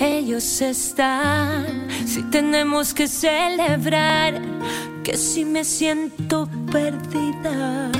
Ellos 0.00 0.62
están, 0.62 1.88
si 2.06 2.22
tenemos 2.30 2.94
que 2.94 3.06
celebrar, 3.06 4.40
que 5.04 5.16
si 5.18 5.44
me 5.44 5.62
siento 5.62 6.48
perdida. 6.72 7.90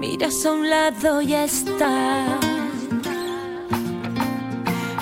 Miras 0.00 0.46
a 0.46 0.52
un 0.52 0.70
lado 0.70 1.20
y 1.20 1.34
está. 1.34 2.24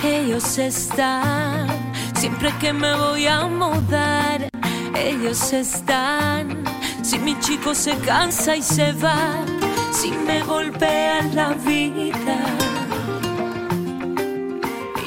Ellos 0.03 0.57
están, 0.57 1.67
siempre 2.13 2.53
que 2.59 2.73
me 2.73 2.93
voy 2.95 3.25
a 3.25 3.47
mudar. 3.47 4.49
Ellos 4.97 5.53
están, 5.53 6.63
si 7.03 7.19
mi 7.19 7.39
chico 7.39 7.73
se 7.73 7.95
cansa 7.99 8.57
y 8.57 8.61
se 8.61 8.91
va, 8.93 9.45
si 9.91 10.11
me 10.11 10.43
golpea 10.43 11.21
la 11.33 11.53
vida. 11.53 12.64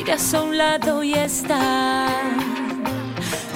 Miras 0.09 0.33
a 0.33 0.41
un 0.41 0.57
lado 0.57 1.05
y 1.05 1.13
está. 1.13 2.09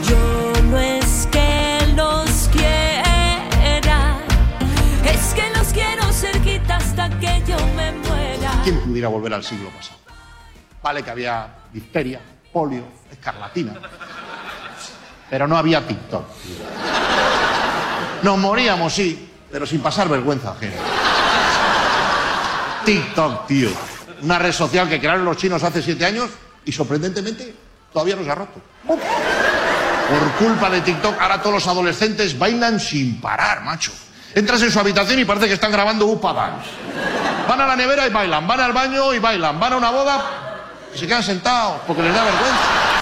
Yo 0.07 0.53
no 0.65 0.79
es 0.79 1.27
que 1.33 1.79
los 1.97 2.51
quiera, 2.53 4.19
es 5.03 5.33
que 5.33 5.51
los 5.57 5.69
quiero 5.69 6.13
cerquita 6.13 6.77
hasta 6.77 7.09
que 7.19 7.43
yo 7.47 7.57
me 7.75 7.93
muera. 7.93 8.61
¿Quién 8.65 8.83
pudiera 8.83 9.09
volver 9.09 9.33
al 9.33 9.43
siglo 9.43 9.71
pasado? 9.71 9.99
Vale 10.83 11.03
que 11.03 11.11
había 11.11 11.49
difteria, 11.73 12.21
polio, 12.53 12.85
escarlatina, 13.11 13.73
pero 15.31 15.49
no 15.49 15.57
había 15.57 15.87
TikTok. 15.87 16.27
Nos 18.25 18.39
moríamos, 18.39 18.93
sí, 18.93 19.27
pero 19.51 19.65
sin 19.65 19.81
pasar 19.81 20.07
vergüenza 20.07 20.51
ajena. 20.51 20.77
TikTok, 22.85 23.47
tío. 23.47 23.71
Una 24.23 24.39
red 24.39 24.53
social 24.53 24.89
que 24.89 24.99
crearon 25.01 25.25
los 25.25 25.37
chinos 25.37 25.63
hace 25.63 25.83
siete 25.83 26.07
años 26.07 26.31
y 26.65 26.73
sorprendentemente 26.73 27.55
todavía 27.93 28.17
no 28.17 28.25
se 28.25 28.31
ha 28.31 28.35
roto. 28.35 28.61
Por 28.87 30.33
culpa 30.47 30.71
de 30.71 30.81
TikTok, 30.81 31.21
ahora 31.21 31.41
todos 31.41 31.55
los 31.55 31.67
adolescentes 31.67 32.39
bailan 32.39 32.79
sin 32.79 33.21
parar, 33.21 33.63
macho. 33.63 33.93
Entras 34.35 34.63
en 34.63 34.71
su 34.71 34.79
habitación 34.79 35.19
y 35.19 35.25
parece 35.25 35.49
que 35.49 35.55
están 35.55 35.73
grabando 35.73 36.07
Upa 36.07 36.33
Dance. 36.33 36.71
Van 37.49 37.61
a 37.61 37.67
la 37.67 37.77
nevera 37.77 38.07
y 38.07 38.11
bailan, 38.11 38.47
van 38.47 38.61
al 38.61 38.73
baño 38.73 39.13
y 39.13 39.19
bailan, 39.19 39.59
van 39.59 39.73
a 39.75 39.77
una 39.77 39.91
boda 39.91 40.25
y 40.95 40.99
se 40.99 41.07
quedan 41.07 41.23
sentados 41.23 41.81
porque 41.87 42.03
les 42.03 42.15
da 42.15 42.25
vergüenza. 42.25 43.02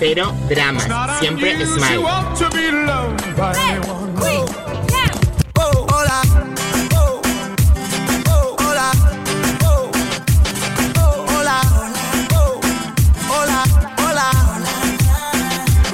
Cero 0.00 0.34
dramas, 0.48 0.88
siempre 1.18 1.54
smile. 1.66 1.98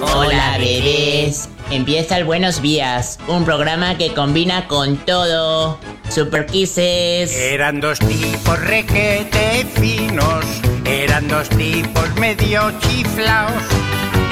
Hola, 0.00 0.58
bebés. 0.58 1.48
Empieza 1.70 2.16
el 2.16 2.24
Buenos 2.24 2.62
Días, 2.62 3.18
un 3.26 3.44
programa 3.44 3.98
que 3.98 4.14
combina 4.14 4.68
con 4.68 4.96
todo. 4.98 5.80
Super 6.08 6.46
Kisses. 6.46 7.34
Eran 7.34 7.80
dos 7.80 7.98
tipos 7.98 8.60
requete 8.60 9.66
finos, 9.74 10.44
eran 10.84 11.26
dos 11.26 11.48
tipos 11.48 12.14
medio 12.20 12.70
chiflaos, 12.78 13.52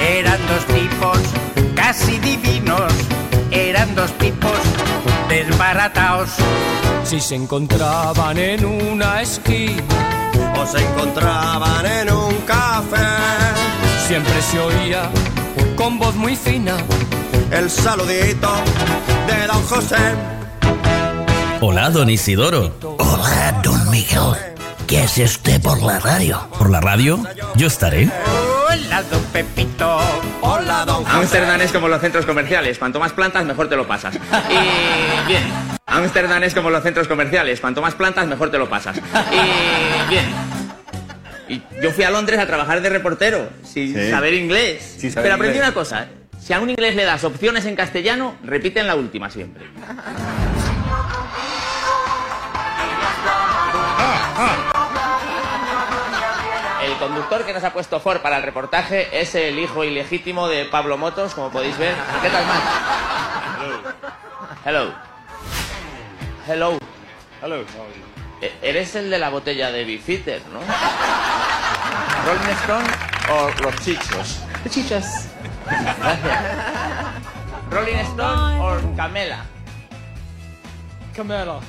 eran 0.00 0.38
dos 0.46 0.64
tipos 0.66 1.18
casi 1.74 2.18
divinos, 2.20 2.92
eran 3.50 3.92
dos 3.96 4.12
tipos 4.18 4.56
desbarataos. 5.28 6.30
Si 7.02 7.20
se 7.20 7.34
encontraban 7.34 8.38
en 8.38 8.64
una 8.64 9.22
esquina 9.22 9.82
o 10.56 10.64
se 10.64 10.78
encontraban 10.78 11.84
en 11.84 12.12
un 12.12 12.34
café, 12.46 12.96
siempre 14.06 14.40
se 14.40 14.60
oía 14.60 15.10
con 15.76 15.98
voz 15.98 16.14
muy 16.14 16.36
fina 16.36 16.76
el 17.50 17.70
saludito 17.70 18.50
de 19.26 19.46
don 19.46 19.62
José. 19.64 19.96
Hola, 21.60 21.90
don 21.90 22.10
Isidoro. 22.10 22.74
Hola, 22.98 23.60
don 23.62 23.90
Miguel. 23.90 24.34
¿Qué 24.86 25.00
hace 25.00 25.24
usted 25.24 25.60
por 25.62 25.82
la 25.82 25.98
radio? 25.98 26.46
¿Por 26.58 26.70
la 26.70 26.80
radio? 26.80 27.22
Yo 27.56 27.66
estaré. 27.66 28.10
Hola, 28.68 29.02
don 29.10 29.22
Pepito. 29.24 29.98
Hola, 30.42 30.84
don 30.84 31.04
José. 31.04 31.16
Ámsterdam 31.16 31.60
es 31.62 31.72
como 31.72 31.88
los 31.88 32.00
centros 32.00 32.26
comerciales. 32.26 32.78
Cuanto 32.78 33.00
más 33.00 33.12
plantas, 33.12 33.44
mejor 33.44 33.68
te 33.68 33.76
lo 33.76 33.86
pasas. 33.86 34.14
Y 34.14 35.28
bien. 35.28 35.44
Ámsterdam 35.86 36.42
es 36.42 36.54
como 36.54 36.70
los 36.70 36.82
centros 36.82 37.08
comerciales. 37.08 37.60
Cuanto 37.60 37.80
más 37.80 37.94
plantas, 37.94 38.26
mejor 38.26 38.50
te 38.50 38.58
lo 38.58 38.68
pasas. 38.68 38.96
Y 39.32 40.08
bien. 40.10 40.26
Y 41.46 41.62
yo 41.82 41.92
fui 41.92 42.04
a 42.04 42.10
Londres 42.10 42.38
a 42.40 42.46
trabajar 42.46 42.80
de 42.80 42.88
reportero, 42.88 43.48
sin 43.62 43.94
Sí. 43.94 44.10
saber 44.10 44.32
inglés. 44.34 44.96
Sin 44.98 45.10
saber 45.12 45.24
Pero 45.24 45.34
aprendí 45.34 45.56
inglés. 45.58 45.68
una 45.68 45.74
cosa. 45.74 46.06
Si 46.44 46.52
a 46.52 46.60
un 46.60 46.68
inglés 46.68 46.94
le 46.94 47.04
das 47.04 47.24
opciones 47.24 47.64
en 47.64 47.74
castellano, 47.74 48.36
repiten 48.42 48.86
la 48.86 48.96
última 48.96 49.30
siempre. 49.30 49.64
El 56.82 56.92
conductor 56.98 57.44
que 57.46 57.52
nos 57.54 57.64
ha 57.64 57.72
puesto 57.72 57.98
Ford 58.00 58.20
para 58.20 58.36
el 58.36 58.42
reportaje 58.42 59.08
es 59.20 59.34
el 59.34 59.58
hijo 59.58 59.84
ilegítimo 59.84 60.48
de 60.48 60.66
Pablo 60.66 60.98
Motos, 60.98 61.34
como 61.34 61.50
podéis 61.50 61.76
ver. 61.78 61.94
¿Qué 62.22 62.28
tal, 62.28 62.44
man? 62.46 62.60
Hello. 64.64 64.92
Hello. 66.46 66.78
Hello. 67.42 67.64
E- 68.42 68.52
Eres 68.62 68.94
el 68.96 69.08
de 69.10 69.18
la 69.18 69.30
botella 69.30 69.70
de 69.72 69.84
Bifitter, 69.84 70.42
¿no? 70.52 70.60
¿Rolling 72.26 72.52
Stone 72.62 72.88
o 73.30 73.62
los 73.62 73.76
chichos? 73.82 74.40
Chichos. 74.68 75.04
¿Rolling 77.70 78.00
Stone 78.12 78.60
o 78.60 78.96
Camela? 78.96 79.44
Camela. 81.14 81.60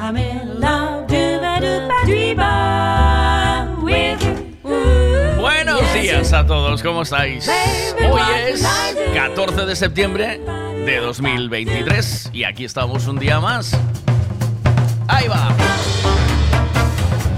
I'm 0.00 0.16
in 0.16 0.60
love. 0.60 1.06
Buenos 5.36 5.94
días 5.94 6.32
a 6.32 6.46
todos, 6.46 6.82
¿cómo 6.82 7.02
estáis? 7.02 7.48
Hoy 7.48 8.20
es 8.46 8.62
can 8.62 8.90
I 8.90 8.94
do? 8.94 9.14
14 9.14 9.66
de 9.66 9.76
septiembre 9.76 10.38
de 10.38 10.96
2023 10.98 12.30
y 12.32 12.44
aquí 12.44 12.64
estamos 12.64 13.06
un 13.06 13.18
día 13.18 13.40
más. 13.40 13.76
Ahí 15.08 15.28
va. 15.28 15.48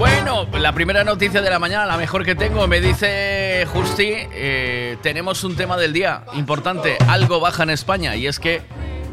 Bueno, 0.02 0.48
la 0.58 0.72
primera 0.72 1.04
noticia 1.04 1.40
de 1.40 1.48
la 1.48 1.60
mañana, 1.60 1.86
la 1.86 1.96
mejor 1.96 2.24
que 2.24 2.34
tengo, 2.34 2.66
me 2.66 2.80
dice 2.80 3.64
Justi, 3.72 4.14
eh, 4.32 4.96
tenemos 5.00 5.44
un 5.44 5.54
tema 5.54 5.76
del 5.76 5.92
día 5.92 6.24
importante, 6.34 6.98
algo 7.06 7.38
baja 7.38 7.62
en 7.62 7.70
España 7.70 8.16
y 8.16 8.26
es 8.26 8.40
que 8.40 8.62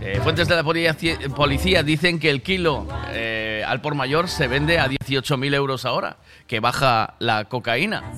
eh, 0.02 0.20
fuentes 0.24 0.48
de 0.48 0.56
la 0.56 0.64
policía, 0.64 1.84
dicen 1.84 2.18
que 2.20 2.32
el 2.32 2.42
kilo 2.42 2.88
eh, 3.12 3.64
al 3.68 3.82
por 3.82 3.94
mayor 3.94 4.30
se 4.30 4.48
vende 4.48 4.80
a 4.80 4.88
18.000 4.88 5.54
euros 5.54 5.86
ahora, 5.86 6.18
que 6.48 6.60
baja 6.60 7.14
la 7.20 7.46
cocaína. 7.46 8.12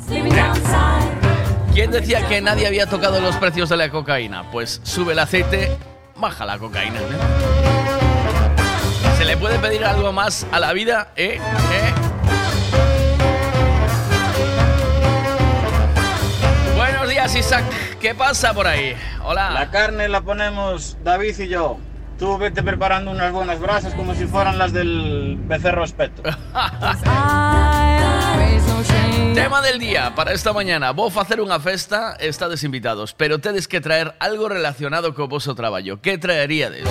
¿Quién 1.74 1.91
decía 1.91 2.25
que 2.29 2.39
nadie 2.39 2.67
había 2.67 2.85
tocado 2.85 3.19
los 3.19 3.35
precios 3.35 3.67
de 3.67 3.75
la 3.75 3.89
cocaína? 3.89 4.50
Pues 4.50 4.79
sube 4.83 5.12
el 5.12 5.19
aceite, 5.19 5.75
baja 6.15 6.45
la 6.45 6.57
cocaína. 6.57 7.01
¿Se 9.17 9.25
le 9.25 9.35
puede 9.35 9.59
pedir 9.59 9.83
algo 9.83 10.13
más 10.13 10.47
a 10.53 10.59
la 10.62 10.71
vida? 10.71 11.12
¿Eh? 11.17 11.38
¿Eh? 11.74 12.11
Días, 17.21 17.35
Isaac. 17.35 17.65
¿Qué 18.00 18.15
pasa 18.15 18.53
por 18.53 18.65
ahí? 18.65 18.95
Hola. 19.23 19.51
La 19.51 19.69
carne 19.69 20.09
la 20.09 20.21
ponemos 20.21 20.97
David 21.03 21.38
y 21.39 21.50
yo. 21.50 21.77
Tú 22.18 22.38
vete 22.38 22.63
preparando 22.63 23.12
unas 23.12 23.31
buenas 23.31 23.59
brasas 23.59 23.94
como 23.94 24.15
si 24.15 24.25
fueran 24.25 24.57
las 24.57 24.73
del 24.73 25.38
becerro 25.41 25.83
espeto. 25.83 26.23
Tema 29.33 29.62
del 29.62 29.79
día 29.79 30.13
para 30.15 30.33
esta 30.33 30.53
mañana. 30.53 30.94
Vou 30.94 31.09
facer 31.09 31.41
unha 31.41 31.57
festa, 31.62 32.18
estades 32.18 32.65
invitados, 32.65 33.13
pero 33.13 33.39
tedes 33.39 33.69
que 33.69 33.81
traer 33.81 34.13
algo 34.19 34.50
relacionado 34.50 35.13
co 35.13 35.29
voso 35.29 35.53
traballo. 35.53 36.01
Que 36.01 36.17
traeríades? 36.17 36.85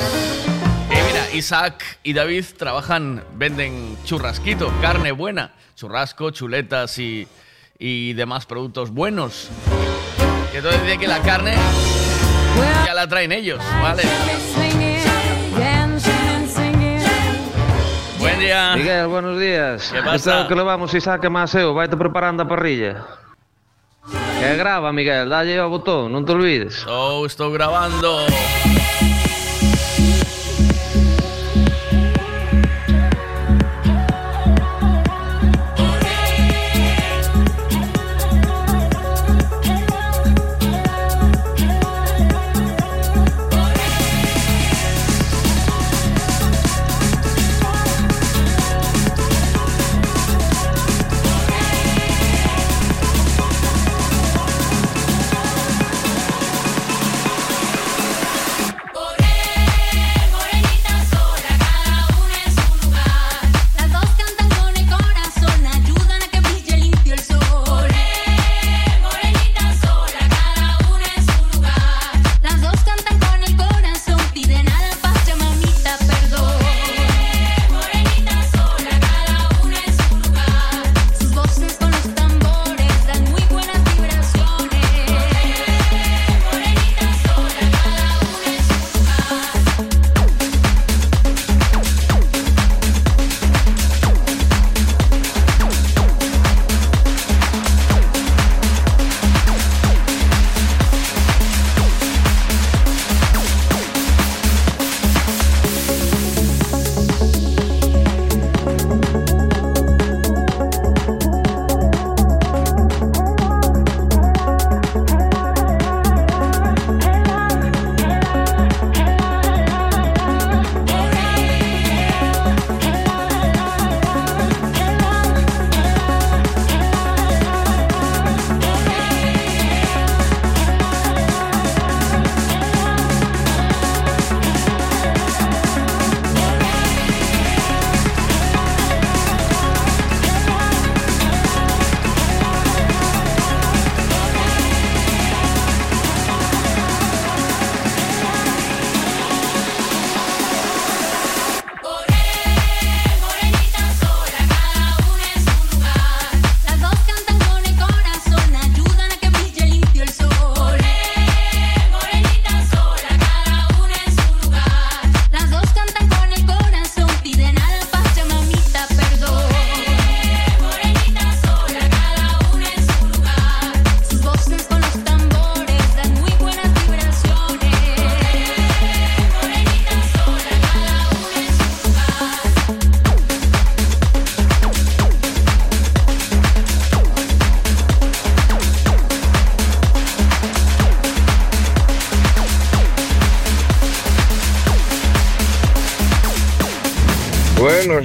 E 0.90 0.98
mira, 0.98 1.30
Isaac 1.34 1.82
y 2.02 2.14
David 2.14 2.46
trabajan, 2.58 3.22
venden 3.34 3.98
churrasquito, 4.06 4.70
carne 4.80 5.12
buena, 5.12 5.52
churrasco, 5.76 6.30
chuletas 6.30 6.98
y, 6.98 7.28
y 7.78 8.14
demás 8.14 8.46
productos 8.46 8.90
buenos. 8.90 9.50
Que 10.50 10.58
entonces 10.58 10.82
dice 10.82 10.98
que 10.98 11.06
la 11.06 11.20
carne 11.20 11.54
ya 12.84 12.94
la 12.94 13.06
traen 13.06 13.30
ellos, 13.30 13.60
¿vale? 13.80 14.02
Buen 18.18 18.38
día. 18.40 18.74
Miguel, 18.76 19.06
buenos 19.06 19.38
días. 19.38 19.90
¿Qué 19.92 20.02
pasa? 20.02 20.46
Que 20.48 20.54
lo 20.54 20.64
vamos 20.64 20.92
Isaac 20.92 21.22
e 21.24 21.30
Maseo, 21.30 21.72
vai-te 21.72 21.96
preparando 21.96 22.42
a 22.42 22.48
parrilla. 22.48 23.06
Que 24.40 24.56
grava, 24.56 24.92
Miguel, 24.92 25.28
dalle 25.28 25.58
ao 25.58 25.70
botón, 25.70 26.10
non 26.10 26.24
te 26.26 26.32
olvides. 26.32 26.82
Oh, 26.88 27.22
estou 27.28 27.52
grabando. 27.52 28.26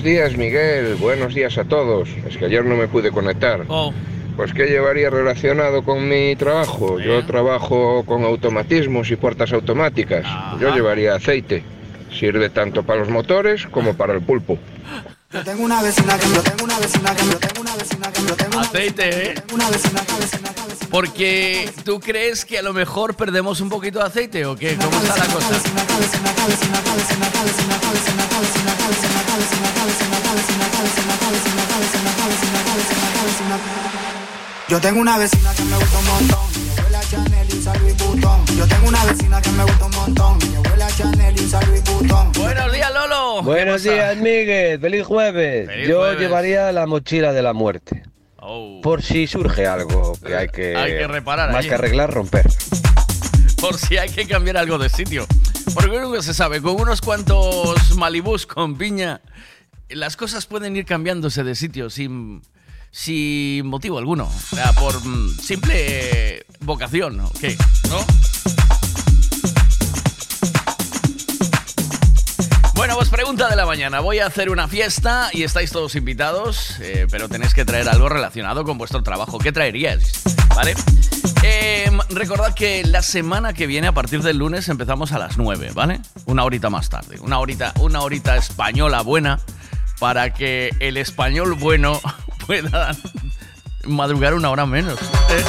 Días, 0.05 0.37
Miguel. 0.37 0.95
Buenos 0.95 1.33
días 1.33 1.57
a 1.57 1.63
todos. 1.63 2.07
Es 2.27 2.37
que 2.37 2.45
ayer 2.45 2.63
no 2.63 2.75
me 2.75 2.87
pude 2.87 3.11
conectar. 3.11 3.65
Pues 4.37 4.53
¿qué 4.53 4.67
llevaría 4.67 5.09
relacionado 5.09 5.83
con 5.83 6.07
mi 6.07 6.35
trabajo? 6.35 6.99
Yo 6.99 7.25
trabajo 7.25 8.03
con 8.05 8.23
automatismos 8.23 9.09
y 9.09 9.15
puertas 9.15 9.51
automáticas. 9.51 10.25
Yo 10.61 10.73
llevaría 10.75 11.15
aceite. 11.15 11.63
Sirve 12.17 12.49
tanto 12.51 12.83
para 12.83 12.99
los 12.99 13.09
motores 13.09 13.65
como 13.65 13.95
para 13.95 14.13
el 14.13 14.21
pulpo. 14.21 14.59
Yo 15.31 15.43
tengo 15.43 15.63
una 15.63 15.81
vecina 15.81 16.17
que 16.19 16.27
yo 16.27 16.41
tengo 16.43 16.63
una 16.63 16.79
vecina 16.79 17.15
que 17.15 17.25
yo 17.25 17.37
tengo 17.39 17.61
una 17.61 17.75
vecina 17.75 18.11
que 18.13 18.21
yo 18.21 18.35
tengo 18.35 18.57
una 18.57 18.67
Aceite, 18.67 19.31
¿eh? 19.31 19.33
una 19.53 19.69
vecina 19.69 20.01
que 20.05 20.13
vecina 20.13 20.44
Porque 20.89 21.69
tú 21.83 21.99
crees 21.99 22.45
que 22.45 22.59
a 22.59 22.61
lo 22.61 22.73
mejor 22.73 23.15
perdemos 23.15 23.59
un 23.61 23.69
poquito 23.69 23.99
de 23.99 24.05
aceite 24.05 24.45
o 24.45 24.55
qué? 24.55 24.75
¿Cómo 24.75 24.97
está 25.01 25.17
la 25.17 25.33
cosa? 25.33 25.61
Yo 34.67 34.81
tengo 34.81 34.99
una 34.99 35.17
vecina 35.17 35.53
que 35.53 35.63
me 35.63 35.77
gusta 35.77 35.99
un 35.99 36.05
montón. 36.07 36.39
Mi 36.63 36.79
abuela 36.79 36.99
Chanel 37.09 37.47
y 37.53 37.57
usa 37.59 37.73
Louis 37.75 37.97
Vuitton. 37.97 38.45
Yo 38.57 38.67
tengo 38.67 38.87
una 38.87 39.05
vecina 39.05 39.41
que 39.41 39.49
me 39.51 39.63
gusta 39.63 39.85
un 39.85 39.91
montón. 39.95 40.37
Mi 40.49 40.55
abuela 40.55 40.87
Chanel 40.97 41.39
y 41.39 41.45
usa 41.45 41.61
Louis 41.67 41.83
Vuitton. 41.83 42.31
Buenos 42.33 42.73
días, 42.73 42.91
Lolo. 42.93 43.43
Buenos 43.43 43.83
días, 43.83 44.17
Miguel. 44.17 44.79
Feliz 44.79 45.05
jueves. 45.05 45.67
Feliz 45.67 45.87
Yo 45.87 45.99
jueves. 45.99 46.19
llevaría 46.19 46.71
la 46.71 46.87
mochila 46.87 47.31
de 47.31 47.41
la 47.43 47.53
muerte. 47.53 48.03
Por 48.81 49.01
si 49.01 49.27
surge 49.27 49.65
algo 49.67 50.17
que 50.25 50.35
hay 50.35 50.47
que, 50.49 50.75
Hay 50.75 50.91
que 50.97 51.07
reparar 51.07 51.49
más 51.49 51.59
allí. 51.59 51.69
que 51.69 51.75
arreglar, 51.75 52.13
romper. 52.13 52.47
Por 53.59 53.77
si 53.77 53.97
hay 53.97 54.09
que 54.09 54.27
cambiar 54.27 54.57
algo 54.57 54.77
de 54.77 54.89
sitio. 54.89 55.25
Porque 55.73 55.99
nunca 55.99 56.21
se 56.21 56.33
sabe, 56.33 56.61
con 56.61 56.79
unos 56.79 57.01
cuantos 57.01 57.95
malibús 57.95 58.45
con 58.45 58.77
piña, 58.77 59.21
las 59.89 60.15
cosas 60.15 60.45
pueden 60.45 60.75
ir 60.75 60.85
cambiándose 60.85 61.43
de 61.43 61.55
sitio 61.55 61.89
sin, 61.89 62.41
sin 62.91 63.65
motivo 63.65 63.97
alguno. 63.97 64.25
O 64.25 64.55
sea, 64.55 64.71
por 64.73 64.93
mm, 65.05 65.37
simple 65.39 66.45
vocación, 66.59 67.19
¿ok? 67.21 67.43
¿No? 67.89 68.05
Bueno, 72.85 72.97
pues 72.97 73.09
pregunta 73.09 73.49
de 73.49 73.55
la 73.55 73.65
mañana. 73.65 73.99
Voy 73.99 74.19
a 74.19 74.27
hacer 74.27 74.51
una 74.51 74.67
fiesta 74.67 75.31
y 75.33 75.41
estáis 75.41 75.71
todos 75.71 75.95
invitados, 75.95 76.79
eh, 76.81 77.07
pero 77.09 77.27
tenéis 77.27 77.55
que 77.55 77.65
traer 77.65 77.89
algo 77.89 78.09
relacionado 78.09 78.63
con 78.63 78.77
vuestro 78.77 79.01
trabajo. 79.01 79.39
¿Qué 79.39 79.51
traeríais? 79.51 80.21
¿Vale? 80.55 80.75
Eh, 81.41 81.89
recordad 82.09 82.53
que 82.53 82.83
la 82.83 83.01
semana 83.01 83.53
que 83.53 83.65
viene, 83.65 83.87
a 83.87 83.91
partir 83.91 84.21
del 84.21 84.37
lunes, 84.37 84.69
empezamos 84.69 85.13
a 85.13 85.17
las 85.17 85.35
9, 85.39 85.71
¿vale? 85.73 85.99
Una 86.27 86.43
horita 86.43 86.69
más 86.69 86.87
tarde. 86.89 87.19
Una 87.21 87.39
horita, 87.39 87.73
una 87.79 88.01
horita 88.01 88.37
española 88.37 89.01
buena 89.01 89.39
para 89.99 90.35
que 90.35 90.69
el 90.79 90.97
español 90.97 91.55
bueno 91.55 91.99
pueda 92.45 92.95
madrugar 93.85 94.35
una 94.35 94.51
hora 94.51 94.67
menos. 94.67 94.99
¿eh? 95.31 95.43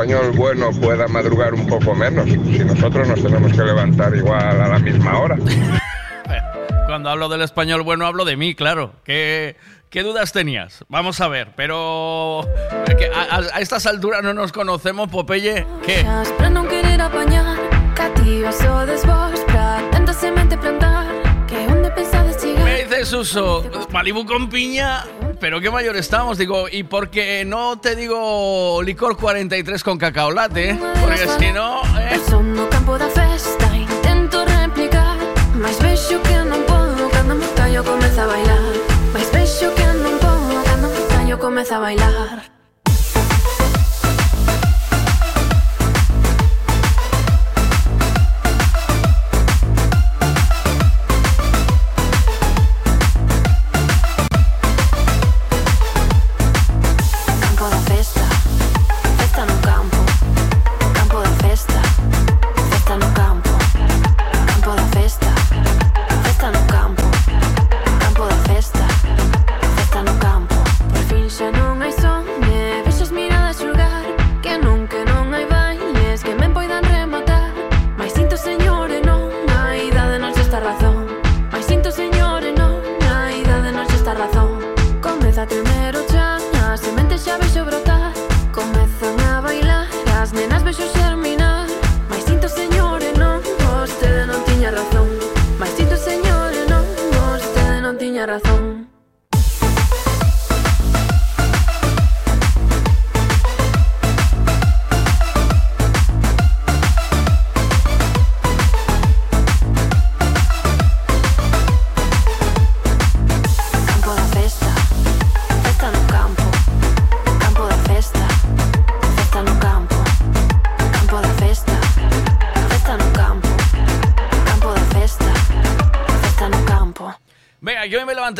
español 0.00 0.32
bueno 0.34 0.70
pueda 0.80 1.06
madrugar 1.08 1.52
un 1.52 1.66
poco 1.66 1.94
menos, 1.94 2.24
si 2.24 2.38
nosotros 2.60 3.06
nos 3.06 3.22
tenemos 3.22 3.52
que 3.52 3.62
levantar 3.62 4.14
igual 4.16 4.62
a 4.62 4.68
la 4.68 4.78
misma 4.78 5.18
hora. 5.18 5.36
Cuando 6.86 7.10
hablo 7.10 7.28
del 7.28 7.42
español 7.42 7.82
bueno 7.82 8.06
hablo 8.06 8.24
de 8.24 8.34
mí, 8.34 8.54
claro. 8.54 8.94
¿Qué, 9.04 9.56
qué 9.90 10.02
dudas 10.02 10.32
tenías? 10.32 10.86
Vamos 10.88 11.20
a 11.20 11.28
ver, 11.28 11.52
pero 11.54 12.40
a, 12.40 13.20
a, 13.30 13.38
a, 13.56 13.60
estas 13.60 13.84
alturas 13.84 14.22
no 14.22 14.32
nos 14.32 14.52
conocemos, 14.52 15.10
Popeye. 15.10 15.66
¿Qué? 15.84 16.02
Me 22.64 22.84
dices, 22.84 23.08
Suso, 23.08 23.70
Malibu 23.92 24.24
con 24.24 24.48
piña 24.48 25.04
pero 25.40 25.60
qué 25.60 25.70
mayor 25.70 25.96
estamos, 25.96 26.38
digo, 26.38 26.68
y 26.70 26.82
porque 26.84 27.44
no 27.44 27.78
te 27.80 27.96
digo 27.96 28.82
licor 28.82 29.16
43 29.16 29.82
con 29.82 29.98
cacaolate, 29.98 30.78
porque 31.00 31.26
si 31.38 31.52
no... 31.52 31.82
Eh. 31.98 32.20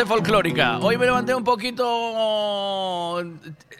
bastante 0.00 0.04
folclórica. 0.06 0.78
Hoy 0.78 0.96
me 0.96 1.06
levanté 1.06 1.34
un 1.34 1.44
poquito 1.44 3.22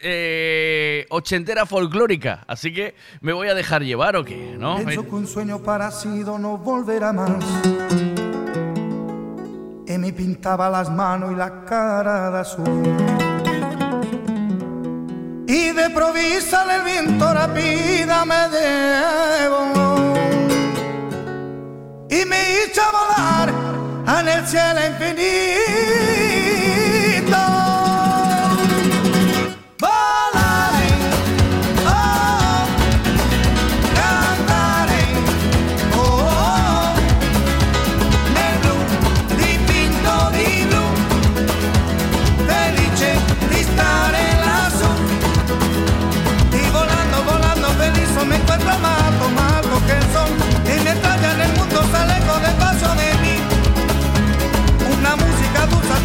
eh, 0.02 1.06
ochentera 1.10 1.66
folclórica, 1.66 2.44
así 2.46 2.72
que 2.72 2.94
me 3.20 3.32
voy 3.32 3.48
a 3.48 3.54
dejar 3.54 3.82
llevar 3.82 4.16
o 4.16 4.24
qué, 4.24 4.56
¿no? 4.58 4.76
Pienso 4.76 5.04
que 5.04 5.14
un 5.14 5.26
sueño 5.26 5.58
parecido 5.60 6.38
no 6.38 6.58
volverá 6.58 7.12
más. 7.12 7.44
Y 9.86 9.98
me 9.98 10.12
pintaba 10.12 10.70
las 10.70 10.90
manos 10.90 11.32
y 11.32 11.36
la 11.36 11.64
cara 11.64 12.30
de 12.30 12.38
azul. 12.38 12.96
Y 15.46 15.72
de 15.72 15.90
provisa 15.90 16.76
el 16.76 16.82
viento 16.84 17.34
rápida 17.34 18.24
me 18.24 18.48
debo. 18.48 19.72
Y 22.08 22.24
me 22.24 22.64
hizo 22.64 22.82
volar 22.92 23.79
en 24.06 24.28
el 24.28 24.46
cielo 24.46 24.80
infinito. 24.86 26.29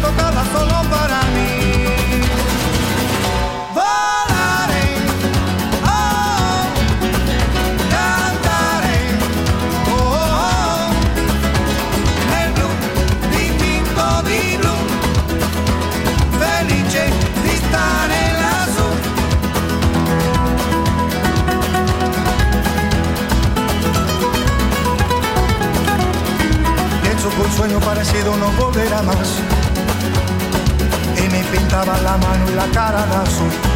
Tocaba 0.02 0.44
solo 0.52 0.82
para 0.90 1.20
mí. 1.34 1.48
Volaré, 3.74 4.86
¡Oh! 5.84 6.66
¡Cantaré! 7.90 8.98
¡Oh! 9.90 10.90
¡El 12.40 12.48
blu! 12.52 12.68
¡Di 13.32 13.44
pinto, 13.60 14.06
di 14.28 14.42
blu! 14.58 14.76
¡Felice! 16.40 17.04
¡Distaré 17.44 18.20
el 18.30 18.40
azul! 18.60 18.98
De 27.02 27.08
hecho, 27.12 27.28
un 27.44 27.50
sueño 27.56 27.78
parecido 27.80 28.36
no 28.36 28.48
volverá 28.52 29.02
más. 29.02 29.28
Pintaba 31.50 31.98
la 32.02 32.16
mano 32.16 32.50
y 32.50 32.54
la 32.54 32.66
cara 32.72 33.06
de 33.06 33.16
azul. 33.16 33.75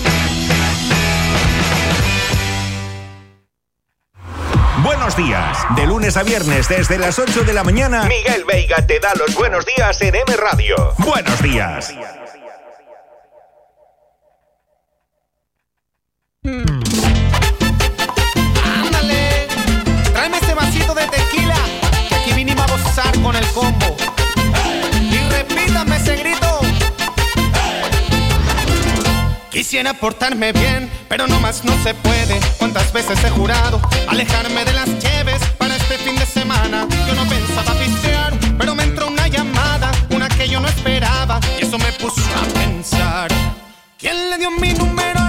Buenos 4.83 5.15
días. 5.15 5.57
De 5.75 5.85
lunes 5.85 6.17
a 6.17 6.23
viernes 6.23 6.67
desde 6.67 6.97
las 6.97 7.19
8 7.19 7.43
de 7.43 7.53
la 7.53 7.63
mañana, 7.63 8.03
Miguel 8.05 8.45
Veiga 8.45 8.85
te 8.85 8.99
da 8.99 9.13
los 9.15 9.35
buenos 9.35 9.63
días 9.65 10.01
en 10.01 10.15
M 10.15 10.35
Radio. 10.35 10.75
Buenos 10.97 11.41
días. 11.41 11.93
Ándale, 18.63 19.47
tráeme 20.13 20.37
ese 20.37 20.53
vasito 20.55 20.95
de 20.95 21.07
tequila, 21.07 21.57
que 22.09 22.15
aquí 22.15 22.33
vinimos 22.33 22.63
a 22.71 22.75
gozar 22.75 23.21
con 23.21 23.35
el 23.35 23.45
combo. 23.47 23.95
Y 24.99 25.19
repítame 25.29 25.97
ese 25.97 26.15
grito. 26.15 26.40
Quisiera 29.61 29.93
portarme 29.93 30.51
bien, 30.53 30.89
pero 31.07 31.27
no 31.27 31.39
más 31.39 31.63
no 31.63 31.71
se 31.83 31.93
puede. 31.93 32.39
¿Cuántas 32.57 32.91
veces 32.91 33.23
he 33.23 33.29
jurado 33.29 33.79
alejarme 34.07 34.65
de 34.65 34.73
las 34.73 34.87
lleves 34.87 35.39
para 35.59 35.75
este 35.75 35.99
fin 35.99 36.15
de 36.15 36.25
semana? 36.25 36.87
Yo 37.07 37.13
no 37.13 37.29
pensaba 37.29 37.71
pistear, 37.75 38.33
pero 38.57 38.73
me 38.73 38.81
entró 38.81 39.05
una 39.05 39.27
llamada, 39.27 39.91
una 40.09 40.27
que 40.29 40.49
yo 40.49 40.59
no 40.59 40.67
esperaba, 40.67 41.39
y 41.59 41.63
eso 41.63 41.77
me 41.77 41.91
puso 41.91 42.21
a 42.21 42.59
pensar. 42.59 43.29
¿Quién 43.99 44.31
le 44.31 44.39
dio 44.39 44.49
mi 44.49 44.73
número? 44.73 45.20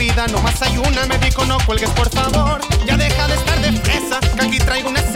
No 0.00 0.40
más 0.40 0.62
hay 0.62 0.78
una, 0.78 1.04
me 1.06 1.18
dijo 1.18 1.44
no 1.44 1.58
cuelgues 1.66 1.90
por 1.90 2.08
favor. 2.08 2.58
Ya 2.86 2.96
deja 2.96 3.28
de 3.28 3.34
estar 3.34 3.60
de 3.60 3.72
fresa, 3.80 4.18
que 4.34 4.46
aquí 4.46 4.58
traigo 4.58 4.88
unas 4.88 5.09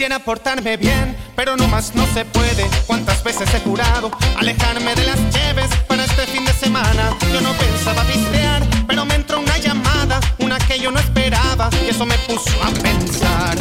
Quisiera 0.00 0.18
portarme 0.18 0.78
bien, 0.78 1.14
pero 1.36 1.58
no 1.58 1.68
más 1.68 1.94
no 1.94 2.06
se 2.14 2.24
puede. 2.24 2.66
¿Cuántas 2.86 3.22
veces 3.22 3.52
he 3.52 3.60
jurado 3.60 4.10
alejarme 4.38 4.94
de 4.94 5.04
las 5.04 5.18
cheves 5.28 5.68
para 5.86 6.06
este 6.06 6.26
fin 6.26 6.42
de 6.46 6.54
semana? 6.54 7.14
Yo 7.30 7.42
no 7.42 7.52
pensaba 7.52 8.02
pistear, 8.04 8.62
pero 8.86 9.04
me 9.04 9.16
entró 9.16 9.40
una 9.40 9.58
llamada, 9.58 10.18
una 10.38 10.56
que 10.56 10.78
yo 10.78 10.90
no 10.90 10.98
esperaba, 10.98 11.68
y 11.84 11.90
eso 11.90 12.06
me 12.06 12.16
puso 12.20 12.50
a 12.64 12.70
pensar. 12.70 13.58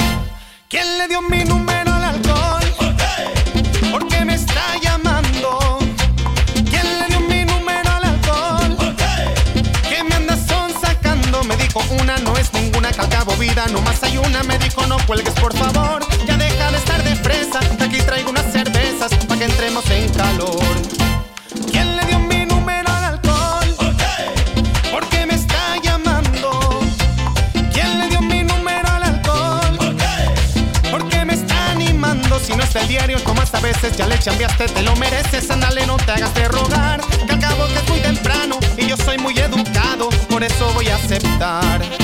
¿Quién 0.70 0.98
le 0.98 1.10
dio 1.10 1.22
mi 1.24 1.44
número 1.44 1.89
vida, 13.40 13.66
no 13.72 13.82
más 13.82 14.04
hay 14.04 14.18
una. 14.18 14.44
Me 14.44 14.60
dijo 14.60 14.86
no 14.86 14.98
cuelgues 15.08 15.34
por 15.36 15.56
favor, 15.56 16.06
ya 16.28 16.38
deja 16.38 16.72
de 16.72 16.78
estar 16.78 17.04
de 17.04 17.16
fresa. 17.16 17.60
Aquí 17.80 17.98
traigo 18.00 18.30
unas 18.30 18.52
cervezas 18.52 19.14
para 19.28 19.40
que 19.40 19.46
entremos 19.46 19.90
en 19.90 20.10
calor. 20.14 20.76
¿Quién 21.72 21.96
le 21.96 22.06
dio 22.06 22.20
mi 22.20 22.46
número 22.46 22.90
al 22.90 23.04
alcohol? 23.06 23.76
¿Por 24.92 25.08
qué 25.08 25.26
me 25.26 25.36
está 25.36 25.78
llamando? 25.82 26.82
¿Quién 27.74 28.00
le 28.00 28.10
dio 28.10 28.22
mi 28.22 28.44
número 28.44 28.88
al 28.90 29.04
alcohol? 29.04 29.96
¿Por 30.92 31.08
qué 31.10 31.24
me 31.26 31.34
está 31.34 31.72
animando? 31.72 32.40
Si 32.40 32.54
no 32.56 32.64
está 32.64 32.82
el 32.82 32.88
diario, 32.90 33.20
tomas 33.22 33.54
a 33.54 33.60
veces, 33.62 33.96
ya 33.96 34.06
le 34.06 34.20
chambeaste, 34.20 34.68
te 34.68 34.82
lo 34.84 34.96
mereces, 34.98 35.50
ándale, 35.50 35.88
no 35.88 35.96
te 35.98 36.12
hagas 36.12 36.34
de 36.36 36.48
rogar. 36.50 37.02
Que 37.26 37.32
al 37.32 37.40
cabo 37.40 37.68
que 37.68 37.76
es 37.76 37.90
muy 37.90 38.00
temprano 38.00 38.60
y 38.78 38.88
yo 38.88 38.98
soy 38.98 39.18
muy 39.18 39.38
educado, 39.40 40.10
por 40.30 40.44
eso 40.44 40.72
voy 40.74 40.90
a 40.90 40.96
aceptar. 40.96 41.99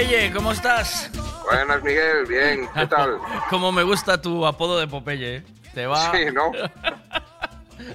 Popeye? 0.00 0.32
¿Cómo 0.32 0.52
estás? 0.52 1.10
Buenas, 1.44 1.82
Miguel. 1.82 2.24
Bien, 2.26 2.66
¿qué 2.74 2.86
tal? 2.86 3.18
Como 3.50 3.70
me 3.70 3.82
gusta 3.82 4.20
tu 4.20 4.46
apodo 4.46 4.78
de 4.80 4.86
Popeye. 4.88 5.36
¿eh? 5.36 5.42
Te 5.74 5.86
va. 5.86 6.10
Sí, 6.12 6.26
¿no? 6.32 6.52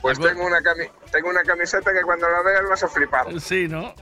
Pues 0.01 0.19
tengo 0.19 0.43
una, 0.45 0.59
cami- 0.59 0.89
tengo 1.11 1.29
una 1.29 1.41
camiseta 1.43 1.93
que 1.93 2.01
cuando 2.01 2.27
la 2.27 2.41
veas 2.41 2.63
vas 2.67 2.83
a 2.83 2.87
flipar. 2.87 3.27
Sí, 3.39 3.67
¿no? 3.67 3.93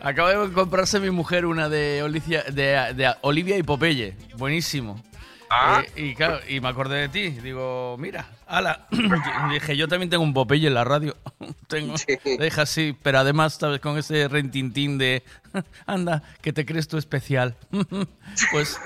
Acaba 0.00 0.32
de 0.34 0.52
comprarse 0.52 0.98
mi 1.00 1.10
mujer 1.10 1.44
una 1.46 1.68
de, 1.68 2.02
Olicia- 2.02 2.44
de, 2.44 2.92
de 2.94 3.14
Olivia 3.20 3.56
y 3.56 3.62
Popeye. 3.62 4.16
Buenísimo. 4.36 5.02
Ah. 5.50 5.82
Eh, 5.96 6.02
y 6.10 6.14
claro, 6.14 6.40
y 6.48 6.60
me 6.60 6.68
acordé 6.68 6.96
de 7.00 7.08
ti. 7.10 7.28
Digo, 7.30 7.96
mira, 7.98 8.26
ala. 8.48 8.86
Dije, 9.52 9.76
yo 9.76 9.88
también 9.88 10.10
tengo 10.10 10.24
un 10.24 10.34
Popeye 10.34 10.66
en 10.66 10.74
la 10.74 10.84
radio. 10.84 11.16
tengo. 11.68 11.94
Deja 12.38 12.62
así, 12.62 12.96
pero 13.02 13.18
además, 13.18 13.54
¿sabes? 13.54 13.80
Con 13.80 13.98
ese 13.98 14.28
rentintín 14.28 14.98
de. 14.98 15.22
Anda, 15.86 16.22
que 16.40 16.52
te 16.52 16.64
crees 16.66 16.88
tú 16.88 16.96
especial. 16.98 17.56
pues, 18.50 18.80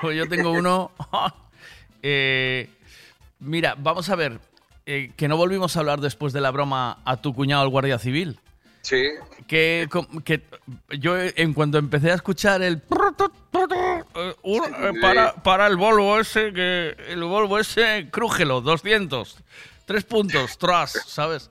pues 0.00 0.16
yo 0.16 0.28
tengo 0.28 0.52
uno. 0.52 0.92
Eh, 2.02 2.68
mira, 3.40 3.74
vamos 3.78 4.08
a 4.08 4.16
ver. 4.16 4.40
eh, 4.86 5.12
que 5.16 5.28
no 5.28 5.36
volvimos 5.36 5.76
a 5.76 5.80
hablar 5.80 6.00
después 6.00 6.32
de 6.32 6.40
la 6.40 6.50
broma 6.50 6.98
a 7.04 7.16
tu 7.16 7.34
cuñado, 7.34 7.62
el 7.64 7.70
guardia 7.70 7.98
civil. 7.98 8.38
Sí. 8.82 9.00
Que, 9.46 9.88
que 10.24 10.42
yo 10.98 11.16
eh, 11.16 11.32
en 11.36 11.52
cuanto 11.54 11.78
empecé 11.78 12.10
a 12.10 12.14
escuchar 12.14 12.62
el 12.62 12.80
eh, 14.14 14.34
eh, 14.44 14.92
para, 15.00 15.34
para 15.34 15.66
el 15.66 15.76
Volvo 15.76 16.18
ese 16.20 16.52
que 16.52 16.96
el 17.08 17.22
Volvo 17.24 17.58
ese 17.58 18.08
crújelo 18.10 18.60
200 18.60 19.36
tres 19.86 20.04
puntos 20.04 20.58
tras 20.58 20.92
sabes 21.06 21.50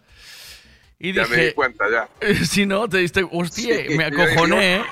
y 1.00 1.14
Ya 1.14 1.24
me 1.26 1.36
di 1.36 1.42
dije 1.44 1.56
cuenta, 1.56 1.86
ya. 1.90 2.08
si 2.46 2.66
no 2.66 2.88
te 2.88 2.98
diste 3.00 3.28
hostia 3.32 3.86
Sí, 3.88 3.98
me 3.98 4.06
acojoné 4.06 4.76
¿eh? 4.78 4.84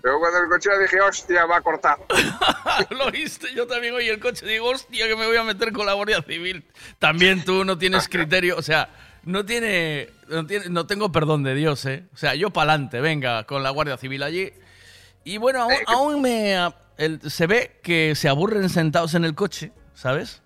Luego 0.00 0.20
cuando 0.20 0.38
el 0.38 0.48
coche 0.48 0.70
dije, 0.80 1.00
hostia, 1.00 1.44
va 1.46 1.56
a 1.56 1.60
cortar. 1.60 1.98
lo 2.90 3.10
viste 3.10 3.48
yo 3.54 3.66
también 3.66 3.94
oí 3.94 4.08
el 4.08 4.20
coche 4.20 4.46
digo 4.46 4.68
hostia 4.70 5.08
que 5.08 5.16
me 5.16 5.26
voy 5.26 5.36
a 5.36 5.42
meter 5.42 5.72
con 5.72 5.86
la 5.86 5.92
guardia 5.94 6.22
civil 6.22 6.64
también 6.98 7.44
tú 7.44 7.64
no 7.64 7.78
tienes 7.78 8.08
criterio 8.10 8.56
o 8.56 8.62
sea 8.62 8.88
no 9.24 9.44
tiene 9.44 10.10
no 10.28 10.46
tiene 10.46 10.66
no 10.68 10.86
tengo 10.86 11.10
perdón 11.10 11.42
de 11.42 11.54
Dios 11.54 11.84
eh 11.86 12.04
o 12.14 12.16
sea 12.16 12.34
yo 12.34 12.50
pa'lante 12.50 13.00
venga 13.00 13.44
con 13.44 13.62
la 13.62 13.70
guardia 13.70 13.96
civil 13.96 14.22
allí 14.22 14.52
y 15.24 15.36
bueno 15.38 15.62
aún, 15.62 15.74
aún 15.86 16.22
me 16.22 16.54
el- 16.98 17.20
se 17.30 17.46
ve 17.46 17.78
que 17.82 18.14
se 18.14 18.28
aburren 18.28 18.68
sentados 18.68 19.14
en 19.14 19.24
el 19.24 19.34
coche 19.34 19.72
sabes 19.94 20.42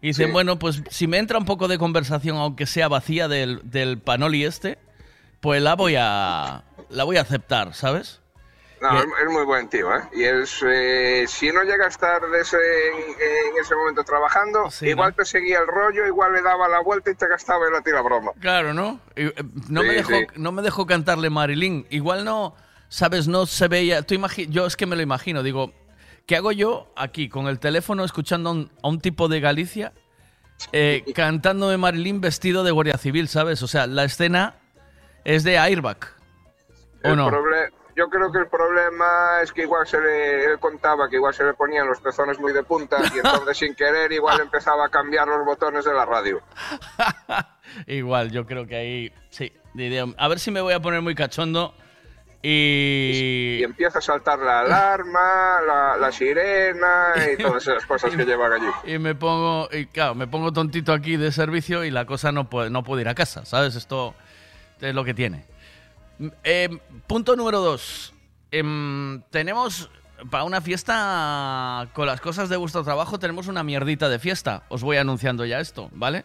y 0.00 0.08
dicen 0.08 0.26
Sí. 0.28 0.32
bueno 0.32 0.58
pues 0.58 0.82
si 0.90 1.06
me 1.06 1.18
entra 1.18 1.38
un 1.38 1.44
poco 1.44 1.68
de 1.68 1.76
conversación 1.78 2.36
aunque 2.36 2.66
sea 2.66 2.88
vacía 2.88 3.28
del, 3.28 3.60
del 3.64 3.98
panoli 3.98 4.44
este 4.44 4.78
pues 5.40 5.60
la 5.62 5.74
voy 5.74 5.96
a 5.98 6.64
la 6.88 7.04
voy 7.04 7.16
a 7.16 7.20
aceptar 7.22 7.74
sabes 7.74 8.20
No, 8.80 8.92
Bien. 8.92 9.06
es, 9.26 9.32
muy 9.32 9.44
buen 9.44 9.68
tío, 9.68 9.92
¿eh? 9.92 10.02
Y 10.14 10.22
es, 10.22 10.62
eh, 10.64 11.24
si 11.26 11.50
no 11.50 11.64
llega 11.64 11.86
a 11.86 11.88
estar 11.88 12.22
ese- 12.40 12.56
en, 12.56 12.94
en 13.50 13.60
ese 13.60 13.74
momento 13.74 14.04
trabajando, 14.04 14.68
igual 14.82 15.12
te 15.16 15.24
seguía 15.24 15.58
el 15.58 15.66
rollo, 15.66 16.06
igual 16.06 16.32
le 16.34 16.42
daba 16.42 16.68
la 16.68 16.78
vuelta 16.80 17.10
y 17.10 17.16
te 17.16 17.26
gastaba 17.26 17.64
la 17.70 18.02
broma. 18.02 18.30
Claro, 18.38 18.74
¿no? 18.74 19.00
Y, 19.16 19.24
eh, 19.26 19.34
No, 19.68 19.82
me 19.82 19.94
dejó, 19.94 20.10
sí. 20.12 20.26
no 20.36 20.52
me 20.52 20.62
dejó 20.62 20.86
cantarle 20.86 21.28
Marilyn. 21.28 21.88
Igual 21.90 22.24
no, 22.24 22.54
¿sabes? 22.88 23.26
No 23.26 23.46
se 23.46 23.66
veía. 23.66 24.02
Tú 24.02 24.14
imagi- 24.14 24.48
yo 24.48 24.64
es 24.64 24.76
que 24.76 24.86
me 24.86 24.94
lo 24.94 25.02
imagino. 25.02 25.42
Digo, 25.42 25.72
¿qué 26.28 26.36
hago 26.36 26.52
yo 26.52 26.92
aquí 26.94 27.28
con 27.28 27.48
el 27.48 27.58
teléfono 27.58 28.04
escuchando 28.04 28.50
a 28.50 28.52
un, 28.52 28.70
a 28.82 28.88
un 28.88 29.00
tipo 29.00 29.26
de 29.28 29.40
Galicia 29.40 29.92
eh, 30.72 31.02
cantándome 31.14 31.76
Marilyn 31.78 32.20
vestido 32.20 32.62
de 32.62 32.70
guardia 32.70 32.98
civil, 32.98 33.26
¿sabes? 33.28 33.62
O 33.62 33.66
sea, 33.66 33.86
la 33.88 34.04
escena 34.04 34.54
es 35.24 35.42
de 35.42 35.58
Airbag. 35.58 35.98
¿O 37.02 37.08
El 37.08 37.16
no? 37.16 37.30
yo 37.96 38.08
creo 38.08 38.30
que 38.30 38.38
el 38.38 38.46
problema 38.46 39.40
es 39.42 39.52
que 39.52 39.62
igual 39.62 39.84
se 39.84 40.00
le 40.00 40.44
él 40.44 40.60
contaba 40.60 41.08
que 41.08 41.16
igual 41.16 41.34
se 41.34 41.42
le 41.42 41.54
ponían 41.54 41.88
los 41.88 42.00
pezones 42.00 42.38
muy 42.38 42.52
de 42.52 42.62
punta 42.62 42.96
y 43.12 43.18
entonces 43.18 43.56
sin 43.56 43.74
querer 43.74 44.12
igual 44.12 44.38
empezaba 44.40 44.86
a 44.86 44.88
cambiar 44.88 45.26
los 45.26 45.44
botones 45.44 45.84
de 45.84 45.94
la 45.94 46.04
radio. 46.04 46.40
Igual, 47.86 48.30
yo 48.30 48.46
creo 48.46 48.66
que 48.66 48.76
ahí. 48.76 49.12
Sí. 49.30 49.52
A 50.16 50.28
ver 50.28 50.38
si 50.38 50.50
me 50.50 50.60
voy 50.60 50.72
a 50.72 50.80
poner 50.80 51.02
muy 51.02 51.14
cachondo. 51.14 51.74
Y. 52.42 53.58
Y 53.60 53.62
empieza 53.64 53.98
a 53.98 54.02
saltar 54.02 54.38
la 54.38 54.60
alarma, 54.60 55.60
la, 55.66 55.96
la 55.96 56.12
sirena 56.12 57.14
y 57.32 57.42
todas 57.42 57.66
esas 57.66 57.84
cosas 57.84 58.14
que 58.14 58.24
llevan 58.26 58.52
allí. 58.52 58.94
Y 58.94 58.98
me 58.98 59.14
pongo, 59.14 59.68
y 59.72 59.86
claro, 59.86 60.14
me 60.14 60.26
pongo 60.26 60.52
tontito 60.52 60.92
aquí 60.92 61.16
de 61.16 61.32
servicio 61.32 61.84
y 61.84 61.90
la 61.90 62.04
cosa 62.04 62.30
no 62.32 62.48
puede, 62.48 62.70
no 62.70 62.84
puede 62.84 63.02
ir 63.02 63.08
a 63.08 63.14
casa, 63.14 63.44
¿sabes? 63.44 63.74
Esto 63.74 64.14
es 64.80 64.94
lo 64.94 65.04
que 65.04 65.14
tiene. 65.14 65.44
Eh, 66.44 66.68
punto 67.06 67.36
número 67.36 67.60
dos. 67.60 68.14
Em, 68.50 69.20
tenemos 69.30 69.90
para 70.30 70.44
una 70.44 70.60
fiesta, 70.60 71.88
con 71.92 72.06
las 72.06 72.20
cosas 72.20 72.48
de 72.48 72.56
vuestro 72.56 72.82
trabajo, 72.82 73.18
tenemos 73.18 73.46
una 73.46 73.62
mierdita 73.62 74.08
de 74.08 74.18
fiesta. 74.18 74.62
Os 74.68 74.82
voy 74.82 74.96
anunciando 74.96 75.44
ya 75.44 75.60
esto, 75.60 75.90
¿vale? 75.92 76.24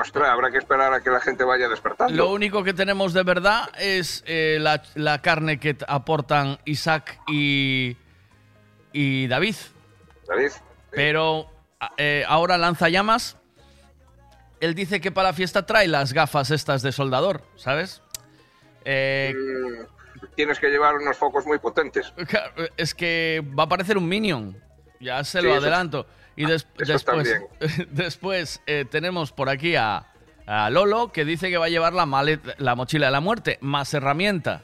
Ostras, 0.00 0.28
habrá 0.28 0.50
que 0.50 0.58
esperar 0.58 0.92
a 0.92 1.00
que 1.02 1.10
la 1.10 1.20
gente 1.20 1.44
vaya 1.44 1.68
despertando. 1.68 2.12
Lo 2.14 2.30
único 2.32 2.62
que 2.64 2.74
tenemos 2.74 3.12
de 3.12 3.22
verdad 3.22 3.70
es 3.78 4.22
eh, 4.26 4.58
la, 4.60 4.82
la 4.94 5.22
carne 5.22 5.58
que 5.60 5.76
aportan 5.86 6.58
Isaac 6.64 7.20
y, 7.28 7.96
y 8.92 9.26
David. 9.28 9.54
David. 10.26 10.50
Pero 10.90 11.46
eh, 11.96 12.24
ahora 12.28 12.58
lanza 12.58 12.88
llamas. 12.88 13.36
Él 14.60 14.74
dice 14.74 15.00
que 15.00 15.10
para 15.10 15.28
la 15.30 15.34
fiesta 15.34 15.64
trae 15.66 15.88
las 15.88 16.12
gafas 16.12 16.50
estas 16.50 16.82
de 16.82 16.92
soldador, 16.92 17.42
¿sabes? 17.56 18.02
Eh, 18.84 19.32
Mm, 19.34 19.86
Tienes 20.36 20.58
que 20.60 20.68
llevar 20.68 20.94
unos 20.94 21.16
focos 21.16 21.44
muy 21.46 21.58
potentes. 21.58 22.12
Es 22.76 22.94
que 22.94 23.42
va 23.58 23.64
a 23.64 23.68
parecer 23.68 23.96
un 23.98 24.08
Minion. 24.08 24.56
Ya 25.00 25.22
se 25.24 25.40
Sí, 25.40 25.46
lo 25.46 25.52
eso- 25.54 25.62
adelanto. 25.62 26.06
Y 26.36 26.46
des- 26.46 26.66
eso 26.78 26.92
después, 26.92 27.40
después 27.90 28.62
eh, 28.66 28.84
tenemos 28.90 29.32
por 29.32 29.48
aquí 29.48 29.76
a, 29.76 30.06
a 30.46 30.70
Lolo 30.70 31.12
que 31.12 31.24
dice 31.24 31.50
que 31.50 31.58
va 31.58 31.66
a 31.66 31.70
llevar 31.70 31.92
la, 31.92 32.06
maleta- 32.06 32.54
la 32.58 32.74
mochila 32.74 33.06
de 33.06 33.12
la 33.12 33.20
muerte, 33.20 33.58
más 33.60 33.92
herramienta. 33.94 34.62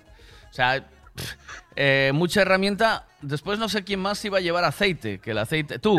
O 0.50 0.52
sea, 0.52 0.86
pff, 1.14 1.34
eh, 1.76 2.10
mucha 2.14 2.42
herramienta. 2.42 3.04
Después 3.20 3.58
no 3.58 3.68
sé 3.68 3.84
quién 3.84 4.00
más 4.00 4.24
iba 4.24 4.38
a 4.38 4.40
llevar 4.40 4.64
aceite. 4.64 5.18
Que 5.18 5.32
el 5.32 5.38
aceite. 5.38 5.78
Tú. 5.78 5.98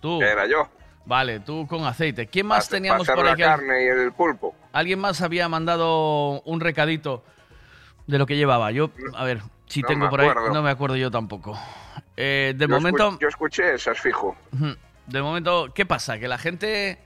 Tú. 0.00 0.22
Era 0.22 0.46
yo. 0.46 0.68
Vale, 1.04 1.40
tú 1.40 1.66
con 1.66 1.84
aceite. 1.84 2.26
¿Quién 2.28 2.46
más 2.46 2.68
teníamos 2.68 3.06
por 3.06 3.24
la 3.24 3.32
aquí? 3.32 3.42
carne 3.42 3.84
y 3.84 3.86
el 3.88 4.12
pulpo. 4.12 4.54
Alguien 4.72 4.98
más 5.00 5.20
había 5.22 5.48
mandado 5.48 6.40
un 6.42 6.60
recadito 6.60 7.24
de 8.06 8.18
lo 8.18 8.26
que 8.26 8.36
llevaba. 8.36 8.70
Yo, 8.70 8.90
a 9.14 9.24
ver, 9.24 9.40
si 9.66 9.82
No 9.82 9.88
tengo 9.88 10.08
por 10.10 10.20
ahí, 10.20 10.30
no 10.52 10.62
me 10.62 10.70
acuerdo 10.70 10.96
yo 10.96 11.10
tampoco. 11.10 11.58
Eh, 12.16 12.54
de 12.56 12.66
Yo 12.66 12.74
momento, 12.74 13.10
escu- 13.12 13.18
yo 13.20 13.28
escuché 13.28 13.74
esas, 13.74 13.98
fijo. 13.98 14.36
De 15.10 15.22
momento, 15.22 15.72
¿qué 15.74 15.84
pasa? 15.86 16.18
¿Que 16.18 16.28
la 16.28 16.38
gente 16.38 16.98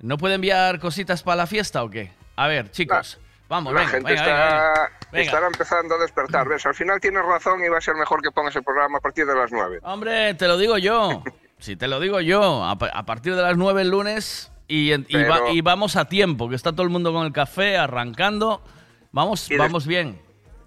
no 0.00 0.18
puede 0.18 0.34
enviar 0.36 0.78
cositas 0.80 1.22
para 1.22 1.36
la 1.36 1.46
fiesta 1.46 1.82
o 1.82 1.90
qué? 1.90 2.12
A 2.36 2.46
ver, 2.48 2.70
chicos, 2.70 3.18
vamos, 3.48 3.72
la 3.72 3.80
venga, 3.80 3.92
gente 3.92 4.10
venga, 4.12 4.24
está, 4.24 4.90
venga, 5.12 5.24
estará 5.24 5.46
empezando 5.46 5.94
a 5.94 5.98
despertar. 5.98 6.48
¿Ves? 6.48 6.64
Al 6.66 6.74
final 6.74 7.00
tienes 7.00 7.24
razón 7.24 7.62
y 7.64 7.68
va 7.68 7.78
a 7.78 7.80
ser 7.80 7.94
mejor 7.94 8.22
que 8.22 8.30
pongas 8.30 8.54
el 8.56 8.62
programa 8.62 8.98
a 8.98 9.00
partir 9.00 9.26
de 9.26 9.34
las 9.34 9.50
9. 9.52 9.80
Hombre, 9.82 10.34
te 10.34 10.46
lo 10.48 10.56
digo 10.58 10.78
yo. 10.78 11.22
Si 11.62 11.76
te 11.76 11.86
lo 11.86 12.00
digo 12.00 12.20
yo, 12.20 12.64
a, 12.64 12.72
a 12.72 13.02
partir 13.06 13.36
de 13.36 13.42
las 13.42 13.56
9 13.56 13.82
el 13.82 13.88
lunes 13.90 14.50
y, 14.66 14.92
y 14.92 14.96
va- 15.22 15.36
Pero- 15.36 15.50
y 15.52 15.60
vamos 15.60 15.94
a 15.94 16.06
tiempo, 16.06 16.48
que 16.48 16.56
está 16.56 16.72
todo 16.72 16.82
el 16.82 16.88
mundo 16.88 17.12
con 17.12 17.24
el 17.24 17.32
café 17.32 17.78
arrancando. 17.78 18.60
Vamos, 19.12 19.48
vamos 19.56 19.86
bien. 19.86 20.20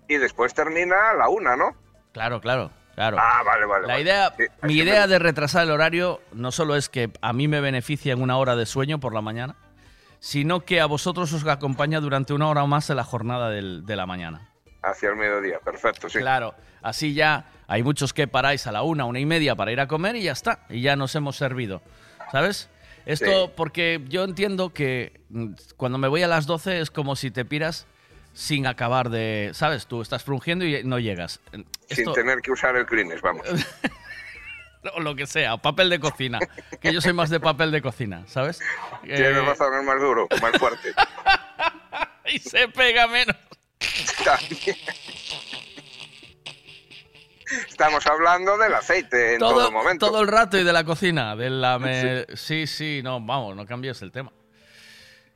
Y 0.07 0.15
después 0.15 0.53
termina 0.53 1.09
a 1.09 1.13
la 1.15 1.27
una, 1.27 1.57
¿no? 1.57 1.75
Claro, 2.13 2.39
claro, 2.39 2.71
claro. 2.95 3.17
Ah, 3.19 3.41
vale, 3.45 3.65
vale. 3.65 3.81
La 3.87 3.93
vale. 3.93 4.01
idea, 4.03 4.33
Sí, 4.37 4.43
mi 4.63 4.73
idea 4.75 5.01
me- 5.01 5.07
de 5.07 5.19
retrasar 5.19 5.63
el 5.63 5.71
horario 5.71 6.21
no 6.33 6.51
solo 6.51 6.75
es 6.75 6.89
que 6.89 7.11
a 7.21 7.33
mí 7.33 7.47
me 7.47 7.61
beneficia 7.61 8.13
en 8.13 8.21
una 8.21 8.37
hora 8.37 8.55
de 8.55 8.65
sueño 8.65 8.99
por 8.99 9.13
la 9.13 9.21
mañana, 9.21 9.55
sino 10.19 10.61
que 10.61 10.81
a 10.81 10.85
vosotros 10.87 11.31
os 11.33 11.45
acompaña 11.45 11.99
durante 11.99 12.33
una 12.33 12.47
hora 12.47 12.63
o 12.63 12.67
más 12.67 12.89
en 12.89 12.95
la 12.95 13.03
jornada 13.03 13.49
del- 13.49 13.85
de 13.85 13.95
la 13.95 14.05
mañana. 14.05 14.49
Hacia 14.81 15.09
el 15.09 15.15
mediodía, 15.15 15.59
perfecto, 15.59 16.09
sí. 16.09 16.19
Claro, 16.19 16.55
así 16.81 17.13
ya 17.13 17.45
hay 17.67 17.83
muchos 17.83 18.13
que 18.13 18.27
paráis 18.27 18.65
a 18.67 18.71
la 18.71 18.83
una, 18.83 19.05
una 19.05 19.19
y 19.19 19.25
media 19.25 19.55
para 19.55 19.71
ir 19.71 19.79
a 19.79 19.87
comer 19.87 20.15
y 20.15 20.23
ya 20.23 20.31
está, 20.31 20.59
y 20.69 20.81
ya 20.81 20.95
nos 20.95 21.13
hemos 21.15 21.35
servido, 21.35 21.81
¿sabes? 22.31 22.69
Esto 23.07 23.45
Sí. 23.47 23.51
porque 23.55 24.03
yo 24.07 24.23
entiendo 24.23 24.73
que 24.73 25.21
mm, 25.29 25.53
cuando 25.77 25.97
me 25.99 26.07
voy 26.07 26.23
a 26.23 26.27
las 26.27 26.45
12 26.47 26.79
es 26.79 26.89
como 26.91 27.15
si 27.15 27.29
te 27.31 27.45
piras 27.45 27.85
sin 28.35 28.67
acabar 28.67 29.09
de, 29.09 29.49
¿sabes? 29.53 29.87
Tú 29.87 30.01
estás 30.03 30.23
frungiendo 30.23 30.63
y 30.65 30.83
no 30.83 30.99
llegas. 30.99 31.39
Sin 31.89 32.11
tener 32.13 32.41
que 32.41 32.51
usar 32.51 32.75
el 32.75 32.85
Kleenex, 32.85 33.21
vamos. 33.21 33.47
o 34.95 34.99
lo 34.99 35.15
que 35.15 35.25
sea, 35.25 35.57
papel 35.57 35.89
de 35.89 35.99
cocina. 35.99 36.37
Que 36.81 36.93
yo 36.93 37.01
soy 37.01 37.13
más 37.13 37.29
de 37.31 37.39
papel 37.39 37.71
de 37.71 37.81
cocina, 37.81 38.23
¿sabes? 38.27 38.59
Tienes 39.03 39.19
Eh, 39.21 39.41
razón, 39.41 39.73
es 39.79 39.83
más 39.85 39.99
duro, 39.99 40.27
más 40.41 40.51
fuerte. 40.59 40.93
y 42.27 42.37
se 42.39 42.67
pega 42.67 43.07
menos. 43.07 43.35
También. 44.23 44.75
Estamos 47.69 48.05
hablando 48.07 48.57
del 48.57 48.73
aceite 48.73 49.33
en 49.35 49.39
todo, 49.39 49.71
momento. 49.71 50.07
todo 50.07 50.21
el 50.21 50.27
rato 50.27 50.57
y 50.57 50.63
de 50.63 50.73
la 50.73 50.83
cocina. 50.83 51.35
De 51.35 51.49
la 51.49 51.79
me- 51.79 52.25
sí. 52.35 52.67
sí, 52.67 53.01
no, 53.03 53.21
vamos, 53.21 53.55
no 53.55 53.65
cambies 53.65 54.01
el 54.01 54.11
tema. 54.11 54.31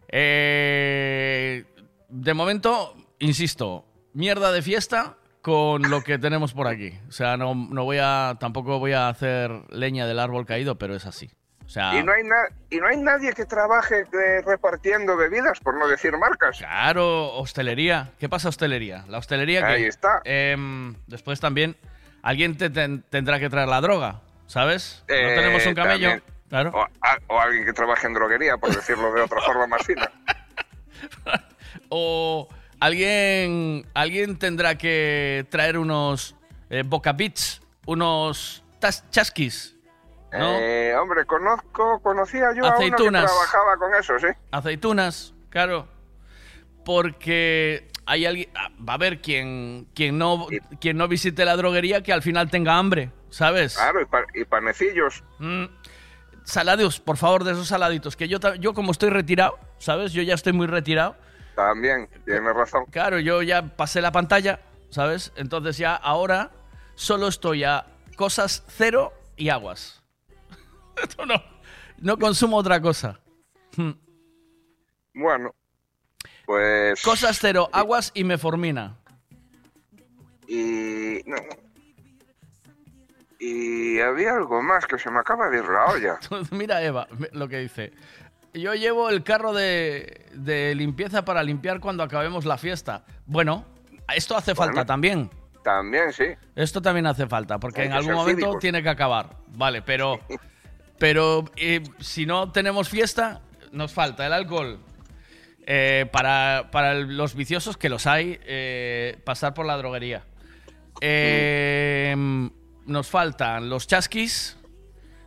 Eh, 0.10 1.64
de 2.10 2.34
momento, 2.34 2.96
insisto, 3.20 3.86
mierda 4.14 4.52
de 4.52 4.62
fiesta 4.62 5.16
con 5.42 5.90
lo 5.90 6.02
que 6.04 6.18
tenemos 6.20 6.54
por 6.54 6.68
aquí. 6.68 6.94
O 7.08 7.12
sea, 7.12 7.38
no, 7.38 7.56
no 7.56 7.84
voy 7.86 7.98
a, 8.02 8.36
tampoco 8.40 8.80
voy 8.80 8.94
a 8.94 9.08
hacer 9.10 9.52
leña 9.70 10.06
del 10.08 10.20
árbol 10.20 10.46
caído, 10.46 10.78
pero 10.78 10.96
es 10.96 11.06
así. 11.06 11.30
O 11.66 11.70
sea, 11.72 11.94
Y 11.96 12.04
no, 12.04 12.12
hay 12.12 12.24
y 12.72 12.78
no 12.78 12.88
hay 12.88 12.98
nadie 12.98 13.32
que 13.34 13.46
trabaje 13.46 14.00
eh, 14.02 14.42
repartiendo 14.44 15.16
bebidas, 15.16 15.60
por 15.60 15.78
no 15.78 15.88
decir 15.88 16.18
marcas. 16.18 16.58
Claro, 16.58 17.36
hostelería. 17.36 18.12
¿Qué 18.20 18.28
pasa 18.28 18.50
hostelería? 18.50 19.06
La 19.08 19.20
hostelería 19.20 19.62
que... 19.62 19.74
Ahí 19.74 19.84
está. 19.86 20.20
Em, 20.24 20.96
después 21.06 21.40
también, 21.40 21.78
alguien 22.24 22.58
te 22.58 22.72
ten- 22.72 23.04
tendrá 23.12 23.40
que 23.40 23.52
traer 23.52 23.68
la 23.68 23.82
droga, 23.82 24.22
¿sabes? 24.48 25.04
no 25.08 25.14
Eh, 25.16 25.36
tenemos 25.36 25.64
un 25.68 25.76
camello. 25.76 26.10
también. 26.10 26.24
Claro. 26.50 26.72
O, 26.74 26.88
o 27.36 27.40
alguien 27.40 27.64
que 27.64 27.74
trabaje 27.74 28.08
en 28.08 28.14
droguería, 28.16 28.58
por 28.58 28.76
decirlo 28.76 29.14
de 29.14 29.22
otra 29.22 29.40
forma 29.42 29.68
más 29.68 29.84
fina. 29.86 30.12
O 31.90 32.48
alguien, 32.80 33.86
alguien 33.94 34.38
tendrá 34.38 34.78
que 34.78 35.46
traer 35.50 35.78
unos 35.78 36.36
eh, 36.70 36.84
Boca 36.86 37.14
Beats, 37.14 37.62
unos 37.86 38.64
chasquis, 39.12 39.76
¿no? 40.32 40.58
Eh, 40.60 40.94
hombre, 40.96 41.26
conozco, 41.26 42.00
conocía 42.02 42.54
yo 42.56 42.64
a 42.66 42.70
uno 42.70 42.78
que 42.80 42.86
Aceitunas. 42.86 43.26
trabajaba 43.26 43.78
con 43.78 43.96
eso, 43.96 44.20
sí. 44.20 44.28
aceitunas, 44.52 45.34
claro. 45.50 45.88
Porque 46.86 47.88
hay 48.06 48.26
alguien, 48.26 48.50
ah, 48.56 48.70
va 48.88 48.94
a 48.94 48.96
haber 48.96 49.22
quien, 49.22 49.88
quien, 49.94 50.18
no, 50.18 50.48
quien 50.80 50.98
no 50.98 51.08
visite 51.08 51.46
la 51.46 51.56
droguería 51.56 52.02
que 52.02 52.14
al 52.14 52.22
final 52.22 52.50
tenga 52.50 52.78
hambre, 52.78 53.12
¿sabes? 53.30 53.76
Claro, 53.76 54.02
y, 54.02 54.06
pa- 54.06 54.26
y 54.34 54.46
panecillos. 54.46 55.24
Mm, 55.40 55.66
Salados, 56.46 57.00
por 57.00 57.18
favor, 57.18 57.44
de 57.44 57.52
esos 57.52 57.68
saladitos. 57.68 58.16
Que 58.16 58.28
yo, 58.28 58.40
yo 58.60 58.74
como 58.74 58.92
estoy 58.92 59.10
retirado, 59.12 59.60
¿sabes? 59.78 60.14
Yo 60.14 60.24
ya 60.24 60.34
estoy 60.34 60.54
muy 60.54 60.66
retirado. 60.66 61.16
También, 61.60 62.08
tienes 62.24 62.56
razón. 62.56 62.86
Claro, 62.86 63.20
yo 63.20 63.42
ya 63.42 63.62
pasé 63.76 64.00
la 64.00 64.14
pantalla, 64.14 64.62
¿sabes? 64.92 65.34
Entonces 65.36 65.78
ya 65.78 65.94
ahora 65.94 66.52
solo 66.96 67.28
estoy 67.28 67.66
a 67.66 67.86
cosas 68.16 68.64
cero 68.70 69.12
y 69.36 69.50
aguas. 69.50 70.02
Esto 71.04 71.26
no, 71.26 71.44
no 71.98 72.18
consumo 72.18 72.56
otra 72.56 72.82
cosa. 72.82 73.20
Hmm. 73.76 73.92
Bueno, 75.14 75.54
pues... 76.46 77.02
Cosas 77.02 77.38
cero, 77.42 77.68
aguas 77.74 78.12
y 78.14 78.24
meformina. 78.24 78.96
Y... 80.48 81.22
no. 81.26 81.36
Y 83.38 84.00
había 84.00 84.36
algo 84.36 84.62
más 84.62 84.86
que 84.86 84.98
se 84.98 85.12
me 85.12 85.20
acaba 85.20 85.50
de 85.50 85.58
ir 85.58 85.66
la 85.66 85.86
olla. 85.88 86.20
Mira 86.52 86.82
Eva 86.82 87.06
lo 87.34 87.50
que 87.50 87.58
dice. 87.58 87.92
Yo 88.54 88.74
llevo 88.74 89.10
el 89.10 89.24
carro 89.24 89.54
de, 89.54 90.26
de 90.34 90.74
limpieza 90.76 91.24
para 91.24 91.44
limpiar 91.44 91.80
cuando 91.80 92.04
acabemos 92.04 92.46
la 92.46 92.58
fiesta. 92.58 93.06
Bueno, 93.26 93.66
esto 94.16 94.36
hace 94.36 94.56
falta 94.56 94.86
también. 94.86 95.30
También, 95.64 96.12
sí. 96.14 96.26
Esto 96.56 96.82
también 96.82 97.06
hace 97.06 97.28
falta, 97.28 97.60
porque 97.60 97.82
Hay 97.82 97.88
en 97.88 97.94
algún 97.94 98.14
momento 98.14 98.42
cívicos. 98.46 98.60
tiene 98.60 98.82
que 98.82 98.90
acabar. 98.90 99.30
Vale, 99.50 99.82
pero, 99.82 100.20
pero 100.98 101.46
eh, 101.58 101.84
si 102.00 102.26
no 102.26 102.52
tenemos 102.52 102.90
fiesta, 102.90 103.42
nos 103.72 103.94
falta 103.94 104.26
el 104.26 104.34
alcohol. 104.34 104.80
Eh, 105.72 106.08
para, 106.12 106.70
para 106.72 106.96
los 106.96 107.36
viciosos, 107.36 107.78
que 107.78 107.90
los 107.90 108.08
hay, 108.08 108.40
eh, 108.46 109.20
pasar 109.24 109.54
por 109.54 109.68
la 109.68 109.78
droguería. 109.78 110.24
Eh, 111.02 112.16
nos 112.88 113.08
faltan 113.08 113.70
los 113.70 113.86
chasquis, 113.86 114.58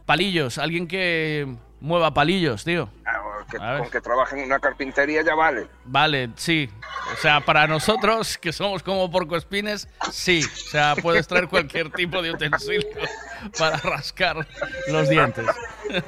palillos, 0.05 0.59
alguien 0.59 0.89
que 0.89 1.47
mueva 1.83 2.15
palillos, 2.15 2.65
tío. 2.65 2.89
Ah, 3.05 3.19
Que- 3.51 3.59
con 3.59 3.91
que 3.91 4.01
trabaje 4.01 4.39
en 4.39 4.47
una 4.47 4.59
carpintería 4.61 5.23
ya 5.23 5.35
vale. 5.35 5.69
Vale, 5.85 6.31
sí. 6.37 6.71
O 7.13 7.17
sea, 7.17 7.41
para 7.45 7.67
nosotros, 7.67 8.39
que 8.39 8.53
somos 8.53 8.83
como 8.83 9.11
porcoespines, 9.11 9.89
sí. 10.11 10.43
O 10.45 10.71
sea, 10.71 10.95
puedes 11.03 11.27
traer 11.27 11.49
cualquier 11.49 11.91
tipo 11.91 12.23
de 12.23 12.31
utensilio 12.31 12.89
para 13.59 13.77
rascar 13.79 14.47
los 14.89 15.09
dientes. 15.09 15.45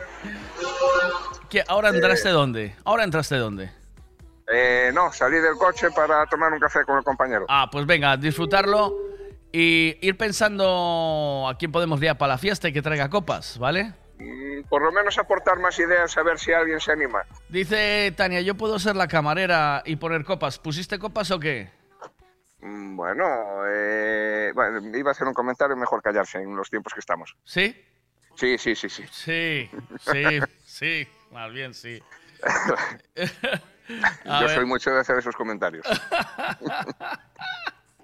¿Qué, 1.50 1.62
¿Ahora 1.68 1.90
entraste 1.90 2.30
dónde? 2.30 2.74
¿Ahora 2.84 3.04
entraste 3.04 3.36
dónde? 3.36 3.70
Eh, 4.52 4.90
no, 4.94 5.12
salí 5.12 5.36
del 5.38 5.54
coche 5.56 5.88
para 5.90 6.26
tomar 6.26 6.52
un 6.52 6.60
café 6.60 6.84
con 6.84 6.98
el 6.98 7.04
compañero. 7.04 7.46
Ah, 7.48 7.68
pues 7.70 7.86
venga, 7.86 8.16
disfrutarlo 8.16 8.94
y 9.52 9.96
ir 10.06 10.16
pensando 10.16 11.46
a 11.48 11.56
quién 11.56 11.70
podemos 11.72 12.00
liar 12.00 12.18
para 12.18 12.34
la 12.34 12.38
fiesta 12.38 12.68
y 12.68 12.72
que 12.72 12.82
traiga 12.82 13.08
copas, 13.08 13.58
¿vale? 13.58 13.92
Por 14.68 14.82
lo 14.82 14.92
menos 14.92 15.18
aportar 15.18 15.58
más 15.58 15.78
ideas 15.78 16.16
a 16.16 16.22
ver 16.22 16.38
si 16.38 16.52
alguien 16.52 16.80
se 16.80 16.92
anima. 16.92 17.22
Dice 17.48 18.12
Tania, 18.16 18.40
yo 18.40 18.54
puedo 18.54 18.78
ser 18.78 18.96
la 18.96 19.08
camarera 19.08 19.82
y 19.84 19.96
poner 19.96 20.24
copas. 20.24 20.58
¿Pusiste 20.58 20.98
copas 20.98 21.30
o 21.30 21.38
qué? 21.40 21.70
Mm, 22.60 22.96
Bueno, 22.96 23.24
eh, 23.68 24.52
bueno, 24.54 24.96
iba 24.96 25.10
a 25.10 25.12
hacer 25.12 25.26
un 25.26 25.34
comentario, 25.34 25.76
mejor 25.76 26.00
callarse 26.02 26.38
en 26.38 26.56
los 26.56 26.70
tiempos 26.70 26.94
que 26.94 27.00
estamos. 27.00 27.36
¿Sí? 27.44 27.76
Sí, 28.36 28.56
sí, 28.58 28.74
sí, 28.74 28.88
sí. 28.88 29.04
Sí, 29.10 29.70
sí, 30.10 30.38
sí, 30.64 31.08
más 31.30 31.52
bien 31.52 31.74
sí. 31.74 32.02
Yo 34.24 34.40
ver. 34.40 34.50
soy 34.54 34.64
mucho 34.64 34.90
de 34.90 35.00
hacer 35.00 35.18
esos 35.18 35.36
comentarios. 35.36 35.86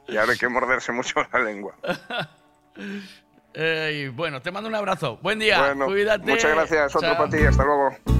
y 0.09 0.17
ahora 0.17 0.33
hay 0.33 0.39
que 0.39 0.49
morderse 0.49 0.93
mucho 0.93 1.15
la 1.33 1.39
lengua. 1.41 1.75
Ey, 3.55 4.09
bueno, 4.09 4.41
te 4.41 4.51
mando 4.51 4.69
un 4.69 4.75
abrazo. 4.75 5.19
Buen 5.23 5.39
día. 5.39 5.59
Bueno, 5.61 5.87
Cuídate. 5.87 6.31
muchas 6.31 6.55
gracias. 6.55 6.95
Otro 6.97 7.09
Chao. 7.09 7.19
para 7.19 7.31
ti. 7.31 7.45
Hasta 7.45 7.65
luego. 7.65 8.20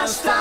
Duele 0.00 0.14
el 0.14 0.39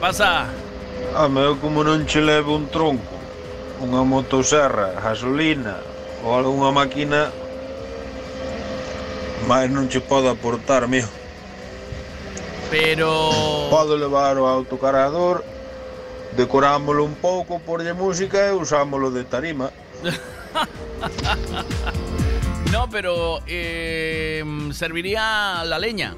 pasa? 0.00 0.48
Ah, 0.48 0.70
A 1.12 1.28
meu 1.28 1.58
como 1.58 1.82
non 1.82 2.04
che 2.04 2.20
levo 2.20 2.54
un 2.54 2.70
tronco, 2.70 3.18
una 3.80 4.04
motoserra, 4.04 4.94
gasolina 5.00 5.82
ou 6.22 6.34
alguna 6.34 6.70
máquina, 6.70 7.32
máis 9.46 9.70
non 9.70 9.88
che 9.88 10.00
podo 10.00 10.30
aportar, 10.30 10.86
mío. 10.86 11.08
Pero... 12.70 13.66
Podo 13.68 13.98
levar 13.98 14.38
o 14.38 14.46
autocarador, 14.46 15.42
decorámolo 16.36 17.02
un 17.02 17.18
poco 17.18 17.58
por 17.58 17.82
porlle 17.82 17.92
música 17.92 18.46
e 18.46 18.52
usámolo 18.52 19.10
de 19.10 19.24
tarima. 19.24 19.72
no, 22.70 22.88
pero 22.88 23.40
em, 23.46 24.72
serviría 24.72 25.64
la 25.64 25.78
leña. 25.78 26.14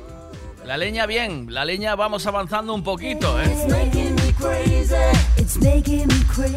La 0.73 0.79
leña 0.79 1.05
bien, 1.05 1.49
la 1.51 1.67
leña 1.67 1.95
vamos 1.97 2.27
avanzando 2.27 2.73
un 2.73 2.83
poquito, 2.83 3.39
¿eh? 3.39 3.45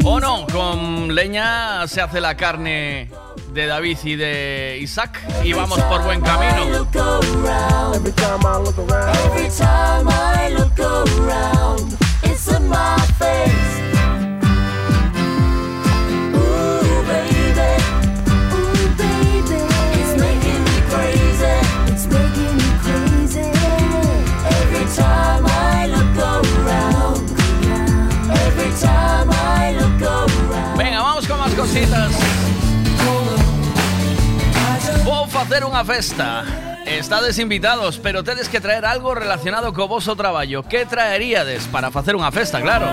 O 0.05 0.21
no, 0.21 0.47
con 0.53 1.13
leña 1.13 1.85
se 1.89 1.99
hace 1.99 2.21
la 2.21 2.37
carne 2.37 3.11
de 3.51 3.65
David 3.67 3.97
y 4.05 4.15
de 4.15 4.79
Isaac 4.79 5.21
y 5.43 5.51
vamos 5.51 5.81
por 5.81 6.01
buen 6.03 6.21
camino. 6.21 6.87
cositas. 31.65 32.11
Vou 35.03 35.27
facer 35.27 35.63
festa. 35.83 36.43
Estades 36.85 37.39
invitados, 37.39 37.97
pero 37.97 38.23
tedes 38.23 38.47
que 38.49 38.61
traer 38.61 38.85
algo 38.85 39.15
relacionado 39.15 39.73
co 39.73 39.87
voso 39.87 40.15
traballo. 40.15 40.61
Que 40.61 40.85
traeríades 40.85 41.65
para 41.65 41.89
facer 41.89 42.13
unha 42.13 42.29
festa. 42.29 42.61
Claro. 42.61 42.85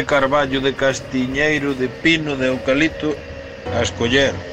de 0.00 0.06
carballo, 0.06 0.62
de 0.62 0.72
castiñeiro, 0.72 1.74
de 1.74 1.88
pino, 2.02 2.34
de 2.34 2.46
eucalipto 2.46 3.14
a 3.76 3.82
escoller. 3.82 4.49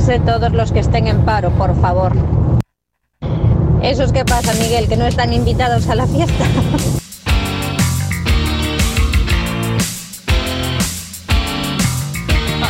vacunarse 0.00 0.20
todos 0.20 0.52
los 0.52 0.72
que 0.72 0.80
estén 0.80 1.06
en 1.06 1.24
paro, 1.24 1.50
por 1.50 1.80
favor. 1.80 2.12
Eso 3.82 4.02
es 4.04 4.12
qué 4.12 4.24
pasa, 4.24 4.52
Miguel? 4.54 4.88
¿Que 4.88 4.96
no 4.96 5.06
están 5.06 5.32
invitados 5.32 5.88
a 5.88 5.94
la 5.94 6.06
fiesta? 6.06 6.44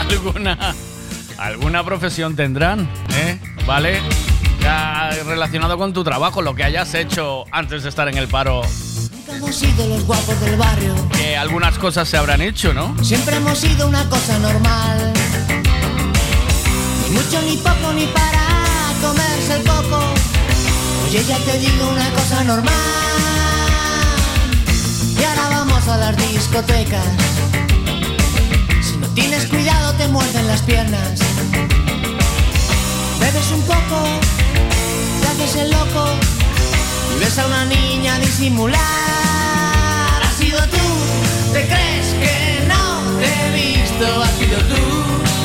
¿Alguna, 0.08 0.74
alguna 1.38 1.84
profesión 1.84 2.36
tendrán? 2.36 2.88
¿Eh? 3.14 3.40
¿Vale? 3.66 4.00
Relacionado 5.26 5.76
con 5.78 5.92
tu 5.92 6.04
trabajo, 6.04 6.42
lo 6.42 6.54
que 6.54 6.62
hayas 6.62 6.94
hecho 6.94 7.44
antes 7.50 7.82
de 7.82 7.88
estar 7.88 8.06
en 8.08 8.18
el 8.18 8.28
paro. 8.28 8.60
Hemos 9.28 9.56
sido 9.56 9.86
los 9.88 10.04
guapos 10.04 10.40
del 10.40 10.56
barrio. 10.56 10.94
Que 11.12 11.36
algunas 11.36 11.78
cosas 11.78 12.08
se 12.08 12.16
habrán 12.16 12.40
hecho, 12.42 12.72
¿no? 12.74 12.94
Siempre 13.02 13.36
hemos 13.36 13.58
sido 13.58 13.88
una 13.88 14.08
cosa 14.08 14.38
normal 14.38 15.12
mucho 17.10 17.42
ni 17.42 17.56
poco 17.56 17.92
ni 17.92 18.06
para 18.06 18.46
comerse 19.00 19.56
el 19.56 19.64
coco. 19.64 20.00
Oye, 21.04 21.24
ya 21.24 21.38
te 21.38 21.58
digo 21.58 21.88
una 21.90 22.08
cosa 22.10 22.44
normal. 22.44 22.74
Y 25.18 25.24
ahora 25.24 25.48
vamos 25.50 25.88
a 25.88 25.96
las 25.96 26.16
discotecas. 26.16 27.04
Si 28.82 28.96
no 28.96 29.08
tienes 29.08 29.46
cuidado 29.46 29.92
te 29.94 30.08
muerden 30.08 30.46
las 30.46 30.62
piernas. 30.62 31.20
Bebes 33.20 33.50
un 33.52 33.62
poco, 33.62 33.98
te 35.20 35.26
haces 35.28 35.56
el 35.62 35.70
loco 35.70 36.04
y 37.16 37.20
ves 37.20 37.38
a 37.38 37.46
una 37.46 37.64
niña 37.66 38.18
disimular. 38.18 38.80
ha 40.22 40.32
sido 40.38 40.60
tú, 40.68 41.52
te 41.52 41.66
crees 41.66 42.06
que 42.22 42.64
no 42.68 43.18
te 43.18 43.26
he 43.26 43.50
visto, 43.52 44.22
has 44.22 44.32
sido 44.38 44.58
tú 44.60 45.39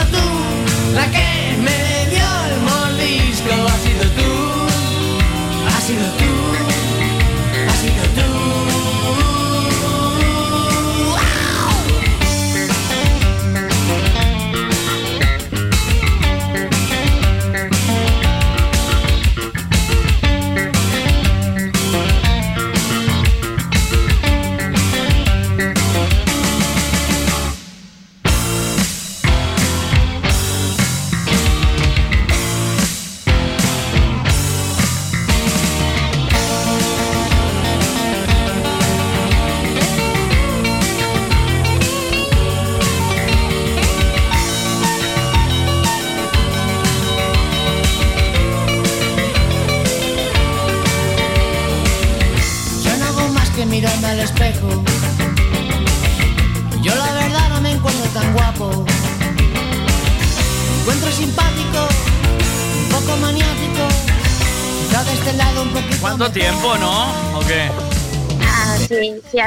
sido 0.00 0.18
tú 0.18 0.94
la 0.94 1.10
que 1.10 1.56
me 1.58 2.10
dio 2.10 2.28
el 2.48 2.60
mordisco. 2.62 3.50
Ha 3.52 3.78
sido 3.78 4.04
tú, 4.18 4.30
ha 5.66 5.80
sido 5.80 6.04
tú. 6.18 6.99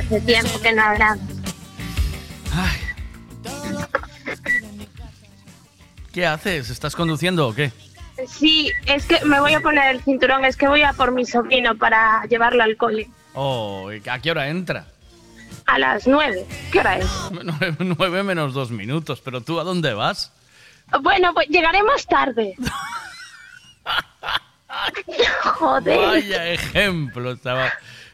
Hace 0.06 0.22
tiempo 0.22 0.62
que 0.62 0.74
no 0.74 0.84
hablamos. 0.84 1.26
¿Qué 6.12 6.28
haces? 6.28 6.70
¿Estás 6.70 6.96
conduciendo 6.96 7.48
o 7.48 7.56
qué? 7.56 7.72
Sí, 8.28 8.72
es 8.86 9.08
que 9.08 9.26
me 9.26 9.40
voy 9.40 9.54
a 9.54 9.62
poner 9.62 9.96
el 9.96 10.04
cinturón, 10.04 10.46
es 10.46 10.56
que 10.56 10.68
voy 10.68 10.84
a 10.84 10.94
por 10.94 11.12
mi 11.12 11.26
sobrino 11.26 11.76
para 11.76 12.24
llevarlo 12.26 12.62
al 12.62 12.78
cole. 12.78 13.10
Oh, 13.34 13.92
¿y 13.92 14.08
¿a 14.08 14.20
qué 14.20 14.30
hora 14.30 14.48
entra? 14.48 14.86
A 15.66 15.80
las 15.80 16.06
nueve. 16.06 16.46
¿Qué 16.72 16.80
hora 16.80 17.00
es? 17.00 17.08
Nueve, 17.80 18.22
menos 18.22 18.54
dos 18.54 18.70
minutos, 18.70 19.22
pero 19.22 19.42
tú 19.42 19.60
¿a 19.60 19.64
dónde 19.64 19.94
vas? 19.94 20.32
Bueno, 21.02 21.34
pues 21.34 21.48
llegaremos 21.48 22.06
tarde. 22.06 22.56
Joder. 25.44 25.98
Vaya 25.98 26.50
ejemplo, 26.50 27.36
chaval. 27.38 27.72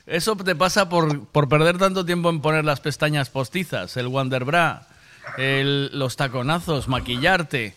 Eso 0.10 0.36
te 0.36 0.56
pasa 0.56 0.90
por, 0.90 1.28
por 1.28 1.48
perder 1.48 1.78
tanto 1.78 2.06
tiempo 2.06 2.30
en 2.30 2.42
poner 2.42 2.66
las 2.66 2.80
pestañas 2.82 3.30
postizas, 3.30 3.96
el 3.98 4.08
Wonderbra, 4.08 4.88
el, 5.38 5.92
los 5.98 6.16
taconazos, 6.16 6.88
maquillarte, 6.88 7.76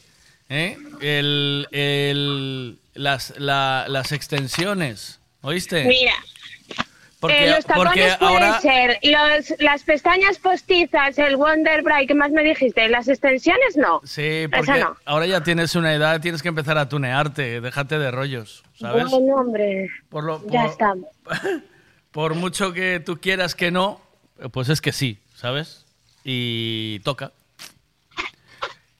¿eh? 0.48 0.76
el, 1.00 1.68
el- 1.72 2.78
las, 2.94 3.34
la- 3.38 3.84
las 3.88 4.12
extensiones, 4.12 5.20
¿oíste? 5.42 5.84
Mira, 5.84 6.12
Porque, 7.20 7.46
eh, 7.46 7.50
los 7.50 7.64
tacones 7.64 7.92
porque 7.92 8.16
pueden 8.18 8.42
ahora... 8.42 8.60
ser, 8.60 8.98
los, 9.02 9.54
las 9.60 9.82
pestañas 9.82 10.38
postizas, 10.38 11.18
el 11.18 11.36
Wonder 11.36 11.82
Bright, 11.82 12.08
¿qué 12.08 12.14
más 12.14 12.30
me 12.32 12.42
dijiste? 12.42 12.88
¿Las 12.88 13.08
extensiones 13.08 13.76
no? 13.76 14.00
Sí, 14.04 14.46
porque 14.54 14.80
no. 14.80 14.96
ahora 15.04 15.26
ya 15.26 15.42
tienes 15.42 15.74
una 15.76 15.92
edad, 15.94 16.20
tienes 16.20 16.42
que 16.42 16.48
empezar 16.48 16.78
a 16.78 16.88
tunearte, 16.88 17.60
déjate 17.60 17.98
de 17.98 18.10
rollos, 18.10 18.62
¿sabes? 18.78 19.04
Bueno, 19.10 19.34
hombre, 19.36 19.88
Por 20.08 20.24
lo- 20.24 20.42
ya 20.48 20.62
por- 20.62 20.70
estamos. 20.70 21.08
Por 22.12 22.34
mucho 22.34 22.72
que 22.72 23.00
tú 23.00 23.18
quieras 23.20 23.54
que 23.54 23.70
no, 23.70 24.00
pues 24.52 24.68
es 24.68 24.80
que 24.80 24.92
sí, 24.92 25.18
¿sabes? 25.34 25.84
Y 26.24 27.00
toca. 27.00 27.32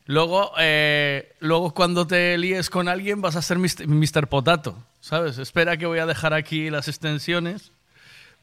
Luego, 0.07 0.53
eh, 0.59 1.33
luego 1.39 1.73
cuando 1.75 2.07
te 2.07 2.37
líes 2.37 2.71
con 2.71 2.89
alguien 2.89 3.23
vas 3.23 3.37
a 3.37 3.43
ser 3.43 3.59
Mr. 3.59 4.27
Potato, 4.27 4.77
¿sabes? 5.01 5.39
Espera 5.39 5.77
que 5.77 5.87
voy 5.87 6.01
a 6.01 6.07
dejar 6.07 6.35
aquí 6.35 6.71
las 6.71 6.89
extensiones. 6.89 7.71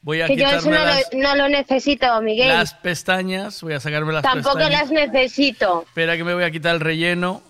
Voy 0.02 0.22
a 0.22 0.26
Que 0.26 0.36
yo 0.36 0.46
eso 0.48 0.70
no, 0.70 0.78
las, 0.82 1.12
lo, 1.12 1.18
no 1.20 1.36
lo 1.36 1.48
necesito, 1.50 2.22
Miguel. 2.22 2.48
las 2.48 2.72
pestañas, 2.72 3.60
voy 3.60 3.74
a 3.74 3.80
sacarme 3.80 4.14
las 4.14 4.22
Tampoco 4.22 4.56
pestañas. 4.56 4.90
las 4.90 5.12
necesito. 5.12 5.82
Espera 5.88 6.16
que 6.16 6.24
me 6.24 6.32
voy 6.32 6.44
a 6.44 6.50
quitar 6.50 6.74
el 6.74 6.80
relleno. 6.80 7.42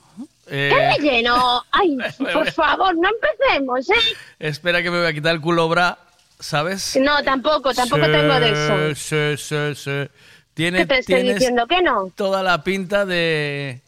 Eh, 0.49 0.73
¿Qué 0.75 0.97
relleno? 1.05 1.63
Ay, 1.71 1.97
por 2.19 2.51
favor, 2.51 2.97
no 2.97 3.09
empecemos, 3.09 3.89
¿eh? 3.91 4.17
espera 4.41 4.83
que 4.83 4.91
me 4.91 4.99
voy 4.99 5.07
a 5.07 5.13
quitar 5.13 5.33
el 5.37 5.41
culo 5.41 5.69
bra, 5.69 5.97
¿sabes? 6.41 6.99
No, 7.01 7.23
tampoco, 7.23 7.73
tampoco 7.75 8.05
Sí, 8.07 8.11
tengo 8.13 8.41
de 8.41 8.51
eso. 8.51 8.95
Sí, 9.37 9.43
sí, 9.43 9.75
sí. 9.77 10.11
Tiene, 10.55 10.79
¿Qué 10.79 10.87
te 10.87 10.99
estoy 10.99 11.15
tienes 11.17 11.35
diciendo 11.35 11.67
que 11.67 11.81
no? 11.83 12.11
toda 12.17 12.43
la 12.43 12.65
pinta 12.65 13.07
de, 13.07 13.81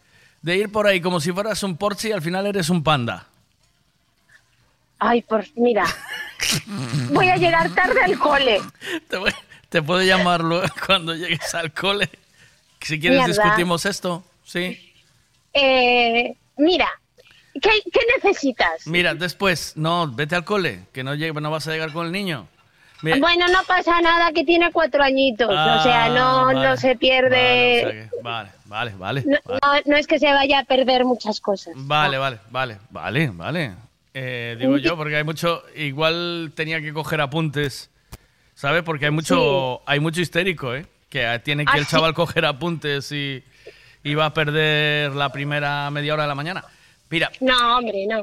de 0.42 0.56
ir 0.56 0.70
por 0.70 0.86
ahí 0.86 1.00
como 1.00 1.20
si 1.20 1.32
fueras 1.32 1.62
un 1.62 1.76
Porsche 1.76 2.10
y 2.10 2.12
al 2.12 2.22
final 2.22 2.46
eres 2.46 2.70
un 2.70 2.82
panda. 2.84 3.26
Ay, 4.98 5.22
por 5.22 5.44
mira. 5.56 5.84
Voy 7.10 7.28
a 7.28 7.36
llegar 7.36 7.74
tarde 7.74 8.00
al 8.04 8.18
cole. 8.18 8.60
Te, 9.08 9.16
voy- 9.16 9.34
te 9.68 9.82
puedo 9.82 10.02
llamar 10.02 10.42
luego 10.42 10.66
cuando 10.86 11.14
llegues 11.14 11.54
al 11.54 11.72
cole. 11.72 12.08
Si 12.80 12.98
quieres 13.00 13.24
Mierda. 13.26 13.42
discutimos 13.44 13.84
esto, 13.86 14.24
¿sí? 14.44 14.92
Eh, 15.54 16.34
mira, 16.56 16.88
¿qué, 17.54 17.70
qué 17.92 18.00
necesitas? 18.16 18.86
Mira, 18.86 19.14
después, 19.14 19.72
no, 19.76 20.06
vete 20.08 20.34
al 20.36 20.44
cole, 20.44 20.84
que 20.92 21.02
no, 21.04 21.14
llegue- 21.14 21.40
no 21.40 21.50
vas 21.50 21.66
a 21.68 21.72
llegar 21.72 21.92
con 21.92 22.06
el 22.06 22.12
niño. 22.12 22.46
Mira, 23.02 23.16
Bueno, 23.18 23.48
no 23.48 23.58
pasa 23.66 24.00
nada, 24.00 24.30
que 24.32 24.44
tiene 24.44 24.70
cuatro 24.70 25.02
añitos. 25.02 25.48
o 25.48 25.82
sea, 25.82 26.08
no, 26.10 26.48
Ah, 26.48 26.52
no 26.52 26.60
vale, 26.60 26.76
se 26.76 26.94
pierde. 26.94 27.82
Vale, 27.82 27.82
o 27.82 27.90
sea 27.90 28.10
que- 28.10 28.22
vale, 28.22 28.50
vale, 28.66 28.92
vale. 28.96 29.24
no, 29.26 29.38
vale. 29.44 29.82
no- 29.84 29.92
no 29.92 29.96
es 29.96 30.06
que 30.06 30.18
se 30.20 30.32
vaya 30.32 30.60
a 30.60 30.64
perder 30.64 31.04
muchas 31.04 31.40
cosas. 31.40 31.74
Vale, 31.76 32.18
vale, 32.18 32.38
vale, 32.50 32.78
vale, 32.90 33.30
vale. 33.34 33.72
Eh, 34.14 34.56
digo 34.60 34.76
yo, 34.76 34.96
porque 34.96 35.16
hay 35.16 35.24
mucho, 35.24 35.62
igual 35.74 36.52
tenía 36.54 36.80
que 36.80 36.92
coger 36.92 37.20
apuntes, 37.22 37.90
¿sabes? 38.54 38.82
Porque 38.84 39.06
hay 39.06 39.10
mucho, 39.10 39.80
hay 39.88 39.98
mucho 40.00 40.20
histérico, 40.20 40.74
¿eh? 40.74 40.86
Que 41.08 41.40
tiene 41.42 41.64
que 41.64 41.72
Ah, 41.74 41.78
el 41.78 41.86
sí. 41.86 41.90
chaval 41.92 42.14
coger 42.14 42.44
apuntes 42.44 43.10
y, 43.10 43.42
y 44.04 44.14
va 44.14 44.26
a 44.26 44.34
perder 44.34 45.12
la 45.12 45.30
primera 45.32 45.90
media 45.90 46.14
hora 46.14 46.22
de 46.24 46.28
la 46.28 46.34
mañana. 46.34 46.64
Mira, 47.12 47.30
No, 47.40 47.76
hombre, 47.76 48.06
no. 48.08 48.22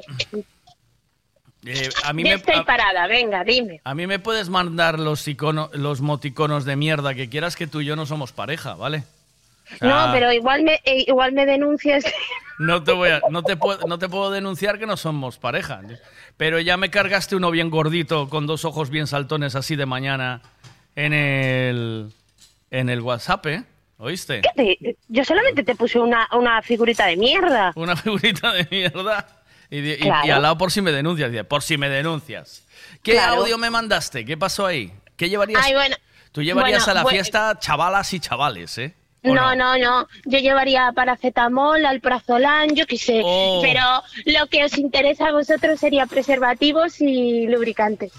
eh, 1.66 1.90
a 2.04 2.12
mí 2.12 2.24
Ya 2.24 2.30
me, 2.32 2.36
estoy 2.38 2.56
a, 2.56 2.66
parada, 2.66 3.06
venga, 3.06 3.44
dime. 3.44 3.80
a 3.84 3.94
mí 3.94 4.08
me 4.08 4.18
puedes 4.18 4.50
mandar 4.50 4.98
los 4.98 5.28
icono- 5.28 5.70
los 5.74 6.02
moticonos 6.02 6.66
de 6.66 6.76
mierda 6.76 7.14
que 7.14 7.30
quieras 7.30 7.56
que 7.56 7.68
tú 7.68 7.82
y 7.82 7.86
yo 7.86 7.96
no 7.96 8.08
somos 8.08 8.32
pareja, 8.32 8.74
¿vale? 8.74 9.04
O 9.76 9.78
sea, 9.78 9.88
No, 10.08 10.12
pero 10.12 10.34
igual 10.34 10.64
me, 10.64 10.82
eh, 10.86 11.06
igual 11.08 11.34
me 11.34 11.46
denuncias. 11.46 12.04
No 12.58 12.84
te 12.84 12.92
voy 12.94 13.10
a, 13.10 13.22
no 13.30 13.44
te 13.44 13.56
puedo, 13.56 13.88
no 13.88 14.00
te 14.00 14.10
puedo 14.10 14.32
denunciar 14.32 14.80
que 14.80 14.88
no 14.88 14.98
somos 14.98 15.38
pareja. 15.38 15.82
Pero 16.36 16.60
ya 16.60 16.76
me 16.76 16.90
cargaste 16.90 17.36
uno 17.36 17.52
bien 17.52 17.70
gordito, 17.70 18.28
con 18.28 18.48
dos 18.48 18.66
ojos 18.66 18.90
bien 18.90 19.06
saltones 19.06 19.54
así 19.56 19.76
de 19.76 19.86
mañana 19.86 20.42
en 20.96 21.14
el 21.14 22.12
en 22.72 22.90
el 22.90 23.02
WhatsApp, 23.02 23.46
¿eh? 23.46 23.64
¿Oíste? 24.02 24.42
¿Qué 24.42 24.50
te- 24.56 24.98
Yo 25.10 25.24
solamente 25.26 25.62
te 25.64 25.76
puse 25.76 26.00
una, 26.00 26.28
una 26.32 26.62
figurita 26.62 27.06
de 27.06 27.18
mierda. 27.18 27.74
Una 27.76 27.96
figurita 27.96 28.54
de 28.54 28.66
mierda. 28.72 29.28
Y, 29.70 29.82
di- 29.82 29.92
y- 29.94 29.98
Claro. 29.98 30.26
y 30.28 30.32
al 30.32 30.42
lado 30.42 30.58
por 30.58 30.72
si 30.72 30.82
me 30.82 30.92
denuncias. 30.92 31.46
Por 31.46 31.62
si 31.62 31.78
me 31.78 31.90
denuncias. 31.90 32.64
¿Qué 33.04 33.12
Claro. 33.14 33.42
audio 33.42 33.58
me 33.58 33.70
mandaste? 33.70 34.24
¿Qué 34.26 34.38
pasó 34.38 34.66
ahí? 34.66 34.92
¿Qué 35.18 35.30
llevarías? 35.30 35.62
Ay, 35.64 35.74
bueno. 35.74 35.96
Tú 36.32 36.42
llevarías 36.42 36.80
Bueno, 36.86 36.92
a 36.92 36.96
la 36.96 37.04
bueno. 37.04 37.16
fiesta 37.18 37.58
chavalas 37.60 38.14
y 38.14 38.20
chavales, 38.20 38.78
¿eh? 38.78 38.94
¿O 39.26 39.34
No, 39.36 39.54
no, 39.56 39.78
no. 39.78 40.08
Yo 40.26 40.40
llevaría 40.40 40.92
paracetamol, 40.96 41.86
alprazolam, 41.86 42.70
yo 42.74 42.88
qué 42.88 42.98
sé. 42.98 43.22
Oh. 43.24 43.60
Pero 43.62 43.82
lo 44.26 44.48
que 44.48 44.64
os 44.64 44.78
interesa 44.78 45.28
a 45.28 45.32
vosotros 45.34 45.78
sería 45.80 46.06
preservativos 46.06 47.02
y 47.02 47.48
lubricantes. 47.48 48.14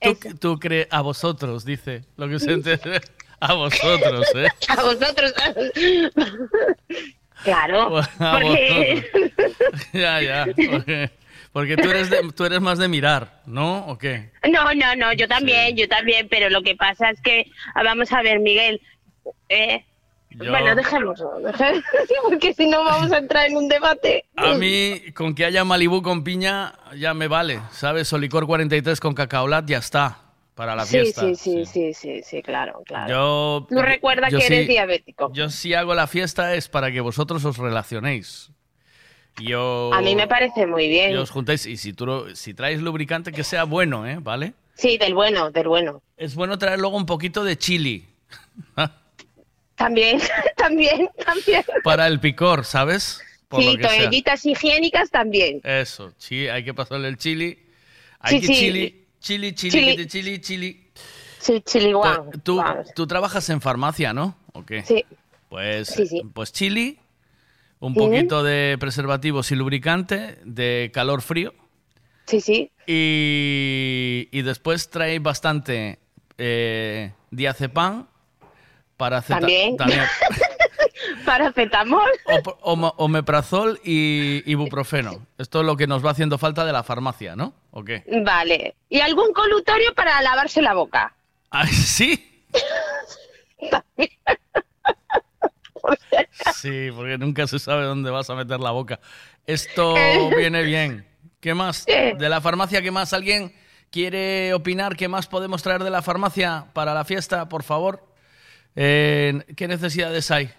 Tú, 0.00 0.18
tú 0.38 0.58
crees 0.58 0.88
a 0.90 1.00
vosotros, 1.00 1.64
dice. 1.64 2.04
Lo 2.18 2.28
que 2.28 2.38
se 2.38 2.52
entiende. 2.52 3.00
A 3.48 3.54
vosotros, 3.54 4.26
¿eh? 4.36 4.46
A 4.68 4.82
vosotros. 4.82 5.32
claro. 7.44 7.98
A 7.98 8.32
Porque. 8.40 9.10
Ya, 9.92 10.20
ya. 10.22 10.46
Porque, 10.46 11.10
porque 11.52 11.76
tú, 11.76 11.90
eres 11.90 12.08
de- 12.10 12.32
tú 12.34 12.44
eres 12.44 12.60
más 12.60 12.78
de 12.78 12.88
mirar, 12.88 13.40
¿no? 13.46 13.86
¿O 13.86 13.98
qué? 13.98 14.30
No, 14.50 14.72
no, 14.74 14.94
no, 14.96 15.12
yo 15.12 15.26
también, 15.28 15.76
yo 15.76 15.88
también, 15.88 16.28
pero 16.30 16.50
lo 16.50 16.62
que 16.62 16.76
pasa 16.76 17.10
es 17.10 17.20
que, 17.20 17.46
ah, 17.74 17.82
vamos 17.82 18.12
a 18.12 18.22
ver, 18.22 18.38
Miguel, 18.40 18.80
eh, 19.48 19.84
Yo- 20.30 20.50
bueno, 20.50 20.74
dejémoslo, 20.74 21.40
dejémoslo, 21.40 21.82
porque 22.28 22.54
si 22.54 22.66
no 22.66 22.84
vamos 22.84 23.12
a 23.12 23.18
entrar 23.18 23.46
en 23.48 23.56
un 23.56 23.68
debate. 23.68 24.24
A 24.36 24.54
mí, 24.54 25.02
con 25.14 25.34
que 25.34 25.44
haya 25.44 25.64
Malibú 25.64 26.00
con 26.00 26.24
piña, 26.24 26.72
ya 26.96 27.12
me 27.12 27.28
vale, 27.28 27.60
¿sabes? 27.72 28.10
O 28.14 28.18
licor 28.18 28.46
43 28.46 28.98
con 29.00 29.14
cacaolat, 29.14 29.66
ya 29.66 29.78
está, 29.78 30.18
para 30.54 30.76
la 30.76 30.84
sí, 30.84 30.98
fiesta. 30.98 31.22
sí, 31.22 31.34
sí, 31.36 31.66
sí, 31.66 31.94
sí, 31.94 32.22
sí, 32.22 32.42
claro, 32.42 32.82
claro. 32.84 33.08
Yo, 33.10 33.66
Tú 33.68 33.80
recuerda 33.82 34.28
yo 34.28 34.38
que 34.38 34.46
eres 34.46 34.60
sí- 34.66 34.72
diabético. 34.72 35.32
Yo 35.34 35.48
si 35.50 35.74
hago 35.74 35.94
la 35.94 36.06
fiesta 36.06 36.54
es 36.54 36.68
para 36.68 36.90
que 36.92 37.00
vosotros 37.00 37.44
os 37.44 37.56
relacionéis. 37.58 38.50
Yo, 39.42 39.90
A 39.94 40.02
mí 40.02 40.14
me 40.14 40.26
parece 40.26 40.66
muy 40.66 40.88
bien. 40.88 41.12
y 41.12 41.16
os 41.16 41.30
juntáis, 41.30 41.64
y 41.64 41.76
si, 41.78 41.94
tú, 41.94 42.26
si 42.34 42.52
traes 42.52 42.82
lubricante, 42.82 43.32
que 43.32 43.44
sea 43.44 43.64
bueno, 43.64 44.06
¿eh? 44.06 44.18
¿Vale? 44.20 44.52
Sí, 44.74 44.98
del 44.98 45.14
bueno, 45.14 45.50
del 45.50 45.68
bueno. 45.68 46.02
Es 46.16 46.34
bueno 46.34 46.58
traer 46.58 46.78
luego 46.78 46.96
un 46.96 47.06
poquito 47.06 47.42
de 47.44 47.56
chili 47.56 48.06
También, 49.74 50.20
también, 50.56 51.08
también. 51.24 51.64
para 51.82 52.06
el 52.06 52.20
picor, 52.20 52.64
¿sabes? 52.64 53.20
Por 53.48 53.62
sí, 53.62 53.78
toallitas 53.78 54.46
higiénicas 54.46 55.10
también. 55.10 55.60
Eso, 55.64 56.12
sí, 56.18 56.48
hay 56.48 56.64
que 56.64 56.72
pasarle 56.74 57.08
el 57.08 57.16
chili. 57.16 57.58
Hay 58.20 58.36
Sí, 58.36 58.40
que 58.42 58.46
sí. 58.46 58.54
chili, 58.54 59.01
chili, 59.22 59.54
chili, 59.54 59.70
Chili. 59.70 59.96
te 59.96 60.06
chili, 60.06 60.40
chili. 60.40 60.90
Sí, 61.38 61.60
chili 61.64 61.92
guau. 61.92 62.30
Tú, 62.42 62.62
tú 62.94 63.06
trabajas 63.06 63.48
en 63.50 63.60
farmacia, 63.60 64.12
¿no? 64.12 64.36
¿O 64.52 64.64
qué? 64.64 64.82
Sí. 64.84 65.04
Pues, 65.48 65.88
Sí, 65.88 66.06
sí. 66.06 66.22
pues 66.34 66.52
chili, 66.52 66.98
un 67.80 67.94
Sí. 67.94 67.98
poquito 67.98 68.42
de 68.42 68.76
preservativos 68.78 69.50
y 69.50 69.56
lubricante, 69.56 70.38
de 70.44 70.90
calor 70.92 71.22
frío. 71.22 71.54
Sí, 72.26 72.40
sí. 72.40 72.70
Y, 72.86 74.28
y 74.30 74.42
después 74.42 74.88
trae 74.90 75.18
bastante 75.18 75.98
eh, 76.38 77.12
diazepam, 77.30 78.06
paraceta- 78.96 79.40
También. 79.40 79.76
también 79.76 80.00
Paracetamol. 81.24 82.10
omeprazol 82.72 83.80
y 83.84 84.42
ibuprofeno. 84.50 85.26
Esto 85.38 85.60
es 85.60 85.66
lo 85.66 85.76
que 85.76 85.86
nos 85.86 86.04
va 86.04 86.10
haciendo 86.10 86.38
falta 86.38 86.64
de 86.64 86.72
la 86.72 86.82
farmacia, 86.82 87.36
¿no? 87.36 87.54
¿O 87.70 87.84
qué? 87.84 88.04
Vale. 88.24 88.76
¿Y 88.88 89.00
algún 89.00 89.32
colutorio 89.32 89.94
para 89.94 90.20
lavarse 90.22 90.62
la 90.62 90.74
boca? 90.74 91.14
Ah, 91.50 91.66
¿Sí? 91.68 92.28
Sí, 96.54 96.90
porque 96.94 97.18
nunca 97.18 97.46
se 97.46 97.58
sabe 97.58 97.84
dónde 97.84 98.10
vas 98.10 98.30
a 98.30 98.34
meter 98.34 98.60
la 98.60 98.70
boca. 98.70 99.00
Esto 99.46 99.94
viene 100.36 100.62
bien. 100.62 101.06
¿Qué 101.40 101.54
más? 101.54 101.84
De 101.86 102.28
la 102.28 102.40
farmacia, 102.40 102.82
¿qué 102.82 102.90
más? 102.90 103.12
¿Alguien 103.12 103.52
quiere 103.90 104.54
opinar? 104.54 104.96
¿Qué 104.96 105.08
más 105.08 105.26
podemos 105.26 105.62
traer 105.62 105.82
de 105.82 105.90
la 105.90 106.02
farmacia 106.02 106.66
para 106.72 106.94
la 106.94 107.04
fiesta, 107.04 107.48
por 107.48 107.64
favor? 107.64 108.06
Eh, 108.76 109.42
¿Qué 109.56 109.66
necesidades 109.68 110.30
hay? 110.30 110.50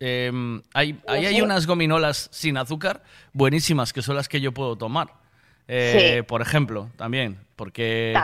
Eh, 0.00 0.30
hay, 0.74 0.98
ahí 1.06 1.26
hay 1.26 1.40
unas 1.40 1.66
gominolas 1.66 2.28
sin 2.30 2.56
azúcar 2.58 3.02
buenísimas 3.32 3.92
que 3.92 4.02
son 4.02 4.16
las 4.16 4.28
que 4.28 4.40
yo 4.40 4.52
puedo 4.52 4.76
tomar. 4.76 5.08
Eh, 5.68 6.22
Por 6.26 6.42
ejemplo, 6.42 6.90
también, 6.96 7.38
porque... 7.56 8.14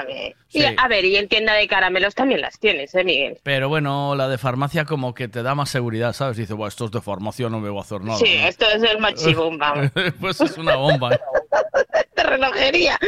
Sí. 0.49 0.61
Y, 0.61 0.65
a 0.65 0.87
ver, 0.87 1.05
y 1.05 1.17
en 1.17 1.29
tienda 1.29 1.55
de 1.55 1.67
caramelos 1.67 2.15
también 2.15 2.41
las 2.41 2.59
tienes, 2.61 2.95
¿eh, 2.95 3.03
Miguel? 3.03 3.39
Pero 3.43 3.69
bueno, 3.69 4.15
la 4.15 4.29
de 4.29 4.39
farmacia 4.39 4.85
como 4.85 5.13
que 5.15 5.27
te 5.27 5.43
da 5.43 5.55
más 5.55 5.71
seguridad, 5.71 6.13
¿sabes? 6.13 6.37
Dice, 6.37 6.53
bueno, 6.55 6.69
esto 6.69 6.85
es 6.85 6.91
de 6.93 7.01
farmacia, 7.01 7.49
no 7.49 7.59
me 7.59 7.69
voy 7.69 7.79
a 7.79 7.83
hacer 7.83 8.01
nada. 8.03 8.19
sí, 8.19 8.39
¿no?". 8.41 8.49
esto 8.49 8.67
es 8.71 8.83
el 8.83 8.99
machibum, 8.99 9.59
vamos. 9.59 9.91
pues 10.21 10.41
es 10.41 10.57
una 10.57 10.77
bomba. 10.77 11.15
¿eh? 11.15 11.21
de 12.17 12.23
relojería. 12.23 12.99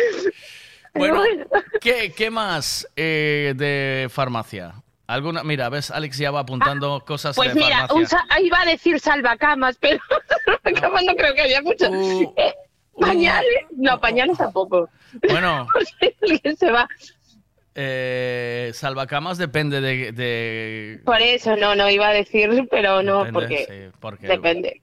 Bueno, 0.95 1.23
¿qué, 1.81 2.13
qué 2.17 2.31
más 2.31 2.89
eh, 2.97 3.53
de 3.57 4.09
farmacia? 4.11 4.75
¿Alguna? 5.07 5.45
Mira, 5.45 5.69
ves, 5.69 5.91
Alex 5.91 6.17
ya 6.19 6.31
va 6.31 6.41
apuntando 6.41 7.05
cosas 7.07 7.37
Pues 7.37 7.53
de 7.55 7.61
mira, 7.61 7.87
un 7.93 8.07
iba 8.43 8.61
a 8.61 8.65
decir 8.65 8.99
salvacamas, 9.01 9.77
pero 9.81 9.99
salvacamas 10.63 11.05
no 11.05 11.15
creo 11.15 11.35
que 11.35 11.43
había 11.43 11.61
mucho. 11.63 11.91
Uh, 11.91 12.33
Eh, 12.37 12.55
pañales, 12.99 13.49
no, 13.77 14.01
pañales 14.01 14.39
tampoco. 14.39 14.89
Bueno, 15.29 15.67
Alguien 16.23 16.57
se 16.57 16.71
va. 16.71 16.89
eh, 17.75 18.71
salvacamas 18.73 19.37
depende 19.39 19.81
de... 19.81 20.13
de- 20.13 21.01
Por 21.05 21.21
eso, 21.21 21.57
no, 21.57 21.75
no 21.75 21.91
iba 21.91 22.09
a 22.09 22.13
decir, 22.13 22.67
pero 22.71 23.03
no, 23.03 23.25
Depende, 23.25 23.33
porque 23.33 23.67
sí, 23.91 23.97
porque- 24.01 24.27
depende. 24.29 24.83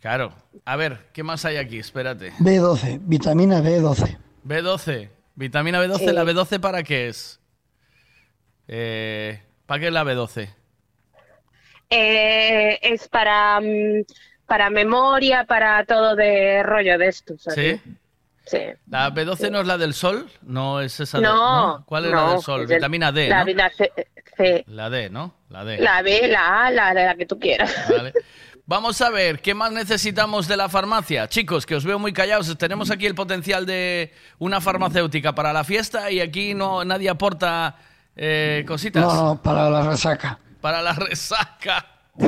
Claro. 0.00 0.32
A 0.64 0.76
ver, 0.76 0.98
¿qué 1.12 1.22
más 1.22 1.44
hay 1.44 1.56
aquí? 1.58 1.78
Espérate. 1.78 2.32
B12, 2.38 3.00
vitamina 3.02 3.60
B12. 3.60 4.18
B12. 4.46 5.08
Vitamina 5.34 5.82
B12, 5.82 5.98
Sí. 5.98 6.06
¿la 6.06 6.24
B12 6.24 6.58
para 6.60 6.82
qué 6.82 7.08
es? 7.08 7.39
Eh, 8.72 9.42
¿Para 9.66 9.80
qué 9.80 9.86
es 9.88 9.92
la 9.92 10.04
B12? 10.04 10.48
Eh, 11.90 12.78
es 12.82 13.08
para, 13.08 13.60
mm, 13.60 14.04
para 14.46 14.70
memoria, 14.70 15.44
para 15.44 15.84
todo 15.84 16.14
de 16.14 16.62
rollo 16.62 16.96
de 16.98 17.08
estos. 17.08 17.42
¿Sí? 17.52 17.80
Sí. 18.46 18.58
¿La 18.88 19.10
B12 19.12 19.50
no 19.50 19.60
es 19.60 19.66
la 19.66 19.76
del 19.76 19.92
sol? 19.92 20.28
No 20.42 20.80
es 20.80 21.00
esa 21.00 21.18
de- 21.18 21.24
No, 21.24 21.82
¿Cuál 21.86 22.06
es 22.06 22.10
no, 22.12 22.26
la 22.26 22.32
del 22.34 22.42
sol? 22.42 22.66
Vitamina 22.66 23.10
D, 23.10 23.28
la, 23.28 23.44
¿no? 23.44 23.52
C, 23.76 23.92
C, 24.36 24.64
La 24.68 24.88
D, 24.88 25.10
¿no? 25.10 25.34
La 25.48 25.64
D. 25.64 25.78
la 25.78 26.02
B, 26.02 26.28
la 26.28 26.66
A, 26.66 26.70
la, 26.70 26.94
la 26.94 27.14
que 27.16 27.26
tú 27.26 27.38
quieras. 27.40 27.74
Vale. 27.88 28.12
Vamos 28.66 29.00
a 29.00 29.10
ver, 29.10 29.40
¿qué 29.40 29.52
más 29.52 29.72
necesitamos 29.72 30.46
de 30.46 30.56
la 30.56 30.68
farmacia? 30.68 31.28
Chicos, 31.28 31.66
que 31.66 31.74
os 31.74 31.84
veo 31.84 31.98
muy 31.98 32.12
callados. 32.12 32.56
Tenemos 32.56 32.92
aquí 32.92 33.04
el 33.06 33.16
potencial 33.16 33.66
de 33.66 34.12
una 34.38 34.60
farmacéutica 34.60 35.34
para 35.34 35.52
la 35.52 35.64
fiesta 35.64 36.08
y 36.12 36.20
aquí 36.20 36.54
no 36.54 36.84
nadie 36.84 37.08
aporta 37.10 37.76
eh, 38.16 38.64
cositas. 38.66 39.02
No, 39.02 39.14
no, 39.14 39.42
para 39.42 39.68
la 39.70 39.82
resaca. 39.82 40.38
Para 40.60 40.82
la 40.82 40.92
resaca. 40.92 41.86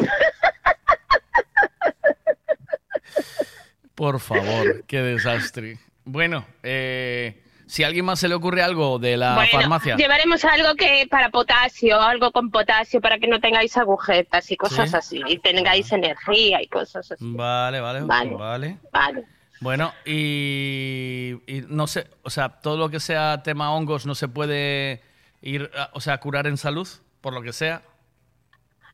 Por 3.94 4.20
favor, 4.20 4.84
qué 4.86 5.02
desastre. 5.02 5.78
Bueno, 6.04 6.44
eh, 6.62 7.42
si 7.66 7.84
a 7.84 7.86
alguien 7.88 8.04
más 8.06 8.18
se 8.18 8.26
le 8.28 8.34
ocurre 8.34 8.62
algo 8.62 8.98
de 8.98 9.16
la 9.16 9.34
Bueno, 9.34 9.50
farmacia. 9.52 9.96
Llevaremos 9.96 10.44
algo 10.44 10.74
que 10.74 11.06
para 11.10 11.28
potasio, 11.30 12.00
algo 12.00 12.32
con 12.32 12.50
potasio 12.50 13.00
para 13.00 13.18
que 13.18 13.28
no 13.28 13.38
tengáis 13.40 13.76
agujetas 13.76 14.50
y 14.50 14.56
cosas 14.56 14.90
Sí. 14.90 14.96
así, 14.96 15.20
y 15.26 15.38
tengáis 15.38 15.92
energía 15.92 16.62
y 16.62 16.68
cosas 16.68 17.12
así. 17.12 17.24
Vale, 17.24 17.80
vale, 17.80 18.00
Vale. 18.00 18.30
vale. 18.34 18.78
Vale. 18.92 19.24
Bueno, 19.60 19.92
y, 20.04 21.34
y 21.46 21.64
no 21.68 21.86
sé, 21.86 22.08
o 22.22 22.30
sea, 22.30 22.48
todo 22.48 22.76
lo 22.76 22.88
que 22.88 22.98
sea 22.98 23.42
tema 23.44 23.72
hongos 23.72 24.06
no 24.06 24.14
se 24.16 24.26
puede 24.26 25.00
ir, 25.42 25.70
a- 25.76 25.90
o 25.92 26.00
sea, 26.00 26.18
curar 26.18 26.46
en 26.46 26.56
salud, 26.56 26.88
por 27.20 27.32
lo 27.34 27.42
que 27.42 27.52
sea. 27.52 27.82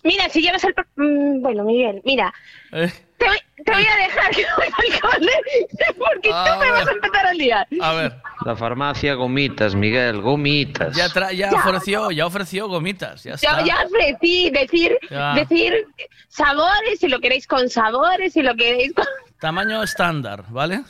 Mira, 0.05 0.28
si 0.28 0.40
llevas 0.42 0.62
el... 0.64 0.74
mm, 0.96 1.42
bueno, 1.42 1.64
Miguel, 1.64 2.01
mira, 2.05 2.32
Eh, 2.72 2.90
te 3.18 3.26
voy, 3.26 3.36
te 3.64 3.72
voy 3.72 3.84
a 3.84 3.96
dejar 3.96 4.30
que 4.30 4.44
vaya 4.57 4.72
al 4.78 5.01
cole 5.01 5.32
porque 5.99 6.30
A 6.32 6.44
tú 6.55 6.61
me 6.61 6.70
vas 6.70 6.86
a 6.86 6.92
empezar 6.92 7.26
a 7.26 7.34
liar. 7.34 7.66
A 7.82 7.92
ver, 7.94 8.12
La 8.46 8.55
farmacia, 8.55 9.14
gomitas, 9.14 9.74
Miguel, 9.74 10.20
gomitas. 10.20 10.94
ya, 10.96 11.09
tra- 11.09 11.32
ya 11.34 11.53
ofreció, 11.53 12.12
ya 12.12 12.26
ofreció 12.26 12.68
gomitas, 12.68 13.24
ya 13.24 13.34
está. 13.34 13.64
ya 13.64 13.84
ofrecí 13.84 14.51
decir, 14.51 14.96
Ya. 15.11 15.34
decir 15.34 15.88
sabores, 16.28 17.01
si 17.01 17.09
lo 17.09 17.18
queréis 17.18 17.49
con 17.49 17.68
sabores, 17.68 18.32
si 18.32 18.42
lo 18.42 18.55
queréis 18.55 18.94
con... 18.94 19.05
Tamaño 19.40 19.82
estándar, 19.82 20.44
¿vale? 20.49 20.82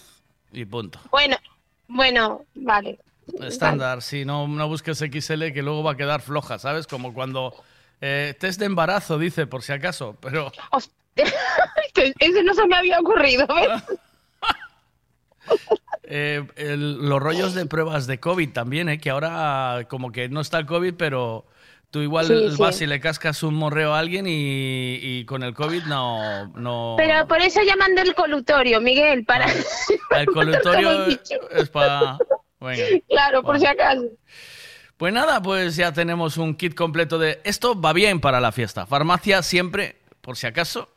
Y 0.52 0.66
punto. 0.66 1.00
Bueno, 1.10 1.36
bueno, 1.88 2.42
vale. 2.54 2.98
Estándar, 3.42 4.02
si 4.02 4.24
no, 4.24 4.46
no 4.48 4.68
busques 4.68 4.98
XL 4.98 5.52
que 5.52 5.62
luego 5.62 5.82
va 5.82 5.92
a 5.92 5.96
quedar 5.96 6.20
floja, 6.22 6.58
¿sabes? 6.58 6.86
Como 6.86 7.12
cuando 7.14 7.54
eh, 8.00 8.34
test 8.38 8.58
de 8.60 8.66
embarazo, 8.66 9.18
dice, 9.18 9.46
por 9.46 9.62
si 9.62 9.72
acaso, 9.72 10.16
pero... 10.20 10.50
Eso 12.20 12.42
no 12.44 12.54
se 12.54 12.66
me 12.66 12.76
había 12.76 13.00
ocurrido, 13.00 13.46
¿ves? 13.48 13.82
Eh, 16.10 16.42
el- 16.56 17.06
los 17.08 17.20
rollos 17.20 17.54
de 17.54 17.66
pruebas 17.66 18.06
de 18.06 18.18
COVID 18.18 18.50
también, 18.52 18.88
¿eh? 18.88 18.98
que 18.98 19.10
ahora 19.10 19.86
como 19.88 20.10
que 20.10 20.28
no 20.30 20.40
está 20.40 20.58
el 20.58 20.64
COVID, 20.66 20.94
pero 20.94 21.44
tú 21.90 22.00
igual 22.00 22.26
Sí, 22.26 22.50
sí. 22.50 22.56
vas 22.62 22.80
y 22.80 22.86
le 22.86 22.98
cascas 23.00 23.42
un 23.42 23.54
morreo 23.54 23.92
a 23.94 23.98
alguien 23.98 24.26
y, 24.26 24.98
y 25.02 25.24
con 25.26 25.42
el 25.42 25.52
COVID 25.54 25.84
no... 25.84 26.48
no... 26.56 26.94
Pero 26.98 27.26
por 27.28 27.40
eso 27.42 27.60
llaman 27.62 27.94
del 27.94 28.14
colutorio, 28.14 28.80
Miguel, 28.80 29.24
para... 29.26 29.46
el 30.16 30.26
colutorio 30.26 31.06
es 31.50 31.68
para... 31.70 32.16
Venga. 32.60 32.84
claro, 33.08 33.42
por 33.42 33.58
si 33.58 33.66
acaso. 33.66 34.04
Pues 34.96 35.12
nada, 35.12 35.40
pues 35.40 35.76
ya 35.76 35.92
tenemos 35.92 36.36
un 36.38 36.54
kit 36.56 36.74
completo 36.74 37.18
de... 37.18 37.40
Esto 37.44 37.80
va 37.80 37.92
bien 37.92 38.20
para 38.20 38.40
la 38.40 38.50
fiesta. 38.50 38.84
Farmacia 38.86 39.42
siempre, 39.42 39.94
por 40.20 40.36
si 40.36 40.46
acaso, 40.48 40.88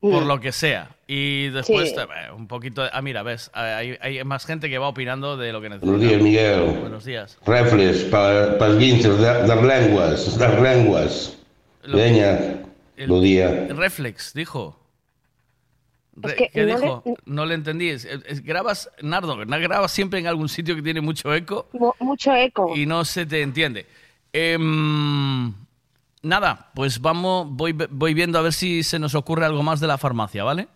por 0.00 0.24
Mm. 0.24 0.28
lo 0.28 0.40
que 0.40 0.52
sea. 0.52 0.90
Y 1.06 1.48
después 1.48 1.88
Sí. 1.90 1.96
eh, 1.98 2.30
un 2.36 2.46
poquito 2.46 2.82
de... 2.82 2.90
Ah, 2.92 3.00
mira, 3.00 3.22
ves, 3.22 3.50
hay, 3.54 3.96
hay 4.02 4.22
más 4.24 4.44
gente 4.44 4.68
que 4.68 4.76
va 4.76 4.88
opinando 4.88 5.38
de 5.38 5.52
lo 5.52 5.62
que 5.62 5.70
necesitamos. 5.70 6.00
Buenos 6.00 6.10
días, 6.10 6.22
Miguel. 6.22 6.80
Buenos 6.80 7.04
días. 7.06 7.38
Reflex 7.46 8.04
para 8.04 8.58
pa 8.58 8.68
guinchos 8.74 9.18
de- 9.18 9.24
das 9.46 9.62
lenguas, 9.62 10.38
das 10.38 10.60
lenguas. 10.60 11.38
Lo- 11.84 11.96
Veña, 11.96 12.38
el- 12.98 13.08
bo 13.08 13.20
día. 13.22 13.68
Reflex, 13.70 14.34
dijo. 14.34 14.78
Es 16.22 16.34
que 16.34 16.48
¿Qué 16.48 16.62
no 16.64 16.66
le- 16.78 16.80
dijo? 16.80 17.04
No 17.26 17.44
le 17.46 17.54
entendí. 17.54 17.88
Es- 17.88 18.04
es- 18.04 18.42
grabas, 18.44 18.90
Nardo, 19.02 19.44
¿no 19.44 19.58
grabas 19.58 19.90
siempre 19.92 20.20
en 20.20 20.26
algún 20.26 20.48
sitio 20.48 20.76
que 20.76 20.82
tiene 20.82 21.00
mucho 21.00 21.34
eco 21.34 21.68
Mu- 21.72 21.92
Mucho 22.00 22.34
eco. 22.34 22.72
y 22.76 22.86
no 22.86 23.04
se 23.04 23.26
te 23.26 23.42
entiende. 23.42 23.86
Em, 24.32 25.52
nada, 26.22 26.70
pues 26.74 27.00
vamos, 27.00 27.46
voy, 27.50 27.72
voy 27.90 28.14
viendo 28.14 28.38
a 28.38 28.42
ver 28.42 28.52
si 28.52 28.82
se 28.82 28.98
nos 28.98 29.14
ocurre 29.14 29.44
algo 29.46 29.62
más 29.62 29.80
de 29.80 29.86
la 29.86 29.98
farmacia, 29.98 30.44
¿vale? 30.44 30.68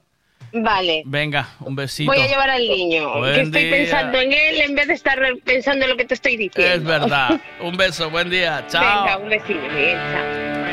Vale. 0.52 1.02
Venga, 1.04 1.50
un 1.60 1.76
besito. 1.76 2.10
Voy 2.10 2.20
a 2.22 2.26
llevar 2.26 2.48
al 2.50 2.62
niño, 2.66 3.18
Buen 3.18 3.34
que 3.34 3.40
estoy 3.42 3.62
día. 3.64 3.70
pensando 3.70 4.18
en 4.18 4.32
él 4.32 4.60
en 4.62 4.74
vez 4.74 4.88
de 4.88 4.94
estar 4.94 5.20
pensando 5.44 5.84
en 5.84 5.90
lo 5.90 5.96
que 5.96 6.04
te 6.06 6.14
estoy 6.14 6.36
diciendo. 6.36 6.74
Es 6.74 6.82
verdad. 6.84 7.40
Un 7.60 7.76
beso, 7.76 8.08
buen 8.10 8.30
día. 8.30 8.64
Chao. 8.68 9.04
Venga, 9.04 9.18
un 9.18 9.28
besito, 9.28 9.60
Miguel, 9.60 9.98
chao. 10.12 10.67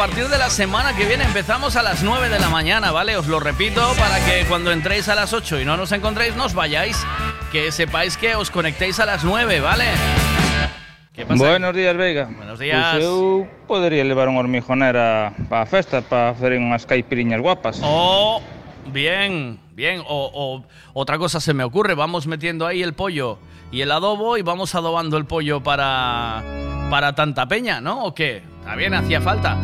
Partir 0.00 0.28
de 0.28 0.38
la 0.38 0.48
semana 0.48 0.96
que 0.96 1.04
viene 1.04 1.24
empezamos 1.24 1.76
a 1.76 1.82
las 1.82 2.02
9 2.02 2.30
de 2.30 2.38
la 2.38 2.48
mañana, 2.48 2.90
¿vale? 2.90 3.18
Os 3.18 3.26
lo 3.26 3.38
repito 3.38 3.82
para 3.98 4.16
que 4.24 4.46
cuando 4.48 4.72
entréis 4.72 5.10
a 5.10 5.14
las 5.14 5.34
8 5.34 5.60
y 5.60 5.66
no 5.66 5.76
nos 5.76 5.92
encontréis, 5.92 6.34
no 6.36 6.46
os 6.46 6.54
vayáis. 6.54 6.96
Que 7.52 7.70
sepáis 7.70 8.16
que 8.16 8.34
os 8.34 8.50
conectéis 8.50 8.98
a 8.98 9.04
las 9.04 9.24
9, 9.24 9.60
¿vale? 9.60 9.84
¿Qué 11.12 11.26
pasa? 11.26 11.44
Buenos 11.44 11.74
días, 11.74 11.94
Veiga. 11.98 12.30
Buenos 12.34 12.58
días. 12.58 12.96
Pois 12.96 13.04
eu 13.04 13.46
podería 13.68 14.02
levar 14.02 14.28
un 14.32 14.38
hormijonera 14.40 15.34
para 15.50 15.62
a 15.62 15.66
festa 15.66 16.00
para 16.00 16.30
hacer 16.32 16.56
unhas 16.56 16.86
caipiriñas 16.88 17.42
guapas. 17.44 17.80
Oh, 17.84 18.40
bien, 18.86 19.60
bien. 19.76 20.00
O, 20.08 20.30
o- 20.32 20.64
otra 20.94 21.18
cosa 21.18 21.40
se 21.44 21.52
me 21.52 21.62
ocurre, 21.62 21.92
vamos 21.92 22.26
metiendo 22.26 22.64
ahí 22.66 22.80
el 22.82 22.94
pollo 22.94 23.36
y 23.70 23.82
el 23.82 23.92
adobo 23.92 24.38
y 24.38 24.42
vamos 24.42 24.74
adobando 24.74 25.18
el 25.18 25.26
pollo 25.26 25.60
para, 25.60 26.40
para 26.88 27.12
tanta 27.14 27.44
peña, 27.44 27.82
¿no? 27.82 28.04
¿O 28.04 28.14
qué? 28.14 28.48
También 28.64 28.94
hacía 28.94 29.20
falta. 29.20 29.58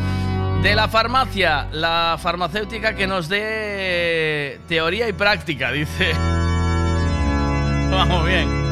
De 0.62 0.74
la 0.74 0.88
farmacia, 0.88 1.68
la 1.72 2.18
farmacéutica 2.20 2.94
que 2.94 3.06
nos 3.06 3.28
dé 3.28 4.60
teoría 4.68 5.08
y 5.08 5.12
práctica, 5.12 5.70
dice. 5.70 6.12
Vamos 7.90 8.26
bien. 8.26 8.66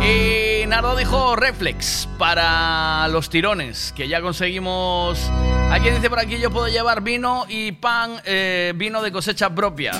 Y 0.00 0.66
Nardo 0.66 0.96
dijo 0.96 1.34
reflex 1.34 2.08
para 2.18 3.08
los 3.08 3.28
tirones, 3.30 3.92
que 3.96 4.06
ya 4.06 4.20
conseguimos. 4.20 5.18
Alguien 5.70 5.96
dice 5.96 6.08
por 6.08 6.20
aquí 6.20 6.38
yo 6.38 6.50
puedo 6.50 6.68
llevar 6.68 7.02
vino 7.02 7.44
y 7.48 7.72
pan, 7.72 8.20
eh, 8.24 8.72
vino 8.76 9.02
de 9.02 9.10
cosecha 9.10 9.54
propia. 9.54 9.92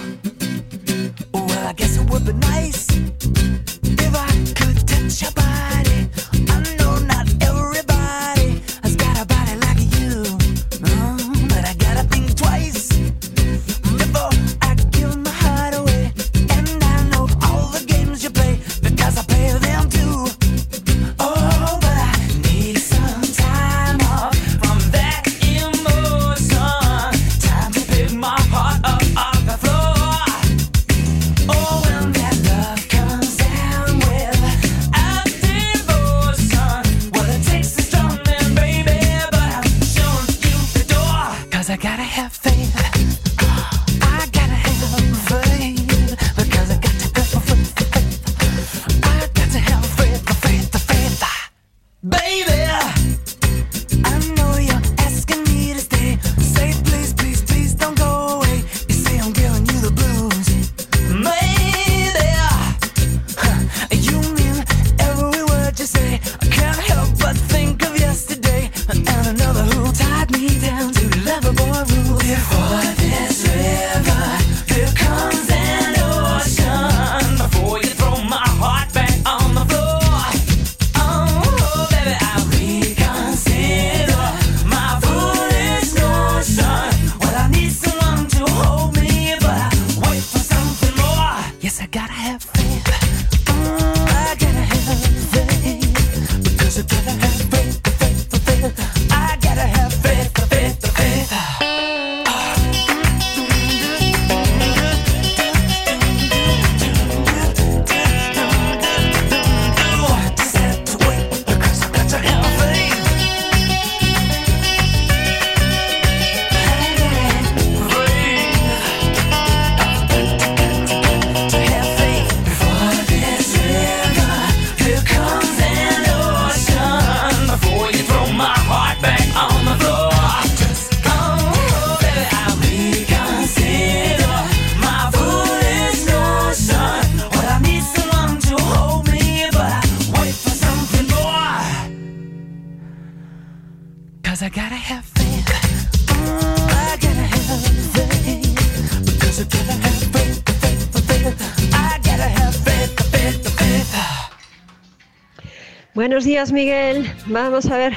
Días, 156.39 156.53
Miguel. 156.53 157.13
Vamos 157.27 157.67
a 157.67 157.77
ver, 157.77 157.93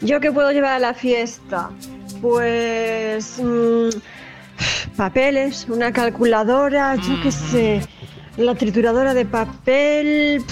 ¿yo 0.00 0.20
qué 0.20 0.30
puedo 0.30 0.52
llevar 0.52 0.74
a 0.74 0.78
la 0.78 0.94
fiesta? 0.94 1.70
Pues 2.22 3.40
mm, 3.42 3.88
papeles, 4.96 5.66
una 5.68 5.92
calculadora, 5.92 6.94
yo 6.94 7.20
qué 7.20 7.32
sé, 7.32 7.80
la 8.36 8.54
trituradora 8.54 9.12
de 9.12 9.24
papel, 9.24 10.44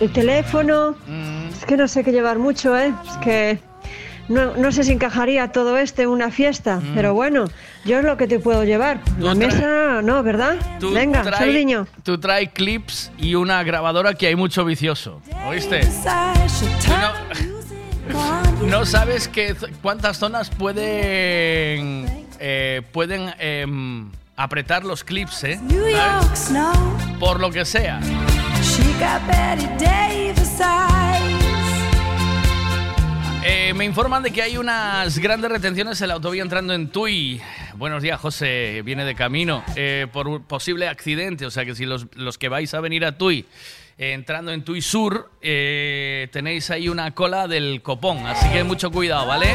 el 0.00 0.12
teléfono. 0.12 0.94
Es 1.52 1.64
que 1.64 1.76
no 1.76 1.88
sé 1.88 2.04
qué 2.04 2.12
llevar 2.12 2.38
mucho, 2.38 2.78
¿eh? 2.78 2.94
Es 3.10 3.16
que 3.16 3.58
no, 4.28 4.56
no 4.56 4.70
sé 4.70 4.84
si 4.84 4.92
encajaría 4.92 5.50
todo 5.50 5.76
esto 5.78 6.02
en 6.02 6.10
una 6.10 6.30
fiesta, 6.30 6.80
pero 6.94 7.12
bueno, 7.12 7.46
yo 7.84 7.98
es 7.98 8.04
lo 8.04 8.16
que 8.16 8.26
te 8.26 8.38
puedo 8.38 8.64
llevar. 8.64 9.00
La 9.18 9.34
mesa, 9.34 10.00
no, 10.02 10.22
¿verdad? 10.22 10.56
Tú 10.80 10.92
Venga, 10.92 11.22
trae-. 11.22 11.86
Tú 12.02 12.18
trae 12.18 12.50
clips 12.50 13.12
y 13.18 13.34
una 13.34 13.62
grabadora 13.62 14.14
que 14.14 14.26
hay 14.26 14.36
mucho 14.36 14.64
vicioso. 14.64 15.20
¿Oíste? 15.46 15.82
No, 18.10 18.66
no 18.68 18.86
sabes 18.86 19.28
qué, 19.28 19.54
cuántas 19.82 20.18
zonas 20.18 20.50
pueden 20.50 22.24
eh, 22.40 22.82
pueden 22.92 23.32
em, 23.38 24.10
apretar 24.36 24.84
los 24.84 25.04
clips, 25.04 25.44
¿eh? 25.44 25.60
New 25.62 25.88
York 25.88 26.34
snow. 26.34 26.72
Por 27.18 27.40
lo 27.40 27.50
que 27.50 27.64
sea. 27.64 28.00
Eh, 33.46 33.72
me 33.74 33.84
informan 33.84 34.22
de 34.22 34.30
que 34.30 34.42
hay 34.42 34.56
unas 34.56 35.18
grandes 35.18 35.50
retenciones 35.50 36.00
en 36.00 36.08
la 36.08 36.14
autovía 36.14 36.42
entrando 36.42 36.72
en 36.72 36.88
Tui. 36.88 37.40
Buenos 37.84 38.02
días, 38.02 38.18
José. 38.18 38.80
Viene 38.82 39.04
de 39.04 39.14
camino 39.14 39.62
eh, 39.76 40.06
por 40.10 40.26
un 40.26 40.42
posible 40.44 40.88
accidente. 40.88 41.44
O 41.44 41.50
sea 41.50 41.66
que 41.66 41.74
si 41.74 41.84
los, 41.84 42.06
los 42.16 42.38
que 42.38 42.48
vais 42.48 42.72
a 42.72 42.80
venir 42.80 43.04
a 43.04 43.18
Tui, 43.18 43.44
eh, 43.98 44.14
entrando 44.14 44.52
en 44.52 44.64
Tui 44.64 44.80
Sur, 44.80 45.30
eh, 45.42 46.28
tenéis 46.32 46.70
ahí 46.70 46.88
una 46.88 47.10
cola 47.10 47.46
del 47.46 47.82
copón. 47.82 48.26
Así 48.26 48.48
que 48.48 48.64
mucho 48.64 48.90
cuidado, 48.90 49.26
¿vale? 49.26 49.54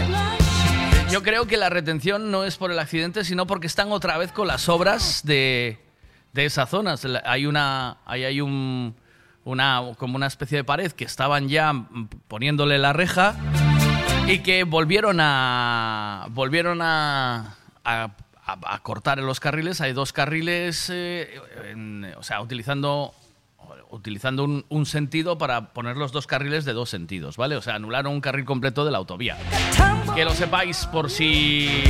Yo 1.09 1.23
creo 1.23 1.47
que 1.47 1.57
la 1.57 1.71
retención 1.71 2.29
no 2.29 2.43
es 2.43 2.57
por 2.57 2.71
el 2.71 2.77
accidente, 2.77 3.23
sino 3.23 3.47
porque 3.47 3.65
están 3.65 3.91
otra 3.91 4.15
vez 4.19 4.31
con 4.31 4.45
las 4.45 4.69
obras 4.69 5.21
de, 5.25 5.79
de 6.31 6.45
esa 6.45 6.67
zona. 6.67 6.97
Se 6.97 7.07
la- 7.07 7.23
Hay 7.25 7.47
una, 7.47 7.97
hay 8.05 8.41
un, 8.41 8.95
una, 9.43 9.81
como 9.97 10.17
una 10.17 10.27
especie 10.27 10.59
de 10.59 10.63
pared 10.63 10.91
que 10.91 11.05
estaban 11.05 11.49
ya 11.49 11.73
poniéndole 12.27 12.77
la 12.77 12.93
reja 12.93 13.35
y 14.27 14.37
que 14.43 14.65
volvieron 14.65 15.17
a 15.19 16.27
volvieron 16.29 16.79
a, 16.83 17.55
a- 17.89 18.11
a- 18.45 18.73
a 18.75 18.79
cortar 18.79 19.19
en 19.19 19.25
los 19.25 19.39
carriles. 19.39 19.81
Hay 19.81 19.93
dos 19.93 20.11
carriles, 20.13 20.89
eh, 20.91 21.39
en- 21.71 22.13
o 22.17 22.23
sea, 22.23 22.41
utilizando 22.41 23.13
utilizando 23.91 24.43
un, 24.43 24.65
un 24.69 24.85
sentido 24.85 25.37
para 25.39 25.73
poner 25.73 25.97
los 25.97 26.11
dos 26.11 26.27
carriles 26.27 26.63
de 26.63 26.73
dos 26.73 26.89
sentidos, 26.91 27.37
¿vale? 27.37 27.55
O 27.55 27.61
sea, 27.61 27.73
anularon 27.75 28.13
un 28.13 28.21
carril 28.21 28.45
completo 28.45 28.85
de 28.85 28.91
la 28.91 28.99
autovía. 28.99 29.35
Que 30.15 30.23
lo 30.25 30.31
sepáis 30.35 30.85
por 30.87 31.09
si... 31.09 31.83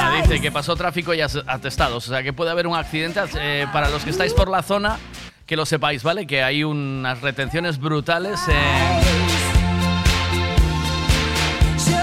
Ah, 0.00 0.20
dice 0.22 0.40
que 0.40 0.52
pasó 0.52 0.76
tráfico 0.76 1.12
y 1.14 1.20
atestados, 1.20 2.06
o 2.06 2.10
sea 2.10 2.22
que 2.22 2.32
puede 2.32 2.50
haber 2.52 2.66
un 2.68 2.76
accidente. 2.76 3.20
eh, 3.40 3.66
para 3.72 3.88
los 3.90 4.04
que 4.04 4.10
estáis 4.10 4.32
por 4.32 4.48
la 4.48 4.62
zona, 4.62 4.98
que 5.46 5.56
lo 5.56 5.66
sepáis, 5.66 6.02
¿vale? 6.04 6.24
Que 6.26 6.42
hay 6.44 6.62
unas 6.62 7.20
retenciones 7.20 7.78
brutales. 7.78 8.40
eh. 8.48 9.37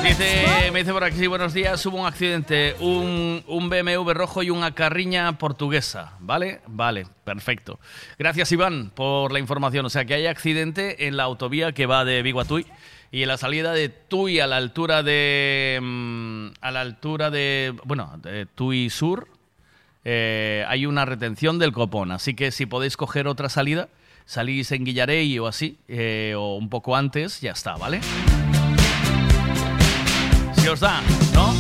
Dice, 0.06 0.72
me 0.72 0.80
dice 0.80 0.94
por 0.94 1.04
aquí, 1.04 1.26
buenos 1.26 1.54
días, 1.54 1.84
hubo 1.88 1.98
un 1.98 2.06
accidente, 2.06 2.76
un, 2.80 3.44
un 3.48 3.70
BMW 3.70 4.12
rojo 4.14 4.44
y 4.44 4.52
una 4.52 4.76
carriña 4.76 5.38
portuguesa, 5.40 6.14
¿vale? 6.20 6.62
Vale, 6.68 7.08
perfecto. 7.24 7.80
Gracias 8.20 8.52
Iván 8.52 8.92
por 8.94 9.32
la 9.32 9.40
información, 9.40 9.84
o 9.84 9.90
sea 9.90 10.06
que 10.06 10.14
hay 10.14 10.28
accidente 10.28 11.08
en 11.08 11.18
la 11.18 11.24
autovía 11.24 11.72
que 11.72 11.88
va 11.88 12.06
de 12.06 12.22
Vigo 12.22 12.40
a 12.40 12.46
Tui 12.46 12.68
y 13.12 13.24
en 13.24 13.28
la 13.30 13.38
salida 13.38 13.74
de 13.74 13.90
Tui 13.90 14.40
a 14.40 14.46
la 14.46 14.58
altura 14.58 15.02
de... 15.02 15.80
mm, 15.82 16.48
a 16.62 16.72
la 16.72 16.82
altura 16.82 17.32
de... 17.32 17.74
bueno, 17.84 18.20
de 18.22 18.46
Tui 18.46 18.92
Sur, 18.92 19.28
eh, 20.04 20.64
hay 20.68 20.86
una 20.86 21.06
retención 21.06 21.58
del 21.58 21.74
copón, 21.74 22.12
así 22.12 22.36
que 22.36 22.52
si 22.52 22.68
podéis 22.68 22.96
coger 22.96 23.28
otra 23.28 23.50
salida, 23.50 23.90
salís 24.26 24.72
en 24.72 24.86
Guillarey 24.86 25.40
o 25.40 25.48
así, 25.48 25.80
eh, 25.88 26.36
o 26.38 26.58
un 26.58 26.70
poco 26.70 26.96
antes, 26.96 27.42
ya 27.42 27.52
está, 27.52 27.76
¿vale? 27.76 28.02
Si 30.66 30.70
os 30.70 30.80
da, 30.80 31.00
¿no? 31.36 31.54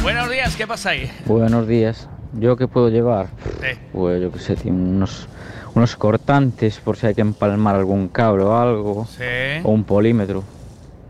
Buenos 0.00 0.30
días, 0.30 0.54
¿qué 0.54 0.64
pasa 0.64 0.90
ahí? 0.90 1.10
Buenos 1.26 1.66
días. 1.66 2.08
¿Yo 2.34 2.56
qué 2.56 2.68
puedo 2.68 2.88
llevar? 2.88 3.30
Eh. 3.64 3.76
Pues 3.92 4.22
yo 4.22 4.30
qué 4.30 4.38
sé, 4.38 4.54
tío, 4.54 4.72
unos, 4.72 5.26
unos 5.74 5.96
cortantes 5.96 6.78
por 6.78 6.96
si 6.96 7.08
hay 7.08 7.16
que 7.16 7.20
empalmar 7.20 7.74
algún 7.74 8.06
cable 8.06 8.44
o 8.44 8.56
algo. 8.56 9.06
Sí. 9.06 9.24
O 9.64 9.70
un 9.72 9.82
polímetro. 9.82 10.44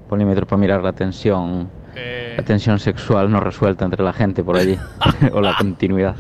Polímetro 0.09 0.47
para 0.47 0.59
mirar 0.59 0.83
la 0.83 0.95
tensión. 0.95 1.71
Eh. 1.95 2.33
La 2.39 2.45
tensión 2.45 2.79
sexual 2.79 3.31
no 3.31 3.41
resuelta 3.41 3.85
entre 3.85 4.03
la 4.03 4.15
gente 4.15 4.43
por 4.43 4.57
allí. 4.57 4.79
o 5.35 5.43
la 5.43 5.55
continuidad. 5.59 6.17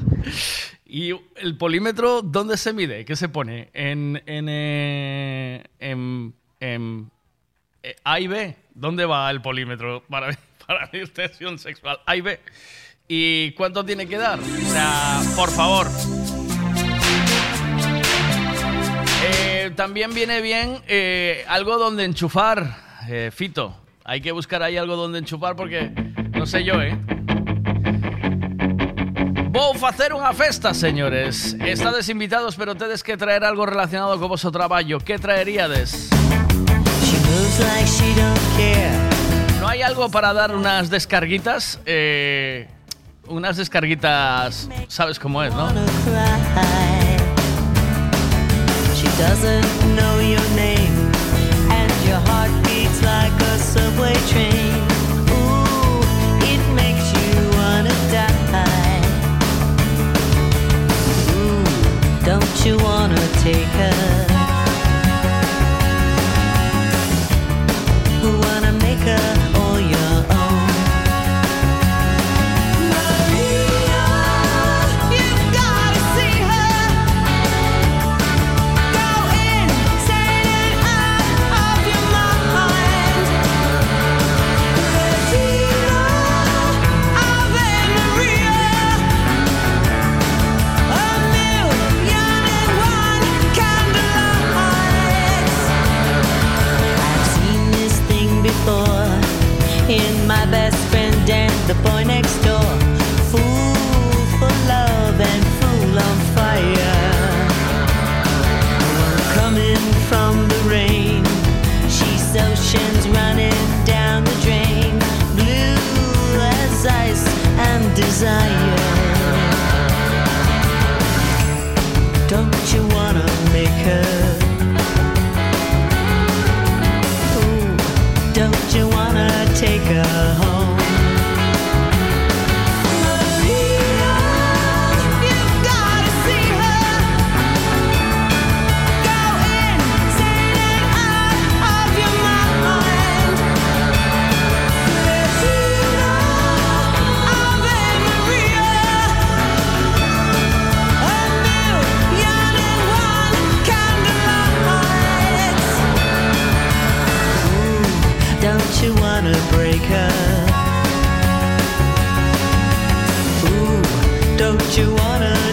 ¿Y 0.85 1.15
el 1.37 1.57
polímetro 1.57 2.21
dónde 2.21 2.59
se 2.59 2.75
mide? 2.75 3.07
¿Qué 3.07 3.17
se 3.17 3.31
pone? 3.31 3.71
¿En, 3.73 4.23
en, 4.27 4.47
eh, 4.47 5.65
en, 5.79 6.35
en, 6.61 7.11
eh, 7.83 7.97
A 8.05 8.21
y 8.21 8.27
B? 8.27 8.57
¿Dónde 8.75 9.07
va 9.07 9.31
el 9.31 9.41
polímetro 9.41 10.03
para, 10.11 10.29
para 10.73 10.91
mi 10.93 11.07
tensión 11.07 11.59
sexual? 11.59 12.01
A 12.07 12.17
y 12.17 12.21
B. 12.21 12.41
¿Y 13.09 13.53
cuánto 13.53 13.85
tiene 13.85 14.07
que 14.07 14.17
dar? 14.17 14.39
O 14.41 14.71
sea, 14.71 15.21
por 15.37 15.51
favor. 15.51 15.89
Eh, 19.25 19.71
también 19.77 20.15
viene 20.15 20.41
bien 20.41 20.83
eh, 20.89 21.45
algo 21.49 21.77
donde 21.79 22.05
enchufar, 22.05 22.77
eh, 23.09 23.31
Fito. 23.33 23.77
Hay 24.05 24.21
que 24.21 24.33
buscar 24.33 24.63
ahí 24.63 24.77
algo 24.77 24.97
donde 24.97 25.19
enchufar 25.19 25.57
porque 25.57 25.91
no 26.33 26.47
sé 26.47 26.65
yo, 26.65 26.81
¿eh? 26.81 26.99
Vou 29.53 29.75
facer 29.77 30.17
unha 30.17 30.33
festa, 30.33 30.73
señores. 30.73 31.53
Estades 31.61 32.09
invitados, 32.09 32.57
pero 32.57 32.73
tedes 32.73 33.05
que 33.05 33.21
traer 33.21 33.45
algo 33.45 33.69
relacionado 33.69 34.17
co 34.17 34.25
vosso 34.25 34.49
traballo. 34.49 34.97
Que 34.97 35.21
traeríades? 35.21 36.09
¿No 39.63 39.69
hay 39.69 39.81
algo 39.81 40.11
para 40.11 40.33
dar 40.33 40.57
unas 40.57 40.91
descarguitas? 40.91 41.79
Eh, 41.87 42.67
unas 43.29 43.57
descarguitas, 43.57 44.69
sabes 44.89 45.21
cómo 45.21 45.41
es, 45.41 45.55
¿no? 45.55 45.69
She 48.97 49.07
doesn't 49.17 49.65
know 49.95 50.21
your 50.21 50.43
name, 50.57 51.13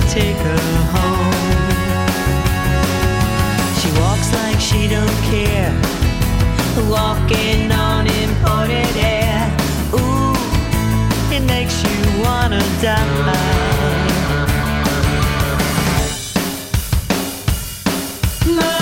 take 0.10 0.36
her 0.38 0.60
home? 0.96 1.34
She 3.80 3.90
walks 4.02 4.34
like 4.34 4.60
she 4.60 4.88
don't 4.88 5.18
care, 5.30 5.74
walking 6.90 7.72
on 7.72 8.08
imported 8.08 8.96
air. 8.98 9.46
Ooh, 9.94 10.34
it 11.32 11.42
makes 11.42 11.84
you 11.84 12.24
wanna 12.24 12.62
die. 12.82 13.70
Maria, 18.48 18.79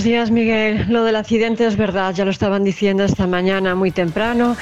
Buenos 0.00 0.12
días, 0.12 0.30
Miguel. 0.30 0.86
Lo 0.88 1.04
del 1.04 1.14
accidente 1.14 1.66
es 1.66 1.76
verdad, 1.76 2.14
ya 2.14 2.24
lo 2.24 2.30
estaban 2.30 2.64
diciendo 2.64 3.04
esta 3.04 3.26
mañana 3.26 3.74
muy 3.74 3.90
temprano 3.90 4.56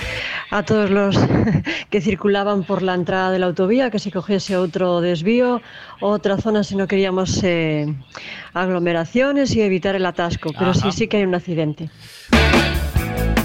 a 0.50 0.64
todos 0.64 0.90
los 0.90 1.16
que 1.90 2.00
circulaban 2.00 2.64
por 2.64 2.82
la 2.82 2.94
entrada 2.94 3.30
de 3.30 3.38
la 3.38 3.46
autovía, 3.46 3.88
que 3.88 4.00
se 4.00 4.10
cogiese 4.10 4.56
otro 4.56 5.00
desvío, 5.00 5.62
otra 6.00 6.38
zona 6.38 6.64
si 6.64 6.74
no 6.74 6.88
queríamos 6.88 7.40
eh, 7.44 7.86
aglomeraciones 8.52 9.54
y 9.54 9.60
evitar 9.60 9.94
el 9.94 10.06
atasco. 10.06 10.50
Pero 10.58 10.74
sí, 10.74 10.80
Ajá. 10.88 10.90
sí 10.90 11.06
que 11.06 11.18
hay 11.18 11.22
un 11.22 11.36
accidente. 11.36 11.88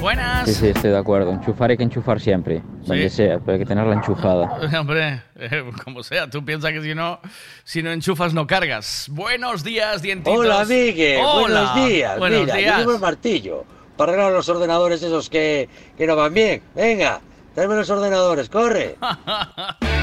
Buenas. 0.03 0.49
Sí, 0.49 0.53
sí, 0.53 0.67
estoy 0.67 0.91
de 0.91 0.97
acuerdo. 0.97 1.31
Enchufar 1.31 1.71
hay 1.71 1.77
que 1.77 1.83
enchufar 1.83 2.19
siempre, 2.19 2.61
donde 2.85 3.09
sea, 3.09 3.39
pero 3.39 3.53
hay 3.53 3.59
que 3.59 3.65
tenerla 3.65 3.93
enchufada. 3.93 4.59
Hombre, 4.81 5.21
eh, 5.37 5.63
como 5.81 6.03
sea, 6.03 6.29
tú 6.29 6.43
piensas 6.43 6.73
que 6.73 6.81
si 6.81 6.93
no, 6.93 7.21
si 7.63 7.81
no 7.81 7.89
enchufas 7.89 8.33
no 8.33 8.45
cargas. 8.45 9.07
Buenos 9.09 9.63
días, 9.63 10.01
dientitos. 10.01 10.37
Hola, 10.37 10.65
Miguel. 10.65 11.21
Hola. 11.23 11.39
Buenos 11.71 11.75
días. 11.87 12.19
Buenos 12.19 12.41
Mira, 12.41 12.55
días. 12.57 12.71
yo 12.73 12.79
llevo 12.79 12.91
el 12.95 12.99
martillo 12.99 13.63
para 13.95 14.11
arreglar 14.11 14.33
los 14.33 14.49
ordenadores 14.49 15.01
esos 15.01 15.29
que, 15.29 15.69
que 15.97 16.05
no 16.05 16.17
van 16.17 16.33
bien. 16.33 16.61
Venga, 16.75 17.21
tráeme 17.55 17.75
los 17.75 17.89
ordenadores, 17.89 18.49
corre. 18.49 18.97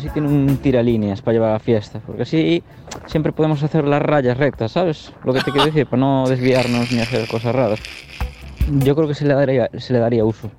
si 0.00 0.08
tiene 0.10 0.28
un 0.28 0.56
tiralíneas 0.56 1.22
para 1.22 1.34
llevar 1.34 1.50
a 1.50 1.52
la 1.54 1.58
fiesta, 1.58 2.00
porque 2.06 2.22
así 2.22 2.62
siempre 3.06 3.32
podemos 3.32 3.62
hacer 3.62 3.84
las 3.84 4.02
rayas 4.02 4.36
rectas, 4.36 4.72
¿sabes? 4.72 5.12
Lo 5.24 5.32
que 5.32 5.40
te 5.40 5.50
quiero 5.50 5.66
decir, 5.66 5.86
para 5.86 6.00
no 6.00 6.28
desviarnos 6.28 6.90
ni 6.92 7.00
hacer 7.00 7.28
cosas 7.28 7.54
raras. 7.54 7.80
Yo 8.68 8.94
creo 8.94 9.08
que 9.08 9.14
se 9.14 9.26
le 9.26 9.34
daría, 9.34 9.70
se 9.78 9.92
le 9.92 9.98
daría 9.98 10.24
uso. 10.24 10.50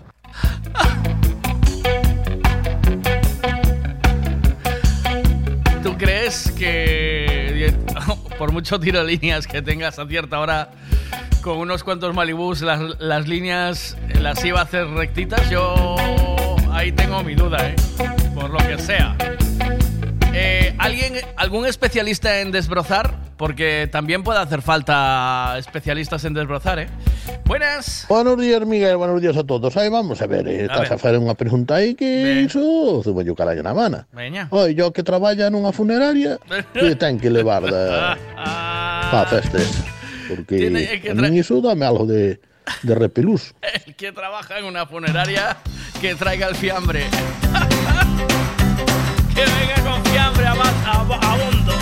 ¿Tú 5.84 5.98
crees 5.98 6.52
que 6.52 7.74
por 8.38 8.52
mucho 8.52 8.80
tiro 8.80 9.04
líneas 9.04 9.48
que 9.48 9.62
tengas 9.62 10.00
a 10.00 10.08
cierta 10.08 10.40
hora 10.40 10.70
con 11.42 11.58
unos 11.58 11.84
cuantos 11.84 12.14
Malibús 12.14 12.62
las, 12.62 13.00
las 13.00 13.28
líneas 13.28 13.98
las 14.20 14.44
iba 14.46 14.60
a 14.60 14.64
hacer 14.64 14.88
rectitas? 14.88 15.50
Yo 15.50 15.96
ahí 16.72 16.92
tengo 16.92 17.24
mi 17.24 17.36
duda, 17.36 17.58
¿eh? 17.70 17.76
Por 18.34 18.50
lo 18.50 18.58
que 18.58 18.78
sea. 18.78 19.16
Eh, 20.82 20.86
¿alguien, 20.86 21.14
¿Algún 21.38 21.66
especialista 21.66 22.40
en 22.42 22.52
desbrozar? 22.52 23.16
Porque 23.38 23.88
también 23.92 24.24
puede 24.24 24.40
hacer 24.40 24.62
falta 24.62 25.56
especialistas 25.58 26.26
en 26.26 26.34
desbrozar, 26.34 26.80
¿eh? 26.80 26.88
Buenas. 27.46 28.06
Buenos 28.10 28.40
días, 28.40 28.66
Miguel, 28.66 28.98
buenos 28.98 29.22
días 29.22 29.36
a 29.38 29.44
todos. 29.44 29.76
Aí 29.78 29.90
vamos 29.90 30.22
a 30.22 30.28
ver, 30.28 30.48
eh, 30.48 30.62
A 30.62 30.64
estás 30.64 30.80
ver. 30.82 30.94
a 30.94 30.98
facer 30.98 31.18
unha 31.18 31.34
pregunta 31.38 31.78
aí 31.78 31.94
que 31.94 32.42
iso 32.46 33.02
zubo 33.04 33.22
yo 33.22 33.34
carallo 33.38 33.62
na 33.62 33.74
mana. 33.74 34.08
Veña. 34.14 34.48
Oi, 34.50 34.74
yo 34.74 34.90
que 34.94 35.04
traballa 35.04 35.50
nunha 35.50 35.72
funeraria, 35.74 36.38
que 36.74 36.96
ten 36.96 37.18
que 37.20 37.30
levar 37.30 37.66
da 37.66 38.18
pa 39.12 39.26
festes. 39.30 39.70
Porque 40.30 40.58
Tiene 40.58 41.02
que 41.02 41.12
a 41.12 41.16
mí 41.18 41.38
iso 41.38 41.60
dame 41.62 41.86
algo 41.86 42.06
de, 42.06 42.40
de 42.84 42.94
repelús. 42.96 43.54
El 43.86 43.96
que 43.96 44.12
trabaja 44.14 44.58
en 44.60 44.66
una 44.66 44.86
funeraria 44.86 45.58
que 46.00 46.16
traiga 46.16 46.48
el 46.48 46.56
fiambre. 46.56 47.06
Que 49.34 49.46
venga 49.46 49.82
con 49.84 50.04
fiambre 50.12 50.46
a, 50.46 51.81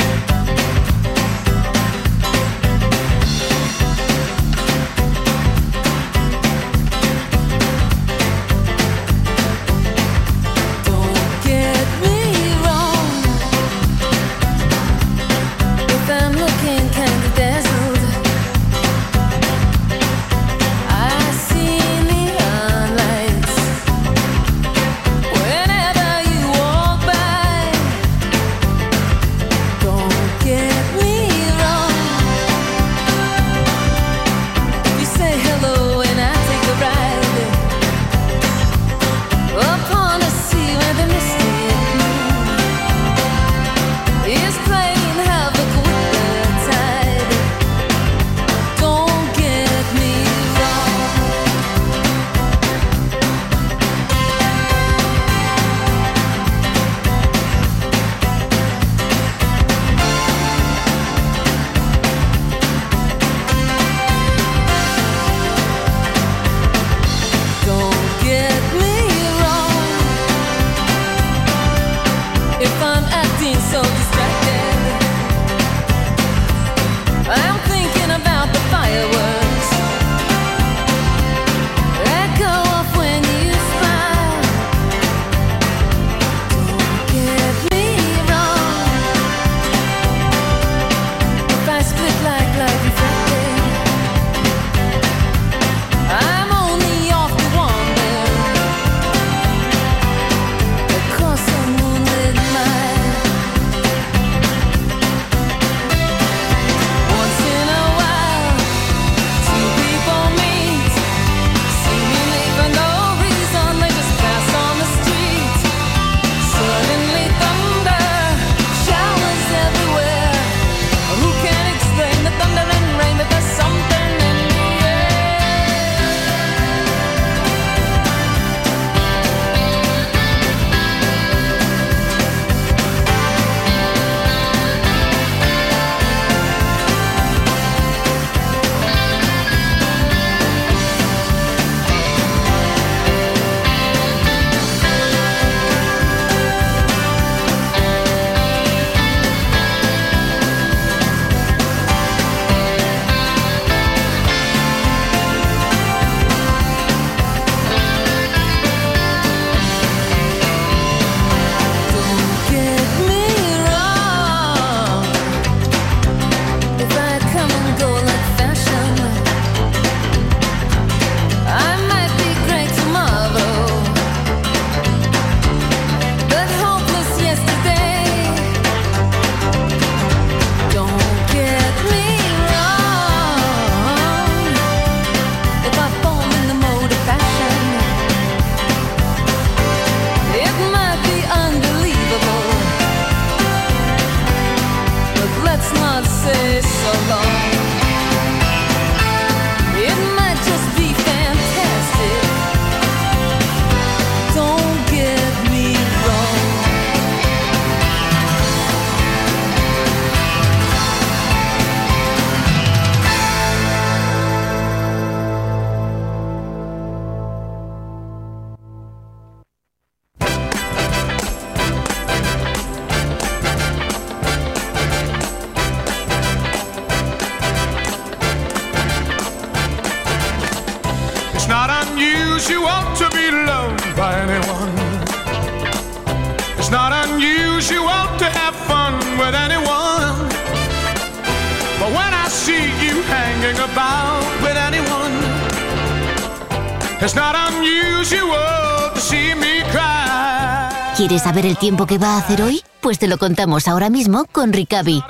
¿Quieres 251.50 251.58
saber 251.58 251.58
el 251.58 251.58
tiempo 251.58 251.86
que 251.88 251.98
va 251.98 252.16
a 252.16 252.18
hacer 252.20 252.42
hoy? 252.44 252.62
Pues 252.82 253.00
te 253.00 253.08
lo 253.08 253.18
contamos 253.18 253.68
ahora 253.68 253.90
mismo 253.90 254.26
con 254.32 254.54
Ricavi. 254.54 255.02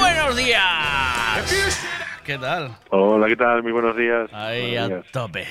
Buenos 0.00 0.36
días. 0.36 1.80
¿Qué 2.24 2.38
tal? 2.38 2.76
Hola, 2.90 3.26
¿qué 3.28 3.36
tal? 3.36 3.62
Muy 3.62 3.72
buenos 3.72 3.96
días. 3.96 4.30
Ahí 4.32 4.70
Buenos 4.72 4.84
a 4.84 4.94
días. 4.94 5.06
tope. 5.12 5.46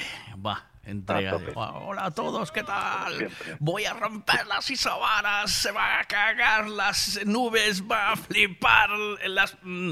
Va, 0.45 0.63
entrega. 0.83 1.31
A 1.31 1.33
de- 1.37 1.39
tope. 1.45 1.51
Va, 1.59 1.71
Hola 1.79 2.05
a 2.05 2.11
todos, 2.11 2.51
¿qué 2.51 2.63
tal? 2.63 3.29
Voy 3.59 3.85
a 3.85 3.93
romper 3.93 4.45
las 4.47 4.69
isobaras, 4.71 5.51
se 5.51 5.71
va 5.71 5.99
a 5.99 6.03
cagar 6.05 6.67
las 6.69 7.19
nubes, 7.25 7.83
va 7.89 8.11
a 8.13 8.15
flipar 8.15 8.89
las 9.27 9.55
mm, 9.61 9.91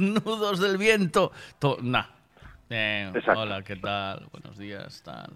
los 0.00 0.24
nudos 0.24 0.60
del 0.60 0.78
viento. 0.78 1.32
To- 1.58 1.78
nah. 1.82 2.04
Eh, 2.70 3.12
hola, 3.36 3.62
¿qué 3.62 3.76
tal? 3.76 4.26
Buenos 4.32 4.56
días, 4.56 5.02
tal. 5.02 5.30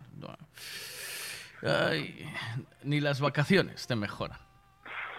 Ay, 1.62 2.26
ni 2.84 3.00
las 3.00 3.20
vacaciones 3.20 3.86
te 3.86 3.96
mejoran. 3.96 4.38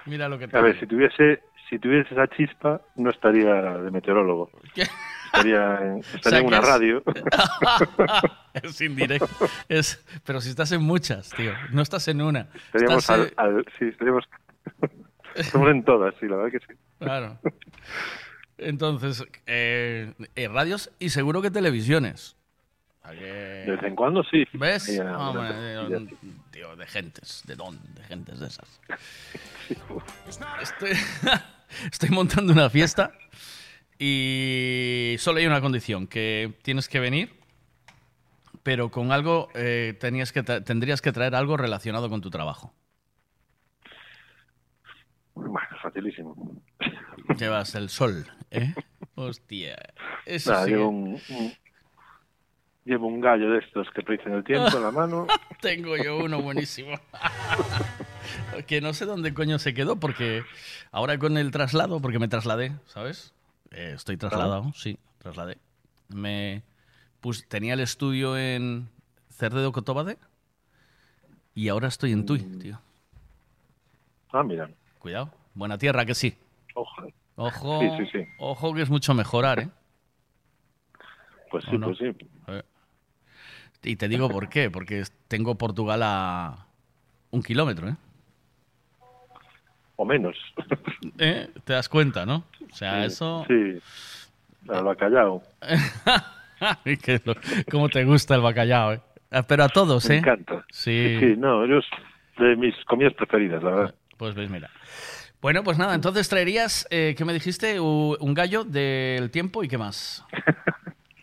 Mira 0.05 0.29
lo 0.29 0.39
que 0.39 0.47
te 0.47 0.57
A 0.57 0.61
ver, 0.61 0.73
digo. 0.73 0.81
si 0.81 0.87
tuviese, 0.87 1.43
si 1.69 1.77
tuviese 1.79 2.13
esa 2.13 2.27
chispa, 2.27 2.81
no 2.95 3.09
estaría 3.09 3.53
de 3.53 3.91
meteorólogo. 3.91 4.49
¿Qué? 4.73 4.83
Estaría 5.25 5.79
en, 5.81 5.97
estaría 6.15 6.39
en 6.39 6.45
una 6.47 6.59
es- 6.59 6.65
radio. 6.67 7.03
es 8.53 8.81
indirecto. 8.81 9.27
Es, 9.67 10.03
pero 10.25 10.39
si 10.41 10.49
estás 10.49 10.71
en 10.71 10.81
muchas, 10.81 11.29
tío. 11.31 11.51
No 11.71 11.81
estás 11.81 12.07
en 12.07 12.21
una. 12.21 12.47
Estaríamos 12.65 13.03
Estás, 13.03 13.09
al, 13.19 13.27
eh, 13.27 13.33
al- 13.37 13.65
sí, 13.77 13.85
estaríamos 13.85 14.23
estamos 15.35 15.69
en 15.69 15.83
todas, 15.83 16.15
sí, 16.19 16.27
la 16.27 16.37
verdad 16.37 16.51
que 16.51 16.65
sí. 16.65 16.79
Claro. 16.99 17.39
Entonces, 18.57 19.23
eh, 19.45 20.13
eh, 20.35 20.47
radios 20.47 20.91
y 20.99 21.09
seguro 21.09 21.41
que 21.41 21.51
televisiones. 21.51 22.35
Que- 23.09 23.15
De 23.15 23.71
vez 23.71 23.83
en 23.83 23.95
cuando 23.95 24.21
sí. 24.23 24.43
¿Ves? 24.53 24.99
Hombre, 24.99 25.47
eh, 25.53 26.07
tío, 26.51 26.75
de 26.75 26.85
gentes. 26.87 27.41
¿De 27.45 27.55
dónde? 27.55 27.87
De 27.93 28.03
gentes 28.03 28.39
de 28.39 28.47
esas. 28.47 28.81
Estoy, 30.61 30.91
estoy 31.91 32.09
montando 32.09 32.51
una 32.51 32.69
fiesta 32.69 33.11
y 33.97 35.15
solo 35.19 35.39
hay 35.39 35.45
una 35.47 35.61
condición, 35.61 36.05
que 36.07 36.53
tienes 36.63 36.89
que 36.89 36.99
venir, 36.99 37.33
pero 38.63 38.91
con 38.91 39.11
algo, 39.13 39.49
eh, 39.55 39.95
tenías 39.99 40.31
que 40.33 40.43
tendrías 40.43 41.01
que 41.01 41.11
traer 41.13 41.33
algo 41.35 41.55
relacionado 41.57 42.09
con 42.09 42.19
tu 42.21 42.29
trabajo. 42.29 42.73
Bueno, 45.33 45.67
facilísimo. 45.81 46.35
Llevas 47.39 47.73
el 47.75 47.89
sol, 47.89 48.25
¿eh? 48.51 48.73
Hostia. 49.15 49.77
Eso 50.25 50.53
sí 50.65 50.71
llevo, 50.71 50.89
que- 50.91 50.95
un, 50.95 51.21
un- 51.29 51.53
llevo 52.85 53.07
un 53.07 53.21
gallo 53.21 53.49
de 53.51 53.59
estos 53.59 53.87
que 53.91 54.01
predicen 54.03 54.33
el 54.33 54.43
tiempo 54.43 54.77
en 54.77 54.83
la 54.83 54.91
mano. 54.91 55.27
Tengo 55.61 55.95
yo 55.97 56.17
uno 56.19 56.41
buenísimo. 56.41 56.97
que 58.67 58.81
no 58.81 58.93
sé 58.93 59.05
dónde 59.05 59.33
coño 59.33 59.59
se 59.59 59.73
quedó, 59.73 59.97
porque 59.97 60.43
ahora 60.91 61.17
con 61.17 61.37
el 61.37 61.51
traslado, 61.51 61.99
porque 62.01 62.19
me 62.19 62.27
trasladé, 62.27 62.73
¿sabes? 62.85 63.33
Eh, 63.71 63.93
estoy 63.95 64.17
trasladado, 64.17 64.71
sí, 64.73 64.97
trasladé. 65.19 65.57
Me 66.09 66.63
pus- 67.21 67.45
tenía 67.47 67.73
el 67.73 67.79
estudio 67.81 68.37
en 68.37 68.89
Cerde 69.29 69.61
de 69.61 69.71
Cotobade 69.71 70.17
y 71.53 71.69
ahora 71.69 71.87
estoy 71.87 72.11
en 72.13 72.25
Tui, 72.25 72.39
tío. 72.39 72.79
Ah, 74.31 74.43
mira. 74.43 74.69
Cuidado. 74.99 75.31
Buena 75.53 75.77
tierra, 75.77 76.05
que 76.05 76.13
sí. 76.15 76.37
Ojo. 76.75 77.07
Ojo, 77.39 77.79
Sí, 77.81 77.89
sí, 78.05 78.09
sí. 78.11 78.25
ojo 78.39 78.73
que 78.73 78.81
es 78.81 78.89
mucho 78.89 79.13
mejorar, 79.13 79.59
¿eh? 79.59 79.69
Pues 81.51 81.65
¿O 81.67 81.71
sí, 81.71 81.77
no? 81.77 81.87
pues 81.87 81.99
sí. 81.99 82.11
Y 83.83 83.95
te 83.95 84.07
digo 84.09 84.27
por 84.27 84.49
qué, 84.49 84.69
porque 84.69 85.03
tengo 85.29 85.55
Portugal 85.55 86.01
a 86.03 86.65
un 87.31 87.41
kilómetro, 87.43 87.87
¿eh? 87.89 87.95
O 89.95 90.03
menos. 90.05 90.35
¿Eh? 91.19 91.47
Te 91.63 91.73
das 91.73 91.87
cuenta, 91.87 92.25
¿no? 92.25 92.43
O 92.71 92.75
sea, 92.75 93.05
eso... 93.05 93.45
Sí. 93.47 93.79
Al 94.69 94.83
bacallao. 94.83 95.41
¿Cómo 97.71 97.89
te 97.89 98.03
gusta 98.03 98.35
el 98.35 98.41
bacalao, 98.41 98.93
eh? 98.93 99.01
Ah, 99.31 99.43
Pero 99.43 99.63
a 99.63 99.69
todos, 99.69 100.07
Me 100.09 100.15
¿eh? 100.15 100.17
encanta. 100.19 100.65
Sí. 100.71 101.17
Sí, 101.19 101.35
no, 101.37 101.65
yo 101.65 101.77
es 101.77 101.85
de 102.39 102.55
mis 102.55 102.75
comidas 102.85 103.13
preferidas, 103.13 103.63
la 103.63 103.69
verdad. 103.69 103.95
Pues 104.17 104.35
ves, 104.35 104.49
mira. 104.49 104.69
Bueno, 105.41 105.63
pues 105.63 105.77
nada, 105.77 105.93
entonces 105.93 106.27
traerías, 106.29 106.87
eh, 106.89 107.13
¿qué 107.17 107.23
me 107.23 107.33
dijiste? 107.33 107.79
Un 107.79 108.33
gallo 108.33 108.63
del 108.63 109.29
tiempo 109.31 109.63
y 109.63 109.67
qué 109.67 109.77
más. 109.77 110.25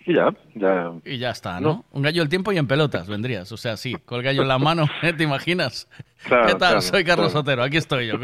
Y 0.07 0.13
ya, 0.17 0.35
ya. 0.55 0.93
Y 1.07 1.17
ya 1.17 1.31
está, 1.31 1.61
¿no? 1.61 1.69
No. 1.69 1.85
Un 1.93 2.03
gallo 2.03 2.21
del 2.21 2.29
tiempo 2.29 2.53
y 2.53 2.59
en 2.59 2.67
pelotas 2.67 3.09
vendrías. 3.09 3.51
O 3.53 3.57
sea, 3.57 3.79
sí, 3.79 3.95
con 4.05 4.19
el 4.19 4.23
gallo 4.23 4.43
en 4.43 4.49
la 4.49 4.59
mano, 4.59 4.85
¿eh? 5.03 5.15
¿te 5.15 5.25
imaginas? 5.25 5.89
Claro, 6.27 6.45
¿Qué 6.45 6.53
tal? 6.53 6.59
claro, 6.59 6.81
Soy 6.83 7.05
Carlos 7.05 7.33
claro. 7.33 7.41
Sotero, 7.47 7.63
aquí 7.63 7.79
estoy 7.79 8.09
yo. 8.09 8.19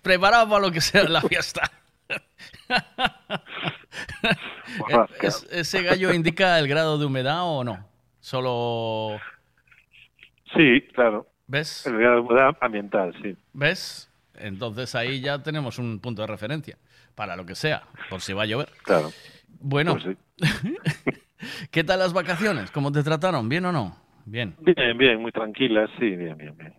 Preparado 0.00 0.48
para 0.48 0.62
lo 0.62 0.72
que 0.72 0.80
sea 0.80 1.02
la 1.04 1.20
fiesta. 1.20 1.70
Ojalá, 4.80 5.08
¿Es- 5.20 5.46
¿Ese 5.50 5.82
gallo 5.82 6.10
indica 6.14 6.58
el 6.58 6.68
grado 6.68 6.96
de 6.98 7.04
humedad 7.04 7.42
o 7.42 7.64
no? 7.64 7.86
Solo... 8.20 9.18
Sí, 10.56 10.80
claro. 10.94 11.26
¿Ves? 11.46 11.86
El 11.86 11.98
grado 11.98 12.14
de 12.14 12.20
humedad 12.22 12.56
ambiental, 12.62 13.14
sí. 13.22 13.36
¿Ves? 13.52 14.09
Entonces 14.40 14.94
ahí 14.94 15.20
ya 15.20 15.42
tenemos 15.42 15.78
un 15.78 16.00
punto 16.00 16.22
de 16.22 16.28
referencia 16.28 16.78
para 17.14 17.36
lo 17.36 17.44
que 17.46 17.54
sea, 17.54 17.82
por 18.08 18.20
si 18.20 18.32
va 18.32 18.42
a 18.44 18.46
llover. 18.46 18.70
Claro. 18.84 19.10
Bueno, 19.60 19.96
Pues 20.02 20.16
¿qué 21.70 21.84
tal 21.84 21.98
las 21.98 22.12
vacaciones? 22.12 22.70
¿Cómo 22.70 22.92
te 22.92 23.02
trataron? 23.02 23.48
¿Bien 23.48 23.64
o 23.66 23.72
no? 23.72 23.96
Bien. 24.26 24.54
Bien, 24.60 24.96
bien, 24.96 25.20
muy 25.20 25.32
tranquilas, 25.32 25.90
sí, 25.98 26.10
bien, 26.16 26.36
bien, 26.36 26.56
bien. 26.56 26.74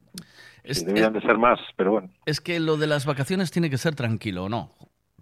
Es, 0.63 0.79
Sí, 0.79 0.85
deberían 0.85 1.13
de 1.13 1.21
ser 1.21 1.37
más, 1.37 1.59
pero 1.75 1.91
bueno. 1.91 2.09
es 2.25 2.39
que 2.39 2.59
lo 2.59 2.77
de 2.77 2.87
las 2.87 3.05
vacaciones 3.05 3.51
tiene 3.51 3.69
que 3.69 3.77
ser 3.77 3.95
tranquilo, 3.95 4.45
¿o 4.45 4.49
no? 4.49 4.71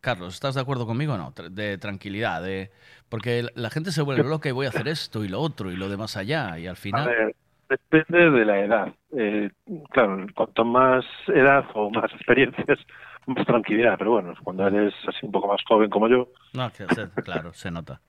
Carlos, 0.02 0.34
¿estás 0.34 0.56
de 0.56 0.62
acuerdo 0.62 0.86
conmigo 0.86 1.14
o 1.14 1.18
no? 1.18 1.34
De 1.50 1.78
tranquilidad, 1.78 2.42
de... 2.42 2.72
porque 3.10 3.46
la- 3.56 3.70
gente 3.70 3.92
se 3.92 4.02
vuelve 4.02 4.24
loca 4.28 4.48
y 4.50 4.54
voy 4.54 4.66
a 4.66 4.70
hacer 4.70 4.88
esto 4.88 5.24
y 5.24 5.28
lo 5.30 5.40
otro 5.42 5.72
y 5.72 5.76
lo 5.76 5.90
de 5.90 5.98
más 5.98 6.16
allá 6.18 6.58
y 6.60 6.68
al 6.68 6.76
A 6.76 6.80
final... 6.80 7.08
ver, 7.08 7.36
depende 7.70 8.32
de 8.32 8.46
la 8.46 8.60
edad. 8.60 8.94
Eh, 9.18 9.50
claro, 9.92 10.26
cuanto 10.36 10.66
más 10.66 11.06
edad 11.28 11.66
o 11.74 11.90
más 11.92 12.12
experiencias, 12.16 12.80
más 13.28 13.46
tranquilidad. 13.46 13.96
Pero 13.98 14.12
bueno, 14.12 14.34
cuando 14.44 14.68
eres 14.68 14.94
así 15.08 15.26
un 15.26 15.32
poco 15.32 15.48
más 15.48 15.62
joven 15.68 15.90
como 15.90 16.08
yo, 16.08 16.28
No, 16.54 16.72
que 16.72 16.86
claro, 17.24 17.54
se 17.54 17.72
nota. 17.72 18.02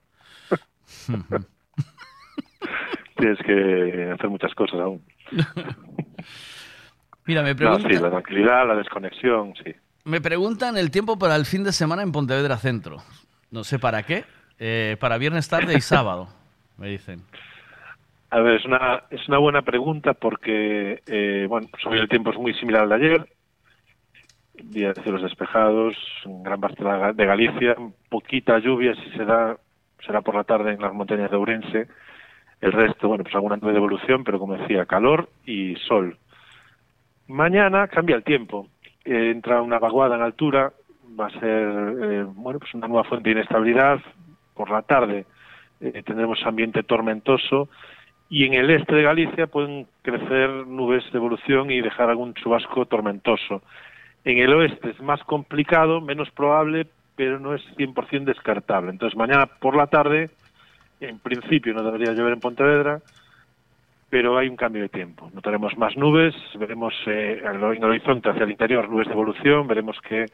tienes 3.17 3.39
que 3.39 4.11
hacer 4.13 4.29
muchas 4.29 4.53
cosas 4.55 4.79
aún. 4.79 5.01
Mira, 7.25 7.43
me 7.43 7.51
No, 7.51 7.55
pregunta... 7.57 7.87
sí, 7.89 7.95
la 7.99 8.09
tranquilidad, 8.09 8.67
la 8.67 8.75
desconexión, 8.75 9.53
sí. 9.63 9.73
Me 10.03 10.19
preguntan 10.19 10.77
el 10.77 10.89
tiempo 10.89 11.19
para 11.19 11.35
el 11.35 11.45
fin 11.45 11.63
de 11.63 11.71
semana 11.71 12.01
en 12.01 12.11
Pontevedra 12.11 12.57
Centro. 12.57 12.97
No 13.51 13.63
sé 13.63 13.77
para 13.77 14.01
qué. 14.03 14.25
Eh, 14.57 14.97
para 14.99 15.17
viernes 15.17 15.47
tarde 15.47 15.75
y 15.77 15.81
sábado, 15.81 16.27
me 16.77 16.87
dicen. 16.87 17.23
A 18.31 18.39
ver, 18.39 18.55
es 18.55 18.65
una, 18.65 19.03
es 19.09 19.27
una 19.27 19.39
buena 19.39 19.61
pregunta 19.61 20.13
porque, 20.13 21.01
eh, 21.05 21.45
bueno, 21.49 21.67
pues 21.69 21.83
el 21.99 22.07
tiempo 22.07 22.31
es 22.31 22.37
muy 22.37 22.53
similar 22.53 22.83
al 22.83 22.89
de 22.89 22.95
ayer. 22.95 23.25
Día 24.53 24.93
de 24.93 25.03
cielos 25.03 25.21
despejados, 25.21 25.97
en 26.23 26.41
gran 26.41 26.61
parte 26.61 26.81
de 26.81 27.25
Galicia, 27.25 27.75
poquita 28.07 28.57
lluvia 28.59 28.95
si 28.95 29.11
se 29.17 29.25
da, 29.25 29.57
será 30.05 30.21
por 30.21 30.35
la 30.35 30.45
tarde 30.45 30.71
en 30.71 30.81
las 30.81 30.93
montañas 30.93 31.29
de 31.29 31.35
Ourense. 31.35 31.87
El 32.61 32.71
resto, 32.71 33.09
bueno, 33.09 33.25
pues 33.25 33.35
alguna 33.35 33.57
nube 33.57 33.73
de 33.73 33.79
evolución, 33.79 34.23
pero 34.23 34.39
como 34.39 34.55
decía, 34.55 34.85
calor 34.85 35.27
y 35.45 35.75
sol. 35.87 36.17
Mañana 37.27 37.89
cambia 37.89 38.15
el 38.15 38.23
tiempo. 38.23 38.69
Eh, 39.03 39.31
entra 39.31 39.61
una 39.61 39.77
vaguada 39.77 40.15
en 40.15 40.21
altura, 40.21 40.71
va 41.19 41.27
a 41.27 41.31
ser, 41.31 41.41
eh, 42.01 42.23
bueno, 42.27 42.59
pues 42.59 42.73
una 42.75 42.87
nueva 42.87 43.03
fuente 43.03 43.27
de 43.27 43.39
inestabilidad. 43.39 43.99
Por 44.53 44.69
la 44.69 44.83
tarde 44.83 45.25
eh, 45.81 46.01
tendremos 46.05 46.39
ambiente 46.45 46.83
tormentoso 46.83 47.67
y 48.31 48.45
en 48.45 48.53
el 48.53 48.69
este 48.69 48.95
de 48.95 49.03
Galicia 49.03 49.47
pueden 49.47 49.87
crecer 50.03 50.49
nubes 50.65 51.03
de 51.11 51.17
evolución 51.17 51.69
y 51.69 51.81
dejar 51.81 52.09
algún 52.09 52.33
chubasco 52.33 52.85
tormentoso. 52.85 53.61
En 54.23 54.37
el 54.37 54.53
oeste 54.53 54.91
es 54.91 55.01
más 55.01 55.21
complicado, 55.25 55.99
menos 55.99 56.31
probable, 56.31 56.87
pero 57.17 57.41
no 57.41 57.53
es 57.53 57.61
100% 57.75 58.23
descartable. 58.23 58.89
Entonces 58.89 59.17
mañana 59.17 59.47
por 59.47 59.75
la 59.75 59.87
tarde, 59.87 60.29
en 61.01 61.19
principio 61.19 61.73
no 61.73 61.83
debería 61.83 62.13
llover 62.13 62.31
en 62.31 62.39
Pontevedra, 62.39 63.01
pero 64.09 64.37
hay 64.37 64.47
un 64.47 64.55
cambio 64.55 64.83
de 64.83 64.89
tiempo. 64.89 65.29
Notaremos 65.33 65.77
más 65.77 65.97
nubes, 65.97 66.33
veremos 66.57 66.93
eh, 67.07 67.41
en 67.43 67.55
el 67.57 67.83
horizonte 67.83 68.29
hacia 68.29 68.45
el 68.45 68.51
interior 68.51 68.87
nubes 68.87 69.07
de 69.07 69.13
evolución, 69.13 69.67
veremos 69.67 69.99
que 70.07 70.27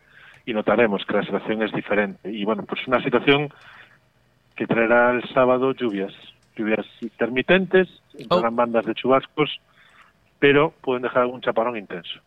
y 0.46 0.54
notaremos 0.54 1.04
que 1.04 1.14
la 1.14 1.24
situación 1.24 1.64
es 1.64 1.72
diferente. 1.72 2.32
Y 2.32 2.46
bueno, 2.46 2.64
pues 2.64 2.88
una 2.88 3.02
situación 3.02 3.50
que 4.56 4.68
traerá 4.68 5.12
el 5.12 5.28
sábado 5.34 5.74
lluvias, 5.74 6.14
lluvias 6.58 6.86
intermitentes, 7.02 7.88
entrarán 8.18 8.56
bandas 8.56 8.86
de 8.86 8.94
chubascos, 8.96 9.60
pero 10.40 10.72
pueden 10.82 11.04
dejar 11.04 11.24
algún 11.24 11.42
chaparrón 11.42 11.78
intenso. 11.78 12.20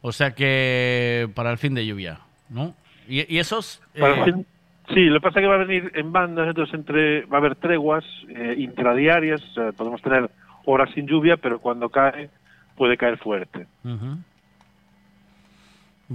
O 0.00 0.12
sea 0.12 0.34
que 0.34 1.28
para 1.34 1.50
el 1.50 1.58
fin 1.58 1.74
de 1.74 1.86
lluvia, 1.86 2.20
¿no? 2.50 2.74
Y, 3.08 3.34
y 3.34 3.38
esos... 3.38 3.82
Para 3.98 4.14
eh, 4.14 4.18
el 4.18 4.24
fin- 4.24 4.46
sí, 4.94 5.00
lo 5.06 5.20
que 5.20 5.22
pasa 5.28 5.40
es 5.40 5.44
que 5.44 5.48
va 5.48 5.54
a 5.54 5.64
venir 5.64 5.90
en 5.94 6.12
bandas, 6.12 6.48
entonces 6.48 6.74
entre, 6.74 7.24
va 7.26 7.38
a 7.38 7.40
haber 7.40 7.56
treguas 7.56 8.04
eh, 8.28 8.54
intradiarias, 8.58 9.42
o 9.42 9.52
sea, 9.54 9.72
podemos 9.72 10.00
tener 10.02 10.30
horas 10.66 10.90
sin 10.94 11.06
lluvia, 11.06 11.36
pero 11.36 11.58
cuando 11.58 11.88
cae 11.88 12.30
puede 12.76 12.96
caer 12.96 13.18
fuerte. 13.18 13.66
ujú. 13.84 14.18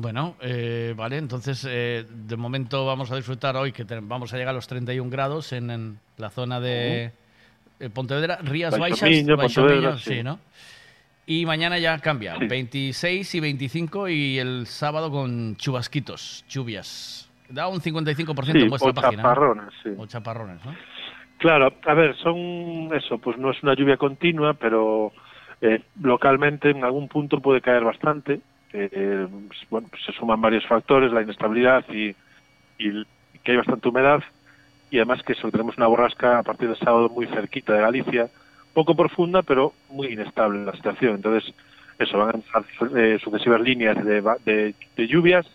Bueno, 0.01 0.35
eh, 0.39 0.93
vale, 0.95 1.17
entonces 1.17 1.67
eh, 1.69 2.05
de 2.09 2.38
momento 2.38 2.85
vamos 2.85 3.11
a 3.11 3.17
disfrutar 3.17 3.57
hoy 3.57 3.73
que 3.73 3.84
te- 3.84 3.99
vamos 3.99 4.34
a 4.34 4.38
llegar 4.38 4.51
a 4.51 4.55
los 4.55 4.65
31 4.65 5.09
grados 5.09 5.51
en, 5.51 5.69
en 5.69 5.99
la 6.17 6.30
zona 6.30 6.61
de 6.61 7.11
eh, 7.81 7.89
Pontevedra, 7.89 8.39
Rías 8.41 8.77
Baixas, 8.80 9.09
sí, 9.09 9.26
sí. 10.15 10.23
¿no? 10.23 10.39
Y 11.26 11.45
mañana 11.45 11.77
ya 11.80 11.99
cambia, 11.99 12.38
Sí. 12.39 12.47
26 12.47 13.35
y 13.35 13.39
25 13.41 14.07
y 14.07 14.39
el 14.39 14.67
sábado 14.67 15.11
con 15.11 15.57
chubasquitos, 15.57 16.45
lluvias. 16.47 17.30
Da 17.49 17.67
un 17.67 17.81
55% 17.81 18.45
Sí, 18.53 18.57
en 18.63 18.69
vuestra 18.69 18.91
o 18.91 18.93
página. 18.93 19.21
¿no? 19.23 19.30
chaparrones, 19.30 19.73
sí. 19.84 19.89
O 19.97 20.05
chaparrones, 20.05 20.63
¿no? 20.65 20.73
Claro, 21.39 21.73
a 21.85 21.93
ver, 21.93 22.15
son 22.17 22.89
eso, 22.95 23.17
pues 23.17 23.38
no 23.38 23.51
es 23.51 23.61
una 23.63 23.73
lluvia 23.76 23.97
continua, 23.97 24.53
pero 24.53 25.11
eh, 25.59 25.81
localmente 26.01 26.69
en 26.69 26.85
algún 26.85 27.09
punto 27.09 27.41
puede 27.41 27.59
caer 27.59 27.84
bastante. 27.84 28.39
Eh, 28.73 29.27
pues, 29.47 29.59
bueno, 29.69 29.87
pues 29.89 30.03
se 30.03 30.11
suman 30.13 30.41
varios 30.41 30.65
factores, 30.67 31.11
la 31.11 31.21
inestabilidad 31.23 31.83
y, 31.89 32.15
y 32.77 33.03
que 33.43 33.51
hay 33.51 33.57
bastante 33.57 33.89
humedad. 33.89 34.23
y 34.91 34.97
además 34.97 35.21
que 35.23 35.33
eso, 35.33 35.51
tenemos 35.51 35.77
una 35.77 35.87
borrasca 35.87 36.39
a 36.39 36.43
partir 36.43 36.67
del 36.67 36.77
sábado 36.79 37.09
muy 37.09 37.27
cerquita 37.27 37.73
de 37.73 37.81
Galicia, 37.81 38.27
poco 38.73 38.95
profunda, 38.95 39.43
pero 39.43 39.73
muy 39.89 40.07
inestable 40.13 40.65
la 40.65 40.73
situación. 40.73 41.15
Entonces, 41.15 41.53
eso, 41.99 42.17
van 42.17 42.29
a 42.29 42.31
empezar 42.37 42.63
eh, 42.97 43.19
sucesivas 43.23 43.61
líneas 43.61 44.03
de- 44.03 44.73
de 44.95 45.07
lluvias 45.07 45.45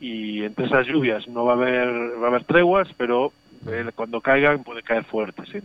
y 0.00 0.42
entre 0.44 0.66
esas 0.66 0.86
lluvias 0.86 1.26
no 1.28 1.44
va 1.44 1.52
a 1.52 1.56
haber, 1.56 1.88
va 2.20 2.26
a 2.26 2.28
haber 2.28 2.44
treguas, 2.44 2.88
pero 2.96 3.32
eh, 3.68 3.90
cuando 3.94 4.20
caigan 4.20 4.62
puede 4.64 4.82
caer 4.82 5.04
fuerte, 5.04 5.42
sí. 5.46 5.60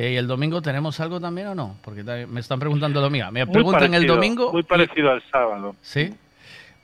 Eh, 0.00 0.12
¿Y 0.12 0.16
el 0.16 0.28
domingo 0.28 0.62
tenemos 0.62 1.00
algo 1.00 1.18
también 1.20 1.48
o 1.48 1.54
no? 1.56 1.76
Porque 1.82 2.04
me 2.04 2.38
están 2.38 2.60
preguntando 2.60 3.00
el 3.00 3.04
domingo. 3.06 3.32
Me 3.32 3.46
preguntan 3.48 3.82
el 3.94 4.06
parecido, 4.06 4.14
domingo. 4.14 4.52
Muy 4.52 4.62
parecido 4.62 5.10
al 5.10 5.22
sábado. 5.30 5.74
Sí. 5.80 6.14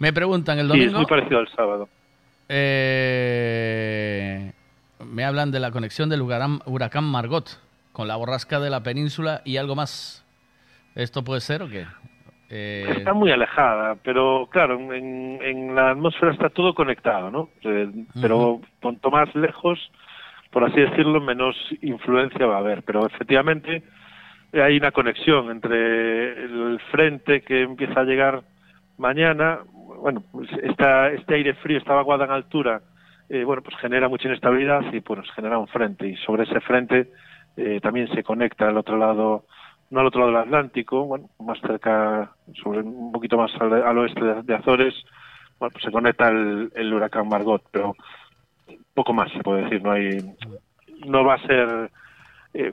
Me 0.01 0.12
preguntan 0.12 0.59
el 0.59 0.66
Sí, 0.66 0.73
es 0.73 0.78
domingo. 0.93 0.99
muy 0.99 1.07
parecido 1.07 1.39
al 1.39 1.49
sábado. 1.55 1.89
Eh, 2.49 4.53
me 5.07 5.24
hablan 5.24 5.53
de 5.53 5.61
la 5.61 5.70
conexión 5.70 6.09
del 6.09 6.23
huracán, 6.23 7.05
Margot 7.05 7.61
con 7.93 8.09
la 8.09 8.16
borrasca 8.16 8.59
de 8.59 8.70
la 8.70 8.82
península 8.82 9.43
y 9.45 9.59
algo 9.59 9.77
más. 9.77 10.24
¿Esto 10.97 11.23
puede 11.23 11.41
ser 11.41 11.62
o 11.62 11.69
qué? 11.69 11.86
Eh, 12.51 12.95
Está 12.99 13.15
muy 13.15 13.31
alejada, 13.31 13.97
pero 14.03 14.49
claro, 14.51 14.74
en, 14.93 15.39
en 15.43 15.74
la 15.74 15.91
atmósfera 15.93 16.32
está 16.32 16.51
todo 16.51 16.74
conectado, 16.74 17.31
¿no? 17.31 17.49
Eh, 17.62 17.89
Pero 18.20 18.61
cuanto 18.82 19.11
más 19.11 19.32
lejos, 19.35 19.78
por 20.55 20.62
así 20.62 20.81
decirlo, 20.81 21.20
menos 21.20 21.56
influencia 21.82 22.47
va 22.47 22.55
a 22.55 22.60
haber. 22.60 22.85
Pero 22.85 23.05
efectivamente 23.05 23.82
hay 24.52 24.76
una 24.76 24.93
conexión 24.93 25.51
entre 25.51 26.44
el 26.44 26.81
frente 26.93 27.43
que 27.43 27.62
empieza 27.62 28.01
a 28.01 28.05
llegar 28.05 28.43
mañana, 28.97 29.59
bueno, 29.72 30.22
pues 30.31 30.48
esta, 30.62 31.10
este 31.10 31.35
aire 31.35 31.55
frío, 31.55 31.78
esta 31.78 31.94
vaguada 31.94 32.26
en 32.26 32.31
altura, 32.31 32.82
eh, 33.28 33.43
bueno, 33.43 33.62
pues 33.62 33.76
genera 33.78 34.09
mucha 34.09 34.28
inestabilidad 34.28 34.93
y 34.93 35.01
pues 35.01 35.28
genera 35.32 35.59
un 35.59 35.66
frente. 35.66 36.06
Y 36.06 36.16
sobre 36.18 36.44
ese 36.44 36.60
frente 36.60 37.09
eh, 37.56 37.81
también 37.82 38.06
se 38.14 38.22
conecta 38.22 38.68
al 38.68 38.78
otro 38.78 38.97
lado 38.97 39.47
no 39.90 40.01
al 40.01 40.06
otro 40.06 40.20
lado 40.20 40.32
del 40.32 40.43
Atlántico, 40.43 41.05
bueno, 41.05 41.31
más 41.40 41.60
cerca, 41.60 42.31
sobre 42.62 42.81
un 42.81 43.12
poquito 43.12 43.36
más 43.36 43.51
al, 43.60 43.72
al 43.72 43.98
oeste 43.98 44.24
de, 44.24 44.43
de 44.43 44.55
Azores, 44.55 44.94
bueno, 45.59 45.72
pues 45.72 45.85
se 45.85 45.93
conecta 45.93 46.28
el, 46.28 46.72
el 46.74 46.94
huracán 46.94 47.28
Margot, 47.28 47.62
pero 47.70 47.94
poco 48.94 49.12
más 49.12 49.30
se 49.32 49.40
puede 49.40 49.64
decir, 49.64 49.82
no 49.82 49.90
hay, 49.90 50.18
no 51.06 51.24
va 51.24 51.34
a 51.34 51.46
ser 51.46 51.90
eh, 52.54 52.72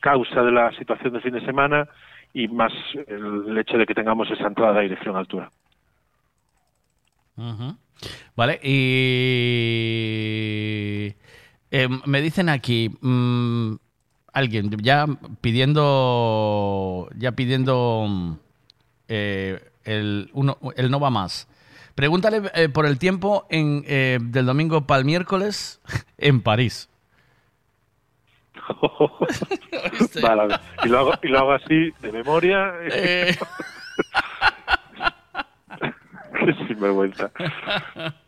causa 0.00 0.42
de 0.42 0.52
la 0.52 0.72
situación 0.76 1.14
de 1.14 1.20
fin 1.20 1.32
de 1.32 1.44
semana 1.44 1.88
y 2.34 2.48
más 2.48 2.72
el, 3.06 3.56
hecho 3.58 3.78
de 3.78 3.86
que 3.86 3.94
tengamos 3.94 4.30
esa 4.30 4.46
entrada 4.46 4.72
de 4.74 4.80
aire 4.80 4.96
frío 4.96 5.12
en 5.12 5.18
altura. 5.18 5.50
Vale, 8.36 8.60
y 8.62 9.52
eh, 11.70 11.88
me 12.04 12.20
dicen 12.20 12.48
aquí 12.48 12.90
mm, 13.00 13.74
alguien 14.32 14.70
ya 14.82 15.06
pidiendo 15.40 17.08
ya 17.16 17.32
pidiendo 17.32 18.38
eh, 19.08 19.60
el 19.84 20.30
uno 20.32 20.58
el 20.76 20.90
no 20.90 21.00
va 21.00 21.10
más. 21.10 21.48
Pregúntale 21.94 22.42
eh, 22.54 22.68
por 22.68 22.86
el 22.86 22.98
tiempo 22.98 23.46
en, 23.50 23.84
eh, 23.86 24.18
del 24.20 24.46
domingo 24.46 24.86
para 24.86 24.98
el 25.00 25.04
miércoles 25.04 25.80
en 26.18 26.40
París. 26.42 26.88
Vale, 30.22 30.56
y 30.84 30.88
lo 30.88 30.98
hago, 30.98 31.12
y 31.22 31.28
lo 31.28 31.38
hago 31.40 31.52
así 31.52 31.92
de 32.00 32.12
memoria. 32.12 32.72
Eh. 32.82 33.36
Qué 36.44 36.54
sinvergüenza. 36.66 37.30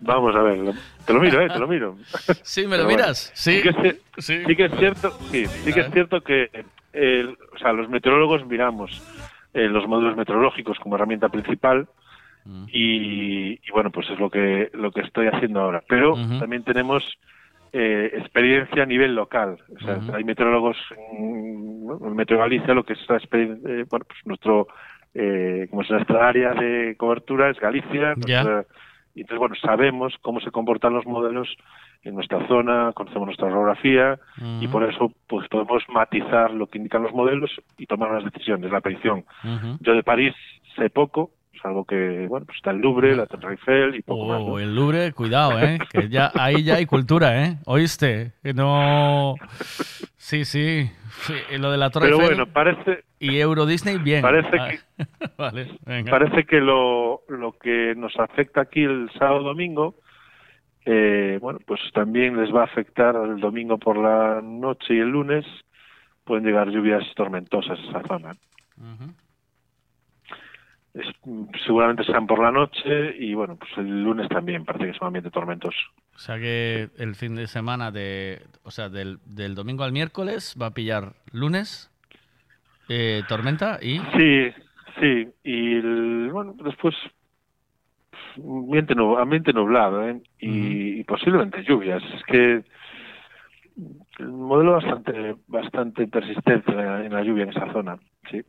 Vamos 0.01 0.37
a 0.37 0.43
ver, 0.43 0.73
te 1.05 1.13
lo 1.13 1.21
miro, 1.21 1.41
eh, 1.41 1.49
te 1.49 1.59
lo 1.59 1.67
miro. 1.67 1.97
Sí, 2.43 2.67
¿me 2.67 2.77
lo 2.79 2.85
miras? 2.87 3.33
Sí. 3.35 3.57
Sí 3.57 3.63
que, 3.63 3.69
es, 3.71 3.77
cier- 3.77 3.99
Sí. 4.19 4.43
sí 4.47 4.57
que 4.57 4.65
es 4.67 4.73
cierto, 4.79 5.11
sí, 5.31 5.47
sí 5.47 5.73
que 5.73 5.81
es 5.81 5.91
cierto 5.93 6.21
que 6.21 6.51
eh, 6.93 7.35
o 7.55 7.59
sea, 7.59 7.73
los 7.73 7.89
meteorólogos 7.89 8.47
miramos 8.47 9.03
eh, 9.53 9.67
los 9.69 9.89
modelos 9.89 10.17
meteorológicos 10.17 10.79
como 10.79 10.95
herramienta 10.95 11.29
principal 11.29 11.89
Mm. 12.45 12.65
y, 12.69 13.53
y, 13.55 13.71
bueno, 13.73 13.91
pues 13.91 14.09
es 14.11 14.19
lo 14.19 14.29
que 14.31 14.71
lo 14.75 14.91
que 14.93 15.01
estoy 15.01 15.29
haciendo 15.29 15.61
ahora. 15.61 15.83
Pero 15.89 16.15
también 16.39 16.63
tenemos 16.63 17.03
eh, 17.73 18.11
experiencia 18.19 18.83
a 18.83 18.87
nivel 18.87 19.15
local. 19.15 19.57
O 19.75 19.81
sea, 19.81 19.99
hay 20.15 20.25
meteorólogos 20.25 20.77
en, 21.13 21.87
¿no? 21.87 21.99
en 22.07 22.15
Meteo 22.15 22.39
Galicia, 22.39 22.75
lo 22.75 22.85
que 22.85 22.93
es 22.93 23.01
eh, 23.11 23.85
bueno, 23.91 24.05
pues 24.07 24.19
nuestro, 24.27 24.69
eh, 25.15 25.67
como 25.71 25.83
es 25.83 25.91
nuestra 25.91 26.29
área 26.29 26.53
de 26.55 26.95
cobertura, 26.97 27.51
es 27.51 27.59
Galicia. 27.59 28.15
Ya. 28.27 28.43
nuestra- 28.45 28.65
y 29.17 29.21
entonces, 29.21 29.39
bueno, 29.39 29.55
sabemos 29.55 30.13
cómo 30.23 30.41
se 30.41 30.51
comportan 30.51 30.93
los 30.93 31.07
modelos 31.07 31.49
en 32.03 32.17
nuestra 32.17 32.47
zona, 32.49 32.93
conocemos 32.95 33.27
nuestra 33.27 33.49
geografía 33.49 34.19
y 34.61 34.67
por 34.69 34.83
eso 34.83 35.13
pues 35.29 35.49
podemos 35.49 35.85
matizar 35.89 36.51
lo 36.51 36.67
que 36.67 36.79
indican 36.79 37.05
los 37.05 37.13
modelos 37.15 37.51
y 37.79 37.87
tomar 37.87 38.11
unas 38.11 38.25
decisiones, 38.25 38.73
la 38.73 38.81
predicción. 38.81 39.25
Yo 39.81 39.95
de 39.95 40.03
París 40.03 40.35
sé 40.77 40.91
poco, 40.91 41.31
salvo 41.63 41.85
que, 41.85 42.27
bueno, 42.29 42.47
pues 42.47 42.57
está 42.57 42.71
el 42.71 42.79
Louvre, 42.79 43.15
la 43.17 43.27
Torre 43.27 43.53
Eiffel 43.53 43.95
y 43.97 44.03
poco 44.03 44.27
más. 44.27 44.41
¿no? 44.41 44.47
Oh, 44.47 44.59
el 44.59 44.75
Louvre, 44.75 45.13
cuidado, 45.13 45.59
¿eh? 45.61 45.79
Que 45.93 46.09
ya, 46.09 46.31
ahí 46.35 46.63
ya 46.63 46.77
hay 46.77 46.87
cultura, 46.87 47.45
¿eh? 47.45 47.57
¿Oíste? 47.67 48.33
Que 48.43 48.53
no... 48.55 49.35
Sí, 50.17 50.45
sí. 50.45 50.91
Lo 51.59 51.71
de 51.71 51.79
la 51.79 51.91
Torre 51.91 52.07
Pero 52.07 52.21
Eiffel 52.21 52.37
bueno, 52.37 52.53
parece, 52.53 53.05
y 53.19 53.39
Euro 53.39 53.67
Disney, 53.67 53.99
bien. 53.99 54.23
Parece 54.23 54.57
Ah, 54.59 54.69
que- 54.71 55.07
vale, 55.39 55.69
venga. 55.87 56.11
parece 56.11 56.45
que 56.45 56.61
lo, 56.61 57.23
lo 57.29 57.53
que 57.53 57.95
nos 57.97 58.19
afecta 58.19 58.63
aquí 58.63 58.83
el 58.83 59.11
sábado 59.19 59.43
domingo, 59.43 59.97
eh, 60.87 61.39
bueno, 61.41 61.59
pues 61.67 61.81
también 61.93 62.37
les 62.41 62.55
va 62.55 62.63
a 62.63 62.65
afectar 62.65 63.15
el 63.17 63.39
domingo 63.41 63.79
por 63.79 63.97
la 63.97 64.41
noche 64.43 64.95
y 64.95 64.99
el 65.01 65.09
lunes. 65.09 65.45
Pueden 66.25 66.45
llegar 66.47 66.69
lluvias 66.71 67.03
tormentosas 67.17 67.79
a 67.79 67.83
esa 67.83 68.03
zona. 68.09 68.31
Ujú. 68.79 69.13
Es- 70.95 71.61
seguramente 71.67 72.05
sean 72.05 72.27
por 72.27 72.41
la 72.41 72.53
noche 72.53 73.17
y 73.19 73.35
bueno, 73.35 73.57
pues 73.57 73.71
el 73.79 74.05
lunes 74.05 74.29
también 74.29 74.65
parece 74.65 74.85
que 74.85 74.91
es 74.93 75.01
un 75.01 75.09
ambiente 75.09 75.31
tormentoso. 75.31 75.77
O 76.15 76.19
sea 76.19 76.39
que 76.39 76.89
el 76.99 77.17
fin 77.17 77.35
de 77.35 77.49
semana 77.49 77.91
de... 77.91 78.43
O 78.63 78.71
sea, 78.71 78.89
del, 78.89 79.19
del 79.27 79.55
domingo 79.57 79.83
al 79.83 79.91
miércoles 79.93 80.57
va 80.61 80.67
a 80.67 80.71
pillar 80.75 81.15
lunes, 81.33 81.91
eh, 82.89 83.23
tormenta 83.29 83.79
y... 83.83 83.99
Sí, 84.17 84.53
sí, 85.01 85.29
y 85.43 85.75
el- 85.75 86.31
bueno, 86.33 86.55
después 86.65 86.95
ambiente, 88.37 88.95
ambiente 89.19 89.53
nublado 89.53 90.09
¿eh? 90.09 90.21
y, 90.39 91.01
y 91.01 91.05
posiblemente 91.05 91.65
lluvias. 91.65 92.03
Es 92.15 92.23
que 92.25 92.65
el 94.21 94.29
modelo 94.29 94.73
bastante 94.75 95.35
bastante 95.49 96.07
persistencia 96.07 96.73
en 96.73 96.77
la, 96.87 97.05
en 97.07 97.13
la 97.13 97.23
lluvia 97.25 97.43
en 97.45 97.51
esa 97.51 97.73
zona, 97.73 97.99
sí, 98.31 98.41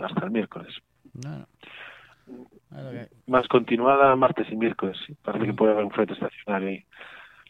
hasta 0.00 0.26
el 0.26 0.30
miércoles. 0.30 0.74
Bueno. 1.22 1.46
Bueno, 2.70 2.90
que- 2.90 3.08
Más 3.26 3.46
continuada 3.48 4.14
martes 4.16 4.46
y 4.50 4.56
miércoles, 4.56 4.96
sí. 5.06 5.14
Parece 5.24 5.46
que 5.46 5.52
puede 5.54 5.72
haber 5.72 5.84
un 5.84 5.90
frente 5.90 6.12
estacionario 6.14 6.68
ahí. 6.68 6.84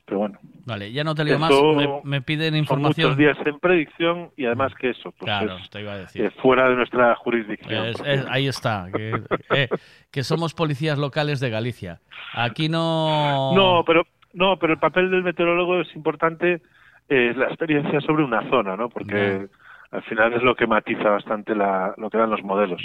Pero 0.04 0.20
bueno, 0.20 0.38
Vale, 0.64 0.90
ya 0.90 1.04
no 1.04 1.14
te 1.14 1.22
leo 1.22 1.38
más. 1.38 1.50
Me, 1.76 2.00
me 2.04 2.22
piden 2.22 2.52
son 2.52 2.56
información. 2.58 3.08
muchos 3.10 3.18
días 3.18 3.36
en 3.44 3.58
predicción 3.58 4.30
y 4.38 4.46
además 4.46 4.72
que 4.74 4.88
eso, 4.90 5.10
pues 5.12 5.24
Claro, 5.30 5.58
es, 5.58 5.68
te 5.68 5.82
iba 5.82 5.92
a 5.92 5.98
decir. 5.98 6.22
eh, 6.24 6.30
fuera 6.30 6.66
de 6.70 6.76
nuestra 6.76 7.14
jurisdicción. 7.16 7.84
Es- 7.86 8.00
es- 8.06 8.26
ahí 8.30 8.48
está, 8.48 8.86
que, 8.90 9.20
eh, 9.54 9.68
que 10.10 10.22
somos 10.24 10.54
policías 10.54 10.96
locales 10.96 11.40
de 11.40 11.50
Galicia. 11.50 12.00
Aquí 12.32 12.70
no... 12.70 13.52
No, 13.54 13.84
pero 13.84 14.06
no, 14.32 14.58
pero 14.58 14.72
el 14.72 14.78
papel 14.78 15.10
del 15.10 15.24
meteorólogo 15.24 15.78
es 15.82 15.94
importante, 15.94 16.62
eh, 17.10 17.34
la 17.36 17.46
experiencia 17.46 18.00
sobre 18.00 18.24
una 18.24 18.48
zona, 18.48 18.76
¿no? 18.76 18.88
Porque 18.88 19.48
al 19.90 20.02
final 20.04 20.34
es 20.34 20.42
lo 20.42 20.54
que 20.54 20.66
matiza 20.66 21.10
bastante 21.10 21.54
la, 21.54 21.94
lo 21.96 22.10
que 22.10 22.18
dan 22.18 22.30
los 22.30 22.42
modelos. 22.42 22.82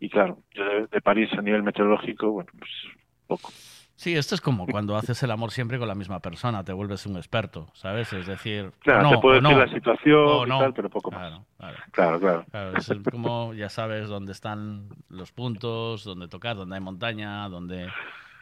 Y 0.00 0.08
claro, 0.10 0.38
yo 0.54 0.64
de, 0.64 0.86
de 0.86 1.00
París 1.00 1.30
a 1.36 1.42
nivel 1.42 1.62
meteorológico, 1.62 2.30
bueno, 2.30 2.50
pues 2.58 2.70
poco. 3.26 3.50
Sí, 3.94 4.16
esto 4.16 4.34
es 4.34 4.40
como 4.40 4.66
cuando 4.66 4.96
haces 4.96 5.22
el 5.22 5.30
amor 5.30 5.52
siempre 5.52 5.78
con 5.78 5.86
la 5.86 5.94
misma 5.94 6.18
persona, 6.18 6.64
te 6.64 6.72
vuelves 6.72 7.06
un 7.06 7.16
experto, 7.16 7.68
¿sabes? 7.72 8.12
Es 8.12 8.26
decir, 8.26 8.72
Claro, 8.80 9.02
no, 9.02 9.10
te 9.12 9.18
puede 9.18 9.40
no, 9.40 9.50
decir 9.50 9.64
la 9.68 9.74
situación 9.74 10.46
y 10.48 10.58
tal, 10.58 10.74
pero 10.74 10.90
poco 10.90 11.10
más. 11.12 11.28
Claro, 11.28 11.44
claro. 11.56 11.76
Claro, 11.92 12.20
claro. 12.20 12.44
Claro, 12.50 12.76
es 12.78 12.92
como 13.10 13.54
ya 13.54 13.68
sabes 13.68 14.08
dónde 14.08 14.32
están 14.32 14.88
los 15.08 15.30
puntos, 15.30 16.02
dónde 16.04 16.26
tocar, 16.26 16.56
dónde 16.56 16.74
hay 16.74 16.80
montaña, 16.80 17.48
dónde 17.48 17.92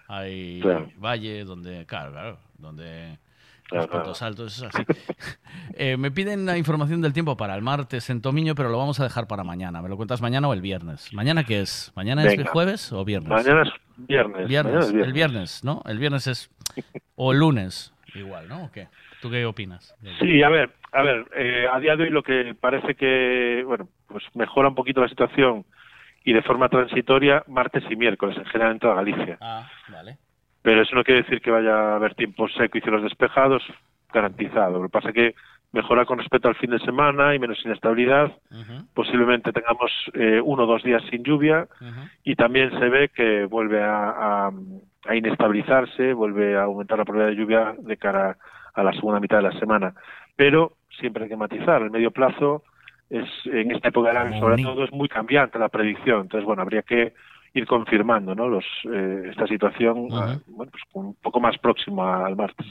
hay 0.09 0.61
Claro. 0.63 0.89
valle, 0.97 1.45
donde, 1.45 1.85
claro, 1.85 2.13
claro, 2.13 2.39
donde 2.57 3.19
Claro, 3.71 3.87
los 3.87 3.91
puntos 3.91 4.19
claro. 4.19 4.31
altos, 4.31 4.59
es 4.59 4.63
así. 4.65 4.83
Eh, 5.75 5.97
me 5.97 6.11
piden 6.11 6.45
la 6.45 6.59
información 6.59 7.01
del 7.01 7.13
tiempo 7.13 7.37
para 7.37 7.55
el 7.55 7.63
martes 7.63 8.11
en 8.11 8.21
Tomiño, 8.21 8.55
pero 8.55 8.69
lo 8.69 8.77
vamos 8.77 9.01
a 9.01 9.05
dejar 9.05 9.27
para 9.27 9.45
mañana. 9.45 9.81
¿Me 9.81 9.89
lo 9.89 9.97
cuentas 9.97 10.21
mañana 10.21 10.49
o 10.49 10.53
el 10.53 10.61
viernes? 10.61 11.13
¿Mañana 11.15 11.45
qué 11.45 11.61
es? 11.61 11.93
¿Mañana 11.95 12.25
es 12.25 12.37
Venga. 12.37 12.51
jueves 12.51 12.93
o 12.93 13.05
viernes? 13.05 13.31
Mañana 13.31 13.63
es 13.63 13.71
viernes. 13.97 14.49
Viernes, 14.49 14.75
mañana 14.75 15.01
es 15.01 15.07
el 15.07 15.13
viernes, 15.13 15.65
¿no? 15.65 15.83
El 15.87 15.99
viernes 15.99 16.27
es... 16.27 16.51
O 17.15 17.33
el 17.33 17.39
lunes, 17.39 17.93
igual, 18.15 18.49
¿no? 18.49 18.65
¿O 18.65 18.71
qué? 18.73 18.89
¿Tú 19.21 19.31
qué 19.31 19.45
opinas? 19.45 19.95
Sí, 20.21 20.43
a 20.43 20.49
ver, 20.49 20.71
a 20.93 21.03
ver, 21.03 21.27
eh, 21.37 21.67
a 21.71 21.79
día 21.79 21.95
de 21.97 22.05
hoy 22.05 22.11
lo 22.11 22.23
que 22.23 22.55
parece 22.59 22.95
que, 22.95 23.63
bueno, 23.67 23.89
pues 24.07 24.25
mejora 24.35 24.69
un 24.69 24.75
poquito 24.75 25.03
la 25.03 25.09
situación 25.09 25.67
y 26.25 26.33
de 26.33 26.43
forma 26.43 26.69
transitoria 26.69 27.45
martes 27.47 27.85
y 27.91 27.97
miércoles 27.97 28.37
en 28.39 28.45
general 28.47 28.73
en 28.73 28.79
toda 28.79 28.95
Galicia. 28.95 29.39
Ah, 29.41 29.69
vale. 29.89 30.19
Pero 30.63 30.83
eso 30.83 30.95
no 30.95 31.05
quiere 31.05 31.23
decir 31.23 31.41
que 31.41 31.51
vaya 31.51 31.75
a 31.75 31.97
haber 31.97 32.15
tiempo 32.15 32.49
seco 32.49 32.79
y 32.79 32.81
cielos 32.81 33.03
despejados. 33.03 33.63
garantizado. 34.13 34.79
Lo 34.79 34.83
que 34.83 34.89
pasa 34.89 35.09
es 35.11 35.15
que 35.15 35.35
mejora 35.73 36.05
con 36.05 36.19
respecto 36.19 36.49
al 36.49 36.57
fin 36.57 36.71
de 36.71 36.81
semana 36.81 37.33
y 37.33 37.39
menos 37.39 37.65
inestabilidad. 37.65 38.33
Posiblemente 38.93 39.53
tengamos 39.53 39.93
eh, 40.15 40.41
uno 40.45 40.65
o 40.65 40.67
dos 40.67 40.83
días 40.83 41.01
sin 41.11 41.23
lluvia 41.23 41.69
y 42.25 42.35
también 42.35 42.71
se 42.79 42.89
ve 42.89 43.09
que 43.11 43.45
vuelve 43.47 43.81
a, 43.81 44.09
a- 44.49 44.53
a 45.07 45.15
inestabilizarse, 45.15 46.13
vuelve 46.13 46.57
a 46.57 46.65
aumentar 46.65 46.99
la 46.99 47.05
probabilidad 47.05 47.37
de 47.37 47.41
lluvia 47.41 47.75
de 47.79 47.97
cara 47.97 48.37
a 48.75 48.83
la 48.83 48.93
segunda 48.93 49.21
mitad 49.21 49.37
de 49.39 49.45
la 49.45 49.59
semana. 49.61 49.95
Pero 50.37 50.73
siempre 50.99 51.23
hay 51.25 51.29
que 51.31 51.37
matizar. 51.37 51.81
El 51.83 51.91
medio 51.93 52.11
plazo 52.11 52.65
es 53.09 53.27
en 53.47 53.71
esta 53.71 53.89
época 53.89 54.09
del 54.09 54.17
año, 54.19 54.41
sobre 54.41 54.57
todo, 54.65 54.85
es 54.85 54.93
muy 54.93 55.09
cambiante 55.09 55.59
la 55.59 55.69
predicción. 55.69 56.23
Entonces, 56.23 56.45
bueno, 56.45 56.63
habría 56.63 56.83
que 56.83 57.15
ir 57.55 57.67
confirmando 57.67 58.35
¿no? 58.35 58.49
Los, 58.49 58.65
eh, 58.93 59.29
esta 59.31 59.47
situación 59.47 60.09
ah, 60.13 60.39
bueno, 60.47 60.71
pues, 60.71 60.83
un 60.93 61.15
poco 61.15 61.41
más 61.41 61.59
próximo 61.59 62.05
al 62.05 62.37
martes. 62.37 62.67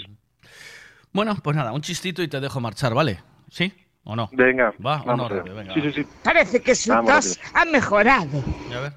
Bueno, 1.11 1.35
pues 1.43 1.55
nada, 1.55 1.73
un 1.73 1.81
chistito 1.81 2.21
y 2.21 2.27
te 2.27 2.39
dejo 2.39 2.59
marchar, 2.59 2.93
¿vale? 2.93 3.19
¿Sí 3.49 3.73
o 4.03 4.15
no? 4.15 4.29
Venga, 4.31 4.73
Va, 4.85 5.01
allá. 5.01 5.23
orden, 5.23 5.55
venga. 5.55 5.73
Sí, 5.73 5.81
sí, 5.81 5.91
sí. 5.91 6.07
Parece 6.23 6.61
que 6.61 6.75
su 6.75 6.89
Vamos 6.91 7.11
tos 7.11 7.39
ha 7.53 7.65
mejorado. 7.65 8.43
A 8.75 8.79
ver. 8.79 8.93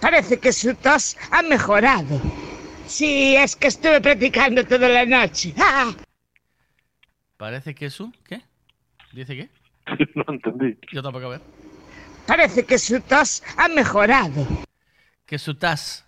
Parece 0.00 0.38
que 0.38 0.52
su 0.52 0.74
tos 0.74 1.16
ha 1.30 1.42
mejorado. 1.42 2.20
Sí, 2.86 3.36
es 3.36 3.56
que 3.56 3.68
estuve 3.68 4.00
practicando 4.00 4.66
toda 4.66 4.88
la 4.88 5.06
noche. 5.06 5.54
¡Ah! 5.58 5.92
Parece 7.36 7.74
que 7.74 7.88
su... 7.88 8.12
¿Qué? 8.26 8.40
¿Dice 9.12 9.36
qué? 9.36 9.48
no 10.14 10.24
entendí. 10.28 10.76
Yo 10.92 11.02
tampoco, 11.02 11.26
a 11.26 11.30
ver. 11.30 11.40
Parece 12.26 12.64
que 12.64 12.78
su 12.78 13.00
tos 13.00 13.42
ha 13.56 13.68
mejorado. 13.68 14.46
Que 15.30 15.38
su 15.38 15.54
tas... 15.54 16.04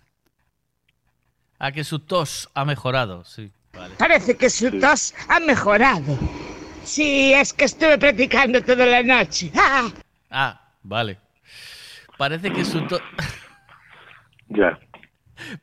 Ah, 1.57 1.71
que 1.71 1.85
su 1.85 1.99
tos 1.99 2.49
ha 2.53 2.65
mejorado, 2.65 3.23
sí. 3.23 3.49
Vale. 3.71 3.95
Parece 3.97 4.35
que 4.35 4.49
su 4.49 4.77
tos 4.81 5.15
ha 5.29 5.39
mejorado. 5.39 6.19
Sí, 6.83 7.31
es 7.33 7.53
que 7.53 7.63
estuve 7.63 7.97
practicando 7.97 8.61
toda 8.61 8.85
la 8.85 9.01
noche. 9.01 9.49
¡Ah! 9.55 9.89
Ah, 10.29 10.61
vale. 10.83 11.19
Parece 12.17 12.51
que 12.51 12.65
su 12.65 12.85
tos... 12.85 13.01
Ya. 14.49 14.77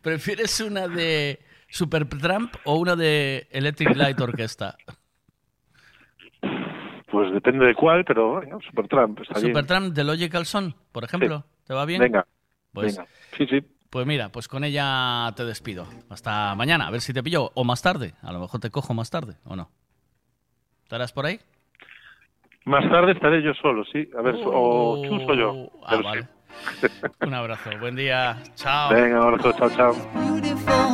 ¿Prefieres 0.01 0.59
una 0.61 0.89
de 0.89 1.39
Supertramp 1.69 2.55
o 2.65 2.77
una 2.77 2.97
de 2.97 3.47
Electric 3.51 3.95
Light 3.95 4.19
Orchestra? 4.23 4.75
Pues 7.11 7.31
depende 7.35 7.67
de 7.67 7.75
cuál, 7.75 8.07
pero 8.07 8.37
bueno, 8.37 8.59
Supertramp 8.63 9.21
está 9.21 9.39
bien. 9.39 9.53
Supertramp 9.53 9.95
de 9.95 10.03
Logical 10.03 10.47
Son, 10.47 10.75
por 10.93 11.05
ejemplo. 11.05 11.45
¿Te 11.67 11.75
va 11.75 11.85
bien? 11.85 12.01
Venga, 12.01 12.27
Pues, 12.73 12.97
venga. 12.97 13.09
Sí, 13.37 13.47
sí. 13.47 13.61
Pues 13.91 14.07
mira, 14.07 14.29
pues 14.31 14.47
con 14.47 14.63
ella 14.63 15.33
te 15.37 15.45
despido. 15.45 15.87
Hasta 16.11 16.55
mañana, 16.55 16.87
a 16.87 16.91
ver 16.91 17.01
si 17.01 17.13
te 17.13 17.23
pillo. 17.23 17.51
O 17.55 17.65
más 17.65 17.83
tarde. 17.83 18.15
A 18.23 18.33
lo 18.33 18.39
mejor 18.39 18.61
te 18.61 18.71
cojo 18.71 18.95
más 18.95 19.11
tarde, 19.11 19.35
¿o 19.45 19.57
no? 19.57 19.71
¿Estarás 20.85 21.13
por 21.13 21.27
ahí? 21.27 21.41
Más 22.65 22.89
tarde 22.91 23.13
estaré 23.13 23.43
yo 23.43 23.53
solo, 23.55 23.85
sí. 23.85 24.09
A 24.17 24.23
ver, 24.23 24.37
o 24.45 25.03
Chus 25.09 25.23
o 25.29 25.35
yo. 25.35 25.71
Ah, 25.85 26.01
vale. 26.03 26.29
Un 27.21 27.35
abrazo. 27.35 27.71
Buen 27.81 27.97
día. 27.97 28.37
Chao. 28.55 28.93
Venga, 28.95 29.21
un 29.21 29.27
abrazo, 29.35 29.53
chao, 29.53 29.71
chao. 29.71 30.90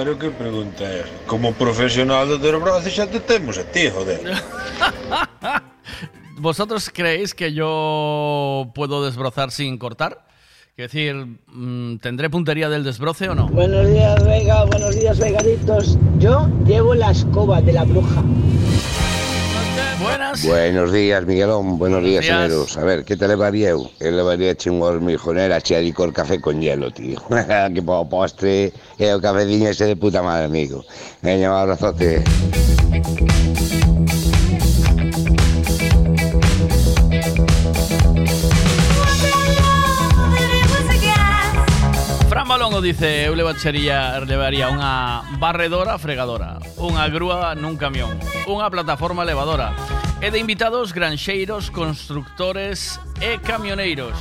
Pero 0.00 0.18
que 0.18 0.30
pregunta 0.30 0.82
é? 0.82 1.04
Como 1.26 1.52
profesional 1.52 2.26
do 2.26 2.38
desbrazo 2.38 2.88
xa 2.88 3.06
te 3.06 3.20
temos 3.20 3.58
a 3.58 3.64
ti, 3.64 3.90
joder. 3.92 4.24
¿Vosotros 6.40 6.88
creéis 6.88 7.34
que 7.34 7.52
yo 7.52 8.72
puedo 8.74 9.04
desbrozar 9.04 9.50
sin 9.50 9.76
cortar? 9.76 10.24
Es 10.74 10.90
decir, 10.90 11.14
mm, 11.52 11.98
¿tendré 11.98 12.30
puntería 12.30 12.70
del 12.70 12.82
desbroce 12.82 13.28
o 13.28 13.34
no? 13.34 13.48
Buenos 13.48 13.86
días, 13.88 14.24
Vega. 14.24 14.64
Buenos 14.64 14.98
días, 14.98 15.18
Vegaditos. 15.18 15.98
Yo 16.18 16.48
llevo 16.64 16.94
la 16.94 17.10
escoba 17.10 17.60
de 17.60 17.74
la 17.74 17.84
bruja. 17.84 18.24
Buenas. 20.00 20.46
Buenos 20.46 20.92
días, 20.92 21.26
Miguelón. 21.26 21.78
Buenos 21.78 22.02
días, 22.02 22.24
días. 22.24 22.48
señoros. 22.48 22.78
A 22.78 22.84
ver, 22.84 23.04
¿qué 23.04 23.18
te 23.18 23.28
levaría 23.28 23.70
eu? 23.70 23.90
Eu 24.00 24.12
levaría 24.12 24.56
un 24.66 24.80
hormijonera 24.80 25.60
chea 25.60 25.80
de 25.80 25.92
cor 25.92 26.12
café 26.12 26.40
con 26.40 26.60
hielo, 26.60 26.90
tío. 26.90 27.20
que 27.74 27.82
po 27.82 28.08
postre 28.08 28.72
E 29.00 29.08
o 29.16 29.18
cafeciño 29.18 29.72
ese 29.72 29.88
de 29.88 29.96
puta 29.96 30.20
madre, 30.20 30.44
amigo. 30.44 30.84
Veña, 31.24 31.48
un 31.48 31.56
abrazote. 31.56 32.20
Fran 42.28 42.46
Balongo 42.46 42.84
dice, 42.84 43.24
eu 43.24 43.32
levaría, 43.32 44.20
levaría 44.20 44.68
unha 44.68 45.24
barredora 45.40 45.96
fregadora, 45.96 46.60
unha 46.76 47.08
grúa 47.08 47.56
nun 47.56 47.80
camión, 47.80 48.20
unha 48.44 48.68
plataforma 48.68 49.24
elevadora, 49.24 49.72
e 50.20 50.28
de 50.28 50.36
invitados 50.36 50.92
granxeiros, 50.92 51.72
constructores 51.72 53.00
e 53.24 53.40
camioneiros. 53.40 54.12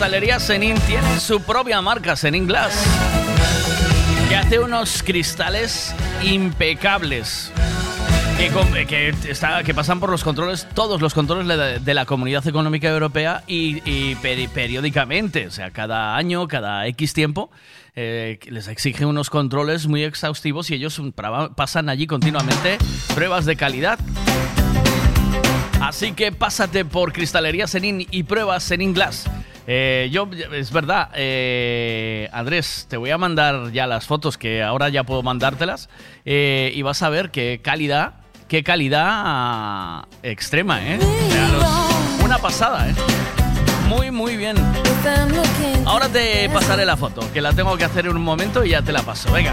Cristalería 0.00 0.40
Senin 0.40 0.80
tiene 0.86 1.20
su 1.20 1.42
propia 1.42 1.82
marca, 1.82 2.16
Senin 2.16 2.46
Glass, 2.46 2.72
que 4.30 4.34
hace 4.34 4.58
unos 4.58 5.02
cristales 5.02 5.94
impecables. 6.22 7.52
Que, 8.38 9.14
que 9.62 9.74
pasan 9.74 10.00
por 10.00 10.08
los 10.08 10.24
controles, 10.24 10.66
todos 10.72 11.02
los 11.02 11.12
controles 11.12 11.84
de, 11.84 11.92
la 11.94 12.06
Comunidad 12.06 12.48
Económica 12.48 12.88
Europea 12.88 13.44
y, 13.46 13.82
y 13.84 14.14
peri- 14.22 14.48
periódicamente, 14.48 15.46
o 15.46 15.50
sea, 15.50 15.70
cada 15.70 16.16
año, 16.16 16.48
cada 16.48 16.86
X 16.86 17.12
tiempo, 17.12 17.50
eh, 17.94 18.38
les 18.46 18.68
exigen 18.68 19.06
unos 19.06 19.28
controles 19.28 19.86
muy 19.86 20.02
exhaustivos 20.04 20.70
y 20.70 20.76
ellos 20.76 20.98
pasan 21.54 21.90
allí 21.90 22.06
continuamente 22.06 22.78
pruebas 23.14 23.44
de 23.44 23.54
calidad. 23.56 23.98
Así 25.82 26.12
que 26.12 26.32
pásate 26.32 26.86
por 26.86 27.12
Cristalería 27.12 27.66
Senin 27.66 28.06
y 28.10 28.22
pruebas 28.22 28.62
Senin 28.62 28.94
Glass. 28.94 29.26
Eh, 29.72 30.08
yo, 30.10 30.28
es 30.52 30.72
verdad, 30.72 31.10
eh, 31.14 32.28
Andrés, 32.32 32.86
te 32.90 32.96
voy 32.96 33.10
a 33.10 33.18
mandar 33.18 33.70
ya 33.70 33.86
las 33.86 34.04
fotos 34.04 34.36
que 34.36 34.64
ahora 34.64 34.88
ya 34.88 35.04
puedo 35.04 35.22
mandártelas 35.22 35.88
eh, 36.24 36.72
y 36.74 36.82
vas 36.82 37.04
a 37.04 37.08
ver 37.08 37.30
qué 37.30 37.60
calidad 37.62 38.14
qué 38.48 38.64
calidad 38.64 40.06
extrema, 40.24 40.80
¿eh? 40.84 40.98
Una 42.24 42.38
pasada, 42.38 42.90
¿eh? 42.90 43.39
Muy, 43.90 44.12
muy 44.12 44.36
bien. 44.36 44.56
Ahora 45.84 46.08
te 46.08 46.48
pasaré 46.50 46.86
la 46.86 46.96
foto, 46.96 47.22
que 47.32 47.40
la 47.40 47.52
tengo 47.52 47.76
que 47.76 47.82
hacer 47.82 48.06
en 48.06 48.14
un 48.14 48.22
momento 48.22 48.64
y 48.64 48.70
ya 48.70 48.82
te 48.82 48.92
la 48.92 49.02
paso. 49.02 49.32
Venga. 49.32 49.52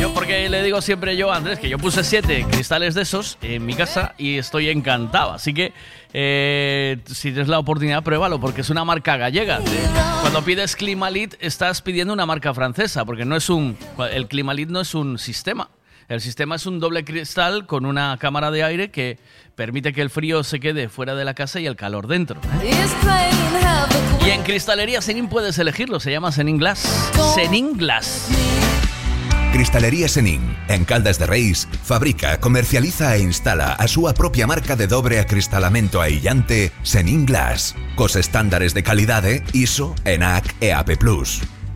Yo 0.00 0.12
porque 0.12 0.48
le 0.48 0.64
digo 0.64 0.82
siempre 0.82 1.16
yo 1.16 1.30
a 1.30 1.36
Andrés 1.36 1.60
que 1.60 1.68
yo 1.68 1.78
puse 1.78 2.02
siete 2.02 2.44
cristales 2.50 2.96
de 2.96 3.02
esos 3.02 3.38
en 3.40 3.64
mi 3.64 3.74
casa 3.74 4.16
y 4.18 4.38
estoy 4.38 4.68
encantado. 4.68 5.30
Así 5.30 5.54
que 5.54 5.72
eh, 6.12 6.98
si 7.06 7.30
tienes 7.30 7.46
la 7.46 7.60
oportunidad, 7.60 8.02
pruébalo 8.02 8.40
porque 8.40 8.62
es 8.62 8.70
una 8.70 8.84
marca 8.84 9.16
gallega. 9.16 9.60
Cuando 10.22 10.42
pides 10.42 10.74
Climalit 10.74 11.36
estás 11.38 11.82
pidiendo 11.82 12.12
una 12.12 12.26
marca 12.26 12.52
francesa 12.52 13.04
porque 13.04 13.24
no 13.24 13.36
es 13.36 13.48
un 13.48 13.78
el 14.10 14.26
Climalit 14.26 14.70
no 14.70 14.80
es 14.80 14.92
un 14.96 15.20
sistema. 15.20 15.68
El 16.10 16.20
sistema 16.20 16.56
es 16.56 16.66
un 16.66 16.80
doble 16.80 17.04
cristal 17.04 17.66
con 17.66 17.86
una 17.86 18.16
cámara 18.18 18.50
de 18.50 18.64
aire 18.64 18.90
que 18.90 19.16
permite 19.54 19.92
que 19.92 20.02
el 20.02 20.10
frío 20.10 20.42
se 20.42 20.58
quede 20.58 20.88
fuera 20.88 21.14
de 21.14 21.24
la 21.24 21.34
casa 21.34 21.60
y 21.60 21.66
el 21.66 21.76
calor 21.76 22.08
dentro. 22.08 22.40
¿eh? 22.64 22.72
Y 24.26 24.30
en 24.30 24.42
Cristalería 24.42 25.02
Senin 25.02 25.28
puedes 25.28 25.56
elegirlo, 25.58 26.00
se 26.00 26.10
llama 26.10 26.32
Senin 26.32 26.58
Glass. 26.58 27.12
Senin 27.36 27.78
Glass. 27.78 28.26
Cristalería 29.52 30.08
Senin, 30.08 30.56
en 30.66 30.84
Caldas 30.84 31.20
de 31.20 31.26
Reis, 31.26 31.68
fabrica, 31.84 32.40
comercializa 32.40 33.14
e 33.14 33.20
instala 33.20 33.74
a 33.74 33.86
súa 33.86 34.12
propia 34.12 34.48
marca 34.48 34.74
de 34.74 34.88
dobre 34.88 35.20
acristalamento 35.20 36.00
aillante 36.00 36.72
Senin 36.82 37.24
Glass, 37.24 37.76
cos 37.94 38.16
estándares 38.16 38.74
de 38.74 38.82
calidade 38.82 39.44
ISO, 39.52 39.94
ENAC 40.04 40.56
e 40.58 40.72
AP+. 40.72 40.90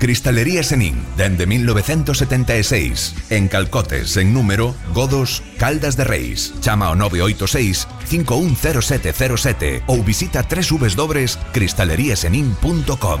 Cristalería 0.00 0.62
Senin, 0.62 0.94
dende 1.18 1.46
1976, 1.46 3.14
en 3.28 3.48
Calcotes, 3.48 4.16
en 4.16 4.32
número, 4.32 4.74
Godos, 4.94 5.42
Caldas 5.58 5.98
de 5.98 6.04
Reis. 6.04 6.54
Chama 6.60 6.86
ao 6.86 6.96
986 6.96 7.86
510707 8.08 9.82
ou 9.86 10.02
visita 10.02 10.42
www.cristaleriasenin.com. 10.42 13.20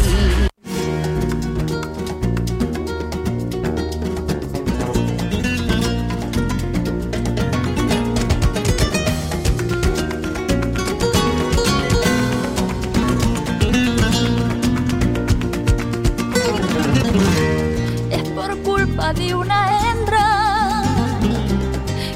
De 19.13 19.35
una 19.35 19.67
hembra 19.81 20.83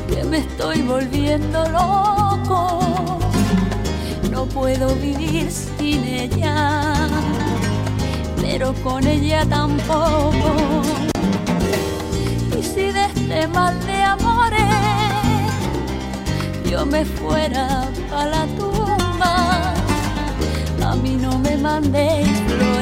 que 0.07 0.23
me 0.23 0.37
estoy 0.39 0.81
volviendo 0.81 1.67
loco. 1.69 3.19
No 4.31 4.45
puedo 4.45 4.95
vivir 4.95 5.51
sin 5.51 6.03
ella, 6.05 6.93
pero 8.41 8.73
con 8.75 9.05
ella 9.05 9.45
tampoco. 9.45 10.81
Y 12.57 12.63
si 12.63 12.91
de 12.91 13.05
este 13.05 13.47
mal 13.47 13.77
de 13.85 14.01
amores 14.03 14.61
yo 16.69 16.85
me 16.85 17.03
fuera 17.03 17.89
a 18.15 18.25
la 18.25 18.45
tumba, 18.57 19.73
a 20.83 20.95
mí 20.95 21.17
no 21.21 21.37
me 21.39 21.57
mandéis 21.57 22.27
flores 22.47 22.74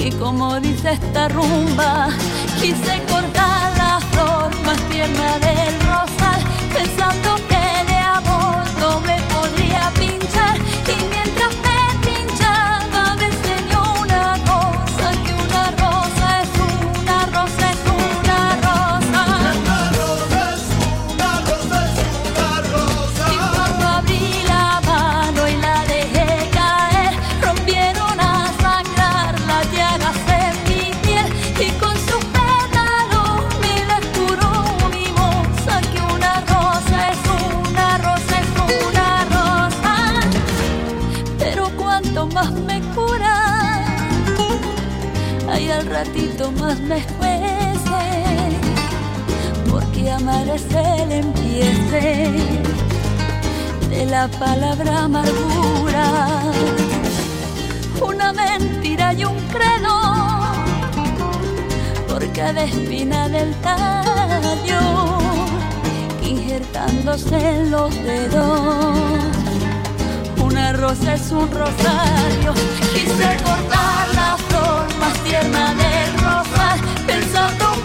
que 0.00 0.10
como 0.12 0.58
dice 0.60 0.92
esta 0.92 1.28
rumba, 1.28 2.08
quise 2.58 3.02
cortar 3.10 3.76
la 3.76 4.00
flor 4.10 4.50
más 4.64 4.78
tierna 4.88 5.38
del 5.38 5.74
rosal, 5.80 6.42
pensando 6.72 7.39
es 50.68 50.74
el 50.74 51.12
empiece 51.12 52.30
de 53.88 54.06
la 54.06 54.28
palabra 54.28 55.04
amargura, 55.04 56.06
una 58.02 58.32
mentira 58.32 59.12
y 59.14 59.24
un 59.24 59.36
credo, 59.48 59.96
por 62.08 62.26
cada 62.32 62.64
espina 62.64 63.28
del 63.28 63.54
tallo, 63.56 64.80
injertándose 66.22 67.36
en 67.36 67.70
los 67.70 67.94
dedos, 68.02 68.96
una 70.42 70.72
rosa 70.72 71.14
es 71.14 71.30
un 71.30 71.50
rosario, 71.50 72.54
quise 72.92 73.36
cortar 73.44 74.08
la 74.14 74.36
flor 74.48 74.98
más 74.98 75.14
tierna 75.24 75.74
del 75.74 76.12
rosal, 76.14 76.80
pensando 77.06 77.79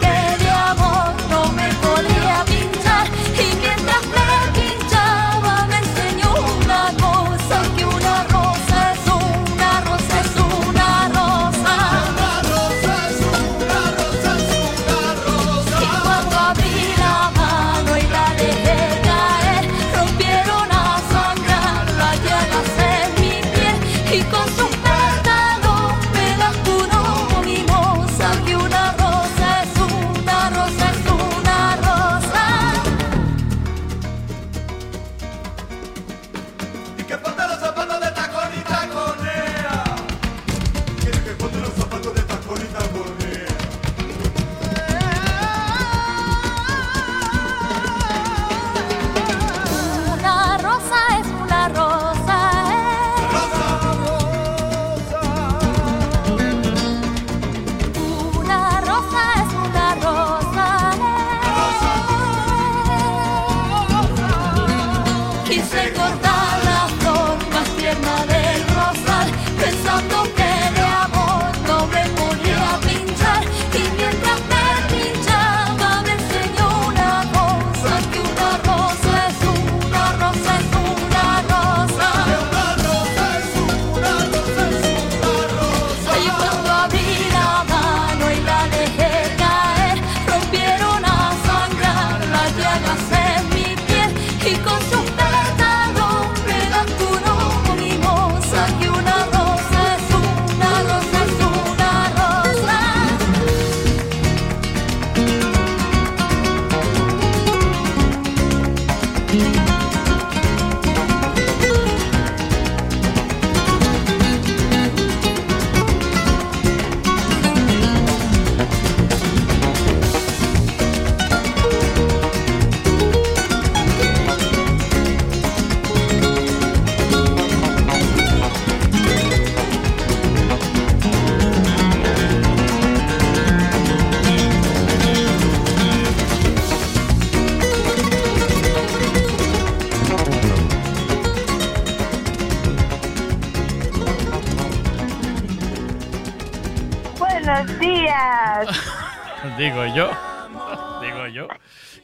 se 65.75 65.93
corta. 65.93 66.34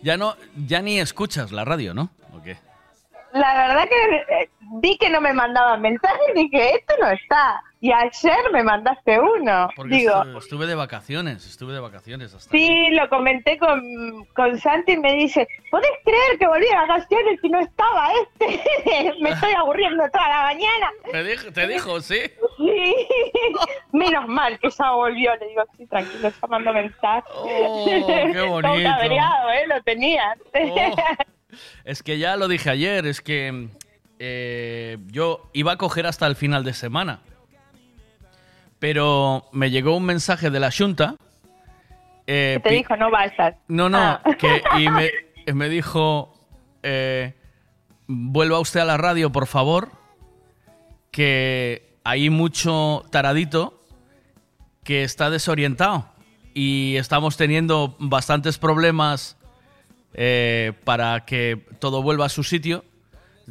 Ya 0.03 0.17
no, 0.17 0.35
ya 0.67 0.81
ni 0.81 0.99
escuchas 0.99 1.51
la 1.51 1.63
radio, 1.65 1.93
¿no? 1.93 2.09
¿O 2.33 2.41
qué? 2.41 2.57
La 3.33 3.67
verdad 3.67 3.87
que 3.87 4.30
vi 4.91 4.97
que 4.97 5.09
no 5.09 5.22
me 5.22 5.34
mandaban 5.34 5.81
mensajes 5.81 6.19
dije, 6.35 6.76
esto 6.76 6.93
no 7.01 7.09
está. 7.09 7.61
Y 7.84 7.91
ayer 7.91 8.38
me 8.53 8.61
mandaste 8.63 9.19
uno. 9.19 9.68
Porque 9.76 9.95
Digo, 9.95 10.13
estu- 10.13 10.38
estuve 10.38 10.68
de 10.68 10.76
vacaciones, 10.76 11.47
estuve 11.47 11.73
de 11.73 11.80
vacaciones 11.80 12.31
hasta. 12.34 12.51
sí, 12.51 12.89
lo 12.91 13.09
comenté 13.09 13.57
con, 13.57 13.81
con 14.35 14.55
Santi 14.59 14.91
y 14.91 14.97
me 14.97 15.13
dice, 15.13 15.47
¿podés 15.72 15.89
creer 16.05 16.38
que 16.38 16.45
volví 16.47 16.65
de 16.68 16.76
vacaciones 16.76 17.39
y 17.41 17.49
no 17.49 17.59
estaba 17.59 18.09
este? 18.22 19.13
me 19.22 19.31
estoy 19.31 19.53
aburriendo 19.53 20.03
toda 20.13 20.30
la 20.30 20.41
mañana. 20.43 20.91
¿Te 21.11 21.23
dijo, 21.23 21.51
te 21.51 21.68
dijo 21.68 22.01
sí? 22.01 22.19
Sí, 22.57 22.95
menos 23.93 24.27
mal 24.27 24.59
que 24.59 24.69
ya 24.69 24.91
volvió. 24.91 25.35
Le 25.38 25.47
digo, 25.47 25.63
sí, 25.76 25.88
tranquilo, 25.88 26.30
ya 26.30 26.47
mandó 26.47 26.72
mensaje. 26.73 27.23
Oh, 27.34 27.85
qué 27.88 28.31
Todo 28.34 28.47
bonito. 28.49 28.73
Oh. 28.73 28.84
cabreado, 28.91 29.49
¿eh? 29.53 29.68
Lo 29.68 29.81
tenía. 29.81 30.35
Es 31.84 32.03
que 32.03 32.19
ya 32.19 32.35
lo 32.38 32.47
dije 32.47 32.69
ayer, 32.69 33.05
es 33.07 33.22
que 33.22 33.69
eh, 34.23 34.98
yo 35.07 35.49
iba 35.53 35.72
a 35.72 35.77
coger 35.77 36.06
hasta 36.06 36.27
el 36.27 36.35
final 36.35 36.64
de 36.64 36.73
semana. 36.73 37.22
Pero 38.80 39.45
me 39.52 39.69
llegó 39.72 39.95
un 39.98 40.06
mensaje 40.06 40.49
de 40.49 40.60
la 40.60 40.72
Junta. 40.72 41.15
eh, 42.27 42.60
Te 42.64 42.69
dijo, 42.72 42.95
no 42.95 43.10
vayas. 43.11 43.56
No, 43.68 43.89
no, 43.89 43.98
Ah. 43.98 44.22
que, 44.39 44.61
y 44.80 44.89
me, 44.89 45.11
me 45.53 45.69
dijo, 45.69 46.34
eh, 46.84 47.34
vuelva 48.07 48.60
usted 48.60 48.80
a 48.80 48.85
la 48.85 48.98
radio, 48.98 49.31
por 49.31 49.48
favor, 49.48 49.89
que 51.11 51.98
hay 52.03 52.30
mucho 52.30 53.03
taradito 53.11 53.81
que 54.84 55.03
está 55.03 55.30
desorientado 55.30 56.06
y 56.53 56.95
estamos 56.98 57.38
teniendo 57.38 57.95
bastantes 57.99 58.57
problemas 58.57 59.38
eh, 60.14 60.73
para 60.84 61.23
que 61.26 61.65
todo 61.80 62.02
vuelva 62.02 62.26
a 62.26 62.30
su 62.30 62.43
sitio. 62.43 62.84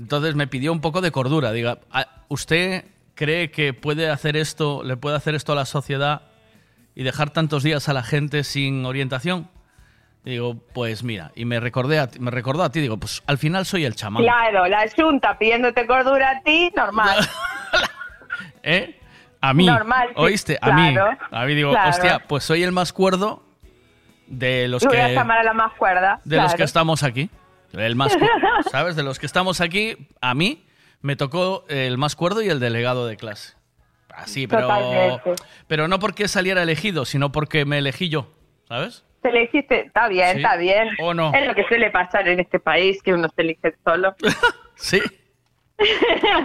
Entonces 0.00 0.34
me 0.34 0.46
pidió 0.46 0.72
un 0.72 0.80
poco 0.80 1.00
de 1.02 1.12
cordura. 1.12 1.52
Diga, 1.52 1.78
"¿A- 1.92 2.06
¿usted 2.28 2.84
cree 3.14 3.50
que 3.50 3.74
puede 3.74 4.08
hacer 4.10 4.36
esto, 4.36 4.82
le 4.82 4.96
puede 4.96 5.16
hacer 5.16 5.34
esto 5.34 5.52
a 5.52 5.56
la 5.56 5.66
sociedad 5.66 6.22
y 6.94 7.02
dejar 7.04 7.30
tantos 7.30 7.62
días 7.62 7.88
a 7.88 7.92
la 7.92 8.02
gente 8.02 8.42
sin 8.42 8.86
orientación? 8.86 9.48
Y 10.24 10.30
digo, 10.30 10.54
pues 10.74 11.02
mira, 11.02 11.32
y 11.34 11.44
me 11.44 11.60
recordé 11.60 11.98
a 11.98 12.06
ti- 12.08 12.18
me 12.18 12.30
recordó 12.30 12.62
a 12.62 12.70
ti, 12.70 12.80
digo, 12.80 12.96
pues 12.98 13.22
al 13.26 13.36
final 13.38 13.64
soy 13.66 13.84
el 13.84 13.94
chamán. 13.94 14.22
Claro, 14.22 14.66
la 14.68 14.84
Junta 14.96 15.38
pidiéndote 15.38 15.86
cordura 15.86 16.30
a 16.30 16.40
ti, 16.42 16.70
normal. 16.76 17.18
¿Eh? 18.62 18.98
A 19.40 19.54
mí. 19.54 19.64
Normal, 19.66 20.08
sí, 20.08 20.14
¿Oíste? 20.16 20.58
A 20.60 20.66
claro, 20.70 21.10
mí. 21.10 21.16
A 21.30 21.44
mí 21.46 21.54
digo, 21.54 21.70
claro. 21.70 21.90
hostia, 21.90 22.18
pues 22.28 22.44
soy 22.44 22.62
el 22.62 22.72
más 22.72 22.92
cuerdo 22.92 23.42
de 24.26 24.68
los 24.68 24.82
Yo 24.82 24.88
voy 24.90 24.98
a 24.98 25.06
que 25.08 25.14
llamar 25.14 25.38
a 25.38 25.42
la 25.44 25.52
más 25.54 25.72
cuerda. 25.74 26.20
de 26.24 26.36
los 26.36 26.44
claro. 26.46 26.56
que 26.58 26.64
estamos 26.64 27.02
aquí. 27.02 27.30
El 27.72 27.96
más 27.96 28.16
¿Sabes? 28.70 28.96
De 28.96 29.02
los 29.02 29.18
que 29.18 29.26
estamos 29.26 29.60
aquí, 29.60 30.08
a 30.20 30.34
mí 30.34 30.66
me 31.00 31.16
tocó 31.16 31.64
el 31.68 31.98
más 31.98 32.16
cuerdo 32.16 32.42
y 32.42 32.48
el 32.48 32.60
delegado 32.60 33.06
de 33.06 33.16
clase. 33.16 33.54
Así, 34.14 34.46
pero 34.46 34.62
Totalmente. 34.62 35.42
pero 35.66 35.88
no 35.88 35.98
porque 35.98 36.28
saliera 36.28 36.62
elegido, 36.62 37.04
sino 37.04 37.30
porque 37.32 37.64
me 37.64 37.78
elegí 37.78 38.08
yo, 38.08 38.28
¿sabes? 38.68 39.04
Te 39.22 39.28
elegiste, 39.28 39.86
está 39.86 40.08
bien, 40.08 40.30
Sí. 40.32 40.36
está 40.38 40.56
bien. 40.56 40.88
¿O 41.00 41.14
no? 41.14 41.32
Es 41.34 41.46
lo 41.46 41.54
que 41.54 41.64
suele 41.68 41.90
pasar 41.90 42.26
en 42.26 42.40
este 42.40 42.58
país, 42.58 43.02
que 43.02 43.12
uno 43.14 43.28
se 43.34 43.42
elige 43.42 43.74
solo. 43.84 44.14
Sí. 44.76 44.98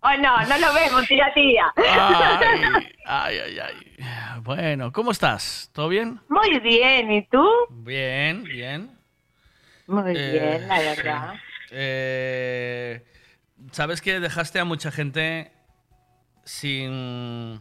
oh, 0.00 0.16
no, 0.18 0.36
no 0.46 0.58
lo 0.58 0.74
vemos, 0.74 1.06
tía, 1.06 1.32
tía. 1.34 1.72
Ay, 1.76 3.38
ay, 3.38 3.38
ay, 3.38 3.58
ay. 3.60 4.40
Bueno, 4.42 4.92
¿cómo 4.92 5.12
estás? 5.12 5.70
¿Todo 5.72 5.88
bien? 5.88 6.20
Muy 6.28 6.58
bien, 6.60 7.12
¿y 7.12 7.26
tú? 7.28 7.48
Bien, 7.70 8.42
bien. 8.44 8.97
Muy 9.88 10.12
Eh, 10.16 10.30
bien, 10.58 10.68
la 10.68 10.78
verdad. 10.78 11.34
Eh, 11.70 13.04
Sabes 13.72 14.00
que 14.00 14.20
dejaste 14.20 14.60
a 14.60 14.64
mucha 14.64 14.92
gente 14.92 15.50
sin. 16.44 17.60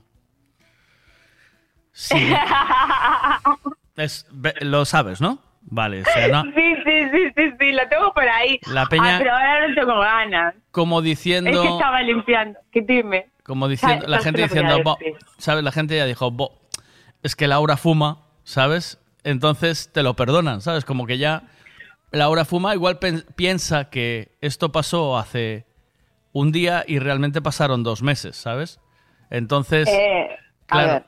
sin- 1.92 2.36
es- 3.98 4.28
lo 4.62 4.86
sabes, 4.86 5.20
¿no? 5.22 5.40
Vale, 5.70 6.02
o 6.04 6.06
sea, 6.06 6.28
no- 6.30 6.44
Sí, 6.44 6.76
sí, 6.86 7.10
sí, 7.12 7.32
sí, 7.36 7.52
sí, 7.60 7.72
lo 7.74 7.88
tengo 7.90 8.14
por 8.14 8.24
ahí. 8.30 8.60
La 8.72 8.86
peña- 8.86 9.16
Ah, 9.16 9.20
pero 9.20 9.32
ahora 9.34 9.68
no 9.68 9.76
tengo 9.76 10.00
ganas. 10.00 10.56
como 10.72 11.00
Es 11.00 11.04
que 11.04 11.10
diciendo. 11.10 11.64
estaba 11.64 12.02
limpiando. 12.04 12.60
¿Qué 12.72 12.82
dime? 12.82 13.30
Como 13.44 13.68
diciendo. 13.68 14.06
La 14.08 14.18
¿sabes 14.20 14.26
gente 14.26 14.42
diciendo. 14.44 14.98
¿Sabes? 15.40 15.64
La 15.64 15.72
gente 15.72 15.98
ya 15.98 16.06
dijo. 16.06 16.30
"Bo, 16.32 16.62
es 17.24 17.36
que 17.36 17.48
Laura 17.48 17.76
fuma, 17.78 18.20
¿sabes? 18.44 19.00
Entonces 19.24 19.92
te 19.92 20.04
lo 20.04 20.16
perdonan, 20.16 20.62
¿sabes? 20.62 20.86
Como 20.86 21.06
que 21.08 21.18
ya. 21.18 21.44
Laura 22.12 22.46
fuma, 22.46 22.74
igual 22.74 23.00
piensa 23.36 23.90
que 23.90 24.38
esto 24.42 24.72
pasó 24.72 25.18
hace 25.18 25.66
un 26.32 26.52
día 26.52 26.84
y 26.88 27.00
realmente 27.00 27.42
pasaron 27.42 27.84
dos 27.84 28.02
meses, 28.02 28.36
¿sabes? 28.38 28.80
Entonces. 29.30 29.88
Eh, 29.90 30.30
a 30.70 30.74
claro. 30.74 30.92
ver, 30.94 31.04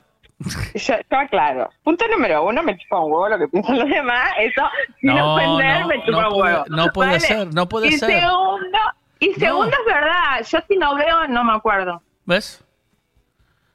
yo, 0.74 0.94
yo 1.10 1.18
aclaro. 1.18 1.70
Punto 1.82 2.06
número 2.08 2.44
uno, 2.44 2.62
me 2.62 2.76
chupa 2.78 3.00
un 3.00 3.12
huevo 3.12 3.28
lo 3.28 3.38
que 3.38 3.48
piensan 3.48 3.78
los 3.78 3.88
demás. 3.88 4.30
Eso, 4.40 4.62
sin 5.00 5.14
No, 5.14 5.34
ofender, 5.34 5.80
no, 5.80 5.86
me 5.88 6.04
chupa 6.04 6.10
no 6.22 6.28
un 6.28 6.34
puede- 6.34 6.52
huevo. 6.54 6.64
no 6.68 6.86
puede 6.92 7.20
ser, 7.20 7.54
no 7.54 7.68
puede 7.68 7.88
y 7.88 7.92
ser. 7.92 8.20
Segundo, 8.20 8.78
y 9.20 9.32
segundo 9.34 9.70
es 9.76 9.94
verdad, 9.94 10.46
yo 10.50 10.58
si 10.68 10.76
no 10.76 10.94
veo, 10.96 11.28
no 11.28 11.44
me 11.44 11.52
acuerdo. 11.54 12.02
¿Ves? 12.26 12.64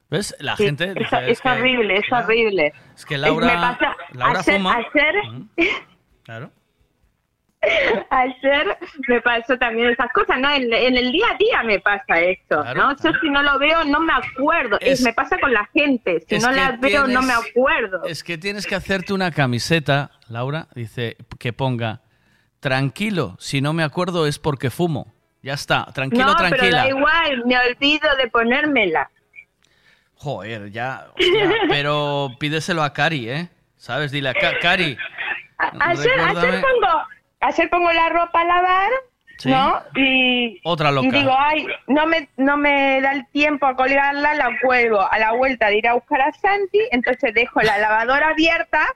¿Ves? 0.10 0.36
La 0.40 0.56
Sí, 0.56 0.66
gente 0.66 0.86
es, 0.86 0.96
dice. 0.96 1.18
es 1.24 1.30
es 1.30 1.42
que- 1.42 1.50
horrible, 1.50 1.98
es 1.98 2.12
horrible. 2.12 2.74
Es 2.96 3.06
que 3.06 3.16
Es- 3.16 3.22
Laura. 3.22 3.48
me 3.48 3.54
pasa, 3.54 3.96
Laura 4.14 4.40
ayer, 4.42 4.56
fuma. 4.58 4.76
ayer, 4.76 5.16
Claro. 6.24 6.52
Ayer 8.10 8.78
me 9.08 9.22
pasó 9.22 9.58
también 9.58 9.90
esas 9.90 10.12
cosas, 10.14 10.40
¿no? 10.40 10.50
En, 10.50 10.72
en 10.74 10.98
el 10.98 11.12
día 11.12 11.26
a 11.34 11.38
día 11.38 11.64
me 11.64 11.80
pasa 11.80 12.20
esto, 12.20 12.64
¿no? 12.76 12.96
Yo 12.96 13.12
si 13.22 13.30
no 13.30 13.42
lo 13.44 13.58
veo 13.60 13.84
no 13.86 14.00
me 14.00 14.14
acuerdo. 14.14 14.78
Es, 14.82 15.02
me 15.02 15.14
pasa 15.14 15.38
con 15.40 15.52
la 15.54 15.66
gente, 15.74 16.24
si 16.28 16.38
no 16.40 16.52
la 16.52 16.78
veo 16.80 17.08
no 17.08 17.22
me 17.22 17.34
acuerdo. 17.34 18.04
Es 18.06 18.24
que 18.24 18.38
tienes 18.38 18.66
que 18.68 18.76
hacerte 18.76 19.14
una 19.14 19.32
camiseta, 19.32 20.12
Laura, 20.30 20.68
dice 20.76 21.18
que 21.40 21.54
ponga 21.54 22.02
tranquilo, 22.60 23.36
si 23.40 23.62
no 23.62 23.74
me 23.74 23.84
acuerdo 23.84 24.26
es 24.28 24.40
porque 24.40 24.70
fumo. 24.70 25.14
Ya 25.44 25.54
está, 25.54 25.86
tranquilo, 25.94 26.26
no, 26.26 26.34
pero 26.38 26.50
tranquila. 26.50 26.82
da 26.84 26.88
igual, 26.90 27.44
me 27.46 27.56
olvido 27.60 28.16
de 28.16 28.28
ponérmela. 28.30 29.12
Joder, 30.16 30.72
ya, 30.72 31.06
hostia, 31.16 31.54
pero 31.70 32.32
pídeselo 32.40 32.82
a 32.82 32.94
Cari, 32.94 33.30
¿eh? 33.30 33.50
¿Sabes? 33.78 34.12
Dile 34.12 34.30
a 34.30 34.34
Ca- 34.34 34.58
Cari. 34.60 34.98
Ayer, 35.58 36.20
ayer 36.20 36.62
pongo, 36.62 37.04
ayer 37.46 37.70
pongo 37.70 37.92
la 37.92 38.10
ropa 38.10 38.42
a 38.42 38.46
lavar, 38.46 38.90
Sí. 39.38 39.50
¿no? 39.52 39.82
Y, 39.96 40.62
Otra 40.64 40.92
loca. 40.92 41.08
y 41.08 41.12
digo, 41.12 41.36
ay, 41.38 41.68
no 41.88 42.06
me, 42.08 42.30
no 42.38 42.56
me 42.56 43.02
da 43.02 43.12
el 43.12 43.28
tiempo 43.32 43.66
a 43.66 43.76
colgarla, 43.76 44.34
la 44.34 44.50
cuelgo 44.62 45.02
a 45.12 45.20
la 45.20 45.34
vuelta 45.34 45.68
de 45.68 45.78
ir 45.80 45.88
a 45.90 45.94
buscar 45.94 46.22
a 46.22 46.32
Santi, 46.32 46.80
entonces 46.92 47.34
dejo 47.34 47.60
la 47.62 47.78
lavadora 47.78 48.30
abierta 48.30 48.88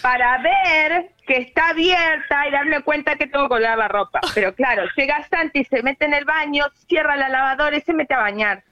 para 0.00 0.38
ver 0.38 1.10
que 1.26 1.36
está 1.38 1.68
abierta 1.70 2.48
y 2.48 2.52
darme 2.52 2.80
cuenta 2.82 3.16
que 3.16 3.26
tengo 3.26 3.44
que 3.44 3.48
colgar 3.50 3.76
la 3.76 3.88
ropa. 3.88 4.20
Pero 4.34 4.54
claro, 4.54 4.84
llega 4.96 5.22
Santi, 5.28 5.62
se 5.64 5.82
mete 5.82 6.06
en 6.06 6.14
el 6.14 6.24
baño, 6.24 6.64
cierra 6.88 7.16
la 7.16 7.28
lavadora 7.28 7.76
y 7.76 7.80
se 7.82 7.92
mete 7.92 8.14
a 8.14 8.18
bañar. 8.20 8.62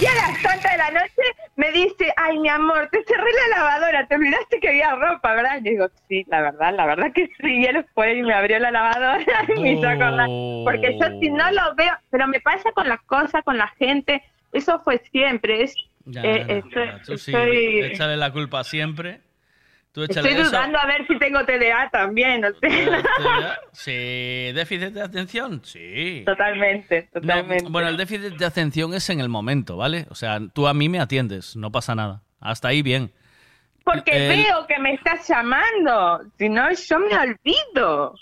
Y 0.00 0.06
a 0.06 0.14
las 0.14 0.42
tantas 0.42 0.72
de 0.72 0.78
la 0.78 0.90
noche 0.90 1.22
me 1.56 1.70
dice, 1.72 2.12
ay, 2.16 2.38
mi 2.38 2.48
amor, 2.48 2.88
te 2.90 3.02
cerré 3.04 3.30
la 3.50 3.56
lavadora, 3.58 4.06
te 4.06 4.14
olvidaste 4.14 4.60
que 4.60 4.68
había 4.68 4.94
ropa, 4.94 5.34
¿verdad? 5.34 5.58
Y 5.60 5.70
digo, 5.70 5.88
sí, 6.08 6.24
la 6.28 6.40
verdad, 6.42 6.74
la 6.74 6.86
verdad 6.86 7.12
que 7.12 7.26
sí. 7.40 7.60
Y 7.60 7.64
él 7.66 7.84
fue 7.94 8.14
y 8.14 8.22
me 8.22 8.32
abrió 8.34 8.58
la 8.58 8.70
lavadora 8.70 9.18
y 9.56 9.60
me 9.60 9.72
hizo 9.72 9.88
acordar. 9.88 10.28
Porque 10.64 10.96
yo 11.00 11.06
si 11.20 11.30
no 11.30 11.50
lo 11.50 11.74
veo, 11.76 11.92
pero 12.10 12.26
me 12.28 12.40
pasa 12.40 12.70
con 12.72 12.88
las 12.88 13.00
cosas, 13.02 13.42
con 13.44 13.58
la 13.58 13.68
gente, 13.78 14.22
eso 14.52 14.80
fue 14.84 14.98
siempre. 15.10 15.62
Es, 15.64 15.74
Ya, 16.06 16.22
eh, 16.24 16.44
estoy, 16.48 16.88
tú 17.04 17.18
sí, 17.18 17.32
estoy- 17.32 17.80
échale 17.92 18.16
la 18.16 18.32
culpa 18.32 18.64
siempre. 18.64 19.20
Tú 19.92 20.02
estoy 20.04 20.32
eso. 20.32 20.44
dudando 20.50 20.78
a 20.78 20.86
ver 20.86 21.06
si 21.08 21.18
tengo 21.18 21.44
TDA 21.44 21.88
también, 21.90 22.44
o 22.44 22.48
sea. 22.60 23.58
Sí, 23.72 24.52
déficit 24.52 24.90
de 24.92 25.02
atención, 25.02 25.60
sí. 25.64 26.22
Totalmente, 26.26 27.08
No, 27.14 27.20
totalmente. 27.20 27.64
bueno, 27.70 27.88
el 27.88 27.96
déficit 27.96 28.34
de 28.36 28.44
atención 28.46 28.94
es 28.94 29.08
en 29.10 29.20
el 29.20 29.28
momento, 29.28 29.76
¿vale? 29.76 30.06
O 30.10 30.14
sea, 30.14 30.38
tú 30.54 30.66
a 30.68 30.74
mí 30.74 30.88
me 30.88 31.00
atiendes, 31.00 31.56
no 31.56 31.72
pasa 31.72 31.94
nada. 31.94 32.22
Hasta 32.40 32.68
ahí 32.68 32.82
bien. 32.82 33.12
Porque 33.84 34.10
el- 34.12 34.44
veo 34.44 34.66
que 34.66 34.78
me 34.78 34.92
estás 34.94 35.26
llamando, 35.26 36.20
si 36.38 36.48
no 36.48 36.70
yo 36.70 36.98
me 36.98 37.16
olvido. 37.18 38.14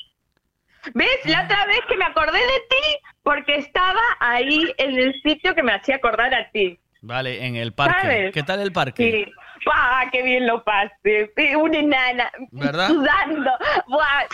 ¿Ves? 0.95 1.09
La 1.25 1.45
otra 1.45 1.67
vez 1.67 1.81
que 1.89 1.97
me 1.97 2.05
acordé 2.05 2.39
de 2.39 2.61
ti 2.71 2.97
porque 3.25 3.57
estaba 3.57 4.01
ahí 4.21 4.73
en 4.79 4.97
el 4.99 5.21
sitio 5.21 5.53
que 5.57 5.63
me 5.65 5.73
hacía 5.73 5.97
acordar 5.97 6.33
a 6.33 6.49
ti. 6.53 6.79
Vale, 7.03 7.45
en 7.45 7.57
el 7.57 7.73
parque. 7.73 8.01
¿Sabes? 8.03 8.33
¿Qué 8.33 8.43
tal 8.45 8.61
el 8.61 8.71
parque? 8.73 9.03
Sí. 9.27 9.33
¡Buah, 9.65 10.11
qué 10.13 10.23
bien 10.23 10.47
lo 10.47 10.63
pasé! 10.65 11.31
Una 11.57 11.79
enana. 11.79 12.31
¿Verdad? 12.51 12.89
Sudando. 12.89 13.51
¡Buah! 13.89 14.25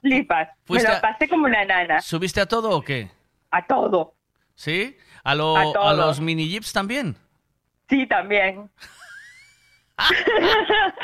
Flipas. 0.00 0.48
Me 0.68 0.82
lo 0.82 0.88
a- 0.92 1.00
pasé 1.00 1.28
como 1.28 1.46
una 1.46 1.62
enana. 1.62 2.00
¿Subiste 2.00 2.40
a 2.40 2.46
todo 2.46 2.70
o 2.76 2.82
qué? 2.82 3.10
A 3.50 3.64
todo. 3.66 4.14
¿Sí? 4.54 4.96
¿A, 5.22 5.34
lo- 5.34 5.56
A 5.56 5.62
todo. 5.72 5.88
a 5.88 5.94
los 5.94 6.20
mini 6.20 6.48
jeeps 6.48 6.72
también? 6.72 7.16
Sí, 7.88 8.06
también. 8.06 8.70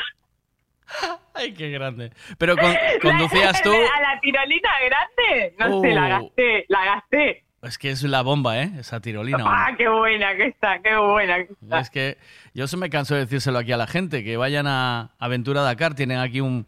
Ay, 1.33 1.53
qué 1.53 1.69
grande. 1.69 2.11
Pero 2.37 2.55
con- 2.57 2.75
conducías 3.01 3.61
tú. 3.61 3.71
A 3.71 4.01
la 4.01 4.19
tirolina 4.21 4.69
grande. 4.85 5.55
No 5.57 5.81
sé, 5.81 5.87
la 5.93 6.05
Uh. 6.05 6.09
gasté, 6.09 6.65
la 6.67 6.85
gasté. 6.85 7.45
Es 7.61 7.77
que 7.77 7.91
es 7.91 8.01
la 8.03 8.23
bomba, 8.23 8.59
¿eh? 8.61 8.71
Esa 8.79 8.99
tirolina. 8.99 9.37
hombre. 9.37 9.53
Ah, 9.55 9.75
qué 9.77 9.87
buena 9.87 10.35
que 10.35 10.47
está, 10.47 10.79
qué 10.81 10.95
buena 10.97 11.37
que 11.37 11.53
está. 11.53 11.79
Es 11.79 11.89
que 11.91 12.17
yo 12.53 12.67
se 12.67 12.75
me 12.75 12.89
canso 12.89 13.13
de 13.13 13.21
decírselo 13.21 13.59
aquí 13.59 13.71
a 13.71 13.77
la 13.77 13.87
gente, 13.87 14.23
que 14.23 14.35
vayan 14.35 14.65
a 14.67 15.11
Aventura 15.19 15.61
Dakar, 15.61 15.93
tienen 15.93 16.17
aquí 16.17 16.41
un 16.41 16.65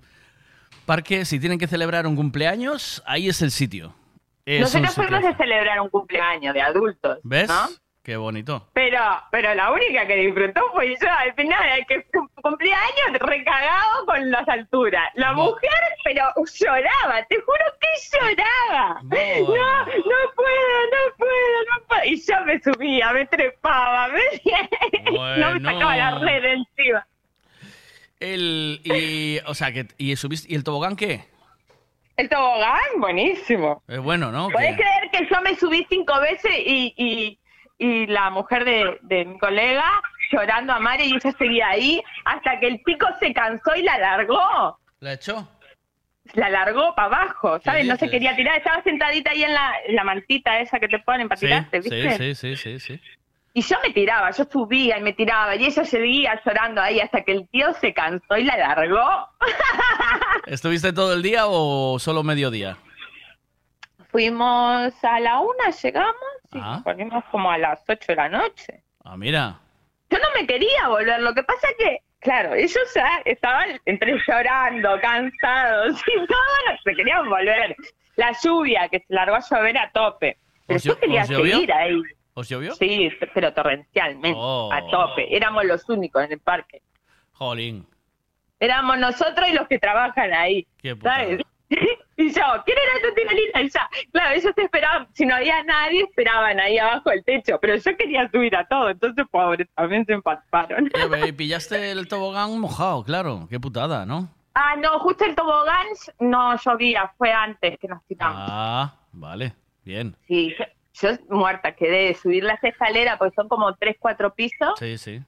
parque, 0.85 1.25
si 1.25 1.39
tienen 1.39 1.57
que 1.57 1.67
celebrar 1.67 2.05
un 2.05 2.15
cumpleaños, 2.15 3.01
ahí 3.07 3.27
es 3.27 3.41
el 3.41 3.49
sitio. 3.49 3.95
Es 4.45 4.61
Nosotros 4.61 5.25
a 5.25 5.37
celebrar 5.37 5.79
un 5.79 5.89
cumpleaños 5.89 6.53
de 6.53 6.61
adultos. 6.61 7.19
¿Ves? 7.23 7.47
¿no? 7.47 7.69
Qué 8.03 8.17
bonito. 8.17 8.67
Pero, 8.73 8.99
pero 9.31 9.55
la 9.55 9.71
única 9.71 10.05
que 10.05 10.15
disfrutó 10.17 10.61
fue 10.73 10.89
yo. 11.01 11.07
Al 11.09 11.33
final, 11.35 11.79
el 11.79 11.85
que 11.85 12.03
cum- 12.11 12.27
cumplía 12.41 12.77
años 12.77 13.17
recagado 13.21 14.05
con 14.05 14.29
las 14.29 14.45
alturas. 14.49 15.09
La 15.15 15.31
mujer, 15.31 15.69
pero 16.03 16.25
lloraba, 16.59 17.23
te 17.29 17.37
juro 17.39 17.63
que 17.79 18.17
lloraba. 18.17 18.99
No, 19.03 19.09
no 19.09 20.33
puedo, 20.35 20.77
no 20.91 21.15
puedo, 21.17 21.63
no 21.71 21.87
puedo. 21.87 22.03
Y 22.03 22.21
yo 22.21 22.35
me 22.45 22.59
subía, 22.59 23.13
me 23.13 23.25
trepaba, 23.27 24.09
me... 24.09 24.21
no 25.05 25.11
me 25.13 25.17
Bueno. 25.59 25.71
sacaba 25.71 25.95
la 25.95 26.19
red 26.19 26.41
de 26.41 26.51
encima. 26.53 27.07
El, 28.19 28.81
y, 28.83 29.39
o 29.45 29.53
sea, 29.53 29.71
que, 29.71 29.87
y, 29.97 30.15
subiste, 30.17 30.51
¿y 30.51 30.55
el 30.55 30.63
tobogán 30.65 30.95
qué? 30.97 31.25
El 32.15 32.29
tobogán, 32.29 32.79
buenísimo. 32.99 33.81
Es 33.87 33.99
bueno, 33.99 34.31
¿no? 34.31 34.49
¿Puedes 34.49 34.75
Que- 34.77 34.83
creer 34.83 35.09
que 35.11 35.33
yo 35.33 35.41
me 35.41 35.55
subí 35.55 35.85
cinco 35.89 36.19
veces 36.21 36.51
y, 36.65 36.93
y, 36.97 37.39
y 37.77 38.07
la 38.07 38.29
mujer 38.29 38.65
de, 38.65 38.97
de 39.01 39.25
mi 39.25 39.37
colega 39.39 39.83
llorando 40.31 40.73
a 40.73 40.79
Mari 40.79 41.05
y 41.05 41.15
ella 41.15 41.31
seguía 41.37 41.67
ahí 41.69 42.01
hasta 42.25 42.59
que 42.59 42.67
el 42.67 42.81
chico 42.83 43.07
se 43.19 43.33
cansó 43.33 43.75
y 43.75 43.83
la 43.83 43.97
largó? 43.97 44.79
¿La 44.99 45.13
echó? 45.13 45.47
La 46.33 46.49
largó 46.49 46.95
para 46.95 47.07
abajo, 47.07 47.59
¿sabes? 47.59 47.85
No 47.85 47.97
se 47.97 48.09
quería 48.09 48.35
tirar, 48.35 48.57
estaba 48.57 48.81
sentadita 48.83 49.31
ahí 49.31 49.43
en 49.43 49.53
la, 49.53 49.73
en 49.85 49.95
la 49.95 50.03
mantita 50.05 50.59
esa 50.59 50.79
que 50.79 50.87
te 50.87 50.99
ponen 50.99 51.27
para 51.27 51.37
Sí, 51.39 51.45
tirarte, 51.47 51.81
sí, 51.81 51.89
¿viste? 51.89 52.17
sí, 52.17 52.35
sí, 52.35 52.55
sí, 52.55 52.79
sí. 52.79 53.01
Y 53.55 53.61
yo 53.61 53.75
me 53.85 53.91
tiraba, 53.93 54.31
yo 54.31 54.45
subía 54.45 54.97
y 54.97 55.01
me 55.03 55.13
tiraba 55.13 55.55
y 55.55 55.65
ella 55.65 55.83
seguía 55.85 56.41
llorando 56.43 56.81
ahí 56.81 56.99
hasta 57.01 57.21
que 57.23 57.33
el 57.33 57.47
tío 57.49 57.71
se 57.73 57.93
cansó 57.93 58.37
y 58.37 58.45
la 58.45 58.57
largó. 58.57 59.27
¿Estuviste 60.47 60.91
todo 60.93 61.13
el 61.13 61.21
día 61.21 61.43
o 61.47 61.99
solo 61.99 62.23
mediodía? 62.23 62.77
Fuimos 64.13 64.93
a 65.03 65.19
la 65.19 65.39
una, 65.39 65.71
llegamos 65.71 66.15
y 66.53 66.59
Ah. 66.61 66.81
volvimos 66.85 67.23
como 67.31 67.49
a 67.49 67.57
las 67.57 67.81
ocho 67.89 68.05
de 68.09 68.15
la 68.15 68.29
noche. 68.29 68.83
Ah, 69.03 69.17
mira. 69.17 69.59
Yo 70.11 70.19
no 70.19 70.27
me 70.39 70.45
quería 70.45 70.87
volver, 70.87 71.19
lo 71.19 71.33
que 71.33 71.41
pasa 71.41 71.67
que, 71.79 71.97
claro, 72.19 72.53
ellos 72.53 72.77
ya 72.93 73.21
estaban 73.25 73.79
entre 73.85 74.15
llorando, 74.27 75.01
cansados 75.01 75.99
y 76.07 76.27
todo, 76.27 76.77
se 76.83 76.93
querían 76.95 77.27
volver. 77.27 77.75
La 78.15 78.31
lluvia 78.43 78.87
que 78.89 78.99
se 78.99 79.05
largó 79.15 79.35
a 79.35 79.39
llover 79.39 79.77
a 79.79 79.91
tope. 79.91 80.37
Pero 80.67 80.77
¿Os 80.77 80.83
yo 80.83 80.99
quería 80.99 81.23
seguir 81.25 81.73
ahí. 81.73 81.99
¿Os 82.35 82.47
llovió? 82.47 82.75
Sí, 82.75 83.09
pero 83.33 83.51
torrencialmente, 83.51 84.37
Oh. 84.39 84.69
a 84.71 84.85
tope. 84.91 85.35
Éramos 85.35 85.65
los 85.65 85.89
únicos 85.89 86.23
en 86.23 86.33
el 86.33 86.39
parque. 86.39 86.83
Jolín. 87.31 87.87
Éramos 88.59 88.99
nosotros 88.99 89.49
y 89.49 89.53
los 89.53 89.67
que 89.67 89.79
trabajan 89.79 90.31
ahí. 90.35 90.67
Qué 90.79 90.95
putada. 90.95 91.15
¿Sabes? 91.23 91.41
Y 92.15 92.31
yo, 92.31 92.41
¿quién 92.63 92.77
era 92.77 93.09
tu 93.09 93.15
tirolina? 93.15 93.61
Y 93.61 93.69
ya, 93.69 93.89
claro, 94.11 94.35
ellos 94.35 94.53
esperaban, 94.55 95.07
si 95.13 95.25
no 95.25 95.35
había 95.35 95.63
nadie, 95.63 96.03
esperaban 96.03 96.59
ahí 96.59 96.77
abajo 96.77 97.09
del 97.09 97.23
techo, 97.23 97.57
pero 97.59 97.75
yo 97.75 97.97
quería 97.97 98.29
subir 98.29 98.55
a 98.55 98.67
todo, 98.67 98.91
entonces 98.91 99.25
pobres 99.31 99.67
también 99.75 100.05
se 100.05 100.13
empalparon. 100.13 100.91
Ve, 101.09 101.27
y 101.27 101.31
pillaste 101.33 101.91
el 101.91 102.07
tobogán 102.07 102.59
mojado, 102.59 103.03
claro. 103.03 103.47
Qué 103.49 103.59
putada, 103.59 104.05
¿no? 104.05 104.29
Ah, 104.53 104.75
no, 104.75 104.99
justo 104.99 105.25
el 105.25 105.33
tobogán 105.33 105.87
no 106.19 106.55
llovía, 106.57 107.11
fue 107.17 107.31
antes 107.31 107.79
que 107.79 107.87
nos 107.87 108.05
tiramos. 108.05 108.37
Ah, 108.47 108.93
vale. 109.11 109.53
Bien. 109.83 110.15
Sí, 110.27 110.53
yo, 110.57 110.65
yo 111.01 111.17
muerta 111.29 111.75
quedé 111.75 112.09
de 112.09 112.13
subir 112.13 112.43
las 112.43 112.63
escaleras, 112.63 113.17
porque 113.17 113.33
son 113.33 113.49
como 113.49 113.73
tres, 113.75 113.97
cuatro 113.99 114.33
pisos, 114.35 114.77
Sí, 114.77 114.99
sí. 114.99 115.19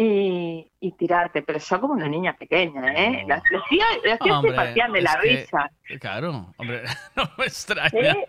Y, 0.00 0.70
y 0.78 0.92
tirarte, 0.92 1.42
pero 1.42 1.58
yo 1.58 1.80
como 1.80 1.94
una 1.94 2.06
niña 2.06 2.36
pequeña, 2.36 2.92
¿eh? 2.94 3.26
Tíos 3.68 3.82
Hombre, 4.30 4.52
se 4.52 4.56
partían 4.56 4.92
de 4.92 5.02
la 5.02 5.18
que- 5.20 5.28
risa. 5.40 5.70
Claro, 6.00 6.54
hombre, 6.56 6.82
no 7.16 7.24
me 7.36 7.46
extraña. 7.46 7.90
¿eh? 7.92 8.26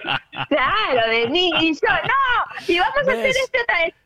Claro, 0.47 1.09
de 1.11 1.29
mí, 1.29 1.51
y 1.61 1.73
yo, 1.73 1.79
no, 2.03 2.65
y 2.67 2.79
vamos 2.79 3.07
a 3.07 3.11
hacer 3.11 3.27
este 3.27 3.59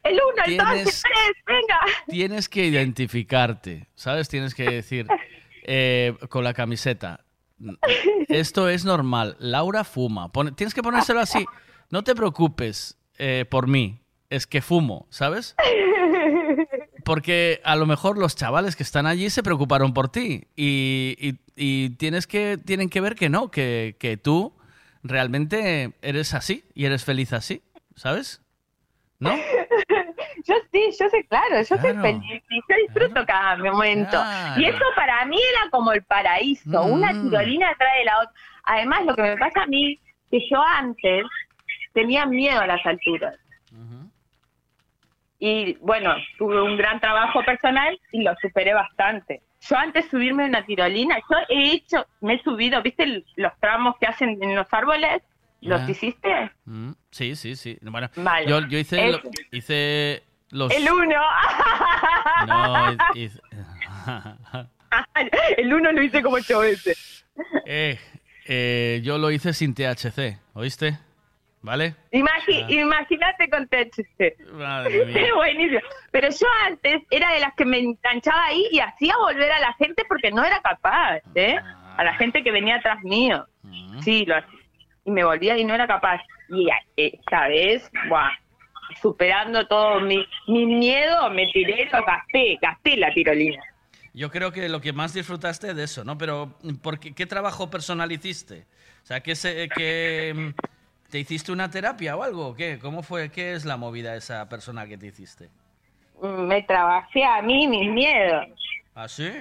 el 0.03 0.15
uno, 0.15 0.43
el 0.45 0.57
dos, 0.57 0.71
el 0.73 0.83
tres, 0.83 1.03
venga. 1.45 1.79
Tienes 2.09 2.49
que 2.49 2.65
identificarte, 2.65 3.87
¿sabes? 3.95 4.27
Tienes 4.27 4.53
que 4.55 4.63
decir 4.69 5.07
eh, 5.63 6.17
con 6.27 6.43
la 6.43 6.53
camiseta. 6.53 7.21
Esto 8.27 8.67
es 8.67 8.83
normal. 8.83 9.37
Laura 9.39 9.85
fuma. 9.85 10.29
Pone- 10.33 10.51
tienes 10.51 10.73
que 10.73 10.83
ponérselo 10.83 11.21
así. 11.21 11.45
No 11.89 12.03
te 12.03 12.13
preocupes 12.13 12.97
eh, 13.17 13.45
por 13.49 13.67
mí. 13.67 13.99
Es 14.29 14.47
que 14.47 14.61
fumo, 14.61 15.05
¿sabes? 15.11 15.55
Porque 17.03 17.61
a 17.63 17.75
lo 17.75 17.85
mejor 17.85 18.17
los 18.17 18.35
chavales 18.35 18.75
que 18.75 18.83
están 18.83 19.05
allí 19.05 19.29
se 19.29 19.43
preocuparon 19.43 19.93
por 19.93 20.09
ti 20.09 20.45
y, 20.55 21.15
y- 21.19 21.39
y 21.55 21.89
tienes 21.97 22.25
que, 22.27 22.57
tienen 22.57 22.89
que 22.89 23.01
ver 23.01 23.15
que 23.15 23.29
no, 23.29 23.51
que, 23.51 23.95
que 23.99 24.17
tú 24.17 24.53
realmente 25.03 25.93
eres 26.01 26.33
así 26.33 26.63
y 26.73 26.85
eres 26.85 27.03
feliz 27.05 27.33
así, 27.33 27.61
¿sabes? 27.95 28.41
¿No? 29.19 29.31
Yo 30.45 30.55
sí, 30.73 30.81
yo 30.99 31.07
sé, 31.09 31.25
claro, 31.29 31.57
yo 31.59 31.63
soy 31.63 31.77
Claro. 31.77 32.01
feliz 32.01 32.43
y 32.49 32.59
yo 32.67 32.75
disfruto 32.87 33.25
cada 33.25 33.55
momento. 33.55 34.09
Claro. 34.09 34.59
Y 34.61 34.65
eso 34.65 34.83
para 34.95 35.23
mí 35.25 35.37
era 35.37 35.69
como 35.71 35.93
el 35.93 36.03
paraíso, 36.03 36.83
una 36.83 37.11
tirolina 37.21 37.73
trae 37.77 38.03
la 38.03 38.19
otra. 38.19 38.33
Además, 38.65 39.05
lo 39.05 39.15
que 39.15 39.21
me 39.21 39.37
pasa 39.37 39.63
a 39.63 39.67
mí, 39.67 39.97
que 40.29 40.39
yo 40.49 40.61
antes 40.61 41.23
tenía 41.93 42.25
miedo 42.25 42.59
a 42.59 42.67
las 42.67 42.85
alturas. 42.85 43.35
Y 45.45 45.73
bueno, 45.81 46.15
tuve 46.37 46.61
un 46.61 46.77
gran 46.77 47.01
trabajo 47.01 47.43
personal 47.43 47.99
y 48.13 48.23
lo 48.23 48.33
superé 48.41 48.73
bastante. 48.73 49.41
Yo 49.59 49.75
antes 49.75 50.05
de 50.05 50.09
subirme 50.09 50.45
una 50.45 50.65
tirolina, 50.65 51.17
yo 51.17 51.35
he 51.49 51.73
hecho, 51.73 52.05
me 52.21 52.35
he 52.35 52.43
subido, 52.43 52.81
¿viste 52.81 53.03
el- 53.03 53.25
los 53.35 53.51
tramos 53.59 53.95
que 53.99 54.05
hacen 54.07 54.41
en 54.41 54.55
los 54.55 54.67
árboles? 54.71 55.21
¿Los 55.59 55.81
Ah. 55.81 55.91
hiciste? 55.91 56.51
Mm, 56.63 56.91
Sí, 57.11 57.35
sí, 57.35 57.57
sí. 57.57 57.77
Bueno, 57.81 58.09
Vale. 58.15 58.47
yo, 58.47 58.61
yo 58.67 58.77
hice, 58.77 59.11
lo- 59.11 59.17
Ese. 59.17 59.29
hice 59.51 60.23
los... 60.51 60.71
El 60.73 60.89
uno. 60.89 61.15
No, 62.47 62.91
hice- 63.13 63.41
el 65.57 65.73
uno 65.73 65.91
lo 65.91 66.01
hice 66.03 66.21
como 66.23 66.37
ocho 66.37 66.59
veces. 66.59 67.25
eh, 67.65 67.99
eh, 68.45 69.01
yo 69.03 69.17
lo 69.17 69.29
hice 69.29 69.51
sin 69.53 69.73
THC, 69.73 70.37
¿oíste? 70.53 70.97
¿Vale? 71.63 71.95
Ah. 72.13 72.67
Imagínate 72.69 73.49
con 73.49 73.67
THC. 73.67 74.35
Madre 74.51 75.05
mía. 75.05 75.33
Buenísimo. 75.33 75.79
Pero 76.11 76.29
yo 76.29 76.47
antes 76.67 77.01
era 77.09 77.31
de 77.33 77.39
las 77.39 77.53
que 77.55 77.65
me 77.65 77.79
enganchaba 77.79 78.45
ahí 78.45 78.67
y 78.71 78.79
hacía 78.79 79.15
volver 79.17 79.51
a 79.51 79.59
la 79.59 79.73
gente 79.73 80.03
porque 80.07 80.29
no 80.29 80.43
era 80.43 80.59
capaz, 80.61 81.21
¿eh? 81.35 81.55
A 81.97 82.03
la 82.03 82.13
gente 82.15 82.43
que 82.43 82.51
venía 82.51 82.75
atrás 82.75 83.01
mío. 83.03 83.45
Sí, 84.01 84.25
lo 84.25 84.35
hacía. 84.37 84.59
Y 85.05 85.11
me 85.11 85.23
volvía 85.23 85.57
y 85.57 85.63
no 85.63 85.73
era 85.73 85.87
capaz. 85.87 86.21
Y 86.49 86.69
a- 86.69 86.83
esta 86.97 87.47
vez, 87.47 87.89
¡buah! 88.09 88.29
superando 89.01 89.65
todo 89.67 89.99
mi, 90.01 90.23
mi 90.47 90.65
miedo, 90.65 91.29
me 91.31 91.47
tiré, 91.51 91.89
lo 91.91 92.03
gasté, 92.05 92.59
gasté 92.61 92.95
la 92.97 93.11
tirolina. 93.13 93.63
Yo 94.13 94.29
creo 94.29 94.51
que 94.51 94.69
lo 94.69 94.81
que 94.81 94.93
más 94.93 95.13
disfrutaste 95.13 95.73
de 95.73 95.83
eso, 95.83 96.03
¿no? 96.03 96.17
Pero 96.17 96.53
¿por 96.83 96.99
qué, 96.99 97.15
¿qué 97.15 97.25
trabajo 97.25 97.71
personal 97.71 98.11
hiciste? 98.11 98.65
O 99.01 99.05
sea, 99.05 99.21
¿qué, 99.21 99.33
se- 99.35 99.67
qué, 99.75 100.33
mm, 100.35 100.49
¿te 101.13 101.19
hiciste 101.19 101.51
una 101.51 101.69
terapia 101.69 102.15
o 102.17 102.23
algo? 102.23 102.55
¿Qué? 102.55 102.79
¿Cómo 102.79 103.03
fue? 103.03 103.29
¿Qué 103.29 103.53
es 103.53 103.65
la 103.65 103.77
movida 103.77 104.15
esa 104.15 104.49
personal 104.49 104.87
que 104.89 104.97
te 104.97 105.05
hiciste? 105.05 105.47
Me 106.19 106.63
trabajé 106.63 107.23
a 107.23 107.39
mí 107.43 107.67
mis 107.67 107.87
miedos, 107.91 108.47
¿Ah, 108.95 109.07
sí? 109.07 109.31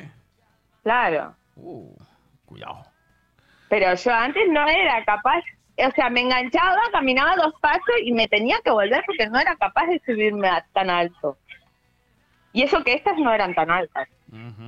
claro. 0.83 1.35
Uh, 1.57 1.97
cuidado. 2.45 2.85
Pero 3.71 3.95
yo 3.95 4.13
antes 4.13 4.43
no 4.51 4.69
era 4.69 5.03
capaz, 5.07 5.43
o 5.79 5.91
sea, 5.93 6.11
me 6.11 6.21
enganchaba, 6.21 6.79
caminaba 6.93 7.37
dos 7.37 7.55
pasos 7.63 7.97
y 8.05 8.13
me 8.13 8.29
tenía 8.29 8.61
que 8.63 8.71
volver 8.71 9.03
porque 9.07 9.31
no 9.31 9.39
era 9.39 9.57
capaz 9.57 9.87
de 9.87 10.03
subirme 10.05 10.49
a 10.49 10.67
tan 10.75 10.91
alto. 10.91 11.39
Y 12.53 12.65
eso 12.65 12.85
que 12.85 12.93
estas 12.93 13.17
no 13.17 13.33
eran 13.33 13.55
tan 13.55 13.71
altas, 13.71 14.09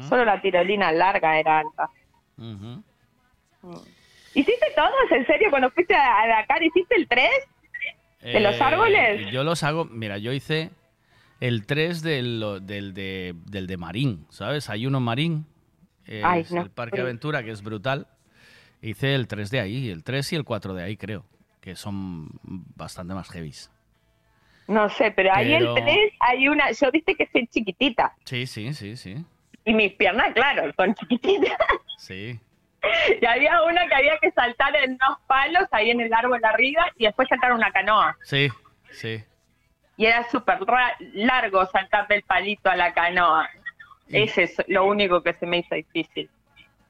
solo 0.09 0.25
la 0.25 0.41
tirolina 0.41 0.91
larga 0.91 1.39
era 1.39 1.59
alta. 1.59 1.91
¿Hiciste 4.35 4.67
todos? 4.75 5.11
¿En 5.13 5.27
serio? 5.27 5.49
Cuando 5.51 5.71
fuiste 5.71 5.95
a 5.95 6.27
Dakar, 6.27 6.63
¿hiciste 6.63 6.95
el 6.97 7.07
3? 7.09 7.29
¿De 8.23 8.41
los 8.41 8.55
Eh, 8.57 8.63
árboles? 8.63 9.31
Yo 9.31 9.45
los 9.45 9.63
hago, 9.63 9.85
mira, 9.85 10.19
yo 10.19 10.33
hice 10.33 10.71
el 11.41 11.67
3 11.67 12.03
del, 12.03 12.61
del, 12.63 12.95
de, 12.95 13.35
del 13.47 13.67
de 13.67 13.77
Marín, 13.77 14.27
¿sabes? 14.31 14.71
Hay 14.71 14.87
uno 14.87 14.99
en 14.99 15.05
Marín, 15.05 15.47
es 16.07 16.25
Ay, 16.25 16.45
no. 16.51 16.63
el 16.63 16.71
Parque 16.71 17.01
Aventura, 17.01 17.43
que 17.43 17.51
es 17.51 17.63
brutal. 17.63 18.07
Hice 18.83 19.15
el 19.15 19.27
3 19.29 19.51
de 19.51 19.61
ahí, 19.61 19.89
el 19.91 20.03
3 20.05 20.33
y 20.33 20.37
el 20.37 20.45
4 20.45 20.75
de 20.75 20.83
ahí, 20.85 20.97
creo, 20.97 21.25
que 21.61 21.77
son 21.77 22.29
bastante 22.43 23.15
más 23.15 23.29
heavies. 23.31 23.71
No 24.67 24.89
sé, 24.89 25.11
pero 25.11 25.31
ahí 25.35 25.49
Pero- 25.59 25.77
el 25.77 25.83
3 25.85 25.99
hay 26.21 26.49
una, 26.49 26.71
yo 26.73 26.91
viste 26.91 27.15
que 27.15 27.29
es 27.33 27.51
chiquitita. 27.51 28.15
Sí, 28.25 28.47
sí, 28.47 28.73
sí, 28.73 28.97
sí. 28.97 29.17
Y 29.67 29.73
mis 29.75 29.93
piernas, 29.93 30.33
claro, 30.35 30.73
son 30.77 30.95
chiquititas. 30.95 31.57
Sí. 31.99 32.39
Y 33.21 33.27
había 33.27 33.63
una 33.63 33.87
que 33.89 33.95
había 33.95 34.19
que 34.19 34.31
saltar 34.33 34.75
en 34.77 34.93
unos 34.93 35.19
palos 35.27 35.65
ahí 35.73 35.91
en 35.91 36.01
el 36.01 36.13
árbol 36.13 36.41
arriba 36.45 36.87
y 36.97 37.05
después 37.05 37.29
saltar 37.29 37.53
una 37.53 37.71
canoa. 37.71 38.17
Sí, 38.23 38.49
sí. 38.91 39.23
Y 39.97 40.07
era 40.07 40.25
súper 40.31 40.59
largo 41.15 41.65
saltar 41.67 42.09
del 42.09 42.23
palito 42.23 42.69
a 42.71 42.77
la 42.77 42.93
canoa. 42.93 43.49
Ese 44.09 44.43
es 44.45 44.63
lo 44.69 44.85
único 44.87 45.23
que 45.23 45.33
se 45.35 45.47
me 45.47 45.59
hizo 45.59 45.75
difícil. 45.75 46.29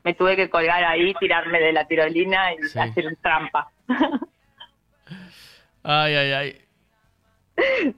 Me 0.02 0.14
tuve 0.14 0.36
que 0.36 0.50
colgar 0.50 0.82
ahí, 0.84 1.14
tirarme 1.14 1.60
de 1.60 1.72
la 1.72 1.86
tirolina 1.86 2.52
y 2.54 2.62
Sí. 2.64 2.78
hacer 2.78 3.16
trampa. 3.22 3.70
Ay, 5.86 6.14
ay, 6.16 6.32
ay. 6.32 6.63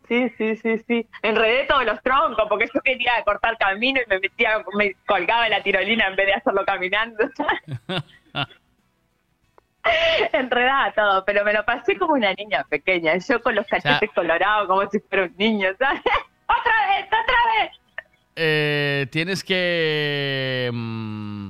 Sí, 0.09 0.28
sí, 0.37 0.57
sí, 0.57 0.78
sí. 0.87 1.07
Enredé 1.23 1.65
todos 1.65 1.85
los 1.85 2.03
troncos 2.03 2.47
porque 2.49 2.69
yo 2.73 2.81
quería 2.83 3.23
cortar 3.24 3.57
camino 3.57 4.01
y 4.05 4.09
me 4.09 4.20
metía, 4.20 4.62
me 4.77 4.95
colgaba 5.07 5.49
la 5.49 5.62
tirolina 5.62 6.09
en 6.09 6.16
vez 6.16 6.27
de 6.27 6.35
hacerlo 6.35 6.65
caminando. 6.65 7.24
Enredaba 10.33 10.93
todo, 10.93 11.24
pero 11.24 11.45
me 11.45 11.53
lo 11.53 11.65
pasé 11.65 11.97
como 11.97 12.15
una 12.15 12.35
niña 12.35 12.65
pequeña. 12.69 13.16
Yo 13.16 13.41
con 13.41 13.55
los 13.55 13.66
cachetes 13.66 14.11
colorados 14.15 14.66
como 14.66 14.89
si 14.91 14.99
fuera 15.01 15.24
un 15.24 15.35
niño, 15.39 15.70
¿sabes? 15.78 16.03
¡Otra 16.47 16.87
vez! 16.89 17.07
¡Otra 17.07 17.61
vez! 17.61 17.70
Eh, 18.37 19.07
tienes 19.11 19.43
que. 19.43 20.70
mm, 20.73 21.49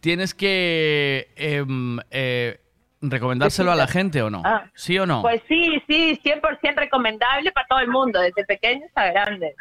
tienes 0.00 0.34
que. 0.34 1.28
em, 1.36 1.98
eh, 2.10 2.58
¿Recomendárselo 3.02 3.72
a 3.72 3.74
la 3.74 3.88
gente 3.88 4.22
o 4.22 4.30
no? 4.30 4.42
Ah. 4.44 4.64
¿Sí 4.74 4.96
o 4.98 5.04
no? 5.06 5.22
Pues 5.22 5.42
sí, 5.48 5.82
sí, 5.88 6.20
100% 6.24 6.74
recomendable 6.76 7.50
para 7.50 7.66
todo 7.66 7.80
el 7.80 7.88
mundo, 7.88 8.20
desde 8.20 8.44
pequeños 8.44 8.90
a 8.94 9.06
grandes. 9.06 9.54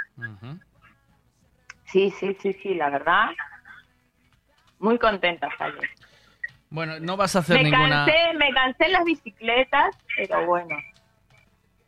Sí, 1.86 2.14
sí, 2.20 2.38
sí, 2.40 2.54
sí, 2.62 2.76
la 2.76 2.90
verdad. 2.90 3.30
Muy 4.80 4.98
contenta 5.00 5.50
salí. 5.58 5.76
Bueno, 6.70 7.00
no 7.00 7.18
vas 7.18 7.36
a 7.36 7.40
hacer 7.40 7.58
Me 7.58 7.64
ninguna. 7.70 8.06
cansé, 8.06 8.34
me 8.38 8.54
cansé 8.54 8.86
en 8.86 8.92
las 8.94 9.04
bicicletas, 9.04 9.98
pero 10.16 10.46
bueno, 10.46 10.78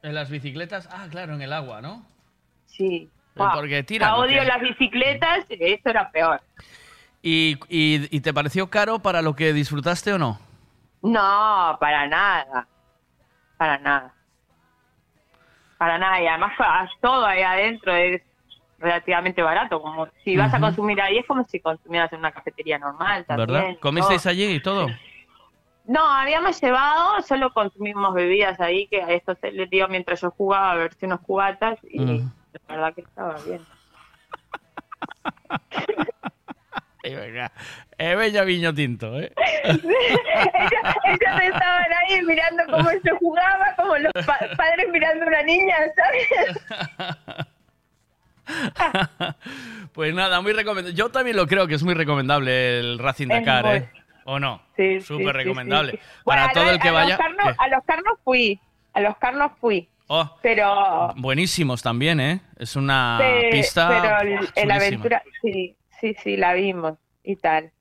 En 0.01 0.13
las 0.15 0.29
bicicletas. 0.29 0.89
Ah, 0.91 1.07
claro, 1.09 1.35
en 1.35 1.41
el 1.41 1.53
agua, 1.53 1.81
¿no? 1.81 2.05
sí. 2.65 3.09
Eh, 3.35 3.41
porque 3.55 3.81
tira, 3.81 4.09
¿no? 4.09 4.17
odio 4.17 4.43
las 4.43 4.61
bicicletas, 4.61 5.45
esto 5.49 5.89
era 5.89 6.11
peor. 6.11 6.39
¿Y, 7.23 7.57
y, 7.67 8.07
y 8.15 8.19
te 8.21 8.31
pareció 8.31 8.69
caro 8.69 8.99
para 8.99 9.23
lo 9.23 9.35
que 9.35 9.53
disfrutaste 9.53 10.13
o 10.13 10.19
no? 10.19 10.39
No, 11.03 11.77
para 11.79 12.07
nada. 12.07 12.67
Para 13.57 13.77
nada. 13.77 14.13
Para 15.77 15.97
nada. 15.97 16.21
Y 16.21 16.27
además 16.27 16.53
todo 17.01 17.25
ahí 17.25 17.41
adentro 17.41 17.93
es 17.93 18.21
relativamente 18.79 19.41
barato. 19.43 19.81
Como 19.81 20.07
si 20.23 20.35
vas 20.37 20.53
a 20.53 20.59
consumir 20.59 21.01
ahí 21.01 21.17
es 21.19 21.25
como 21.27 21.43
si 21.45 21.59
consumieras 21.59 22.11
en 22.13 22.19
una 22.19 22.31
cafetería 22.31 22.79
normal. 22.79 23.25
También, 23.25 23.47
¿Verdad? 23.47 23.69
y 23.71 23.75
¿Comisteis 23.77 24.23
todo. 24.23 24.31
allí 24.31 24.45
y 24.55 24.61
todo? 24.61 24.87
No, 25.85 26.01
habíamos 26.07 26.61
llevado, 26.61 27.21
solo 27.21 27.51
consumimos 27.53 28.13
bebidas 28.13 28.57
ahí, 28.61 28.87
que 28.87 29.01
a 29.03 29.09
esto 29.11 29.35
se 29.35 29.51
le 29.51 29.65
dio 29.67 29.87
mientras 29.89 30.21
yo 30.21 30.31
jugaba 30.31 30.71
a 30.71 30.75
ver 30.75 30.93
si 30.93 31.05
unos 31.05 31.19
cubatas 31.19 31.77
y 31.83 31.99
Mm. 31.99 32.31
la 32.53 32.75
verdad 32.75 32.93
que 32.95 33.01
estaba 33.01 33.35
bien. 33.45 33.61
Eh, 37.03 38.15
bella 38.15 38.43
viño 38.43 38.73
tinto, 38.73 39.19
¿eh? 39.19 39.31
ellos, 39.65 39.81
ellos 39.83 41.41
estaban 41.43 41.85
ahí 42.07 42.21
mirando 42.23 42.63
cómo 42.71 42.89
se 42.89 43.11
jugaba, 43.19 43.75
como 43.75 43.97
los 43.97 44.11
pa- 44.25 44.39
padres 44.57 44.87
mirando 44.91 45.25
a 45.25 45.27
una 45.27 45.43
niña, 45.43 45.75
¿sabes? 45.95 47.47
Pues 49.93 50.13
nada, 50.13 50.41
muy 50.41 50.53
recomendable. 50.53 50.95
Yo 50.97 51.09
también 51.09 51.37
lo 51.37 51.47
creo 51.47 51.67
que 51.67 51.75
es 51.75 51.83
muy 51.83 51.93
recomendable 51.93 52.79
el 52.79 52.99
Racing 52.99 53.27
Es 53.29 53.39
Dakar, 53.39 53.65
muy- 53.65 53.75
¿eh? 53.75 53.89
¿O 54.25 54.39
no? 54.39 54.61
Sí, 54.75 55.01
Súper 55.01 55.27
sí, 55.27 55.31
recomendable. 55.33 55.91
sí, 55.91 55.97
sí. 55.97 56.03
Bueno, 56.25 56.41
Para 56.43 56.53
todo 56.53 56.69
el 56.71 56.79
que 56.79 56.87
a 56.89 56.91
vaya. 56.93 57.09
Los 57.09 57.17
carnos, 57.17 57.45
¿qué? 57.47 57.55
a 57.59 57.67
los 57.67 57.83
carnos 57.85 58.13
fui, 58.23 58.59
a 58.93 59.01
los 59.01 59.17
carnos 59.17 59.51
fui, 59.59 59.89
Oh, 60.07 60.37
pero... 60.41 61.13
buenísimos 61.17 61.81
también, 61.81 62.19
¿eh? 62.19 62.41
Es 62.57 62.75
una 62.75 63.19
pista. 63.51 63.87
pero 63.89 64.19
el, 64.21 64.49
el 64.55 64.71
aventura, 64.71 65.21
sí, 65.41 65.75
sí, 66.03 66.15
sí, 66.21 66.35
la 66.35 66.53
vimos 66.53 66.97
y 67.23 67.37
tal. 67.37 67.71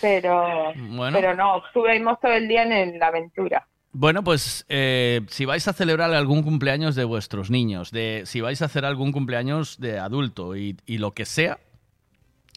Pero, 0.00 0.72
Bueno. 0.74 1.16
pero 1.18 1.34
no, 1.34 1.64
estuvimos 1.66 2.18
todo 2.20 2.32
el 2.32 2.48
día 2.48 2.62
en 2.62 2.98
la 2.98 3.08
aventura. 3.08 3.68
Bueno, 3.92 4.24
pues 4.24 4.64
eh, 4.68 5.20
si 5.28 5.44
vais 5.44 5.68
a 5.68 5.72
celebrar 5.74 6.12
algún 6.14 6.42
cumpleaños 6.42 6.94
de 6.94 7.04
vuestros 7.04 7.50
niños, 7.50 7.90
de 7.90 8.22
si 8.24 8.40
vais 8.40 8.60
a 8.62 8.64
hacer 8.66 8.84
algún 8.86 9.12
cumpleaños 9.12 9.78
de 9.78 9.98
adulto 9.98 10.56
y, 10.56 10.76
y 10.86 10.98
lo 10.98 11.12
que 11.12 11.24
sea, 11.26 11.58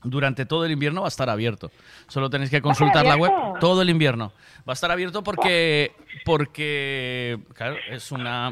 durante 0.03 0.45
todo 0.45 0.65
el 0.65 0.71
invierno 0.71 1.01
va 1.01 1.07
a 1.07 1.09
estar 1.09 1.29
abierto. 1.29 1.71
Solo 2.07 2.29
tenéis 2.29 2.49
que 2.49 2.61
consultar 2.61 3.05
la 3.05 3.17
web 3.17 3.31
todo 3.59 3.81
el 3.81 3.89
invierno. 3.89 4.31
Va 4.67 4.71
a 4.71 4.73
estar 4.73 4.91
abierto 4.91 5.23
porque, 5.23 5.91
porque 6.25 7.39
claro, 7.53 7.75
es 7.89 8.11
una 8.11 8.51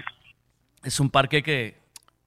es 0.83 0.99
un 0.99 1.09
parque 1.09 1.43
que 1.43 1.75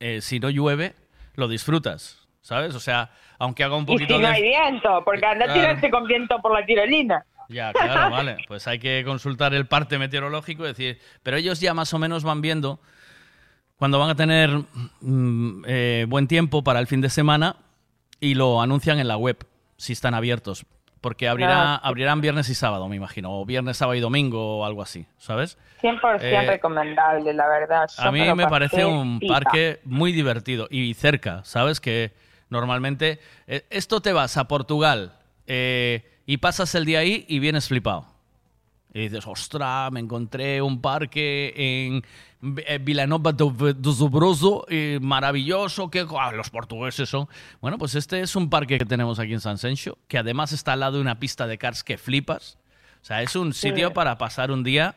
eh, 0.00 0.20
si 0.20 0.40
no 0.40 0.50
llueve 0.50 0.94
lo 1.34 1.48
disfrutas, 1.48 2.19
¿sabes? 2.40 2.74
O 2.74 2.80
sea, 2.80 3.10
aunque 3.38 3.64
haga 3.64 3.76
un 3.76 3.82
Y 3.84 3.86
poquito 3.86 4.16
si 4.16 4.20
no 4.22 4.28
de 4.28 4.34
hay 4.34 4.42
viento, 4.42 5.02
porque 5.04 5.26
anda 5.26 5.44
a 5.44 5.48
Claro. 5.48 5.60
tirarse 5.60 5.90
con 5.90 6.06
viento 6.06 6.38
por 6.40 6.52
la 6.58 6.64
tirolina. 6.66 7.24
ya, 7.48 7.72
claro, 7.72 8.10
vale. 8.10 8.36
Pues 8.46 8.66
hay 8.68 8.78
que 8.78 9.02
consultar 9.04 9.54
el 9.54 9.66
parte 9.66 9.98
meteorológico 9.98 10.64
y 10.64 10.68
decir, 10.68 10.98
pero 11.22 11.36
ellos 11.36 11.60
ya 11.60 11.74
más 11.74 11.92
o 11.94 11.98
menos 11.98 12.22
van 12.24 12.40
viendo 12.40 12.80
cuando 13.76 13.98
van 13.98 14.10
a 14.10 14.14
tener 14.14 14.50
mm, 15.00 15.64
eh, 15.66 16.06
buen 16.08 16.26
tiempo 16.28 16.62
para 16.62 16.80
el 16.80 16.86
fin 16.86 17.00
de 17.00 17.08
semana 17.10 17.56
y 18.20 18.34
lo 18.34 18.60
anuncian 18.60 18.98
en 19.00 19.08
la 19.08 19.16
web 19.16 19.38
si 19.76 19.92
están 19.94 20.14
abiertos. 20.14 20.66
Porque 21.00 21.28
abrirá, 21.30 21.76
Ah. 21.76 21.80
abrirán 21.82 22.20
viernes 22.20 22.50
y 22.50 22.54
sábado, 22.54 22.86
me 22.86 22.94
imagino. 22.96 23.32
O 23.32 23.46
viernes, 23.46 23.78
sábado 23.78 23.94
y 23.96 24.00
domingo 24.00 24.58
o 24.58 24.64
algo 24.66 24.82
así, 24.82 25.06
¿sabes? 25.16 25.56
100% 25.80 26.20
Eh, 26.22 26.46
recomendable, 26.46 27.32
la 27.32 27.48
verdad. 27.48 27.88
Yo 27.96 28.02
A 28.02 28.12
mí 28.12 28.20
me 28.34 28.46
parece 28.48 28.84
un 28.84 29.18
parque 29.26 29.80
muy 29.84 30.12
divertido 30.12 30.68
y 30.70 30.92
cerca, 30.92 31.42
¿sabes? 31.44 31.80
Que 31.80 32.12
normalmente 32.50 33.18
eh, 33.46 33.64
esto 33.70 34.00
te 34.00 34.12
vas 34.12 34.36
a 34.36 34.46
Portugal 34.48 35.14
eh, 35.46 36.04
y 36.26 36.36
pasas 36.36 36.74
el 36.74 36.84
día 36.84 37.00
ahí 37.00 37.24
y 37.28 37.38
vienes 37.38 37.68
flipado. 37.68 38.06
Y 38.92 39.02
dices, 39.02 39.24
ostras, 39.26 39.92
me 39.92 40.00
encontré 40.00 40.60
un 40.60 40.80
parque 40.80 41.54
en 41.56 42.02
eh, 42.66 42.78
Vilanova 42.80 43.30
do, 43.32 43.54
eh, 44.68 44.98
maravilloso, 45.00 45.88
que 45.90 46.04
ah, 46.18 46.32
los 46.32 46.50
portugueses 46.50 47.08
son... 47.08 47.28
Bueno, 47.60 47.78
pues 47.78 47.94
este 47.94 48.20
es 48.20 48.34
un 48.34 48.50
parque 48.50 48.78
que 48.78 48.84
tenemos 48.84 49.20
aquí 49.20 49.32
en 49.32 49.40
San 49.40 49.58
Sencho, 49.58 49.96
que 50.08 50.18
además 50.18 50.50
está 50.52 50.72
al 50.72 50.80
lado 50.80 50.96
de 50.96 51.02
una 51.02 51.20
pista 51.20 51.46
de 51.46 51.56
cars 51.56 51.84
que 51.84 51.98
flipas. 51.98 52.58
O 53.00 53.04
sea, 53.04 53.22
es 53.22 53.36
un 53.36 53.54
sitio 53.54 53.88
Sí. 53.88 53.94
para 53.94 54.18
pasar 54.18 54.50
un 54.50 54.64
día 54.64 54.96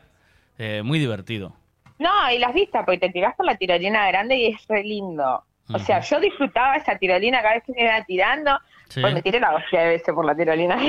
eh, 0.58 0.82
muy 0.84 0.98
divertido. 0.98 1.54
No, 2.00 2.10
y 2.32 2.38
las 2.38 2.52
vistas, 2.52 2.82
porque 2.84 2.98
te 2.98 3.10
tirás 3.10 3.36
por 3.36 3.46
la 3.46 3.56
tirolina 3.56 4.08
grande 4.08 4.36
y 4.36 4.46
es 4.46 4.66
re 4.68 4.82
lindo. 4.82 5.44
O 5.72 5.78
sea, 5.78 6.00
yo 6.00 6.20
disfrutaba 6.20 6.76
esa 6.76 6.96
tirolina 6.98 7.40
cada 7.42 7.54
vez 7.54 7.64
que 7.64 7.72
me 7.72 7.82
iba 7.82 8.04
tirando. 8.04 8.58
Sí. 8.88 9.00
Pues 9.00 9.14
me 9.14 9.22
tiré 9.22 9.40
la 9.40 9.54
hostia 9.54 9.80
de 9.80 9.88
veces 9.88 10.14
por 10.14 10.24
la 10.26 10.34
tirolina 10.36 10.76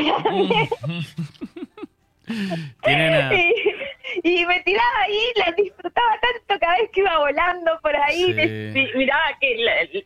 y, 4.23 4.29
y 4.41 4.45
me 4.45 4.59
tiraba 4.61 4.99
ahí, 5.05 5.19
la 5.35 5.51
disfrutaba 5.51 6.11
tanto 6.21 6.59
cada 6.59 6.77
vez 6.77 6.89
que 6.91 7.01
iba 7.01 7.17
volando 7.19 7.71
por 7.81 7.95
ahí. 7.95 8.33
Sí. 8.73 8.87
miraba 8.97 9.21
que 9.39 9.55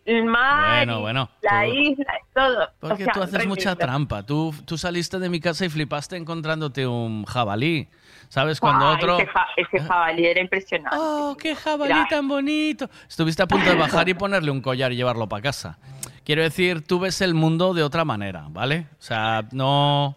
el, 0.05 0.25
mar, 0.25 0.87
Bueno, 0.99 1.29
la 1.41 1.63
tú- 1.65 1.71
isla, 1.73 2.13
todo. 2.33 2.69
Porque 2.79 3.03
O 3.03 3.05
sea, 3.05 3.13
tú 3.13 3.23
haces 3.23 3.47
mucha 3.47 3.75
trampa. 3.75 4.23
Tú, 4.25 4.53
tú 4.65 4.77
saliste 4.77 5.19
de 5.19 5.29
mi 5.29 5.39
casa 5.39 5.65
y 5.65 5.69
flipaste 5.69 6.17
encontrándote 6.17 6.85
un 6.87 7.25
jabalí. 7.25 7.87
¿Sabes? 8.29 8.59
Cuando 8.59 8.85
Ah, 8.85 8.93
otro... 8.93 9.17
Ese, 9.19 9.27
ja- 9.27 9.47
ese 9.57 9.79
jabalí 9.79 10.25
era 10.27 10.39
impresionante. 10.39 10.95
¡Oh, 10.99 11.35
qué 11.39 11.55
jabalí 11.55 11.93
Mira. 11.93 12.07
tan 12.09 12.27
bonito! 12.27 12.89
Estuviste 13.07 13.41
a 13.43 13.47
punto 13.47 13.69
de 13.69 13.75
bajar 13.75 14.07
y 14.07 14.13
ponerle 14.13 14.51
un 14.51 14.61
collar 14.61 14.91
y 14.91 14.95
llevarlo 14.95 15.27
para 15.27 15.41
casa. 15.41 15.77
Quiero 16.23 16.43
decir, 16.43 16.85
tú 16.85 16.99
ves 16.99 17.21
el 17.21 17.33
mundo 17.33 17.73
de 17.73 17.81
otra 17.83 18.05
manera, 18.05 18.45
¿vale? 18.49 18.85
O 18.99 19.01
sea, 19.01 19.43
no... 19.51 20.15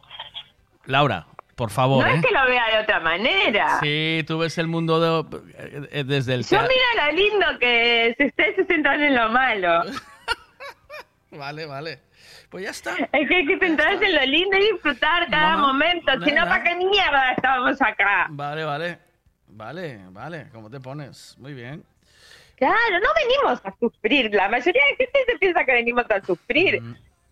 Laura, 0.85 1.27
por 1.57 1.71
favor, 1.71 2.05
no 2.07 2.13
¿eh? 2.13 2.17
es 2.17 2.27
que 2.27 2.33
lo 2.35 2.45
vea 2.47 2.67
de 2.77 2.83
otra 2.83 3.01
manera. 3.01 3.79
Sí, 3.81 4.23
tú 4.27 4.37
ves 4.39 4.59
el 4.59 4.67
mundo 4.69 5.01
de- 5.01 5.39
eh, 5.57 5.89
eh, 5.93 6.05
desde 6.05 6.35
el... 6.35 6.45
Yo 6.45 6.59
mira 6.61 7.07
lo 7.07 7.13
lindo 7.17 7.47
que 7.59 8.09
es, 8.09 8.17
ustedes 8.19 8.57
se 8.57 8.65
centran 8.67 9.03
en 9.03 9.15
lo 9.15 9.31
malo. 9.31 9.85
Vale, 11.31 11.65
vale. 11.65 12.01
Pues 12.53 12.65
ya 12.65 12.71
está. 12.71 12.95
Es 13.13 13.29
que 13.29 13.35
hay 13.35 13.47
que 13.47 13.59
centrarse 13.59 14.05
en 14.05 14.15
lo 14.15 14.27
lindo 14.27 14.59
y 14.59 14.73
disfrutar 14.73 15.27
cada 15.31 15.57
momento. 15.57 16.13
Si 16.23 16.33
no. 16.33 16.45
¿para 16.45 16.63
qué 16.63 16.77
mierda 16.77 17.33
estábamos 17.33 17.81
acá? 17.81 18.27
Vale, 18.29 18.63
vale. 18.65 18.99
Vale, 19.49 20.01
vale. 20.11 20.49
¿Cómo 20.53 20.69
te 20.69 20.79
pones? 20.79 21.35
Muy 21.39 21.55
bien. 21.55 21.83
Claro, 22.57 23.01
no 23.03 23.09
venimos 23.17 23.65
a 23.65 23.75
sufrir. 23.81 24.35
La 24.35 24.51
mayoría 24.51 24.83
de 24.91 24.97
gente 24.97 25.19
se 25.27 25.39
piensa 25.39 25.65
que 25.65 25.73
venimos 25.73 26.05
a 26.11 26.21
sufrir. 26.21 26.83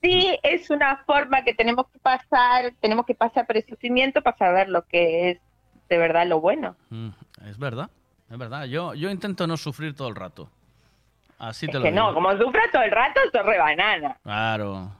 Sí, 0.02 0.38
es 0.42 0.70
una 0.70 0.96
forma 1.04 1.44
que 1.44 1.52
tenemos 1.52 1.86
que 1.90 1.98
pasar, 1.98 2.72
tenemos 2.80 3.04
que 3.04 3.14
pasar 3.14 3.46
por 3.46 3.58
el 3.58 3.66
sufrimiento 3.66 4.22
para 4.22 4.38
saber 4.38 4.70
lo 4.70 4.86
que 4.86 5.32
es 5.32 5.38
de 5.90 5.98
verdad 5.98 6.26
lo 6.26 6.40
bueno. 6.40 6.76
Mm, 6.88 7.10
es 7.46 7.58
verdad, 7.58 7.90
es 8.30 8.38
verdad. 8.38 8.64
Yo, 8.64 8.94
yo 8.94 9.10
intento 9.10 9.46
no 9.46 9.58
sufrir 9.58 9.94
todo 9.94 10.08
el 10.08 10.16
rato. 10.16 10.48
Así 11.38 11.66
te 11.66 11.72
Es 11.72 11.74
lo 11.78 11.82
que 11.82 11.90
digo. 11.90 12.06
no, 12.06 12.14
como 12.14 12.32
sufra 12.38 12.62
todo 12.72 12.82
el 12.82 12.90
rato, 12.90 13.20
sos 13.30 13.44
re 13.44 13.58
banana. 13.58 14.16
Claro. 14.22 14.90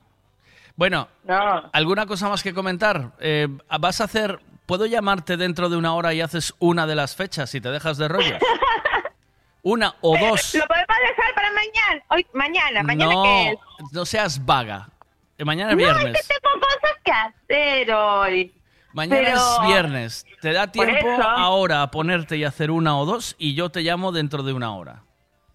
Bueno, 0.81 1.09
No. 1.25 1.69
¿alguna 1.75 2.07
cosa 2.07 2.31
más 2.31 2.43
que 2.43 2.55
comentar? 2.55 3.11
Eh, 3.21 3.49
¿Vas 3.79 4.01
a 4.01 4.05
hacer... 4.05 4.41
¿Puedo 4.65 4.87
llamarte 4.87 5.37
dentro 5.37 5.69
de 5.69 5.77
una 5.77 5.93
hora 5.93 6.15
y 6.15 6.23
haces 6.23 6.55
una 6.59 6.87
de 6.87 6.95
las 6.95 7.15
fechas 7.15 7.55
y 7.55 7.61
te 7.61 7.69
dejas 7.71 7.99
de 7.99 8.09
rollo? 8.09 8.39
Una 9.63 9.95
o 10.01 10.17
dos. 10.17 10.55
Lo 10.55 10.65
podemos 10.67 10.87
dejar 11.07 11.35
para 11.35 11.49
mañana. 11.53 12.03
Hoy, 12.09 12.27
mañana, 12.33 12.83
mañana 12.83 13.13
no, 13.15 13.23
que 13.25 13.51
es. 13.51 13.59
no 13.93 14.07
seas 14.07 14.43
vaga. 14.47 14.89
Eh, 15.37 15.45
Mañana 15.45 15.73
es 15.73 15.77
No, 15.77 15.83
viernes. 15.85 16.19
es 16.19 16.29
que 16.29 16.35
tengo 16.41 16.61
cosas 16.67 16.97
que 17.05 17.13
hacer 17.13 17.93
hoy. 17.93 18.55
Mañana 18.95 19.21
pero- 19.23 19.37
es 19.63 19.67
viernes. 19.69 20.27
Te 20.41 20.55
da 20.55 20.69
tiempo 20.73 21.07
ahora 21.23 21.83
a 21.83 21.91
ponerte 21.91 22.39
y 22.39 22.45
hacer 22.45 22.71
una 22.71 22.97
o 22.97 23.05
dos 23.05 23.37
y 23.39 23.55
yo 23.55 23.69
te 23.69 23.83
llamo 23.83 24.13
dentro 24.13 24.43
de 24.45 24.55
una 24.55 24.75
hora. 24.75 25.03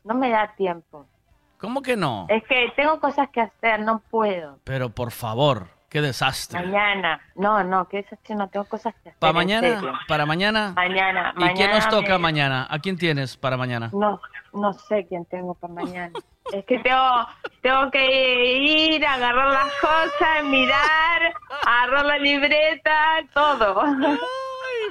No 0.03 0.13
me 0.13 0.29
da 0.29 0.53
tiempo. 0.55 1.07
¿Cómo 1.59 1.81
que 1.81 1.95
no? 1.95 2.25
Es 2.29 2.43
que 2.43 2.71
tengo 2.75 2.99
cosas 2.99 3.29
que 3.29 3.41
hacer, 3.41 3.79
no 3.79 3.99
puedo. 4.11 4.59
Pero 4.63 4.89
por 4.89 5.11
favor, 5.11 5.67
qué 5.89 6.01
desastre. 6.01 6.59
Mañana. 6.59 7.19
No, 7.35 7.63
no, 7.63 7.87
eso 7.91 8.15
sí, 8.23 8.35
no 8.35 8.47
tengo 8.49 8.65
cosas 8.65 8.93
que 8.95 9.09
hacer. 9.09 9.19
¿Para 9.19 9.33
mañana? 9.33 9.99
¿Para 10.07 10.25
mañana? 10.25 10.73
Mañana. 10.75 11.33
¿Y 11.37 11.43
quién 11.53 11.69
nos 11.71 11.85
mañana 11.85 11.89
toca 11.89 12.13
me- 12.13 12.19
mañana? 12.19 12.67
¿A 12.69 12.79
quién 12.79 12.97
tienes 12.97 13.37
para 13.37 13.57
mañana? 13.57 13.89
No, 13.93 14.19
no 14.53 14.73
sé 14.73 15.05
quién 15.07 15.25
tengo 15.25 15.53
para 15.55 15.73
mañana. 15.73 16.11
Es 16.53 16.63
que 16.65 16.77
tengo, 16.79 17.27
tengo 17.63 17.89
que 17.89 18.55
ir, 18.57 19.03
agarrar 19.05 19.47
las 19.47 19.73
cosas, 19.81 20.43
mirar, 20.43 21.33
agarrar 21.65 22.05
la 22.05 22.19
libreta, 22.19 22.93
todo. 23.33 23.81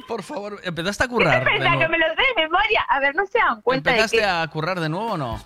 Por 0.09 0.23
favor, 0.25 0.59
¿empezaste 0.65 1.05
a 1.05 1.09
currar? 1.09 1.45
de 1.45 1.51
Pensá 1.51 1.71
que 1.71 1.77
nuevo? 1.77 1.91
me 1.93 1.99
lo 1.99 2.07
sé 2.09 2.23
de 2.37 2.43
memoria. 2.43 2.85
A 2.89 2.99
ver, 3.01 3.15
no 3.15 3.25
se 3.27 3.39
dan 3.39 3.63
cuenta 3.63 3.91
de 3.91 3.97
¿Empezaste 3.99 4.19
que... 4.19 4.25
a 4.25 4.47
currar 4.49 4.81
de 4.81 4.89
nuevo 4.89 5.13
o 5.13 5.17
no? 5.17 5.39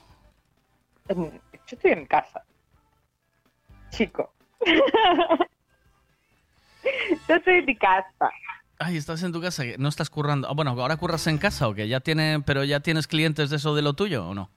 Yo 1.08 1.30
estoy 1.70 1.92
en 1.92 2.06
casa. 2.06 2.42
Chico. 3.90 4.32
Yo 7.28 7.34
estoy 7.34 7.54
en 7.54 7.64
mi 7.66 7.76
casa. 7.76 8.30
Ay, 8.78 8.96
estás 8.96 9.22
en 9.22 9.32
tu 9.32 9.40
casa, 9.40 9.64
que 9.64 9.76
no 9.78 9.88
estás 9.88 10.08
currando. 10.08 10.48
Ah, 10.48 10.52
bueno, 10.54 10.70
ahora 10.70 10.96
curras 10.96 11.26
en 11.26 11.38
casa 11.38 11.68
o 11.68 11.74
qué? 11.74 11.88
¿Ya 11.88 12.00
tiene, 12.00 12.40
pero 12.46 12.62
ya 12.64 12.80
tienes 12.80 13.06
clientes 13.08 13.50
de 13.50 13.56
eso 13.56 13.74
de 13.74 13.82
lo 13.82 13.94
tuyo 13.94 14.28
o 14.28 14.34
no? 14.34 14.50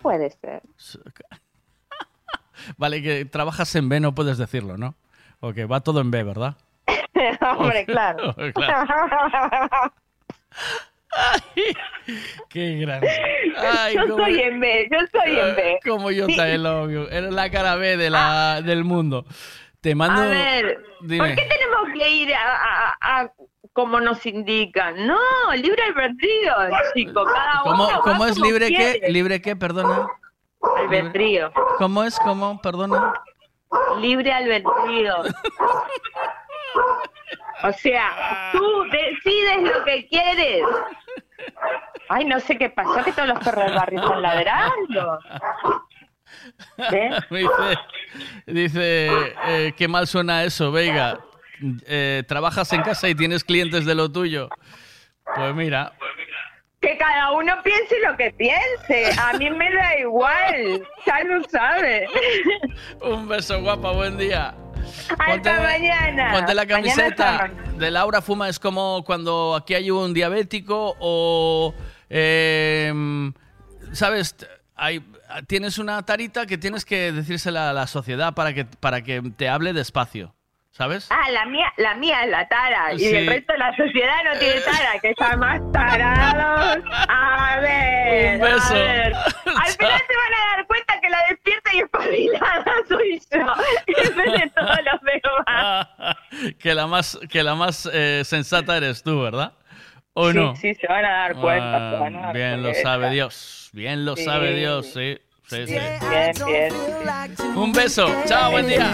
Puede 0.00 0.30
ser. 0.30 0.62
Vale, 2.76 3.02
que 3.02 3.24
trabajas 3.24 3.74
en 3.74 3.88
B, 3.88 4.00
no 4.00 4.14
puedes 4.14 4.38
decirlo, 4.38 4.76
¿no? 4.76 4.94
Ok, 5.40 5.56
va 5.70 5.80
todo 5.80 6.00
en 6.00 6.10
B, 6.10 6.22
¿verdad? 6.22 6.56
Hombre, 7.58 7.84
claro. 7.86 8.34
Claro. 8.54 9.92
Qué 12.48 12.74
grande. 12.76 13.08
Ay, 13.56 13.94
yo 13.94 14.16
soy 14.16 14.40
en 14.40 14.60
B, 14.60 14.88
yo 14.90 14.98
soy 15.12 15.38
en 15.38 15.56
B. 15.56 15.78
Como 15.84 16.10
yo 16.10 16.26
Sí. 16.26 16.36
te 16.36 16.56
you. 16.58 17.06
Eres 17.10 17.32
la 17.32 17.50
cara 17.50 17.76
B 17.76 17.96
de 17.96 18.10
la, 18.10 18.62
del 18.62 18.84
mundo. 18.84 19.24
Te 19.80 19.94
mando. 19.94 20.20
A 20.22 20.26
ver, 20.26 20.78
Dime. 21.00 21.26
¿por 21.28 21.36
qué 21.36 21.48
tenemos 21.48 21.88
que 21.98 22.08
ir 22.10 22.34
a, 22.34 22.40
a- 22.40 23.20
a- 23.22 23.32
como 23.72 24.00
nos 24.00 24.24
indican? 24.26 25.06
No, 25.06 25.18
libre 25.54 25.82
albedrío, 25.84 26.54
chico. 26.94 27.24
Cada 27.24 27.60
¿Cómo, 27.62 27.86
uno 27.88 28.00
cómo 28.02 28.26
es 28.26 28.38
libre 28.38 28.68
qué? 28.68 29.00
¿Libre 29.08 29.40
qué? 29.40 29.56
Perdona. 29.56 30.06
Albedrío. 30.76 31.50
¿Cómo 31.78 32.04
es? 32.04 32.18
¿Cómo? 32.18 32.60
Perdona. 32.60 33.14
Libre 34.00 34.32
albedrío. 34.32 35.14
O 37.62 37.72
sea, 37.72 38.50
tú 38.52 38.84
decides 38.90 39.62
lo 39.62 39.84
que 39.84 40.06
quieres. 40.08 40.62
Ay, 42.08 42.24
no 42.24 42.40
sé 42.40 42.58
qué 42.58 42.70
pasó, 42.70 43.04
que 43.04 43.12
todos 43.12 43.28
los 43.28 43.38
perros 43.38 43.66
del 43.66 43.74
barrio 43.74 44.00
están 44.00 44.22
ladrando. 44.22 45.18
Dice, 47.30 47.78
dice 48.46 49.10
eh, 49.46 49.72
qué 49.76 49.88
mal 49.88 50.06
suena 50.06 50.44
eso, 50.44 50.70
Veiga. 50.70 51.18
Eh, 51.86 52.22
trabajas 52.26 52.72
en 52.72 52.82
casa 52.82 53.08
y 53.08 53.14
tienes 53.14 53.44
clientes 53.44 53.84
de 53.84 53.94
lo 53.94 54.10
tuyo. 54.10 54.48
Pues 55.34 55.54
mira, 55.54 55.92
Que 56.80 56.96
cada 56.96 57.32
uno 57.32 57.54
piense 57.62 57.96
lo 58.06 58.16
que 58.16 58.30
piense. 58.32 59.12
A 59.20 59.34
mí 59.34 59.50
me 59.50 59.72
da 59.72 59.98
igual. 59.98 60.82
Ya 61.06 61.24
lo 61.24 61.44
sabes. 61.44 62.08
un 63.02 63.28
beso 63.28 63.60
guapa, 63.60 63.92
buen 63.92 64.16
día. 64.16 64.54
Hasta 65.18 65.60
mañana. 65.60 66.32
Ponte 66.32 66.54
la 66.54 66.66
camiseta 66.66 67.50
de 67.76 67.90
Laura 67.90 68.22
Fuma, 68.22 68.48
es 68.48 68.58
como 68.58 69.02
cuando 69.04 69.54
aquí 69.56 69.74
hay 69.74 69.90
un 69.90 70.12
diabético 70.14 70.96
o, 71.00 71.74
eh, 72.08 73.32
¿sabes? 73.92 74.36
Hay, 74.76 75.04
tienes 75.46 75.78
una 75.78 76.02
tarita 76.04 76.46
que 76.46 76.58
tienes 76.58 76.84
que 76.84 77.12
decírsela 77.12 77.70
a 77.70 77.72
la 77.72 77.86
sociedad 77.86 78.34
para 78.34 78.54
que, 78.54 78.64
para 78.64 79.02
que 79.02 79.22
te 79.36 79.48
hable 79.48 79.72
despacio, 79.72 80.34
¿sabes? 80.80 81.08
Ah, 81.10 81.30
la 81.30 81.44
mía, 81.44 81.70
la 81.76 81.94
mía 81.94 82.24
es 82.24 82.30
la 82.30 82.48
tara. 82.48 82.94
Y 82.94 83.00
Sí. 83.00 83.14
el 83.14 83.26
resto 83.26 83.52
de 83.52 83.58
la 83.58 83.76
sociedad 83.76 84.14
no 84.24 84.38
tiene 84.38 84.60
tara, 84.62 84.98
que 85.02 85.10
están 85.10 85.38
más 85.38 85.60
tarados. 85.72 86.82
A 87.06 87.58
ver. 87.60 88.36
Un 88.36 88.40
beso. 88.40 88.72
A 88.74 88.78
ver. 88.78 89.12
Al 89.14 89.72
final 89.72 90.00
se 90.08 90.16
van 90.16 90.34
a 90.34 90.56
dar 90.56 90.66
cuenta 90.66 90.94
que 91.02 91.10
la 91.10 91.18
despierta 91.28 91.70
y 91.74 91.80
espabilada 91.80 92.64
soy 92.88 93.20
yo. 93.30 93.46
Vez 94.16 94.32
de 94.40 94.50
todos 94.56 94.78
los 94.90 95.00
demás. 95.02 95.88
que 96.58 96.74
la 96.74 96.86
más, 96.86 97.18
que 97.30 97.42
la 97.42 97.54
más 97.54 97.86
eh, 97.92 98.22
sensata 98.24 98.78
eres 98.78 99.02
tú, 99.02 99.20
¿verdad? 99.20 99.52
¿O 100.14 100.30
sí, 100.30 100.36
no? 100.38 100.56
sí, 100.56 100.74
se 100.76 100.86
van 100.86 101.04
a 101.04 101.10
dar 101.10 101.34
cuenta. 101.34 101.78
se 101.90 101.96
Ah, 101.96 101.98
van 102.00 102.16
a 102.16 102.20
dar 102.22 102.34
bien 102.34 102.62
lo 102.62 102.72
sabe 102.72 103.10
Dios, 103.10 103.68
bien 103.74 104.06
lo 104.06 104.16
Sí. 104.16 104.24
sabe 104.24 104.54
Dios, 104.54 104.86
sí. 104.94 105.18
sí, 105.46 105.66
sí. 105.66 105.72
Bien, 105.74 106.32
bien. 106.46 106.74
Un 107.56 107.70
beso, 107.72 108.08
chao, 108.26 108.50
buen 108.52 108.66
día. 108.66 108.86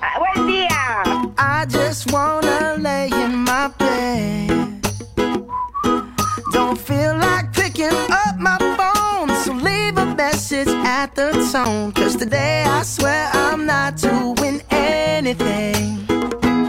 Ah, 0.00 0.18
buen 0.18 0.46
día. 0.46 0.63
I 1.36 1.66
just 1.66 2.12
wanna 2.12 2.76
lay 2.78 3.08
in 3.08 3.34
my 3.44 3.68
bed. 3.78 4.82
Don't 6.52 6.78
feel 6.78 7.16
like 7.16 7.52
picking 7.52 7.92
up 8.10 8.38
my 8.38 8.58
phone, 8.76 9.28
so 9.42 9.52
leave 9.52 9.96
a 9.98 10.06
message 10.14 10.68
at 10.68 11.14
the 11.14 11.32
tone. 11.52 11.92
Cause 11.92 12.16
today 12.16 12.64
I 12.66 12.82
swear 12.82 13.30
I'm 13.32 13.66
not 13.66 13.96
doing 13.96 14.62
anything. 14.70 16.06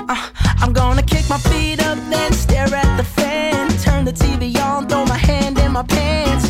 Uh, 0.09 0.29
I'm 0.61 0.73
gonna 0.73 1.03
kick 1.03 1.29
my 1.29 1.37
feet 1.37 1.85
up, 1.85 1.97
then 2.09 2.31
stare 2.33 2.73
at 2.73 2.97
the 2.97 3.03
fan. 3.03 3.69
Turn 3.79 4.05
the 4.05 4.13
TV 4.13 4.57
on, 4.59 4.87
throw 4.87 5.05
my 5.05 5.17
hand 5.17 5.59
in 5.59 5.71
my 5.73 5.83
pants. 5.83 6.44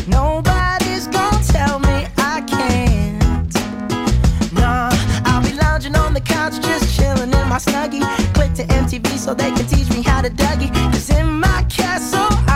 My 7.56 7.72
snuggie. 7.72 8.34
Click 8.34 8.52
to 8.54 8.64
MTV 8.64 9.16
so 9.16 9.32
they 9.32 9.50
can 9.50 9.66
teach 9.66 9.88
me 9.90 10.02
how 10.02 10.20
to 10.20 10.28
Dougie. 10.28 10.70
Cause 10.92 11.10
in 11.10 11.40
my 11.40 11.64
castle, 11.70 12.28
I'm 12.48 12.55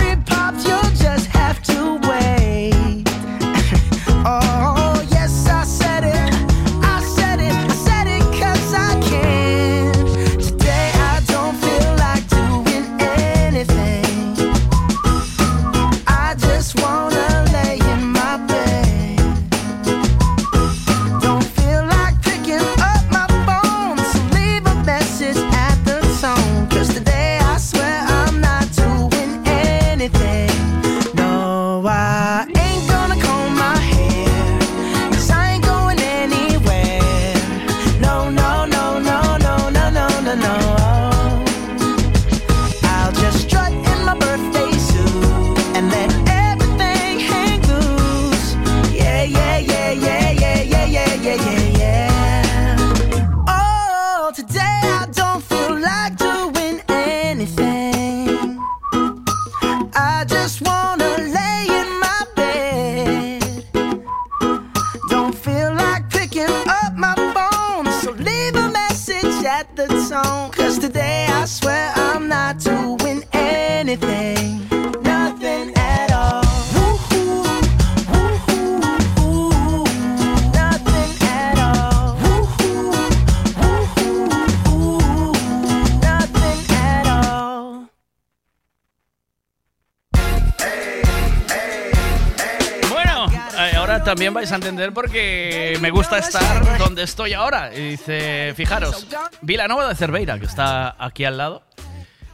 vais 94.41 94.51
a 94.51 94.55
entender 94.55 94.91
porque 94.91 95.77
me 95.81 95.91
gusta 95.91 96.17
estar 96.17 96.79
donde 96.79 97.03
estoy 97.03 97.33
ahora. 97.33 97.71
Y 97.75 97.91
dice, 97.91 98.53
fijaros, 98.55 99.05
Vilanova 99.43 99.87
de 99.87 99.93
Cerveira, 99.93 100.39
que 100.39 100.47
está 100.47 100.95
aquí 100.97 101.25
al 101.25 101.37
lado. 101.37 101.61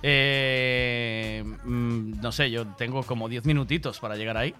Eh, 0.01 1.43
mm, 1.65 2.21
no 2.21 2.31
sé, 2.31 2.49
yo 2.49 2.65
tengo 2.77 3.03
como 3.03 3.27
10 3.27 3.43
minutitos 3.43 3.99
para 3.99 4.15
llegar 4.15 4.38
ahí. 4.38 4.55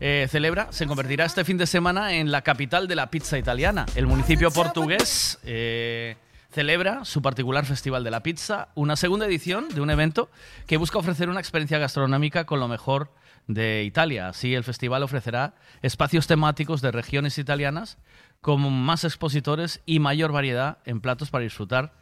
Eh, 0.00 0.28
celebra, 0.30 0.68
se 0.70 0.86
convertirá 0.86 1.26
este 1.26 1.44
fin 1.44 1.58
de 1.58 1.66
semana 1.66 2.14
en 2.14 2.30
la 2.30 2.40
capital 2.40 2.88
de 2.88 2.96
la 2.96 3.10
pizza 3.10 3.36
italiana. 3.36 3.84
El 3.94 4.06
municipio 4.06 4.50
portugués 4.50 5.38
eh, 5.44 6.16
celebra 6.52 7.04
su 7.04 7.20
particular 7.20 7.66
Festival 7.66 8.02
de 8.02 8.10
la 8.10 8.22
Pizza, 8.22 8.68
una 8.74 8.96
segunda 8.96 9.26
edición 9.26 9.68
de 9.68 9.82
un 9.82 9.90
evento 9.90 10.30
que 10.66 10.78
busca 10.78 10.96
ofrecer 10.96 11.28
una 11.28 11.40
experiencia 11.40 11.76
gastronómica 11.76 12.46
con 12.46 12.60
lo 12.60 12.68
mejor 12.68 13.10
de 13.48 13.82
Italia. 13.82 14.28
Así, 14.28 14.54
el 14.54 14.62
festival 14.62 15.02
ofrecerá 15.02 15.54
espacios 15.82 16.28
temáticos 16.28 16.80
de 16.80 16.92
regiones 16.92 17.38
italianas 17.38 17.98
con 18.40 18.72
más 18.72 19.02
expositores 19.02 19.80
y 19.84 19.98
mayor 19.98 20.30
variedad 20.30 20.78
en 20.84 21.00
platos 21.00 21.30
para 21.30 21.42
disfrutar. 21.42 21.92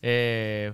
Eh, 0.00 0.72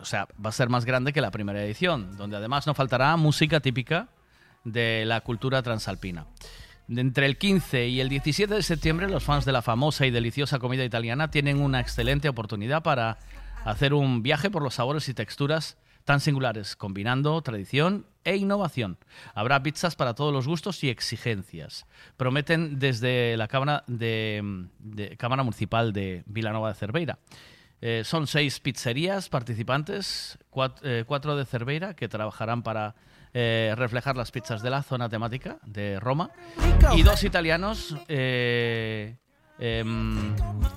o 0.00 0.04
sea, 0.04 0.28
va 0.44 0.50
a 0.50 0.52
ser 0.52 0.68
más 0.68 0.84
grande 0.84 1.12
que 1.12 1.20
la 1.20 1.30
primera 1.30 1.62
edición, 1.64 2.16
donde 2.16 2.36
además 2.36 2.66
no 2.66 2.74
faltará 2.74 3.16
música 3.16 3.60
típica 3.60 4.08
de 4.64 5.04
la 5.06 5.20
cultura 5.22 5.62
transalpina. 5.62 6.26
Entre 6.88 7.26
el 7.26 7.36
15 7.36 7.88
y 7.88 8.00
el 8.00 8.08
17 8.08 8.54
de 8.54 8.62
septiembre, 8.62 9.08
los 9.08 9.24
fans 9.24 9.44
de 9.44 9.52
la 9.52 9.62
famosa 9.62 10.06
y 10.06 10.10
deliciosa 10.10 10.58
comida 10.58 10.84
italiana 10.84 11.30
tienen 11.30 11.60
una 11.60 11.80
excelente 11.80 12.28
oportunidad 12.28 12.82
para 12.82 13.18
hacer 13.64 13.92
un 13.92 14.22
viaje 14.22 14.50
por 14.50 14.62
los 14.62 14.74
sabores 14.74 15.08
y 15.08 15.14
texturas 15.14 15.78
tan 16.04 16.20
singulares, 16.20 16.76
combinando 16.76 17.42
tradición 17.42 18.06
e 18.26 18.36
innovación. 18.36 18.98
Habrá 19.34 19.62
pizzas 19.62 19.96
para 19.96 20.14
todos 20.14 20.32
los 20.32 20.46
gustos 20.46 20.84
y 20.84 20.90
exigencias. 20.90 21.86
Prometen 22.16 22.78
desde 22.78 23.36
la 23.36 23.48
Cámara, 23.48 23.82
Municipal 25.42 25.92
de 25.92 26.24
Vilanova 26.26 26.68
de 26.68 26.74
Cerveira. 26.74 27.18
Eh, 27.80 28.02
son 28.04 28.26
seis 28.26 28.58
pizzerías 28.58 29.28
participantes, 29.28 30.38
eh, 30.82 31.04
cuatro 31.06 31.36
de 31.36 31.44
Cerveira 31.44 31.94
que 31.94 32.08
trabajarán 32.08 32.62
para 32.62 32.96
eh, 33.32 33.74
reflejar 33.76 34.16
las 34.16 34.32
pizzas 34.32 34.62
de 34.62 34.70
la 34.70 34.82
zona 34.82 35.08
temática 35.08 35.58
de 35.64 36.00
Roma 36.00 36.30
y 36.94 37.02
dos 37.02 37.22
italianos 37.22 37.94
em, 38.08 39.14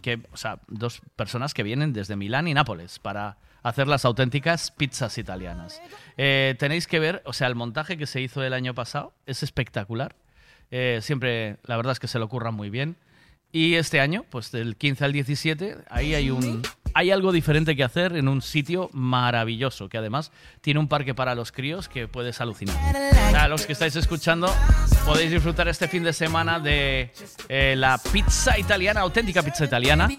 que, 0.01 0.19
o 0.31 0.37
sea, 0.37 0.59
dos 0.67 1.01
personas 1.15 1.53
que 1.53 1.63
vienen 1.63 1.93
desde 1.93 2.15
Milán 2.15 2.47
y 2.47 2.53
Nápoles 2.53 2.99
para 2.99 3.37
hacer 3.63 3.87
las 3.87 4.05
auténticas 4.05 4.71
pizzas 4.71 5.17
italianas. 5.17 5.81
Eh, 6.17 6.55
tenéis 6.59 6.87
que 6.87 6.99
ver, 6.99 7.21
o 7.25 7.33
sea, 7.33 7.47
el 7.47 7.55
montaje 7.55 7.97
que 7.97 8.07
se 8.07 8.21
hizo 8.21 8.43
el 8.43 8.53
año 8.53 8.73
pasado 8.73 9.13
es 9.25 9.43
espectacular. 9.43 10.15
Eh, 10.71 10.99
siempre, 11.01 11.57
la 11.63 11.77
verdad 11.77 11.93
es 11.93 11.99
que 11.99 12.07
se 12.07 12.19
lo 12.19 12.25
ocurran 12.25 12.53
muy 12.53 12.69
bien. 12.69 12.95
Y 13.51 13.75
este 13.75 13.99
año, 13.99 14.25
pues 14.29 14.51
del 14.51 14.75
15 14.75 15.05
al 15.05 15.13
17, 15.13 15.77
ahí 15.89 16.13
hay 16.13 16.29
un 16.29 16.61
hay 16.93 17.11
algo 17.11 17.31
diferente 17.31 17.75
que 17.75 17.83
hacer 17.83 18.15
en 18.15 18.27
un 18.27 18.41
sitio 18.41 18.89
maravilloso, 18.93 19.89
que 19.89 19.97
además 19.97 20.31
tiene 20.61 20.79
un 20.79 20.87
parque 20.87 21.13
para 21.13 21.35
los 21.35 21.51
críos 21.51 21.87
que 21.87 22.07
puedes 22.07 22.41
alucinar. 22.41 22.75
A 23.35 23.47
los 23.47 23.65
que 23.65 23.73
estáis 23.73 23.95
escuchando, 23.95 24.53
podéis 25.05 25.31
disfrutar 25.31 25.67
este 25.67 25.87
fin 25.87 26.03
de 26.03 26.13
semana 26.13 26.59
de 26.59 27.11
eh, 27.47 27.75
la 27.77 27.99
pizza 28.11 28.57
italiana, 28.57 29.01
auténtica 29.01 29.43
pizza 29.43 29.65
italiana, 29.65 30.09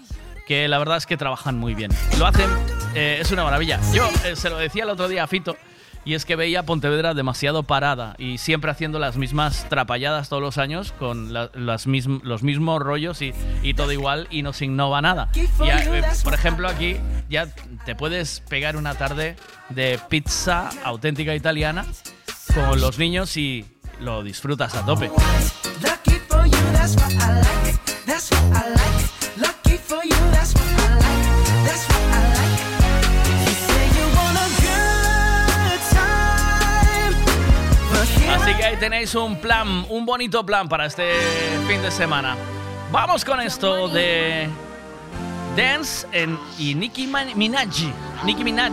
que 0.51 0.67
la 0.67 0.79
verdad 0.79 0.97
es 0.97 1.05
que 1.05 1.15
trabajan 1.15 1.57
muy 1.57 1.75
bien. 1.75 1.91
Lo 2.19 2.27
hacen, 2.27 2.49
eh, 2.93 3.19
es 3.21 3.31
una 3.31 3.45
maravilla. 3.45 3.79
Yo 3.93 4.05
eh, 4.25 4.35
se 4.35 4.49
lo 4.49 4.57
decía 4.57 4.83
el 4.83 4.89
otro 4.89 5.07
día 5.07 5.23
a 5.23 5.27
Fito, 5.27 5.55
y 6.03 6.13
es 6.13 6.25
que 6.25 6.35
veía 6.35 6.63
Pontevedra 6.65 7.13
demasiado 7.13 7.63
parada 7.63 8.15
y 8.17 8.37
siempre 8.37 8.69
haciendo 8.69 8.99
las 8.99 9.15
mismas 9.15 9.65
trapalladas 9.69 10.27
todos 10.27 10.41
los 10.41 10.57
años 10.57 10.91
con 10.99 11.31
la- 11.31 11.51
las 11.53 11.87
mism- 11.87 12.19
los 12.23 12.43
mismos 12.43 12.81
rollos 12.81 13.21
y, 13.21 13.33
y 13.63 13.75
todo 13.75 13.93
igual 13.93 14.27
y 14.29 14.41
no 14.41 14.51
se 14.51 14.65
innova 14.65 15.01
nada. 15.01 15.29
Eh, 15.35 16.01
por 16.25 16.33
ejemplo, 16.33 16.67
aquí 16.67 16.97
ya 17.29 17.47
te 17.85 17.95
puedes 17.95 18.41
pegar 18.49 18.75
una 18.75 18.95
tarde 18.95 19.37
de 19.69 20.01
pizza 20.09 20.67
auténtica 20.83 21.33
italiana 21.33 21.85
con 22.53 22.81
los 22.81 22.99
niños 22.99 23.37
y 23.37 23.65
lo 24.01 24.21
disfrutas 24.21 24.75
a 24.75 24.85
tope. 24.85 25.09
Tenéis 38.81 39.13
un 39.13 39.35
plan, 39.35 39.85
un 39.89 40.07
bonito 40.07 40.43
plan 40.43 40.67
para 40.67 40.87
este 40.87 41.13
fin 41.67 41.83
de 41.83 41.91
semana. 41.91 42.35
Vamos 42.91 43.23
con 43.23 43.39
esto 43.39 43.87
de 43.89 44.49
Dance 45.55 46.07
en- 46.11 46.39
y 46.57 46.73
Nicki 46.73 47.05
Minaj. 47.35 47.67
Nicki 48.23 48.43
Minaj. 48.43 48.71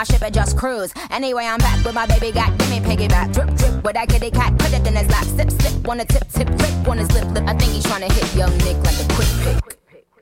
my 0.00 0.04
ship 0.04 0.22
and 0.22 0.34
just 0.34 0.56
cruise. 0.56 0.94
Anyway, 1.10 1.44
I'm 1.44 1.58
back 1.58 1.84
with 1.84 1.94
my 1.94 2.06
baby 2.06 2.32
got 2.32 2.56
give 2.58 2.70
me 2.70 2.80
piggyback. 2.80 3.34
Drip, 3.34 3.54
drip, 3.54 3.84
with 3.84 3.94
that 3.94 4.08
kitty 4.08 4.30
cat, 4.30 4.58
put 4.58 4.72
it 4.72 4.86
in 4.86 4.96
his 4.96 5.08
lap. 5.10 5.24
Sip, 5.24 5.50
sip, 5.50 5.86
wanna 5.86 6.06
tip, 6.06 6.26
tip, 6.32 6.48
rip, 6.48 6.86
wanna 6.86 7.04
slip, 7.04 7.28
lip. 7.34 7.44
I 7.46 7.54
think 7.54 7.72
he's 7.72 7.84
trying 7.84 8.08
to 8.08 8.14
hit 8.14 8.34
young 8.34 8.56
Nick 8.58 8.78
like 8.78 8.98
a 8.98 9.06
quick 9.14 9.28
pick. 9.44 9.78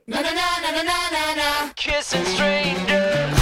Na 0.09 0.21
na 0.21 0.33
na 0.33 0.47
na 0.63 0.83
na 0.83 0.83
na 0.83 1.35
na. 1.37 1.73
Kissing 1.77 2.25
strangers. 2.25 3.38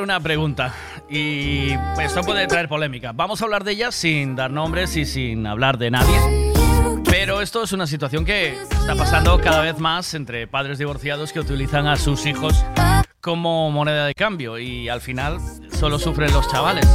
Una 0.00 0.20
pregunta 0.20 0.74
y 1.08 1.70
esto 2.00 2.22
puede 2.22 2.46
traer 2.46 2.68
polémica. 2.68 3.12
Vamos 3.12 3.40
a 3.40 3.44
hablar 3.44 3.64
de 3.64 3.72
ella 3.72 3.92
sin 3.92 4.36
dar 4.36 4.50
nombres 4.50 4.96
y 4.96 5.04
sin 5.04 5.46
hablar 5.46 5.78
de 5.78 5.90
nadie. 5.90 6.18
Pero 7.04 7.40
esto 7.40 7.62
es 7.62 7.72
una 7.72 7.86
situación 7.86 8.24
que 8.24 8.54
está 8.62 8.94
pasando 8.94 9.40
cada 9.40 9.60
vez 9.60 9.78
más 9.78 10.14
entre 10.14 10.46
padres 10.46 10.78
divorciados 10.78 11.32
que 11.32 11.40
utilizan 11.40 11.86
a 11.86 11.96
sus 11.96 12.26
hijos 12.26 12.64
como 13.20 13.70
moneda 13.70 14.06
de 14.06 14.14
cambio 14.14 14.58
y 14.58 14.88
al 14.88 15.00
final 15.00 15.38
solo 15.72 15.98
sufren 15.98 16.32
los 16.32 16.48
chavales. 16.48 16.86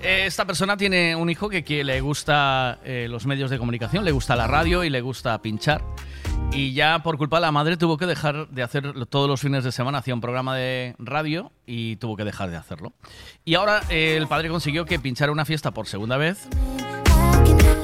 Esta 0.00 0.44
persona 0.44 0.76
tiene 0.76 1.16
un 1.16 1.30
hijo 1.30 1.48
que, 1.48 1.64
que 1.64 1.82
le 1.82 2.00
gusta 2.00 2.78
eh, 2.84 3.06
los 3.08 3.26
medios 3.26 3.50
de 3.50 3.58
comunicación, 3.58 4.04
le 4.04 4.12
gusta 4.12 4.36
la 4.36 4.46
radio 4.46 4.84
y 4.84 4.90
le 4.90 5.00
gusta 5.00 5.40
pinchar. 5.42 5.82
Y 6.52 6.72
ya 6.72 7.00
por 7.02 7.18
culpa 7.18 7.36
de 7.36 7.42
la 7.42 7.52
madre 7.52 7.76
tuvo 7.76 7.96
que 7.96 8.06
dejar 8.06 8.48
de 8.48 8.62
hacer 8.62 9.06
todos 9.06 9.28
los 9.28 9.40
fines 9.40 9.64
de 9.64 9.72
semana, 9.72 9.98
hacía 9.98 10.14
un 10.14 10.20
programa 10.20 10.56
de 10.56 10.96
radio 10.98 11.52
y 11.66 11.96
tuvo 11.96 12.16
que 12.16 12.24
dejar 12.24 12.50
de 12.50 12.56
hacerlo. 12.56 12.92
Y 13.44 13.54
ahora 13.54 13.82
eh, 13.90 14.16
el 14.16 14.26
padre 14.26 14.48
consiguió 14.48 14.84
que 14.84 14.98
pinchara 14.98 15.30
una 15.30 15.44
fiesta 15.44 15.72
por 15.72 15.86
segunda 15.86 16.16
vez. 16.16 16.48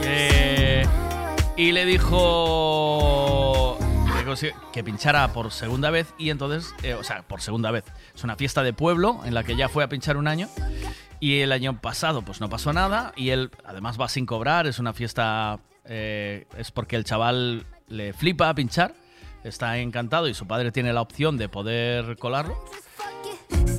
Eh, 0.03 0.87
y 1.57 1.73
le 1.73 1.87
dijo 1.87 3.35
que 4.73 4.83
pinchara 4.83 5.33
por 5.33 5.53
segunda 5.53 5.91
vez 5.91 6.13
y 6.19 6.31
entonces, 6.31 6.75
eh, 6.83 6.95
o 6.95 7.05
sea, 7.05 7.23
por 7.23 7.41
segunda 7.41 7.71
vez. 7.71 7.85
Es 8.15 8.25
una 8.25 8.37
fiesta 8.37 8.63
de 8.63 8.73
pueblo 8.73 9.21
en 9.25 9.35
la 9.35 9.45
que 9.45 9.55
ya 9.55 9.69
fue 9.69 9.85
a 9.85 9.89
pinchar 9.89 10.17
un 10.17 10.27
año 10.27 10.49
y 11.21 11.41
el 11.41 11.53
año 11.53 11.81
pasado 11.81 12.23
pues 12.23 12.41
no 12.41 12.49
pasó 12.49 12.73
nada 12.73 13.13
y 13.17 13.31
él 13.31 13.51
además 13.65 14.01
va 14.01 14.09
sin 14.09 14.27
cobrar, 14.27 14.67
es 14.67 14.79
una 14.79 14.93
fiesta, 14.93 15.61
eh, 15.85 16.47
es 16.57 16.71
porque 16.71 16.97
el 16.97 17.05
chaval 17.05 17.67
le 17.89 18.13
flipa 18.13 18.49
a 18.49 18.55
pinchar, 18.55 18.95
está 19.45 19.79
encantado 19.79 20.29
y 20.29 20.35
su 20.35 20.47
padre 20.47 20.73
tiene 20.73 20.93
la 20.93 21.01
opción 21.01 21.37
de 21.37 21.49
poder 21.49 22.17
colarlo. 22.17 22.57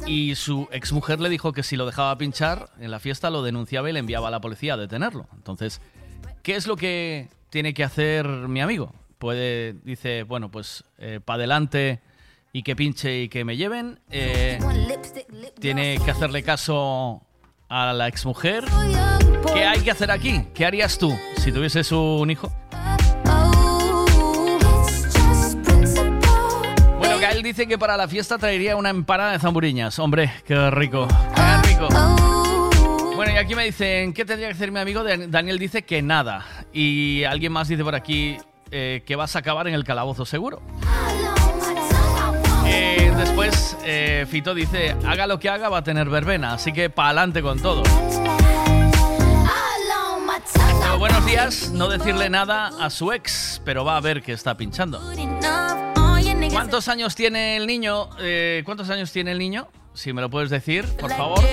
Y 0.08 0.36
su 0.36 0.68
exmujer 0.72 1.20
le 1.20 1.30
dijo 1.30 1.52
que 1.52 1.64
si 1.64 1.76
lo 1.76 1.86
dejaba 1.86 2.18
pinchar 2.18 2.70
en 2.80 2.92
la 2.92 3.00
fiesta 3.00 3.30
lo 3.30 3.42
denunciaba 3.42 3.90
y 3.90 3.94
le 3.94 4.00
enviaba 4.00 4.28
a 4.28 4.32
la 4.32 4.42
policía 4.42 4.76
a 4.76 4.78
detenerlo. 4.78 5.28
Entonces, 5.36 5.82
¿qué 6.44 6.56
es 6.56 6.68
lo 6.68 6.76
que 6.76 7.30
tiene 7.50 7.74
que 7.74 7.84
hacer 7.84 8.28
mi 8.28 8.62
amigo? 8.62 8.94
Puede, 9.18 9.74
dice, 9.84 10.24
bueno, 10.24 10.52
pues 10.52 10.84
para 11.26 11.38
adelante 11.38 12.02
y 12.56 12.64
que 12.64 12.74
pinche 12.74 13.24
y 13.24 13.28
que 13.28 13.44
me 13.44 13.58
lleven. 13.58 14.00
Eh, 14.10 14.60
tiene 15.60 16.00
que 16.06 16.10
hacerle 16.10 16.42
caso 16.42 17.22
a 17.68 17.92
la 17.92 18.08
exmujer. 18.08 18.64
¿Qué 19.54 19.66
hay 19.66 19.82
que 19.82 19.92
hacer 19.92 20.10
aquí? 20.10 20.48
¿Qué 20.54 20.66
harías 20.66 20.98
tú 20.98 21.14
si 21.38 21.52
tuvieses 21.52 21.92
un 21.92 22.32
hijo? 22.32 22.50
Bueno, 27.20 27.42
dice 27.42 27.68
que 27.68 27.78
para 27.78 27.98
la 27.98 28.08
fiesta 28.08 28.38
traería 28.38 28.76
una 28.76 28.90
empanada 28.90 29.32
de 29.34 29.40
zamburiñas. 29.40 29.98
Hombre, 30.00 30.32
qué 30.46 30.70
rico, 30.72 31.08
rico. 31.64 31.88
Bueno, 33.16 33.32
y 33.34 33.38
aquí 33.38 33.56
me 33.56 33.64
dicen, 33.66 34.14
¿qué 34.14 34.26
tendría 34.26 34.48
que 34.50 34.54
hacer 34.56 34.72
mi 34.72 34.80
amigo? 34.80 35.04
Dan- 35.04 35.32
Daniel 35.32 35.58
dice 35.58 35.84
que 35.84 36.02
nada. 36.02 36.46
Y 36.74 37.24
alguien 37.24 37.52
más 37.54 37.68
dice 37.68 37.84
por 37.84 37.96
aquí 37.96 38.38
eh, 38.72 39.04
que 39.06 39.16
vas 39.16 39.36
a 39.36 39.40
acabar 39.40 39.68
en 39.68 39.74
el 39.74 39.84
calabozo 39.84 40.26
seguro. 40.26 40.62
Eh, 42.68 43.14
después, 43.18 43.78
eh, 43.86 44.26
Fito 44.30 44.54
dice, 44.54 44.96
haga 45.08 45.26
lo 45.28 45.40
que 45.40 45.50
haga, 45.50 45.70
va 45.70 45.80
a 45.80 45.84
tener 45.84 46.10
verbena. 46.10 46.54
Así 46.54 46.74
que 46.74 46.90
para 46.90 47.10
adelante 47.10 47.42
con 47.42 47.60
todo. 47.62 47.84
Buenos 51.00 51.26
días, 51.26 51.72
no 51.72 51.88
decirle 51.90 52.30
nada 52.30 52.72
a 52.80 52.90
su 52.90 53.12
ex, 53.12 53.62
pero 53.66 53.84
va 53.86 53.98
a 53.98 54.02
ver 54.02 54.22
que 54.24 54.34
está 54.34 54.56
pinchando. 54.58 55.02
¿Cuántos 56.56 56.88
años 56.88 57.16
tiene 57.16 57.58
el 57.58 57.68
niño? 57.68 58.10
Eh, 58.18 58.62
¿Cuántos 58.64 58.90
años 58.90 59.12
tiene 59.12 59.34
el 59.34 59.40
niño? 59.40 59.68
Si 59.94 60.14
me 60.14 60.22
lo 60.22 60.30
puedes 60.30 60.50
decir, 60.50 60.86
por 60.98 61.12
favor. 61.12 61.44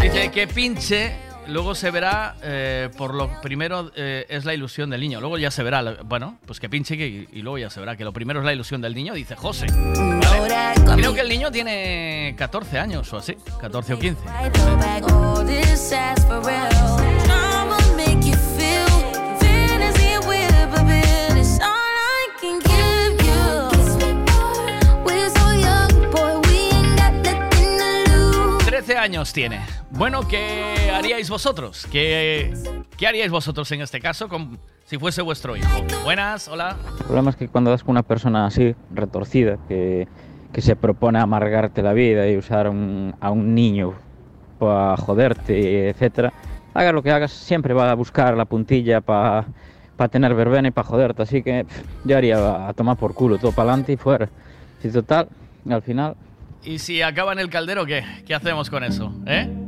Dice 0.00 0.30
que 0.30 0.46
pinche, 0.46 1.16
luego 1.48 1.74
se 1.74 1.90
verá, 1.90 2.36
eh, 2.40 2.88
por 2.96 3.14
lo 3.14 3.40
primero 3.40 3.90
eh, 3.96 4.24
es 4.28 4.44
la 4.44 4.54
ilusión 4.54 4.90
del 4.90 5.00
niño, 5.00 5.18
luego 5.18 5.38
ya 5.38 5.50
se 5.50 5.64
verá, 5.64 5.82
bueno, 6.04 6.38
pues 6.46 6.60
que 6.60 6.68
pinche 6.68 6.94
y, 6.94 7.42
luego 7.42 7.58
ya 7.58 7.68
se 7.68 7.80
verá, 7.80 7.96
que 7.96 8.04
lo 8.04 8.12
primero 8.12 8.38
es 8.38 8.46
la 8.46 8.52
ilusión 8.52 8.80
del 8.80 8.94
niño, 8.94 9.12
dice 9.12 9.34
José. 9.34 9.66
¿vale? 9.66 11.02
Creo 11.02 11.12
que 11.12 11.22
el 11.22 11.28
niño 11.28 11.50
tiene 11.50 12.36
14 12.38 12.78
años 12.78 13.12
o 13.12 13.16
así, 13.16 13.36
14 13.60 13.94
o 13.94 13.98
15. 13.98 14.20
13 28.86 29.00
años 29.00 29.32
tiene. 29.32 29.60
Bueno, 29.90 30.28
¿qué 30.28 30.92
haríais 30.94 31.28
vosotros? 31.28 31.88
¿Qué, 31.90 32.54
qué 32.96 33.08
haríais 33.08 33.32
vosotros 33.32 33.72
en 33.72 33.80
este 33.80 33.98
caso 33.98 34.28
con, 34.28 34.60
si 34.84 34.96
fuese 34.96 35.22
vuestro 35.22 35.56
hijo? 35.56 35.66
Buenas, 36.04 36.46
hola. 36.46 36.76
El 37.00 37.04
problema 37.04 37.30
es 37.30 37.36
que 37.36 37.48
cuando 37.48 37.72
das 37.72 37.82
con 37.82 37.92
una 37.92 38.04
persona 38.04 38.46
así, 38.46 38.76
retorcida, 38.92 39.58
que, 39.66 40.06
que 40.52 40.60
se 40.60 40.76
propone 40.76 41.18
amargarte 41.18 41.82
la 41.82 41.94
vida 41.94 42.28
y 42.28 42.36
usar 42.36 42.68
a 42.68 42.70
un 42.70 43.54
niño 43.56 43.94
para 44.60 44.96
joderte, 44.98 45.88
etcétera, 45.88 46.32
hagas 46.72 46.94
lo 46.94 47.02
que 47.02 47.10
hagas, 47.10 47.32
siempre 47.32 47.74
va 47.74 47.90
a 47.90 47.94
buscar 47.94 48.36
la 48.36 48.44
puntilla 48.44 49.00
para 49.00 49.46
tener 50.12 50.32
verbena 50.36 50.68
y 50.68 50.70
para 50.70 50.86
joderte. 50.86 51.24
Así 51.24 51.42
que 51.42 51.64
pff, 51.64 51.82
yo 52.04 52.16
haría 52.16 52.68
a 52.68 52.72
tomar 52.72 52.96
por 52.96 53.14
culo 53.14 53.38
todo 53.38 53.50
para 53.50 53.70
adelante 53.70 53.94
y 53.94 53.96
fuera. 53.96 54.28
Y 54.80 54.90
total, 54.90 55.28
al 55.68 55.82
final 55.82 56.14
¿Y 56.66 56.80
si 56.80 57.00
acaba 57.00 57.32
en 57.32 57.38
el 57.38 57.48
caldero, 57.48 57.86
qué? 57.86 58.04
¿Qué 58.26 58.34
hacemos 58.34 58.68
con 58.68 58.82
eso? 58.82 59.14
¿Eh? 59.24 59.65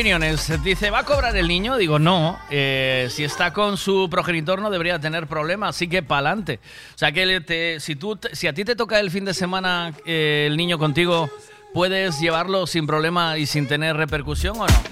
Dice, 0.00 0.88
¿va 0.88 1.00
a 1.00 1.04
cobrar 1.04 1.36
el 1.36 1.46
niño? 1.46 1.76
Digo, 1.76 1.98
no. 1.98 2.38
Eh, 2.48 3.08
si 3.10 3.22
está 3.22 3.52
con 3.52 3.76
su 3.76 4.08
progenitor 4.08 4.62
no 4.62 4.70
debería 4.70 4.98
tener 4.98 5.26
problemas, 5.26 5.76
así 5.76 5.88
que 5.88 6.02
pa'lante. 6.02 6.58
O 6.94 6.98
sea 6.98 7.12
que 7.12 7.76
si, 7.80 7.96
tú, 7.96 8.18
si 8.32 8.46
a 8.46 8.54
ti 8.54 8.64
te 8.64 8.74
toca 8.74 8.98
el 8.98 9.10
fin 9.10 9.26
de 9.26 9.34
semana 9.34 9.92
eh, 10.06 10.46
el 10.48 10.56
niño 10.56 10.78
contigo, 10.78 11.28
¿puedes 11.74 12.18
llevarlo 12.18 12.66
sin 12.66 12.86
problema 12.86 13.36
y 13.36 13.44
sin 13.44 13.68
tener 13.68 13.94
repercusión 13.94 14.56
o 14.58 14.66
no? 14.66 14.82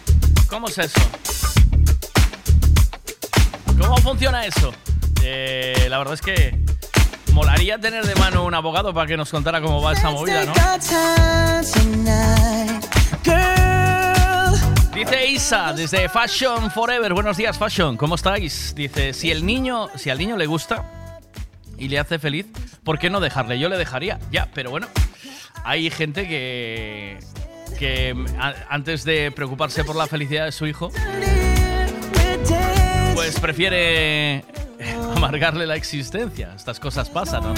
¿Cómo 0.50 0.68
es 0.68 0.76
eso? 0.76 1.00
¿Cómo 3.80 3.96
funciona 3.96 4.44
eso? 4.44 4.74
Eh, 5.22 5.86
la 5.88 5.96
verdad 5.96 6.14
es 6.14 6.20
que 6.20 6.58
molaría 7.32 7.78
tener 7.78 8.04
de 8.04 8.14
mano 8.16 8.44
un 8.44 8.52
abogado 8.52 8.92
para 8.92 9.06
que 9.06 9.16
nos 9.16 9.30
contara 9.30 9.62
cómo 9.62 9.80
va 9.80 9.94
esa 9.94 10.10
movida, 10.10 10.44
¿no? 10.44 10.52
Dice 14.98 15.26
Isa 15.28 15.72
desde 15.72 16.08
Fashion 16.08 16.72
Forever. 16.72 17.14
Buenos 17.14 17.36
días, 17.36 17.56
Fashion. 17.56 17.96
¿Cómo 17.96 18.16
estáis? 18.16 18.74
Dice, 18.74 19.12
si 19.12 19.30
el 19.30 19.46
niño, 19.46 19.88
si 19.94 20.10
al 20.10 20.18
niño 20.18 20.36
le 20.36 20.46
gusta 20.46 20.90
y 21.78 21.86
le 21.86 22.00
hace 22.00 22.18
feliz, 22.18 22.46
¿por 22.82 22.98
qué 22.98 23.08
no 23.08 23.20
dejarle? 23.20 23.60
Yo 23.60 23.68
le 23.68 23.78
dejaría, 23.78 24.18
ya, 24.32 24.48
pero 24.52 24.72
bueno, 24.72 24.88
hay 25.62 25.88
gente 25.90 26.26
que 26.26 27.20
que 27.78 28.12
antes 28.68 29.04
de 29.04 29.30
preocuparse 29.30 29.84
por 29.84 29.94
la 29.94 30.08
felicidad 30.08 30.46
de 30.46 30.52
su 30.52 30.66
hijo, 30.66 30.90
pues 33.14 33.38
prefiere 33.38 34.44
amargarle 35.14 35.64
la 35.68 35.76
existencia. 35.76 36.54
Estas 36.56 36.80
cosas 36.80 37.08
pasan, 37.08 37.44
¿no? 37.44 37.54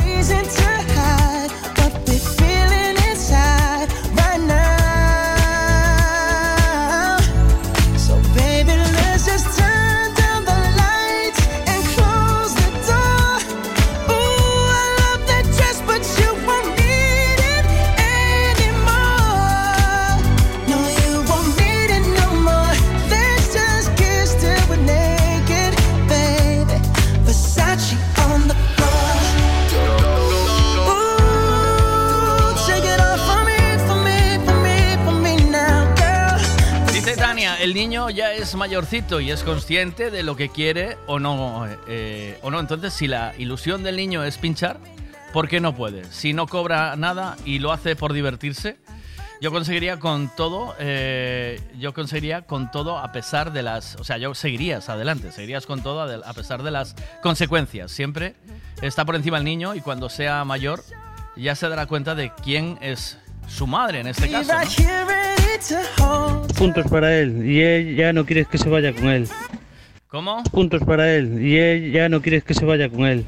El 37.71 37.75
niño 37.75 38.11
ya 38.11 38.33
es 38.33 38.57
mayorcito 38.57 39.21
y 39.21 39.31
es 39.31 39.45
consciente 39.45 40.11
de 40.11 40.25
lo 40.25 40.35
que 40.35 40.49
quiere 40.49 40.99
o 41.07 41.21
no. 41.21 41.69
eh, 41.87 42.37
o 42.43 42.51
no. 42.51 42.59
Entonces, 42.59 42.93
si 42.93 43.07
la 43.07 43.33
ilusión 43.39 43.85
del 43.85 43.95
niño 43.95 44.25
es 44.25 44.39
pinchar, 44.39 44.81
¿por 45.33 45.47
qué 45.47 45.61
no 45.61 45.73
puede? 45.77 46.03
Si 46.11 46.33
no 46.33 46.49
cobra 46.49 46.97
nada 46.97 47.37
y 47.45 47.61
lo 47.61 47.71
hace 47.71 47.95
por 47.95 48.13
divertirse, 48.13 48.79
yo 49.41 49.53
conseguiría 49.53 50.01
con 50.01 50.35
todo, 50.35 50.75
eh, 50.81 51.61
yo 51.79 51.95
conseguiría 51.95 52.43
con 52.43 52.73
todo 52.73 52.99
a 52.99 53.13
pesar 53.13 53.53
de 53.53 53.63
las, 53.63 53.95
o 54.01 54.03
sea, 54.03 54.19
yo 54.19 54.35
seguirías 54.35 54.89
adelante, 54.89 55.31
seguirías 55.31 55.65
con 55.65 55.81
todo 55.81 56.03
a 56.03 56.33
pesar 56.33 56.65
de 56.65 56.73
las 56.73 56.97
consecuencias. 57.23 57.93
Siempre 57.93 58.35
está 58.83 59.05
por 59.05 59.15
encima 59.15 59.39
el 59.39 59.45
niño 59.45 59.77
y 59.77 59.81
cuando 59.81 60.09
sea 60.09 60.45
mayor 60.45 60.83
ya 61.37 61.55
se 61.55 61.69
dará 61.69 61.87
cuenta 61.87 62.17
de 62.17 62.33
quién 62.43 62.79
es 62.81 63.17
su 63.47 63.69
madre 63.69 64.01
en 64.01 64.09
este 64.09 64.29
caso. 64.29 64.53
¿no? 64.53 65.40
Puntos 66.57 66.87
para 66.91 67.19
él 67.19 67.47
y 67.47 67.61
él 67.61 67.97
ya 67.97 68.13
no 68.13 68.25
quieres 68.25 68.49
que 68.49 68.59
se 68.59 68.69
vaya 68.69 68.93
con 68.93 69.09
él. 69.09 69.29
¿Cómo? 70.09 70.43
Puntos 70.51 70.83
para 70.83 71.15
él 71.15 71.41
y 71.41 71.57
él 71.57 71.93
ya 71.93 72.09
no 72.09 72.21
quieres 72.21 72.45
que 72.45 72.55
se 72.55 72.65
vaya 72.65 72.89
con 72.89 73.07
él. 73.07 73.25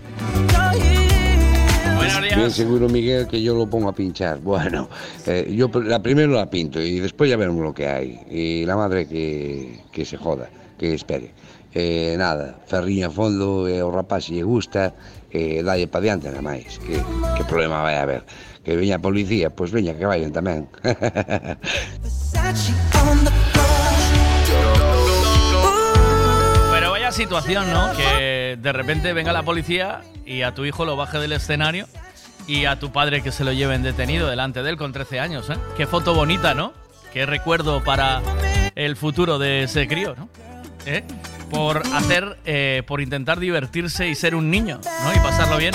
Bien 2.34 2.50
seguro, 2.50 2.88
Miguel, 2.88 3.28
que 3.28 3.42
yo 3.42 3.54
lo 3.54 3.66
pongo 3.68 3.88
a 3.88 3.94
pinchar. 3.94 4.38
Bueno, 4.40 4.88
eh, 5.26 5.52
yo 5.54 5.70
la 5.82 6.02
primero 6.02 6.32
la 6.32 6.48
pinto 6.48 6.80
y 6.80 6.98
después 6.98 7.28
ya 7.30 7.36
veremos 7.36 7.62
lo 7.62 7.74
que 7.74 7.86
hay. 7.86 8.20
Y 8.30 8.64
la 8.64 8.76
madre 8.76 9.06
que, 9.06 9.80
que 9.92 10.04
se 10.04 10.16
joda, 10.16 10.48
que 10.78 10.94
espere. 10.94 11.30
Eh, 11.74 12.16
nada, 12.18 12.60
ferriña 12.66 13.06
a 13.06 13.10
fondo, 13.10 13.66
e 13.66 13.80
o 13.80 13.90
rapaz 13.90 14.28
se 14.28 14.36
lle 14.36 14.44
gusta, 14.44 14.92
eh, 15.32 15.62
dalle 15.64 15.88
pa 15.88 16.00
diante 16.00 16.28
nada 16.28 16.44
máis. 16.44 16.78
Que, 16.78 17.00
que 17.36 17.42
problema 17.48 17.80
vai 17.80 17.96
haber? 17.96 18.22
Que 18.62 18.76
veña 18.76 18.96
a 18.96 19.02
policía, 19.02 19.50
pois 19.50 19.72
veña 19.72 19.96
que 19.96 20.04
vayan 20.04 20.30
tamén. 20.30 20.68
Pero 26.70 26.90
vaya 26.92 27.10
situación, 27.10 27.72
¿no? 27.72 27.92
Que 27.96 28.58
de 28.60 28.72
repente 28.72 29.12
venga 29.12 29.32
la 29.32 29.42
policía 29.42 30.02
y 30.24 30.42
a 30.42 30.54
tu 30.54 30.64
hijo 30.64 30.84
lo 30.84 30.96
baje 30.96 31.18
del 31.18 31.32
escenario 31.32 31.88
y 32.46 32.66
a 32.66 32.78
tu 32.78 32.92
padre 32.92 33.22
que 33.22 33.32
se 33.32 33.44
lo 33.44 33.52
lleven 33.52 33.82
detenido 33.82 34.28
delante 34.28 34.62
de 34.62 34.70
él 34.70 34.76
con 34.76 34.92
13 34.92 35.20
años, 35.20 35.50
¿eh? 35.50 35.56
Qué 35.76 35.86
foto 35.86 36.14
bonita, 36.14 36.54
¿no? 36.54 36.72
Qué 37.12 37.26
recuerdo 37.26 37.82
para 37.84 38.22
el 38.74 38.96
futuro 38.96 39.38
de 39.38 39.64
ese 39.64 39.86
crío, 39.86 40.14
¿no? 40.16 40.28
¿Eh? 40.86 41.04
Por 41.52 41.82
hacer, 41.94 42.38
eh, 42.44 42.82
por 42.86 43.00
intentar 43.00 43.38
divertirse 43.38 44.08
y 44.08 44.14
ser 44.16 44.34
un 44.34 44.50
niño, 44.50 44.80
¿no? 45.04 45.14
Y 45.14 45.18
pasarlo 45.18 45.58
bien. 45.58 45.74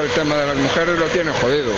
El 0.00 0.10
tema 0.10 0.36
de 0.36 0.46
las 0.46 0.56
mujeres 0.56 0.98
lo 0.98 1.06
tiene 1.06 1.30
jodido, 1.32 1.72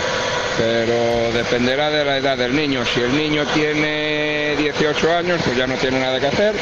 pero 0.57 1.31
dependerá 1.33 1.89
de 1.89 2.03
la 2.05 2.17
edad 2.17 2.37
del 2.37 2.55
niño. 2.55 2.83
Si 2.85 3.01
el 3.01 3.15
niño 3.15 3.45
tiene 3.53 4.55
18 4.57 5.13
años, 5.13 5.41
pues 5.45 5.57
ya 5.57 5.67
no 5.67 5.75
tiene 5.75 5.99
nada 5.99 6.19
que 6.19 6.27
hacer. 6.27 6.55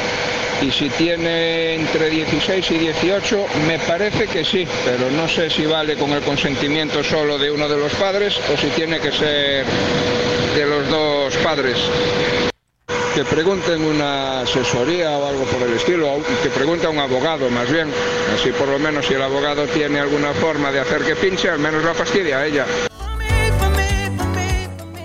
Y 0.60 0.70
si 0.70 0.88
tiene 0.90 1.74
entre 1.74 2.10
16 2.10 2.70
y 2.70 2.78
18, 2.78 3.46
me 3.66 3.78
parece 3.78 4.26
que 4.26 4.44
sí, 4.44 4.66
pero 4.84 5.10
no 5.10 5.28
sé 5.28 5.50
si 5.50 5.66
vale 5.66 5.96
con 5.96 6.10
el 6.10 6.22
consentimiento 6.22 7.04
solo 7.04 7.38
de 7.38 7.50
uno 7.50 7.68
de 7.68 7.76
los 7.76 7.92
padres 7.94 8.38
o 8.52 8.56
si 8.56 8.68
tiene 8.68 8.98
que 8.98 9.12
ser 9.12 9.64
de 10.54 10.66
los 10.66 10.88
dos 10.88 11.36
padres. 11.36 11.78
Que 13.18 13.24
pregunten 13.24 13.82
una 13.82 14.42
asesoría 14.42 15.18
o 15.18 15.26
algo 15.26 15.42
por 15.42 15.68
el 15.68 15.74
estilo, 15.74 16.06
que 16.40 16.50
pregunte 16.50 16.86
a 16.86 16.90
un 16.90 17.00
abogado 17.00 17.50
más 17.50 17.68
bien. 17.68 17.88
Así 18.32 18.52
por 18.52 18.68
lo 18.68 18.78
menos 18.78 19.06
si 19.06 19.14
el 19.14 19.22
abogado 19.22 19.66
tiene 19.66 19.98
alguna 19.98 20.32
forma 20.34 20.70
de 20.70 20.78
hacer 20.78 21.02
que 21.02 21.16
pinche, 21.16 21.50
al 21.50 21.58
menos 21.58 21.82
la 21.82 21.94
fastidia 21.94 22.38
a 22.38 22.46
ella. 22.46 22.64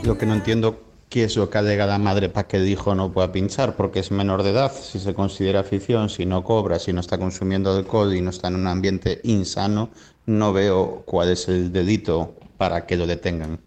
Lo 0.03 0.15
que 0.15 0.27
no 0.27 0.35
entiendo 0.35 0.79
qué 1.09 1.23
es 1.23 1.35
lo 1.37 1.49
que 1.49 1.57
alega 1.57 1.87
la 1.87 1.97
madre 1.97 2.29
para 2.29 2.47
que 2.47 2.57
el 2.57 2.67
hijo 2.67 2.93
no 2.93 3.11
pueda 3.11 3.31
pinchar, 3.31 3.75
porque 3.75 4.01
es 4.01 4.11
menor 4.11 4.43
de 4.43 4.51
edad, 4.51 4.71
si 4.71 4.99
se 4.99 5.15
considera 5.15 5.61
afición, 5.61 6.07
si 6.07 6.27
no 6.27 6.43
cobra, 6.43 6.77
si 6.77 6.93
no 6.93 6.99
está 6.99 7.17
consumiendo 7.17 7.75
alcohol 7.75 8.13
y 8.13 8.21
no 8.21 8.29
está 8.29 8.49
en 8.49 8.57
un 8.57 8.67
ambiente 8.67 9.21
insano, 9.23 9.89
no 10.27 10.53
veo 10.53 11.01
cuál 11.07 11.31
es 11.31 11.47
el 11.47 11.73
delito 11.73 12.35
para 12.57 12.85
que 12.85 12.95
lo 12.95 13.07
detengan. 13.07 13.57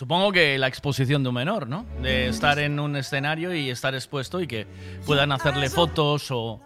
Supongo 0.00 0.32
que 0.32 0.56
la 0.56 0.66
exposición 0.66 1.22
de 1.22 1.28
un 1.28 1.34
menor, 1.34 1.68
¿no? 1.68 1.84
De 2.00 2.28
estar 2.28 2.58
en 2.58 2.80
un 2.80 2.96
escenario 2.96 3.54
y 3.54 3.68
estar 3.68 3.94
expuesto 3.94 4.40
y 4.40 4.46
que 4.46 4.66
puedan 5.04 5.30
hacerle 5.30 5.68
fotos 5.68 6.30
o 6.30 6.58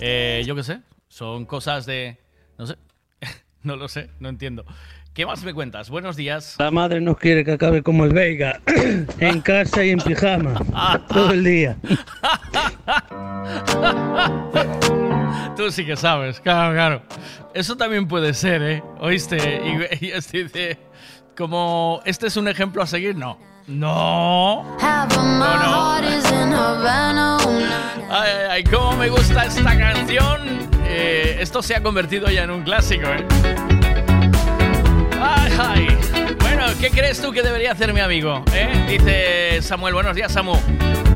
eh, 0.00 0.42
yo 0.44 0.54
qué 0.54 0.64
sé. 0.64 0.80
Son 1.08 1.46
cosas 1.46 1.86
de... 1.86 2.18
No 2.58 2.66
sé. 2.66 2.76
no 3.62 3.76
lo 3.76 3.88
sé, 3.88 4.10
no 4.20 4.28
entiendo. 4.28 4.66
¿Qué 5.14 5.24
más 5.24 5.42
me 5.44 5.54
cuentas? 5.54 5.88
Buenos 5.88 6.14
días. 6.14 6.56
La 6.58 6.70
madre 6.70 7.00
no 7.00 7.16
quiere 7.16 7.42
que 7.42 7.52
acabe 7.52 7.82
como 7.82 8.04
el 8.04 8.12
Veiga, 8.12 8.60
en 9.18 9.40
casa 9.40 9.82
y 9.82 9.88
en 9.88 10.00
pijama, 10.00 10.52
todo 11.08 11.30
el 11.30 11.42
día. 11.42 11.78
Tú 15.56 15.70
sí 15.70 15.86
que 15.86 15.96
sabes, 15.96 16.38
claro, 16.38 16.74
claro. 16.74 17.02
Eso 17.54 17.78
también 17.78 18.06
puede 18.06 18.34
ser, 18.34 18.62
¿eh? 18.62 18.82
¿Oíste? 18.98 19.62
Y, 19.64 20.04
y 20.04 20.10
este 20.10 20.44
dice, 20.44 20.78
como, 21.36 22.00
¿este 22.04 22.26
es 22.28 22.36
un 22.36 22.48
ejemplo 22.48 22.82
a 22.82 22.86
seguir? 22.86 23.16
No. 23.16 23.38
No. 23.66 24.76
Havana. 24.80 25.96
Ay, 28.10 28.30
ay, 28.30 28.46
ay, 28.50 28.64
cómo 28.64 28.92
me 28.96 29.08
gusta 29.08 29.46
esta 29.46 29.76
canción. 29.76 30.68
Eh, 30.86 31.38
esto 31.40 31.62
se 31.62 31.74
ha 31.74 31.82
convertido 31.82 32.28
ya 32.28 32.44
en 32.44 32.50
un 32.50 32.62
clásico, 32.62 33.06
¿eh? 33.08 33.26
Ay, 35.20 35.52
ay. 35.58 35.88
Bueno, 36.40 36.66
¿qué 36.80 36.90
crees 36.90 37.20
tú 37.20 37.32
que 37.32 37.42
debería 37.42 37.72
hacer 37.72 37.92
mi 37.92 38.00
amigo? 38.00 38.44
eh? 38.52 38.86
Dice 38.88 39.62
Samuel, 39.62 39.94
buenos 39.94 40.14
días, 40.14 40.30
Samu. 40.32 40.54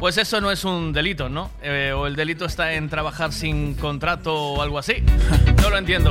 Pues 0.00 0.16
eso 0.16 0.40
no 0.40 0.50
es 0.50 0.64
un 0.64 0.92
delito, 0.92 1.28
¿no? 1.28 1.50
Eh, 1.62 1.92
o 1.94 2.06
el 2.06 2.16
delito 2.16 2.46
está 2.46 2.72
en 2.72 2.88
trabajar 2.88 3.32
sin 3.32 3.74
contrato 3.74 4.34
o 4.34 4.62
algo 4.62 4.78
así. 4.78 4.94
No 5.62 5.70
lo 5.70 5.76
entiendo. 5.76 6.10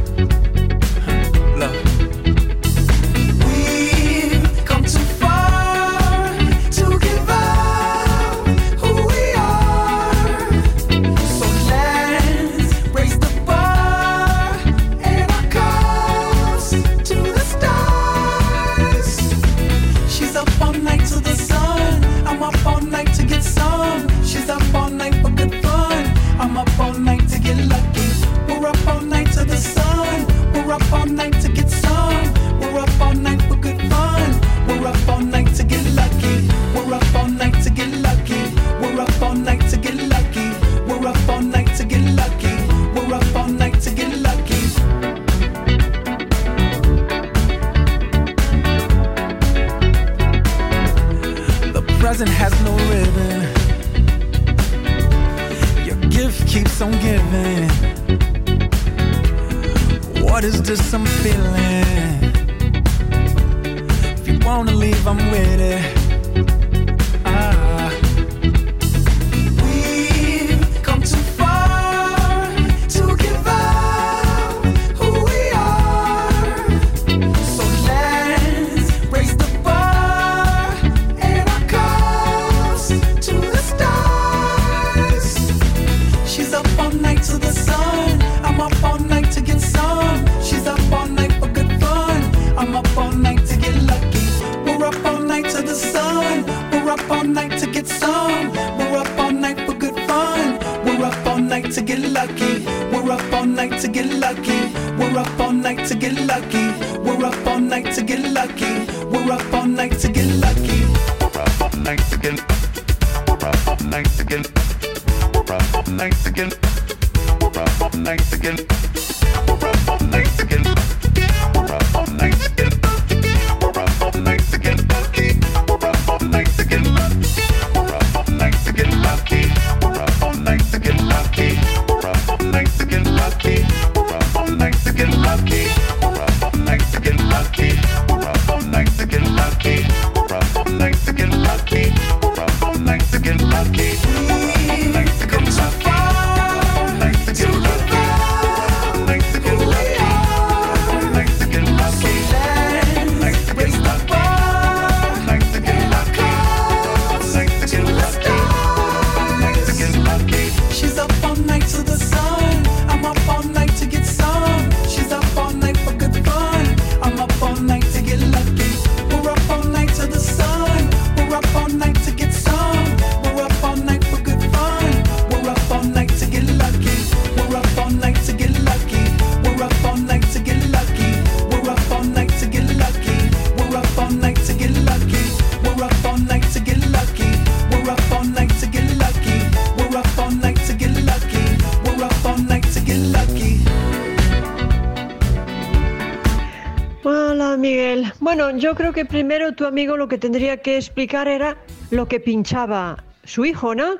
Yo 198.71 198.75
creo 198.75 198.93
que 198.93 199.03
primero 199.03 199.51
tu 199.51 199.65
amigo 199.65 199.97
lo 199.97 200.07
que 200.07 200.17
tendría 200.17 200.61
que 200.61 200.77
explicar 200.77 201.27
era 201.27 201.57
lo 201.89 202.07
que 202.07 202.21
pinchaba 202.21 203.03
su 203.25 203.43
hijo, 203.43 203.75
¿no? 203.75 203.97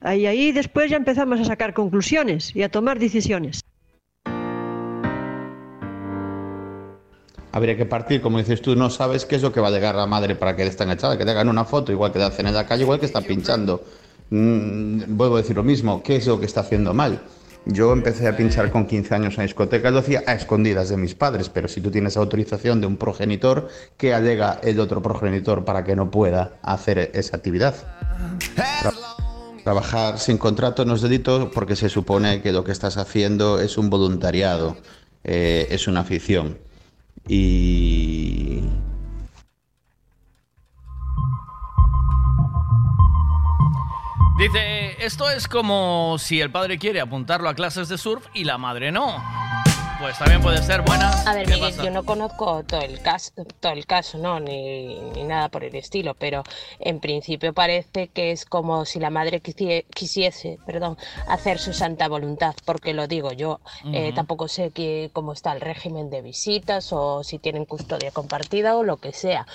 Ahí, 0.00 0.24
ahí 0.24 0.50
después 0.50 0.90
ya 0.90 0.96
empezamos 0.96 1.40
a 1.40 1.44
sacar 1.44 1.74
conclusiones 1.74 2.56
y 2.56 2.62
a 2.62 2.70
tomar 2.70 2.98
decisiones. 2.98 3.60
Habría 7.52 7.76
que 7.76 7.84
partir, 7.84 8.22
como 8.22 8.38
dices 8.38 8.62
tú, 8.62 8.74
no 8.74 8.88
sabes 8.88 9.26
qué 9.26 9.36
es 9.36 9.42
lo 9.42 9.52
que 9.52 9.60
va 9.60 9.68
a 9.68 9.70
llegar 9.70 9.94
la 9.94 10.06
madre 10.06 10.36
para 10.36 10.56
que 10.56 10.62
esté 10.62 10.84
enganchada, 10.84 11.18
que 11.18 11.26
te 11.26 11.30
hagan 11.30 11.50
una 11.50 11.66
foto, 11.66 11.92
igual 11.92 12.10
que 12.10 12.18
te 12.18 12.24
hacen 12.24 12.46
en 12.46 12.54
la 12.54 12.66
calle, 12.66 12.84
igual 12.84 12.98
que 12.98 13.04
está 13.04 13.20
pinchando. 13.20 13.84
Mm, 14.30 15.02
vuelvo 15.18 15.34
a 15.34 15.42
decir 15.42 15.54
lo 15.54 15.62
mismo, 15.62 16.02
¿qué 16.02 16.16
es 16.16 16.26
lo 16.26 16.40
que 16.40 16.46
está 16.46 16.60
haciendo 16.60 16.94
mal? 16.94 17.20
Yo 17.66 17.92
empecé 17.92 18.28
a 18.28 18.36
pinchar 18.36 18.70
con 18.70 18.86
15 18.86 19.14
años 19.14 19.38
en 19.38 19.44
discotecas, 19.44 19.92
lo 19.92 20.00
hacía 20.00 20.22
a 20.26 20.34
escondidas 20.34 20.90
de 20.90 20.96
mis 20.98 21.14
padres, 21.14 21.48
pero 21.48 21.66
si 21.66 21.80
tú 21.80 21.90
tienes 21.90 22.16
autorización 22.16 22.80
de 22.80 22.86
un 22.86 22.96
progenitor, 22.96 23.68
¿qué 23.96 24.12
alega 24.12 24.60
el 24.62 24.80
otro 24.80 25.00
progenitor 25.00 25.64
para 25.64 25.82
que 25.82 25.96
no 25.96 26.10
pueda 26.10 26.58
hacer 26.62 27.10
esa 27.14 27.36
actividad? 27.36 27.74
trabajar 29.64 30.18
sin 30.18 30.36
contrato 30.36 30.84
nos 30.84 31.00
deditos 31.00 31.48
porque 31.54 31.74
se 31.74 31.88
supone 31.88 32.42
que 32.42 32.52
lo 32.52 32.64
que 32.64 32.72
estás 32.72 32.98
haciendo 32.98 33.60
es 33.60 33.78
un 33.78 33.88
voluntariado, 33.88 34.76
eh, 35.24 35.66
es 35.70 35.88
una 35.88 36.00
afición. 36.00 36.58
Y 37.26 37.83
es 45.36 45.48
como 45.48 46.16
si 46.18 46.40
el 46.40 46.50
padre 46.50 46.78
quiere 46.78 47.00
apuntarlo 47.00 47.48
a 47.48 47.54
clases 47.54 47.88
de 47.88 47.98
surf 47.98 48.26
y 48.34 48.44
la 48.44 48.56
madre 48.58 48.92
no. 48.92 49.22
Pues 50.00 50.18
también 50.18 50.42
puede 50.42 50.60
ser 50.62 50.82
buena. 50.82 51.10
A 51.24 51.34
ver, 51.34 51.46
¿Qué 51.46 51.54
Miguel, 51.54 51.76
yo 51.76 51.90
no 51.90 52.04
conozco 52.04 52.62
todo 52.64 52.80
el 52.80 53.00
caso, 53.00 53.30
todo 53.60 53.72
el 53.72 53.86
caso, 53.86 54.18
no, 54.18 54.40
ni, 54.40 54.98
ni 55.12 55.22
nada 55.22 55.48
por 55.48 55.62
el 55.64 55.74
estilo, 55.76 56.14
pero 56.14 56.42
en 56.80 56.98
principio 57.00 57.52
parece 57.54 58.08
que 58.08 58.32
es 58.32 58.44
como 58.44 58.84
si 58.84 58.98
la 58.98 59.10
madre 59.10 59.40
quisie- 59.40 59.86
quisiese, 59.94 60.58
perdón, 60.66 60.98
hacer 61.28 61.58
su 61.58 61.72
santa 61.72 62.08
voluntad, 62.08 62.54
porque 62.64 62.92
lo 62.92 63.06
digo 63.06 63.32
yo, 63.32 63.60
eh, 63.92 64.12
tampoco 64.14 64.48
sé 64.48 64.72
que, 64.72 65.10
cómo 65.12 65.32
está 65.32 65.52
el 65.52 65.60
régimen 65.60 66.10
de 66.10 66.22
visitas 66.22 66.92
o 66.92 67.22
si 67.22 67.38
tienen 67.38 67.64
custodia 67.64 68.10
compartida 68.10 68.76
o 68.76 68.82
lo 68.82 68.96
que 68.96 69.12
sea, 69.12 69.46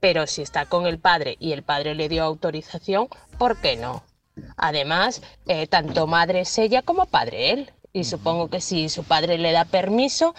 pero 0.00 0.26
si 0.28 0.42
está 0.42 0.66
con 0.66 0.86
el 0.86 0.98
padre 1.00 1.36
y 1.40 1.52
el 1.52 1.64
padre 1.64 1.94
le 1.96 2.08
dio 2.08 2.22
autorización, 2.24 3.08
¿por 3.36 3.56
qué 3.58 3.76
no? 3.76 4.04
Además, 4.56 5.22
eh, 5.46 5.66
tanto 5.66 6.06
madre 6.06 6.40
es 6.40 6.58
ella 6.58 6.82
como 6.82 7.06
padre 7.06 7.52
él. 7.52 7.72
Y 7.92 8.04
supongo 8.04 8.48
que 8.48 8.60
si 8.60 8.88
su 8.88 9.04
padre 9.04 9.38
le 9.38 9.52
da 9.52 9.64
permiso, 9.64 10.34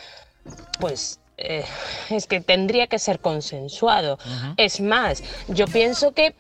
pues 0.80 1.20
eh, 1.38 1.66
es 2.10 2.28
que 2.28 2.42
tendría 2.42 2.88
que 2.88 3.00
ser 3.00 3.20
consensuado. 3.20 4.20
Es 4.58 4.82
más, 4.82 5.24
yo 5.48 5.68
pienso 5.68 6.14
que 6.14 6.36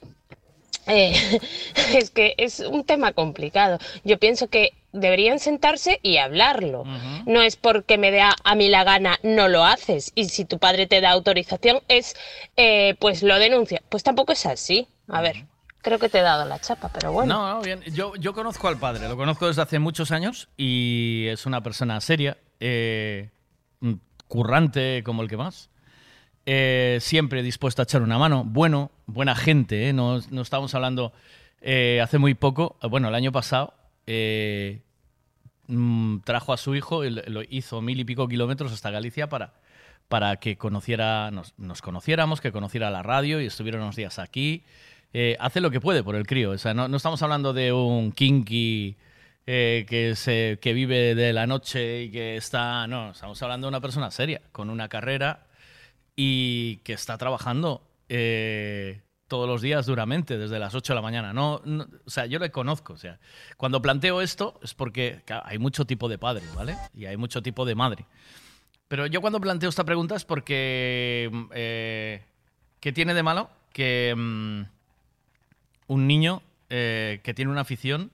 eh, 0.87 1.39
es 1.93 2.09
que 2.09 2.35
es 2.37 2.59
un 2.59 2.83
tema 2.83 3.13
complicado. 3.13 3.79
Yo 4.03 4.17
pienso 4.17 4.47
que 4.47 4.73
deberían 4.91 5.39
sentarse 5.39 5.99
y 6.01 6.17
hablarlo. 6.17 6.83
No 7.25 7.41
es 7.41 7.55
porque 7.55 7.97
me 7.97 8.11
dé 8.11 8.21
a, 8.21 8.35
a 8.43 8.55
mí 8.55 8.69
la 8.69 8.83
gana, 8.83 9.19
no 9.23 9.47
lo 9.47 9.63
haces. 9.63 10.11
Y 10.15 10.25
si 10.25 10.45
tu 10.45 10.57
padre 10.57 10.87
te 10.87 10.99
da 10.99 11.11
autorización, 11.11 11.81
es 11.87 12.15
eh, 12.57 12.95
pues 12.99 13.23
lo 13.23 13.37
denuncia. 13.39 13.81
Pues 13.89 14.03
tampoco 14.03 14.33
es 14.33 14.45
así. 14.45 14.87
A 15.07 15.21
ver, 15.21 15.45
creo 15.81 15.99
que 15.99 16.09
te 16.09 16.19
he 16.19 16.21
dado 16.21 16.45
la 16.45 16.59
chapa, 16.59 16.89
pero 16.93 17.11
bueno. 17.11 17.33
No, 17.33 17.55
no, 17.55 17.61
bien. 17.61 17.81
Yo, 17.93 18.15
yo 18.15 18.33
conozco 18.33 18.67
al 18.67 18.77
padre, 18.77 19.07
lo 19.07 19.17
conozco 19.17 19.47
desde 19.47 19.61
hace 19.61 19.79
muchos 19.79 20.11
años 20.11 20.49
y 20.57 21.25
es 21.27 21.45
una 21.45 21.61
persona 21.61 21.99
seria, 22.01 22.37
eh, 22.59 23.29
currante 24.27 25.01
como 25.03 25.21
el 25.21 25.29
que 25.29 25.37
más. 25.37 25.69
Eh, 26.45 26.97
siempre 27.01 27.43
dispuesto 27.43 27.81
a 27.81 27.83
echar 27.83 28.01
una 28.01 28.17
mano. 28.17 28.43
Bueno, 28.43 28.91
buena 29.05 29.35
gente, 29.35 29.89
¿eh? 29.89 29.93
No, 29.93 30.19
no 30.31 30.41
estamos 30.41 30.73
hablando 30.73 31.13
eh, 31.61 31.99
hace 32.01 32.17
muy 32.17 32.33
poco, 32.33 32.77
bueno, 32.89 33.09
el 33.09 33.15
año 33.15 33.31
pasado, 33.31 33.73
eh, 34.07 34.81
mm, 35.67 36.19
trajo 36.19 36.53
a 36.53 36.57
su 36.57 36.75
hijo, 36.75 37.03
lo 37.03 37.41
hizo 37.49 37.81
mil 37.81 37.99
y 37.99 38.05
pico 38.05 38.27
kilómetros 38.27 38.71
hasta 38.71 38.91
Galicia 38.91 39.27
para, 39.27 39.53
para 40.07 40.37
que 40.37 40.57
conociera, 40.57 41.31
nos, 41.31 41.53
nos 41.57 41.81
conociéramos, 41.81 42.39
que 42.39 42.51
conociera 42.51 42.89
la 42.89 43.03
radio 43.03 43.41
y 43.41 43.47
estuviera 43.47 43.77
unos 43.77 43.95
días 43.95 44.19
aquí. 44.19 44.63
Eh, 45.13 45.35
hace 45.39 45.61
lo 45.61 45.71
que 45.71 45.81
puede 45.81 46.03
por 46.03 46.15
el 46.15 46.27
crío. 46.27 46.51
O 46.51 46.57
sea, 46.57 46.73
no, 46.73 46.87
no 46.87 46.97
estamos 46.97 47.21
hablando 47.21 47.53
de 47.53 47.73
un 47.73 48.11
kinky 48.11 48.97
eh, 49.47 49.85
que, 49.89 50.15
se, 50.15 50.59
que 50.61 50.73
vive 50.73 51.15
de 51.15 51.33
la 51.33 51.47
noche 51.47 52.03
y 52.03 52.11
que 52.11 52.37
está. 52.37 52.85
No, 52.87 53.11
estamos 53.11 53.41
hablando 53.41 53.67
de 53.67 53.69
una 53.69 53.81
persona 53.81 54.11
seria, 54.11 54.41
con 54.51 54.69
una 54.69 54.87
carrera 54.87 55.47
y 56.15 56.77
que 56.77 56.93
está 56.93 57.17
trabajando 57.17 57.81
eh, 58.09 59.01
todos 59.27 59.47
los 59.47 59.61
días 59.61 59.85
duramente, 59.85 60.37
desde 60.37 60.59
las 60.59 60.75
8 60.75 60.93
de 60.93 60.95
la 60.95 61.01
mañana. 61.01 61.33
No, 61.33 61.61
o 62.05 62.09
sea, 62.09 62.27
yo 62.27 62.37
le 62.37 62.51
conozco. 62.51 62.93
O 62.93 62.97
sea, 62.97 63.19
cuando 63.57 63.81
planteo 63.81 64.21
esto 64.21 64.59
es 64.61 64.75
porque 64.75 65.23
hay 65.27 65.57
mucho 65.57 65.85
tipo 65.85 66.07
de 66.07 66.19
padre, 66.19 66.43
¿vale? 66.55 66.77
Y 66.93 67.05
hay 67.05 67.17
mucho 67.17 67.41
tipo 67.41 67.65
de 67.65 67.75
madre. 67.75 68.05
Pero 68.87 69.07
yo 69.07 69.21
cuando 69.21 69.39
planteo 69.39 69.69
esta 69.69 69.83
pregunta 69.83 70.15
es 70.15 70.25
porque. 70.25 72.25
¿Qué 72.79 72.93
tiene 72.93 73.13
de 73.13 73.23
malo 73.23 73.49
que 73.73 74.13
mm, 74.15 74.61
un 75.89 76.07
niño 76.07 76.43
eh, 76.69 77.19
que 77.23 77.33
tiene 77.33 77.51
una 77.51 77.61
afición, 77.61 78.11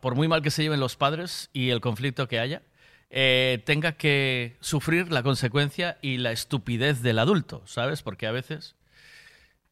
por 0.00 0.14
muy 0.14 0.28
mal 0.28 0.42
que 0.42 0.50
se 0.50 0.62
lleven 0.62 0.78
los 0.78 0.96
padres 0.96 1.50
y 1.52 1.70
el 1.70 1.80
conflicto 1.80 2.28
que 2.28 2.38
haya, 2.38 2.62
eh, 3.10 3.62
tenga 3.64 3.92
que 3.92 4.56
sufrir 4.60 5.10
la 5.10 5.22
consecuencia 5.22 5.98
y 6.02 6.18
la 6.18 6.32
estupidez 6.32 7.02
del 7.02 7.18
adulto, 7.18 7.62
¿sabes? 7.66 8.02
Porque 8.02 8.26
a 8.26 8.30
veces, 8.30 8.76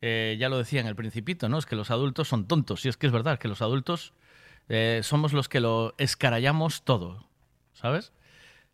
eh, 0.00 0.36
ya 0.40 0.48
lo 0.48 0.58
decía 0.58 0.80
en 0.80 0.86
el 0.86 0.96
principito, 0.96 1.48
¿no? 1.48 1.58
Es 1.58 1.66
que 1.66 1.76
los 1.76 1.90
adultos 1.90 2.26
son 2.26 2.48
tontos. 2.48 2.84
Y 2.84 2.88
es 2.88 2.96
que 2.96 3.06
es 3.06 3.12
verdad, 3.12 3.38
que 3.38 3.48
los 3.48 3.62
adultos 3.62 4.12
somos 5.02 5.32
los 5.32 5.48
que 5.48 5.58
lo 5.58 5.94
escarallamos 5.98 6.84
todo, 6.84 7.28
¿sabes? 7.72 8.12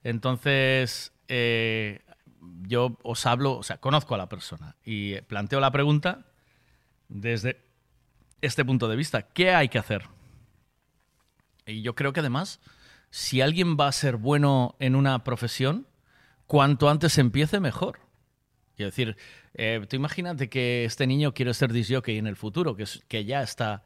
Entonces, 0.05 1.13
yo 2.63 2.99
os 3.03 3.27
hablo, 3.27 3.57
o 3.57 3.63
sea, 3.63 3.79
conozco 3.79 4.15
a 4.15 4.19
la 4.19 4.29
persona 4.29 4.77
y 4.85 5.21
planteo 5.23 5.59
la 5.59 5.71
pregunta 5.71 6.27
desde 7.09 7.66
este 8.41 8.65
punto 8.65 8.89
de 8.89 8.97
vista. 8.97 9.23
¿Qué 9.23 9.51
hay 9.53 9.69
que 9.69 9.79
hacer? 9.79 10.09
Y 11.67 11.83
yo 11.83 11.95
creo 11.95 12.13
que 12.13 12.21
además, 12.21 12.61
si 13.11 13.41
alguien 13.41 13.77
va 13.77 13.89
a 13.89 13.93
ser 13.93 14.17
bueno 14.17 14.77
en 14.79 14.95
una 14.95 15.25
profesión, 15.25 15.87
cuanto 16.47 16.89
antes 16.89 17.19
empiece, 17.19 17.61
mejor. 17.61 18.01
Quiero 18.77 18.91
decir, 18.91 19.17
eh, 19.55 19.85
tú 19.89 19.97
imagínate 19.97 20.49
que 20.49 20.85
este 20.85 21.07
niño 21.07 21.33
quiere 21.33 21.55
ser 21.55 21.73
disjockey 21.73 22.19
en 22.19 22.27
el 22.27 22.37
futuro, 22.37 22.77
que, 22.77 22.85
que 23.09 23.25
ya 23.25 23.43
está, 23.43 23.85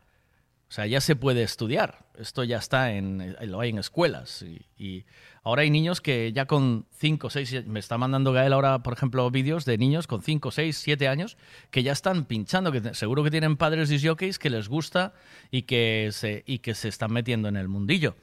o 0.70 0.73
sea, 0.73 0.86
ya 0.86 1.00
se 1.00 1.16
puede 1.16 1.42
estudiar. 1.42 2.07
Esto 2.16 2.44
ya 2.44 2.58
está 2.58 2.92
en, 2.92 3.36
lo 3.40 3.58
hay 3.58 3.70
en 3.70 3.78
escuelas. 3.78 4.44
Y, 4.78 5.05
ahora 5.42 5.62
hay 5.62 5.70
niños 5.70 6.00
que 6.00 6.32
ya 6.32 6.47
con 6.47 6.86
5, 6.97 7.28
6, 7.28 7.66
me 7.66 7.81
está 7.81 7.99
mandando 7.99 8.32
Gael 8.32 8.52
ahora, 8.52 8.81
por 8.84 8.92
ejemplo, 8.92 9.28
vídeos 9.32 9.65
de 9.65 9.78
niños 9.78 10.07
con 10.07 10.23
5, 10.23 10.52
6, 10.52 10.76
7 10.76 11.08
años 11.08 11.36
que 11.73 11.82
ya 11.82 11.90
están 11.90 12.24
pinchando, 12.24 12.70
que 12.70 12.94
seguro 12.94 13.24
que 13.24 13.32
tienen 13.32 13.57
padres 13.57 13.89
disjockeys 13.89 14.39
que 14.39 14.49
les 14.49 14.68
gusta 14.68 15.12
y 15.50 15.62
que, 15.62 16.10
se, 16.12 16.44
y 16.47 16.60
que 16.60 16.76
se 16.76 16.86
están 16.86 17.12
metiendo 17.12 17.49
en 17.49 17.57
el 17.57 17.66
mundillo. 17.66 18.15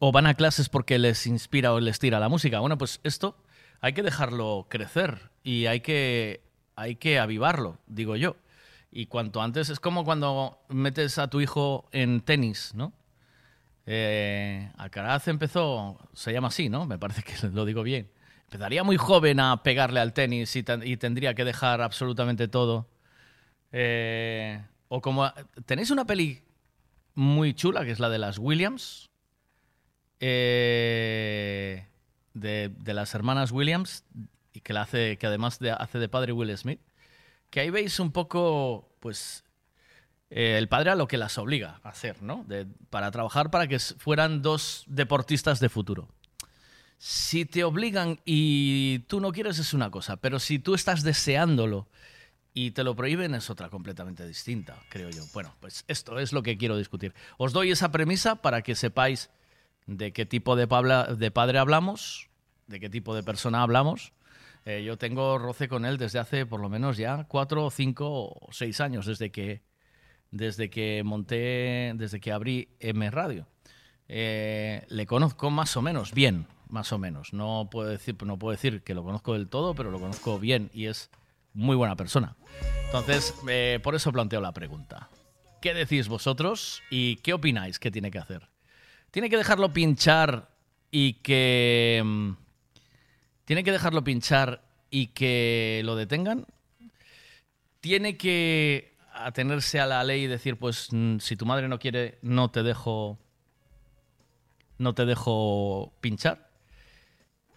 O 0.00 0.10
van 0.10 0.26
a 0.26 0.34
clases 0.34 0.68
porque 0.68 0.98
les 0.98 1.24
inspira 1.28 1.72
o 1.72 1.78
les 1.78 2.00
tira 2.00 2.18
la 2.18 2.28
música. 2.28 2.58
Bueno, 2.58 2.76
pues 2.78 2.98
esto 3.04 3.36
hay 3.80 3.92
que 3.92 4.02
dejarlo 4.02 4.66
crecer 4.68 5.30
y 5.44 5.66
hay 5.66 5.82
que, 5.82 6.40
hay 6.74 6.96
que 6.96 7.20
avivarlo, 7.20 7.78
digo 7.86 8.16
yo. 8.16 8.34
Y 8.98 9.08
cuanto 9.08 9.42
antes 9.42 9.68
es 9.68 9.78
como 9.78 10.06
cuando 10.06 10.58
metes 10.70 11.18
a 11.18 11.28
tu 11.28 11.42
hijo 11.42 11.86
en 11.92 12.22
tenis, 12.22 12.72
¿no? 12.74 12.94
Eh, 13.84 14.70
Alcaraz 14.78 15.28
empezó, 15.28 15.98
se 16.14 16.32
llama 16.32 16.48
así, 16.48 16.70
¿no? 16.70 16.86
Me 16.86 16.98
parece 16.98 17.22
que 17.22 17.34
lo 17.52 17.66
digo 17.66 17.82
bien. 17.82 18.10
Empezaría 18.44 18.84
muy 18.84 18.96
joven 18.96 19.38
a 19.38 19.62
pegarle 19.62 20.00
al 20.00 20.14
tenis 20.14 20.56
y, 20.56 20.62
ten- 20.62 20.82
y 20.82 20.96
tendría 20.96 21.34
que 21.34 21.44
dejar 21.44 21.82
absolutamente 21.82 22.48
todo. 22.48 22.88
Eh, 23.70 24.64
o 24.88 25.02
como... 25.02 25.30
¿Tenéis 25.66 25.90
una 25.90 26.06
peli 26.06 26.42
muy 27.14 27.52
chula 27.52 27.84
que 27.84 27.90
es 27.90 28.00
la 28.00 28.08
de 28.08 28.16
las 28.18 28.38
Williams? 28.38 29.10
Eh, 30.20 31.86
de, 32.32 32.72
las 32.94 33.14
hermanas 33.14 33.52
Williams 33.52 34.04
y 34.54 34.60
que 34.62 34.72
la 34.72 34.80
hace 34.80 35.18
que 35.18 35.26
además 35.26 35.58
de- 35.58 35.72
hace 35.72 35.98
de 35.98 36.08
padre 36.08 36.32
Will 36.32 36.56
Smith 36.56 36.80
que 37.56 37.60
ahí 37.60 37.70
veis 37.70 38.00
un 38.00 38.12
poco 38.12 38.86
pues 39.00 39.42
eh, 40.28 40.58
el 40.58 40.68
padre 40.68 40.90
a 40.90 40.94
lo 40.94 41.08
que 41.08 41.16
las 41.16 41.38
obliga 41.38 41.80
a 41.84 41.88
hacer 41.88 42.22
no 42.22 42.44
para 42.90 43.10
trabajar 43.10 43.50
para 43.50 43.66
que 43.66 43.78
fueran 43.78 44.42
dos 44.42 44.84
deportistas 44.86 45.58
de 45.58 45.70
futuro 45.70 46.06
si 46.98 47.46
te 47.46 47.64
obligan 47.64 48.20
y 48.26 48.98
tú 49.06 49.20
no 49.20 49.32
quieres 49.32 49.58
es 49.58 49.72
una 49.72 49.90
cosa 49.90 50.18
pero 50.18 50.38
si 50.38 50.58
tú 50.58 50.74
estás 50.74 51.02
deseándolo 51.02 51.88
y 52.52 52.72
te 52.72 52.84
lo 52.84 52.94
prohíben 52.94 53.34
es 53.34 53.48
otra 53.48 53.70
completamente 53.70 54.26
distinta, 54.26 54.76
creo 54.88 55.10
yo. 55.10 55.24
Bueno, 55.34 55.54
pues 55.60 55.84
esto 55.88 56.18
es 56.18 56.32
lo 56.32 56.42
que 56.42 56.56
quiero 56.56 56.78
discutir. 56.78 57.12
Os 57.36 57.52
doy 57.52 57.70
esa 57.70 57.92
premisa 57.92 58.36
para 58.36 58.62
que 58.62 58.74
sepáis 58.74 59.28
de 59.84 60.14
qué 60.14 60.24
tipo 60.24 60.56
de, 60.56 60.66
de 61.18 61.30
padre 61.30 61.58
hablamos, 61.58 62.30
de 62.66 62.80
qué 62.80 62.88
tipo 62.88 63.14
de 63.14 63.22
persona 63.22 63.60
hablamos. 63.60 64.14
Eh, 64.66 64.82
yo 64.82 64.98
tengo 64.98 65.38
roce 65.38 65.68
con 65.68 65.84
él 65.84 65.96
desde 65.96 66.18
hace 66.18 66.44
por 66.44 66.60
lo 66.60 66.68
menos 66.68 66.96
ya 66.96 67.24
cuatro, 67.28 67.70
cinco 67.70 68.30
o 68.30 68.48
seis 68.50 68.80
años, 68.80 69.06
desde 69.06 69.30
que, 69.30 69.62
desde 70.32 70.68
que 70.70 71.02
monté, 71.04 71.92
desde 71.94 72.18
que 72.18 72.32
abrí 72.32 72.76
M 72.80 73.08
Radio. 73.12 73.46
Eh, 74.08 74.84
le 74.88 75.06
conozco 75.06 75.50
más 75.50 75.76
o 75.76 75.82
menos 75.82 76.12
bien, 76.12 76.48
más 76.68 76.92
o 76.92 76.98
menos. 76.98 77.32
No 77.32 77.68
puedo, 77.70 77.88
decir, 77.88 78.16
no 78.24 78.40
puedo 78.40 78.50
decir 78.50 78.82
que 78.82 78.94
lo 78.94 79.04
conozco 79.04 79.34
del 79.34 79.48
todo, 79.48 79.76
pero 79.76 79.92
lo 79.92 80.00
conozco 80.00 80.40
bien 80.40 80.68
y 80.74 80.86
es 80.86 81.10
muy 81.54 81.76
buena 81.76 81.94
persona. 81.94 82.36
Entonces, 82.86 83.34
eh, 83.48 83.78
por 83.84 83.94
eso 83.94 84.10
planteo 84.10 84.40
la 84.40 84.52
pregunta. 84.52 85.10
¿Qué 85.62 85.74
decís 85.74 86.08
vosotros 86.08 86.82
y 86.90 87.16
qué 87.16 87.34
opináis 87.34 87.78
que 87.78 87.92
tiene 87.92 88.10
que 88.10 88.18
hacer? 88.18 88.48
¿Tiene 89.12 89.30
que 89.30 89.36
dejarlo 89.36 89.72
pinchar 89.72 90.56
y 90.90 91.14
que... 91.22 92.34
¿Tiene 93.46 93.64
que 93.64 93.72
dejarlo 93.72 94.04
pinchar 94.04 94.62
y 94.90 95.08
que 95.08 95.80
lo 95.84 95.96
detengan? 95.96 96.46
¿Tiene 97.80 98.18
que 98.18 98.96
atenerse 99.16 99.80
a 99.80 99.86
la 99.86 100.04
ley 100.04 100.24
y 100.24 100.26
decir, 100.26 100.58
pues 100.58 100.88
mm, 100.90 101.18
si 101.18 101.36
tu 101.36 101.46
madre 101.46 101.68
no 101.68 101.78
quiere, 101.78 102.18
no 102.22 102.50
te 102.50 102.62
dejo, 102.62 103.18
no 104.78 104.94
te 104.94 105.06
dejo 105.06 105.92
pinchar. 106.00 106.50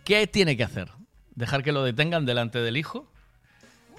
¿Qué 0.04 0.26
tiene 0.28 0.58
que 0.58 0.64
hacer? 0.64 0.90
¿Dejar 1.36 1.64
que 1.64 1.72
lo 1.72 1.84
detengan 1.84 2.26
delante 2.26 2.60
del 2.60 2.78
hijo? 2.78 3.12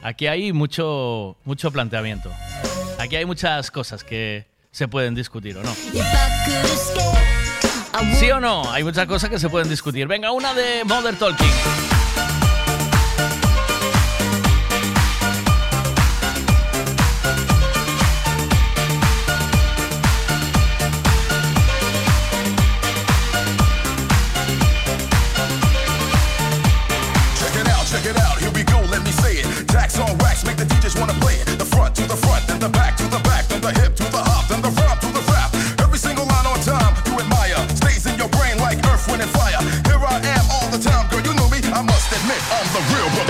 Aquí 0.03 0.27
hay 0.27 0.53
mucho, 0.53 1.37
mucho 1.45 1.71
planteamiento. 1.71 2.33
Aquí 2.99 3.17
hay 3.17 3.25
muchas 3.25 3.71
cosas 3.71 4.03
que 4.03 4.47
se 4.71 4.89
pueden 4.89 5.15
discutir 5.15 5.57
o 5.59 5.63
no. 5.63 5.75
¿Sí 8.19 8.31
o 8.31 8.41
no? 8.41 8.71
Hay 8.71 8.85
muchas 8.85 9.07
cosas 9.07 9.31
que 9.31 9.39
se 9.39 9.49
pueden 9.49 9.69
discutir. 9.69 10.07
Venga, 10.07 10.31
una 10.33 10.55
de 10.55 10.85
Mother 10.85 11.17
Talking. 11.17 12.00
on 42.49 42.67
the 42.73 42.81
real. 42.95 43.30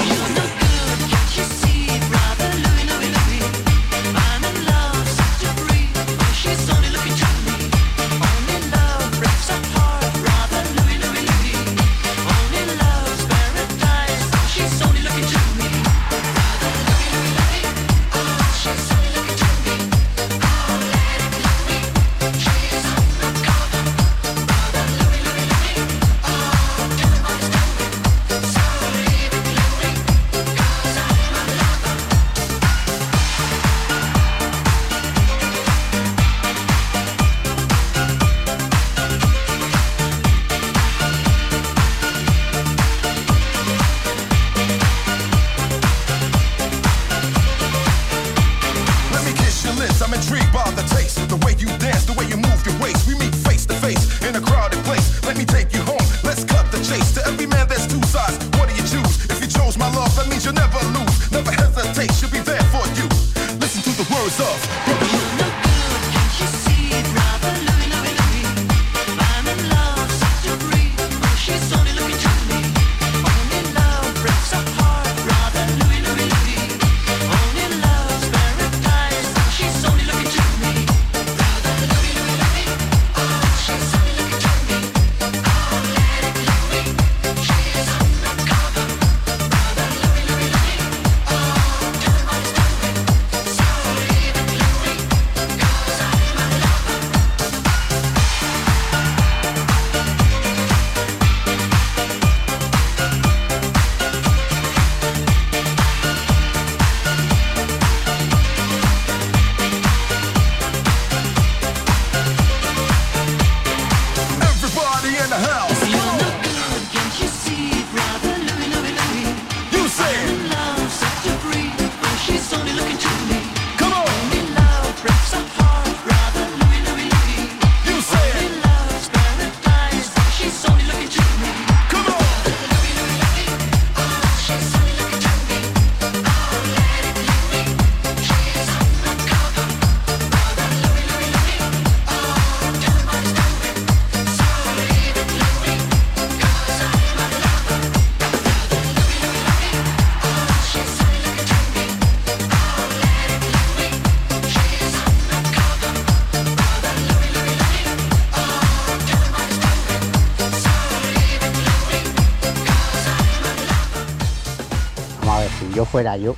Fuera 165.91 166.17
yo 166.17 166.37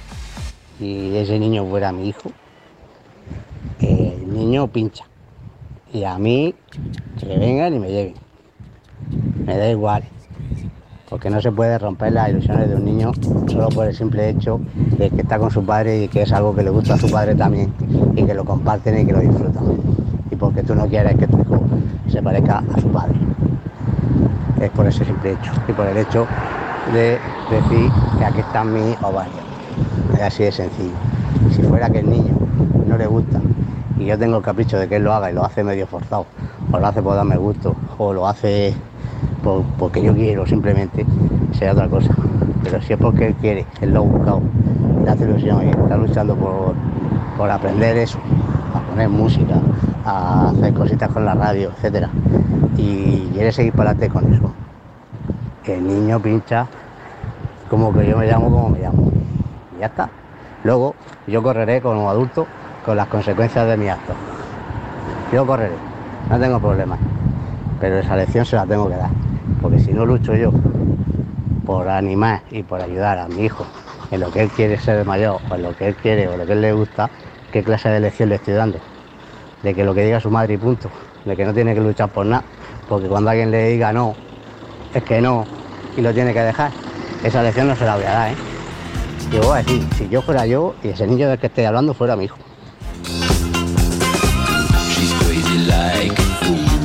y 0.81 1.15
ese 1.15 1.39
niño 1.39 1.67
fuera 1.67 1.93
mi 1.93 2.09
hijo, 2.09 2.31
el 3.81 4.33
niño 4.33 4.67
pincha. 4.67 5.05
Y 5.93 6.05
a 6.05 6.19
mí, 6.19 6.55
que 7.21 7.27
vengan 7.27 7.75
y 7.75 7.79
me 7.79 7.89
lleven. 7.89 8.15
Me 9.45 9.59
da 9.59 9.69
igual. 9.69 10.05
Porque 11.11 11.29
no 11.29 11.43
se 11.43 11.53
puede 11.53 11.79
romper 11.79 12.15
las 12.15 12.31
ilusiones 12.31 12.71
de 12.71 12.77
un 12.77 12.87
niño 12.87 13.13
solo 13.47 13.69
por 13.69 13.87
el 13.87 13.95
simple 13.95 14.31
hecho 14.31 14.59
de 14.97 15.11
que 15.11 15.21
está 15.21 15.39
con 15.39 15.51
su 15.51 15.63
padre 15.63 16.05
y 16.05 16.09
que 16.09 16.23
es 16.23 16.33
algo 16.33 16.55
que 16.55 16.63
le 16.63 16.71
gusta 16.71 16.95
a 16.95 16.99
su 16.99 17.11
padre 17.11 17.35
también 17.35 17.75
y 18.17 18.25
que 18.25 18.33
lo 18.33 18.47
comparten 18.47 18.99
y 18.99 19.05
que 19.05 19.13
lo 19.13 19.21
disfrutan. 19.21 19.65
Y 20.31 20.37
porque 20.37 20.63
tú 20.63 20.75
no 20.75 20.87
quieres 20.87 21.15
que 21.19 21.27
tu 21.27 21.39
hijo 21.39 21.63
se 22.11 22.23
parezca 22.23 22.65
a 22.75 22.81
su 22.81 22.89
padre. 22.89 23.17
Es 24.63 24.71
por 24.71 24.87
ese 24.87 25.05
simple 25.05 25.33
hecho. 25.33 25.53
Y 25.69 25.73
por 25.73 25.87
el 25.87 25.99
hecho 25.99 26.27
de 26.95 27.19
decir 27.51 27.91
que 28.19 28.25
aquí 28.25 28.41
están 28.41 28.73
mis 28.73 28.97
ovarios. 29.03 29.42
Así 30.23 30.45
de 30.45 30.53
sencillo. 30.53 30.95
Si 31.55 31.63
fuera 31.63 31.91
que 31.91 31.99
el 31.99 32.09
niño 32.09 32.35
no 32.87 32.97
le 32.97 33.07
gusta 33.07 33.41
y 33.99 34.07
yo 34.07 34.19
tengo 34.19 34.37
el 34.39 34.43
capricho 34.43 34.79
de 34.79 34.89
que 34.89 34.97
él 34.97 35.05
lo 35.05 35.13
haga 35.13 35.31
y 35.31 35.35
lo 35.35 35.45
hace 35.45 35.65
medio 35.65 35.87
forzado, 35.87 36.27
o 36.73 36.79
lo 36.79 36.87
hace 36.87 37.03
por 37.03 37.15
darme 37.17 37.37
gusto, 37.37 37.75
o 37.99 38.13
lo 38.13 38.27
hace 38.27 38.73
por- 39.43 39.63
porque 39.79 40.03
yo 40.03 40.15
quiero 40.15 40.47
simplemente, 40.47 41.05
sería 41.53 41.73
otra 41.73 41.89
cosa. 41.89 42.15
Pero 42.63 42.81
si 42.83 42.93
es 42.93 42.99
porque 42.99 43.27
él 43.29 43.35
quiere, 43.35 43.67
él 43.81 43.93
lo 43.93 44.01
ha 44.01 44.03
buscado, 44.03 44.41
le 45.05 45.11
hace 45.11 45.25
ilusión 45.25 45.67
y 45.67 45.71
está 45.71 45.97
luchando 45.97 46.35
por, 46.37 46.75
por 47.37 47.51
aprender 47.51 47.97
eso, 47.99 48.19
a 48.75 48.81
poner 48.91 49.09
música, 49.09 49.55
a 50.07 50.51
hacer 50.51 50.73
cositas 50.75 51.11
con 51.11 51.25
la 51.25 51.35
radio, 51.35 51.71
etcétera, 51.77 52.09
y 52.77 53.29
quiere 53.33 53.53
seguir 53.53 53.73
para 53.73 53.91
adelante 53.91 54.09
con 54.13 54.33
eso. 54.33 54.51
El 55.65 55.87
niño 55.87 56.21
pincha 56.21 56.67
como 57.69 57.93
que 57.93 58.07
yo 58.09 58.17
me 58.19 58.27
llamo 58.27 58.51
como 58.51 58.69
me 58.71 58.81
llamo. 58.81 59.12
Ya 59.83 59.89
está. 59.89 60.09
Luego 60.63 60.95
yo 61.27 61.43
correré 61.43 61.81
como 61.81 62.09
adulto 62.09 62.47
con 62.87 62.97
las 62.97 63.09
consecuencias 63.09 63.67
de 63.67 63.77
mi 63.77 63.89
acto. 63.89 64.13
Yo 65.33 65.45
correré, 65.45 65.75
no 66.31 66.39
tengo 66.39 66.61
problema. 66.61 66.97
Pero 67.81 67.99
esa 67.99 68.15
lección 68.15 68.47
se 68.47 68.55
la 68.55 68.65
tengo 68.65 68.89
que 68.89 68.95
dar. 68.95 69.11
Porque 69.61 69.81
si 69.81 69.91
no 69.91 70.07
lucho 70.07 70.37
yo 70.37 70.53
por 71.67 71.89
animar 71.89 72.43
y 72.53 72.63
por 72.63 72.81
ayudar 72.81 73.19
a 73.19 73.27
mi 73.27 73.47
hijo 73.47 73.67
en 74.13 74.21
lo 74.21 74.31
que 74.31 74.43
él 74.43 74.51
quiere 74.51 74.79
ser 74.79 75.05
mayor, 75.05 75.41
o 75.51 75.55
en 75.57 75.65
lo 75.65 75.75
que 75.75 75.89
él 75.89 75.97
quiere 75.97 76.29
o 76.29 76.37
lo 76.37 76.47
que 76.47 76.53
él 76.53 76.61
le 76.61 76.73
gusta, 76.73 77.11
qué 77.51 77.65
clase 77.65 77.89
de 77.89 77.99
lección 77.99 78.29
le 78.29 78.37
estoy 78.37 78.55
dando. 78.55 78.79
De 79.65 79.75
que 79.75 79.83
lo 79.83 79.97
que 79.97 80.05
diga 80.05 80.21
su 80.21 80.31
madre 80.31 80.55
y 80.55 80.59
punto. 80.59 80.93
De 81.25 81.37
que 81.37 81.45
no 81.45 81.53
tiene 81.53 81.75
que 81.75 81.81
luchar 81.81 82.09
por 82.09 82.25
nada. 82.25 82.45
Porque 82.89 83.09
cuando 83.09 83.31
alguien 83.31 83.51
le 83.51 83.67
diga 83.67 83.93
no, 83.93 84.15
es 84.95 85.03
que 85.03 85.21
no, 85.21 85.49
y 85.97 86.03
lo 86.03 86.15
tiene 86.15 86.33
que 86.33 86.41
dejar. 86.43 86.71
Esa 87.25 87.43
lección 87.43 87.67
no 87.67 87.75
se 87.75 87.85
la 87.85 87.97
voy 87.97 88.05
a 88.05 88.13
dar, 88.13 88.31
¿eh? 88.31 88.52
Yo 89.33 89.41
voy 89.41 89.59
a 89.59 89.63
decir, 89.63 89.83
si 89.97 90.09
yo 90.11 90.21
fuera 90.21 90.47
yo 90.47 90.75
y 90.83 90.89
ese 90.89 91.07
niño 91.07 91.27
del 91.27 91.39
que 91.39 91.47
estoy 91.47 91.65
hablando 91.65 91.95
fuera 91.95 92.17
mi 92.17 92.25
hijo. 92.25 92.37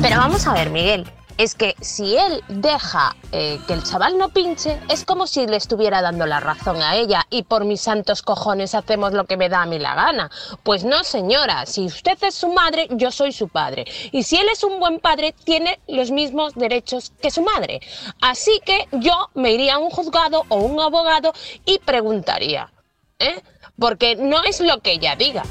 Pero 0.00 0.16
vamos 0.16 0.46
a 0.46 0.54
ver, 0.54 0.70
Miguel. 0.70 1.06
Es 1.38 1.54
que 1.54 1.76
si 1.80 2.16
él 2.16 2.42
deja 2.48 3.14
eh, 3.30 3.60
que 3.68 3.72
el 3.72 3.84
chaval 3.84 4.18
no 4.18 4.30
pinche, 4.30 4.80
es 4.88 5.04
como 5.04 5.28
si 5.28 5.46
le 5.46 5.56
estuviera 5.56 6.02
dando 6.02 6.26
la 6.26 6.40
razón 6.40 6.82
a 6.82 6.96
ella 6.96 7.26
y 7.30 7.44
por 7.44 7.64
mis 7.64 7.80
santos 7.80 8.22
cojones 8.22 8.74
hacemos 8.74 9.12
lo 9.12 9.24
que 9.24 9.36
me 9.36 9.48
da 9.48 9.62
a 9.62 9.66
mí 9.66 9.78
la 9.78 9.94
gana. 9.94 10.32
Pues 10.64 10.82
no, 10.82 11.04
señora, 11.04 11.64
si 11.64 11.86
usted 11.86 12.18
es 12.22 12.34
su 12.34 12.48
madre, 12.48 12.88
yo 12.90 13.12
soy 13.12 13.30
su 13.30 13.46
padre. 13.48 13.84
Y 14.10 14.24
si 14.24 14.36
él 14.36 14.48
es 14.52 14.64
un 14.64 14.80
buen 14.80 14.98
padre, 14.98 15.32
tiene 15.44 15.78
los 15.86 16.10
mismos 16.10 16.56
derechos 16.56 17.12
que 17.22 17.30
su 17.30 17.42
madre. 17.42 17.80
Así 18.20 18.60
que 18.64 18.88
yo 18.90 19.30
me 19.34 19.52
iría 19.52 19.76
a 19.76 19.78
un 19.78 19.90
juzgado 19.90 20.44
o 20.48 20.56
un 20.56 20.80
abogado 20.80 21.32
y 21.64 21.78
preguntaría. 21.78 22.72
¿eh? 23.20 23.40
Porque 23.78 24.16
no 24.16 24.42
es 24.42 24.60
lo 24.60 24.80
que 24.80 24.94
ella 24.94 25.14
diga. 25.14 25.44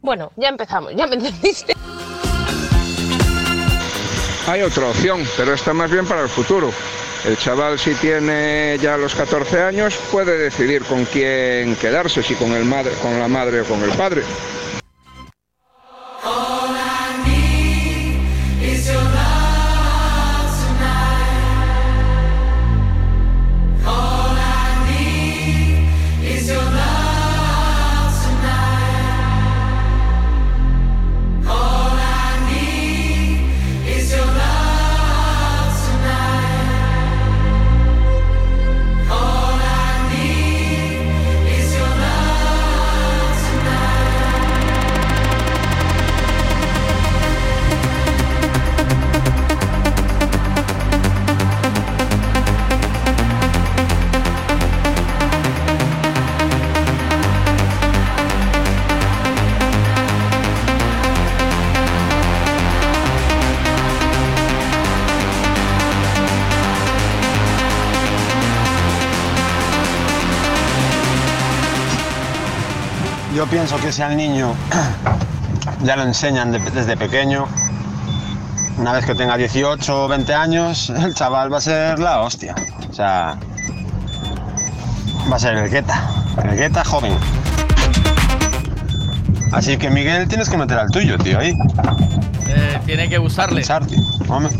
Bueno, 0.00 0.32
ya 0.36 0.48
empezamos, 0.48 0.94
ya 0.96 1.06
me 1.06 1.16
entendiste. 1.16 1.74
Hay 4.48 4.62
otra 4.62 4.86
opción, 4.86 5.28
pero 5.36 5.52
esta 5.52 5.74
más 5.74 5.90
bien 5.90 6.06
para 6.06 6.22
el 6.22 6.28
futuro. 6.30 6.72
El 7.26 7.36
chaval 7.36 7.78
si 7.78 7.94
tiene 7.96 8.78
ya 8.80 8.96
los 8.96 9.14
14 9.14 9.60
años 9.60 9.94
puede 10.10 10.38
decidir 10.38 10.84
con 10.84 11.04
quién 11.04 11.76
quedarse, 11.76 12.22
si 12.22 12.34
con, 12.34 12.52
el 12.52 12.64
madre, 12.64 12.92
con 13.02 13.18
la 13.18 13.28
madre 13.28 13.60
o 13.60 13.64
con 13.64 13.82
el 13.82 13.90
padre. 13.90 14.22
Yo 73.38 73.46
pienso 73.46 73.76
que 73.76 73.92
si 73.92 74.02
al 74.02 74.16
niño 74.16 74.52
ya 75.84 75.94
lo 75.94 76.02
enseñan 76.02 76.50
de- 76.50 76.58
desde 76.58 76.96
pequeño, 76.96 77.46
una 78.78 78.92
vez 78.92 79.06
que 79.06 79.14
tenga 79.14 79.36
18 79.36 80.06
o 80.06 80.08
20 80.08 80.34
años, 80.34 80.90
el 81.04 81.14
chaval 81.14 81.52
va 81.52 81.58
a 81.58 81.60
ser 81.60 82.00
la 82.00 82.20
hostia. 82.22 82.56
O 82.90 82.92
sea, 82.92 83.38
va 85.30 85.36
a 85.36 85.38
ser 85.38 85.54
el 85.54 85.70
gueta, 85.70 86.04
el 86.50 86.56
gueta 86.56 86.84
joven. 86.84 87.16
Así 89.52 89.76
que 89.76 89.88
Miguel, 89.88 90.26
tienes 90.26 90.48
que 90.50 90.56
meter 90.56 90.76
al 90.76 90.90
tuyo, 90.90 91.16
tío, 91.18 91.38
ahí. 91.38 91.52
Eh, 92.48 92.80
tiene 92.86 93.08
que 93.08 93.18
gustarle. 93.18 93.60
Pensar, 93.60 93.86
tío. 93.86 94.00
Hombre, 94.28 94.52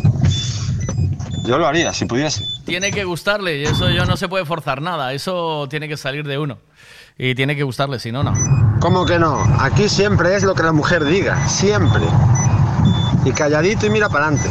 yo 1.47 1.59
lo 1.59 1.67
haría 1.67 1.93
si 1.93 2.05
pudiese. 2.07 2.45
Tiene 2.65 2.93
que 2.93 3.03
gustarle 3.03 3.59
y 3.59 3.65
eso 3.65 3.91
yo 3.91 4.07
no 4.07 4.17
se 4.17 4.29
puede 4.29 4.45
forzar 4.45 4.81
nada. 4.81 5.13
Eso 5.15 5.67
tiene 5.69 5.89
que 5.89 5.97
salir 5.97 6.25
de 6.29 6.39
uno. 6.39 6.59
Y 7.21 7.35
tiene 7.35 7.57
que 7.57 7.65
gustarle, 7.65 7.99
si 7.99 8.13
no, 8.13 8.23
no. 8.23 8.33
¿Cómo 8.81 9.05
que 9.05 9.19
no? 9.19 9.43
Aquí 9.59 9.89
siempre 9.89 10.37
es 10.37 10.45
lo 10.45 10.55
que 10.55 10.63
la 10.63 10.71
mujer 10.71 11.05
diga, 11.05 11.49
siempre. 11.49 12.05
Y 13.25 13.33
calladito 13.33 13.87
y 13.87 13.91
mira 13.91 14.09
para 14.09 14.29
adelante. 14.29 14.49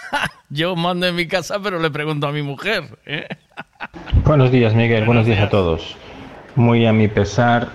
Yo 0.50 0.74
mando 0.74 1.06
en 1.06 1.14
mi 1.14 1.28
casa, 1.28 1.60
pero 1.62 1.78
le 1.78 1.92
pregunto 1.92 2.26
a 2.26 2.32
mi 2.32 2.42
mujer. 2.42 2.98
¿eh? 3.06 3.28
Buenos 4.24 4.50
días, 4.50 4.74
Miguel. 4.74 5.04
Buenos 5.04 5.26
días 5.26 5.40
a 5.40 5.48
todos. 5.48 5.96
Muy 6.56 6.86
a 6.86 6.92
mi 6.92 7.06
pesar, 7.06 7.68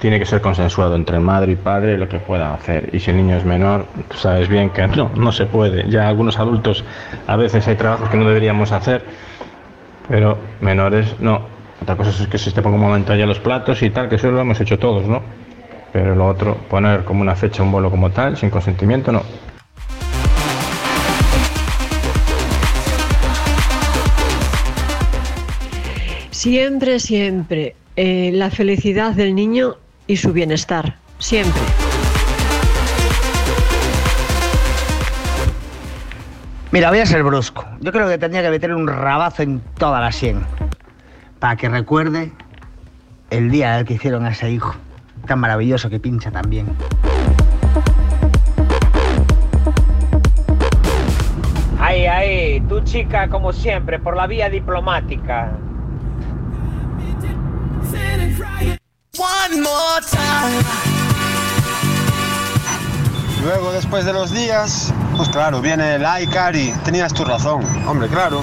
tiene 0.00 0.18
que 0.18 0.26
ser 0.26 0.40
consensuado 0.40 0.96
entre 0.96 1.20
madre 1.20 1.52
y 1.52 1.56
padre 1.56 1.96
lo 1.96 2.08
que 2.08 2.18
puedan 2.18 2.54
hacer. 2.54 2.90
Y 2.92 2.98
si 2.98 3.12
el 3.12 3.18
niño 3.18 3.36
es 3.36 3.44
menor, 3.44 3.86
tú 4.08 4.16
sabes 4.16 4.48
bien 4.48 4.70
que 4.70 4.84
no, 4.88 5.12
no 5.14 5.30
se 5.30 5.46
puede. 5.46 5.88
Ya 5.88 6.08
algunos 6.08 6.40
adultos 6.40 6.84
a 7.28 7.36
veces 7.36 7.68
hay 7.68 7.76
trabajos 7.76 8.08
que 8.08 8.16
no 8.16 8.26
deberíamos 8.26 8.72
hacer, 8.72 9.04
pero 10.08 10.38
menores 10.60 11.14
no. 11.20 11.55
Otra 11.82 11.96
cosa 11.96 12.10
es 12.10 12.28
que 12.28 12.38
se 12.38 12.50
te 12.52 12.62
ponga 12.62 12.76
un 12.76 12.82
momento 12.82 13.12
allá 13.12 13.26
los 13.26 13.38
platos 13.38 13.82
y 13.82 13.90
tal, 13.90 14.08
que 14.08 14.16
eso 14.16 14.30
lo 14.30 14.40
hemos 14.40 14.60
hecho 14.60 14.78
todos, 14.78 15.06
¿no? 15.06 15.22
Pero 15.92 16.14
lo 16.14 16.26
otro, 16.26 16.56
poner 16.68 17.04
como 17.04 17.20
una 17.20 17.36
fecha 17.36 17.62
un 17.62 17.72
vuelo 17.72 17.90
como 17.90 18.10
tal, 18.10 18.36
sin 18.36 18.50
consentimiento, 18.50 19.12
no. 19.12 19.22
Siempre, 26.30 27.00
siempre 27.00 27.74
eh, 27.96 28.30
la 28.32 28.50
felicidad 28.50 29.12
del 29.12 29.34
niño 29.34 29.76
y 30.06 30.16
su 30.16 30.32
bienestar. 30.32 30.96
Siempre. 31.18 31.62
Mira, 36.72 36.90
voy 36.90 36.98
a 36.98 37.06
ser 37.06 37.22
brusco. 37.22 37.64
Yo 37.80 37.90
creo 37.90 38.06
que 38.06 38.18
tendría 38.18 38.42
que 38.42 38.50
meterle 38.50 38.76
un 38.76 38.86
rabazo 38.86 39.42
en 39.42 39.60
toda 39.78 40.00
la 40.00 40.12
sien. 40.12 40.44
Para 41.38 41.56
que 41.56 41.68
recuerde 41.68 42.32
el 43.30 43.50
día 43.50 43.76
del 43.76 43.84
que 43.84 43.94
hicieron 43.94 44.24
a 44.24 44.30
ese 44.30 44.50
hijo. 44.50 44.74
Tan 45.26 45.40
maravilloso 45.40 45.90
que 45.90 45.98
pincha 46.00 46.30
también. 46.30 46.66
Ahí, 51.78 52.06
ahí, 52.06 52.60
tu 52.62 52.80
chica 52.80 53.28
como 53.28 53.52
siempre, 53.52 53.98
por 53.98 54.16
la 54.16 54.26
vía 54.26 54.48
diplomática. 54.48 55.52
One 59.18 59.62
more 59.62 60.04
time. 60.10 60.64
Luego, 63.42 63.72
después 63.72 64.04
de 64.04 64.12
los 64.12 64.32
días, 64.32 64.92
pues 65.16 65.28
claro, 65.28 65.60
viene 65.60 65.94
el 65.94 66.04
ay, 66.04 66.26
Cari, 66.26 66.72
tenías 66.84 67.12
tu 67.12 67.24
razón. 67.24 67.64
Hombre, 67.86 68.08
claro. 68.08 68.42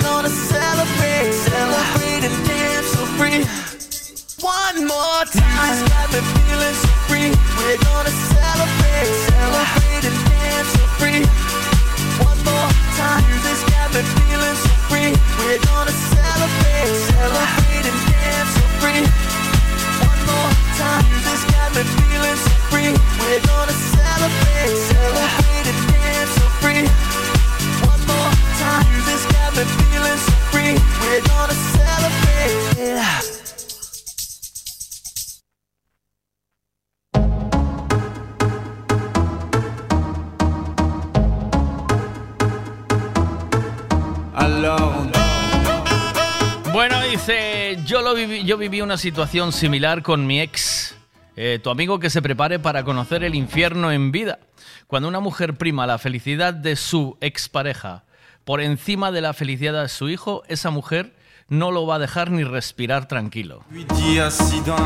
Bueno, 46.71 47.01
dice, 47.03 47.77
yo, 47.85 48.01
lo 48.01 48.15
viví, 48.15 48.45
yo 48.45 48.57
viví 48.57 48.81
una 48.81 48.97
situación 48.97 49.51
similar 49.51 50.03
con 50.03 50.25
mi 50.25 50.39
ex. 50.39 50.95
Eh, 51.35 51.59
tu 51.61 51.69
amigo 51.69 51.99
que 51.99 52.09
se 52.09 52.21
prepare 52.21 52.59
para 52.59 52.83
conocer 52.83 53.23
el 53.23 53.35
infierno 53.35 53.91
en 53.91 54.11
vida. 54.11 54.39
Cuando 54.87 55.09
una 55.09 55.19
mujer 55.19 55.55
prima 55.57 55.85
la 55.85 55.97
felicidad 55.97 56.53
de 56.53 56.75
su 56.75 57.17
expareja 57.19 58.03
por 58.45 58.61
encima 58.61 59.11
de 59.11 59.21
la 59.21 59.33
felicidad 59.33 59.81
de 59.81 59.89
su 59.89 60.09
hijo, 60.09 60.43
esa 60.47 60.69
mujer 60.69 61.13
no 61.49 61.69
lo 61.69 61.85
va 61.85 61.95
a 61.95 61.99
dejar 61.99 62.31
ni 62.31 62.45
respirar 62.45 63.09
tranquilo. 63.09 63.65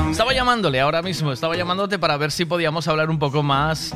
Estaba 0.10 0.34
llamándole 0.34 0.82
ahora 0.82 1.04
mismo, 1.04 1.32
estaba 1.32 1.56
llamándote 1.56 2.00
para 2.00 2.18
ver 2.18 2.32
si 2.32 2.46
podíamos 2.46 2.88
hablar 2.88 3.12
un 3.12 3.20
poco 3.20 3.44
más, 3.44 3.94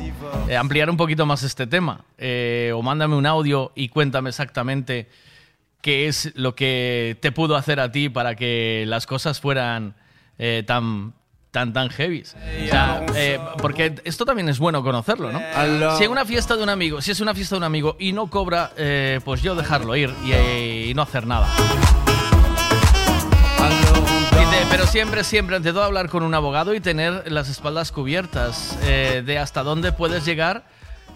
eh, 0.48 0.56
ampliar 0.56 0.88
un 0.88 0.96
poquito 0.96 1.26
más 1.26 1.42
este 1.42 1.66
tema. 1.66 2.04
Eh, 2.16 2.72
o 2.72 2.80
mándame 2.82 3.16
un 3.16 3.26
audio 3.26 3.72
y 3.74 3.88
cuéntame 3.88 4.30
exactamente 4.30 5.08
qué 5.80 6.08
es 6.08 6.32
lo 6.34 6.54
que 6.54 7.16
te 7.20 7.32
pudo 7.32 7.56
hacer 7.56 7.80
a 7.80 7.90
ti 7.90 8.08
para 8.08 8.34
que 8.34 8.84
las 8.86 9.06
cosas 9.06 9.40
fueran 9.40 9.94
eh, 10.38 10.62
tan 10.66 11.14
tan 11.50 11.72
tan 11.72 11.90
heavy. 11.90 12.22
O 12.22 12.68
sea, 12.68 13.04
eh, 13.14 13.38
porque 13.58 13.94
esto 14.04 14.24
también 14.24 14.48
es 14.48 14.58
bueno 14.58 14.82
conocerlo, 14.82 15.32
¿no? 15.32 15.40
Si 15.96 16.04
en 16.04 16.10
una 16.10 16.24
fiesta 16.24 16.56
de 16.56 16.62
un 16.62 16.68
amigo, 16.68 17.00
si 17.00 17.10
es 17.10 17.20
una 17.20 17.34
fiesta 17.34 17.56
de 17.56 17.58
un 17.58 17.64
amigo 17.64 17.96
y 17.98 18.12
no 18.12 18.28
cobra, 18.28 18.72
eh, 18.76 19.20
pues 19.24 19.42
yo 19.42 19.54
dejarlo 19.54 19.96
ir 19.96 20.14
y, 20.24 20.90
y 20.90 20.94
no 20.94 21.02
hacer 21.02 21.26
nada. 21.26 21.48
Dice, 24.38 24.66
pero 24.70 24.86
siempre, 24.86 25.24
siempre, 25.24 25.56
ante 25.56 25.72
todo, 25.72 25.82
hablar 25.82 26.08
con 26.08 26.22
un 26.22 26.34
abogado 26.34 26.72
y 26.74 26.80
tener 26.80 27.30
las 27.30 27.48
espaldas 27.48 27.90
cubiertas 27.90 28.78
eh, 28.84 29.22
de 29.26 29.38
hasta 29.38 29.62
dónde 29.62 29.92
puedes 29.92 30.24
llegar 30.24 30.64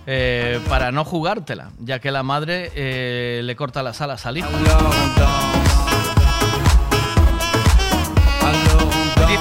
eh, 0.07 0.60
para 0.68 0.92
no 0.92 1.05
jugártela, 1.05 1.70
ya 1.78 1.99
que 1.99 2.10
la 2.10 2.23
madre 2.23 2.70
eh, 2.74 3.41
le 3.42 3.57
corta 3.57 3.83
las 3.83 4.00
alas 4.00 4.26
al 4.26 4.39
hijo. 4.39 4.49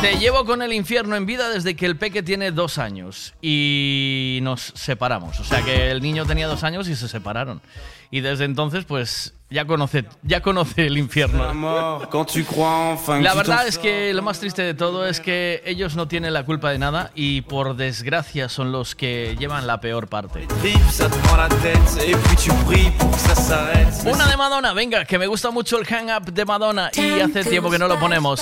Dice, 0.02 0.18
llevo 0.18 0.44
con 0.44 0.64
el 0.64 0.74
infierno 0.74 1.16
en 1.16 1.28
vida 1.28 1.50
desde 1.50 1.76
que 1.76 1.86
el 1.86 1.98
peque 1.98 2.24
tiene 2.24 2.52
dos 2.52 2.80
años 2.80 3.36
y 3.44 4.40
nos 4.42 4.74
separamos. 4.74 5.40
O 5.40 5.44
sea 5.44 5.62
que 5.62 5.92
el 5.92 6.02
niño 6.02 6.26
tenía 6.26 6.48
dos 6.48 6.64
años 6.64 6.88
y 6.88 6.96
se 6.96 7.08
separaron. 7.08 7.62
Y 8.10 8.22
desde 8.22 8.46
entonces, 8.46 8.86
pues 8.86 9.36
ya 9.52 9.66
conoce, 9.66 10.06
ya 10.24 10.42
conoce 10.42 10.88
el 10.88 10.98
infierno. 10.98 11.44
La 13.22 13.36
verdad 13.36 13.68
es 13.68 13.78
que 13.78 14.12
lo 14.16 14.24
más 14.24 14.40
triste 14.40 14.64
de 14.64 14.74
todo 14.74 15.06
es 15.06 15.20
que 15.20 15.62
ellos 15.64 15.96
no 15.96 16.08
tienen 16.08 16.34
la 16.34 16.44
culpa 16.44 16.72
de 16.72 16.80
nada 16.80 17.12
y 17.14 17.42
por 17.42 17.76
desgracia 17.76 18.50
son 18.50 18.72
los 18.72 18.96
que 18.96 19.36
llevan 19.38 19.68
la 19.68 19.80
peor 19.80 20.08
parte. 20.08 20.48
Una 24.06 24.26
de 24.26 24.38
Madonna, 24.38 24.74
venga, 24.74 25.06
que 25.06 25.20
me 25.20 25.28
gusta 25.28 25.52
mucho 25.52 25.78
el 25.78 25.86
hang 25.86 26.10
up 26.10 26.34
de 26.34 26.46
Madonna 26.46 26.90
y 26.96 27.20
hace 27.20 27.44
tiempo 27.44 27.70
que 27.70 27.78
no 27.78 27.88
lo 27.88 28.00
ponemos. 28.00 28.42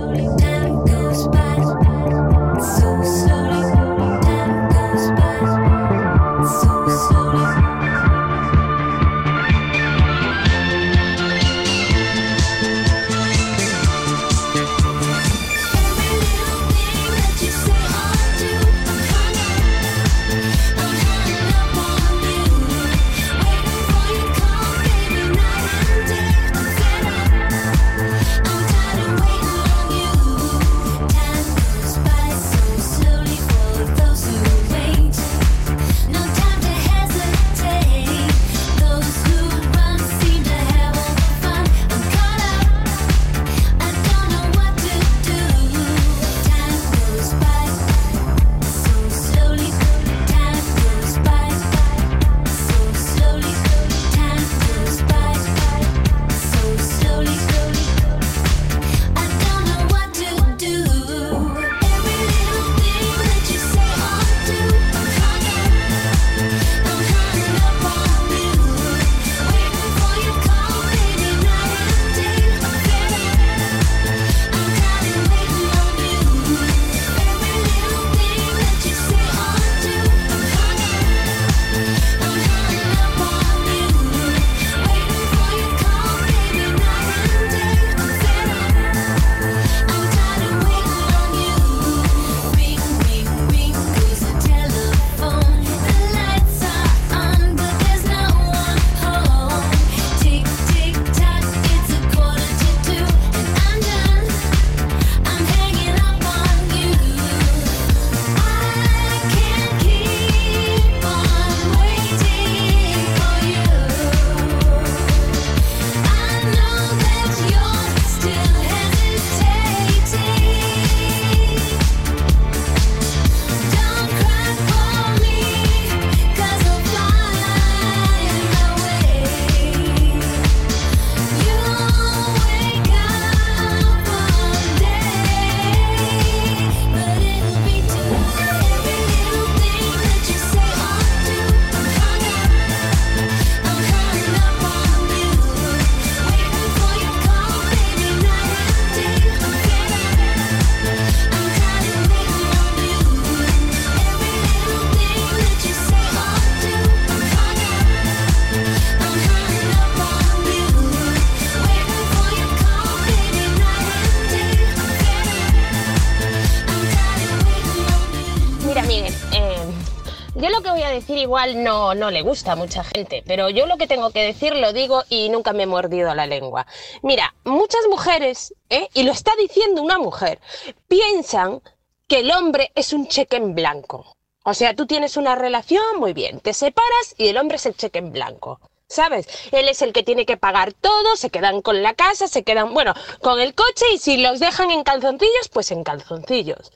igual 171.31 171.63
no, 171.63 171.95
no 171.95 172.11
le 172.11 172.23
gusta 172.23 172.51
a 172.51 172.55
mucha 172.57 172.83
gente, 172.83 173.23
pero 173.25 173.49
yo 173.49 173.65
lo 173.65 173.77
que 173.77 173.87
tengo 173.87 174.11
que 174.11 174.21
decir 174.21 174.53
lo 174.53 174.73
digo 174.73 175.05
y 175.07 175.29
nunca 175.29 175.53
me 175.53 175.63
he 175.63 175.65
mordido 175.65 176.13
la 176.13 176.27
lengua. 176.27 176.67
Mira, 177.03 177.33
muchas 177.45 177.79
mujeres, 177.89 178.53
¿eh? 178.69 178.89
y 178.93 179.03
lo 179.03 179.13
está 179.13 179.31
diciendo 179.37 179.81
una 179.81 179.97
mujer, 179.97 180.41
piensan 180.89 181.61
que 182.09 182.19
el 182.19 182.31
hombre 182.31 182.73
es 182.75 182.91
un 182.91 183.07
cheque 183.07 183.37
en 183.37 183.55
blanco. 183.55 184.17
O 184.43 184.53
sea, 184.53 184.75
tú 184.75 184.85
tienes 184.85 185.15
una 185.15 185.35
relación, 185.35 185.81
muy 185.99 186.11
bien, 186.11 186.41
te 186.41 186.53
separas 186.53 187.15
y 187.17 187.29
el 187.29 187.37
hombre 187.37 187.55
es 187.55 187.65
el 187.65 187.77
cheque 187.77 187.99
en 187.99 188.11
blanco. 188.11 188.59
¿Sabes? 188.89 189.25
Él 189.53 189.69
es 189.69 189.81
el 189.81 189.93
que 189.93 190.03
tiene 190.03 190.25
que 190.25 190.35
pagar 190.35 190.73
todo, 190.73 191.15
se 191.15 191.29
quedan 191.29 191.61
con 191.61 191.81
la 191.81 191.93
casa, 191.93 192.27
se 192.27 192.43
quedan, 192.43 192.73
bueno, 192.73 192.93
con 193.21 193.39
el 193.39 193.55
coche 193.55 193.85
y 193.93 193.99
si 193.99 194.17
los 194.17 194.41
dejan 194.41 194.69
en 194.69 194.83
calzoncillos, 194.83 195.47
pues 195.49 195.71
en 195.71 195.85
calzoncillos. 195.85 196.73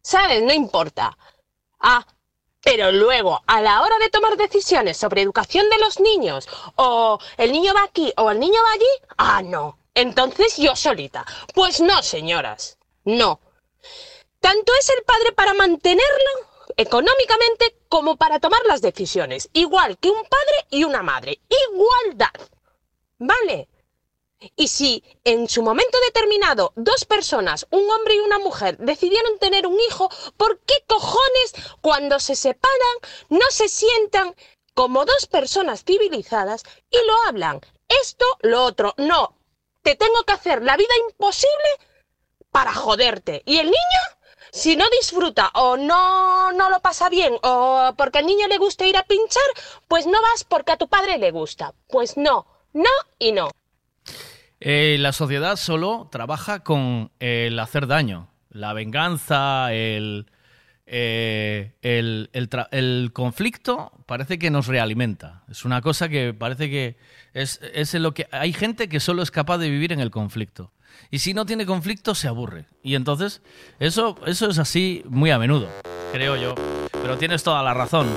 ¿Sabes? 0.00 0.42
No 0.42 0.54
importa. 0.54 1.18
Ah, 1.78 2.06
pero 2.62 2.92
luego, 2.92 3.40
a 3.46 3.60
la 3.60 3.80
hora 3.82 3.96
de 3.98 4.10
tomar 4.10 4.36
decisiones 4.36 4.96
sobre 4.96 5.22
educación 5.22 5.68
de 5.70 5.78
los 5.78 5.98
niños, 6.00 6.48
o 6.76 7.18
el 7.36 7.52
niño 7.52 7.72
va 7.74 7.84
aquí 7.84 8.12
o 8.16 8.30
el 8.30 8.38
niño 8.38 8.60
va 8.62 8.72
allí, 8.72 9.14
ah, 9.16 9.42
no. 9.42 9.78
Entonces 9.94 10.56
yo 10.56 10.76
solita. 10.76 11.26
Pues 11.54 11.80
no, 11.80 12.02
señoras. 12.02 12.78
No. 13.04 13.40
Tanto 14.40 14.72
es 14.78 14.88
el 14.90 15.02
padre 15.04 15.32
para 15.32 15.54
mantenerlo 15.54 16.30
económicamente 16.76 17.76
como 17.88 18.16
para 18.16 18.40
tomar 18.40 18.60
las 18.66 18.82
decisiones. 18.82 19.48
Igual 19.52 19.98
que 19.98 20.10
un 20.10 20.22
padre 20.22 20.66
y 20.70 20.84
una 20.84 21.02
madre. 21.02 21.40
Igualdad. 21.48 22.48
¿Vale? 23.18 23.68
Y 24.56 24.68
si 24.68 25.04
en 25.24 25.48
su 25.48 25.62
momento 25.62 25.98
determinado 26.06 26.72
dos 26.74 27.04
personas, 27.04 27.66
un 27.70 27.88
hombre 27.90 28.14
y 28.14 28.20
una 28.20 28.38
mujer, 28.38 28.78
decidieron 28.78 29.38
tener 29.38 29.66
un 29.66 29.78
hijo, 29.80 30.08
¿por 30.38 30.60
qué 30.60 30.74
cojones 30.86 31.52
cuando 31.82 32.18
se 32.18 32.34
separan 32.34 32.96
no 33.28 33.44
se 33.50 33.68
sientan 33.68 34.34
como 34.74 35.04
dos 35.04 35.26
personas 35.26 35.84
civilizadas 35.84 36.62
y 36.90 36.96
lo 37.06 37.12
hablan? 37.28 37.60
Esto, 37.88 38.24
lo 38.40 38.64
otro, 38.64 38.94
no. 38.96 39.36
Te 39.82 39.94
tengo 39.94 40.22
que 40.24 40.32
hacer 40.32 40.62
la 40.62 40.76
vida 40.76 40.94
imposible 41.08 41.68
para 42.50 42.72
joderte. 42.72 43.42
¿Y 43.44 43.58
el 43.58 43.66
niño? 43.66 44.02
Si 44.52 44.74
no 44.74 44.88
disfruta 44.90 45.50
o 45.54 45.76
no, 45.76 46.50
no 46.52 46.70
lo 46.70 46.80
pasa 46.80 47.08
bien 47.08 47.38
o 47.42 47.92
porque 47.96 48.18
al 48.18 48.26
niño 48.26 48.48
le 48.48 48.58
gusta 48.58 48.86
ir 48.86 48.96
a 48.96 49.04
pinchar, 49.04 49.42
pues 49.86 50.06
no 50.06 50.20
vas 50.22 50.44
porque 50.44 50.72
a 50.72 50.78
tu 50.78 50.88
padre 50.88 51.18
le 51.18 51.30
gusta. 51.30 51.74
Pues 51.88 52.16
no, 52.16 52.46
no 52.72 52.90
y 53.18 53.32
no. 53.32 53.50
Eh, 54.60 54.96
la 55.00 55.12
sociedad 55.12 55.56
solo 55.56 56.08
trabaja 56.12 56.62
con 56.62 57.10
el 57.18 57.58
hacer 57.58 57.86
daño, 57.86 58.28
la 58.50 58.74
venganza, 58.74 59.72
el, 59.72 60.26
eh, 60.84 61.72
el, 61.80 62.28
el 62.34 62.50
el 62.70 63.10
conflicto 63.14 63.90
parece 64.06 64.38
que 64.38 64.50
nos 64.50 64.66
realimenta. 64.66 65.44
Es 65.48 65.64
una 65.64 65.80
cosa 65.80 66.10
que 66.10 66.34
parece 66.34 66.68
que 66.68 66.98
es, 67.32 67.58
es 67.72 67.94
en 67.94 68.02
lo 68.02 68.12
que 68.12 68.28
hay 68.32 68.52
gente 68.52 68.90
que 68.90 69.00
solo 69.00 69.22
es 69.22 69.30
capaz 69.30 69.56
de 69.56 69.70
vivir 69.70 69.92
en 69.92 70.00
el 70.00 70.10
conflicto. 70.10 70.72
Y 71.10 71.20
si 71.20 71.32
no 71.32 71.46
tiene 71.46 71.64
conflicto, 71.64 72.14
se 72.14 72.28
aburre. 72.28 72.66
Y 72.82 72.96
entonces, 72.96 73.40
eso, 73.78 74.18
eso 74.26 74.50
es 74.50 74.58
así 74.58 75.02
muy 75.08 75.30
a 75.30 75.38
menudo, 75.38 75.68
creo 76.12 76.36
yo. 76.36 76.54
Pero 76.92 77.16
tienes 77.16 77.42
toda 77.42 77.62
la 77.62 77.72
razón. 77.72 78.08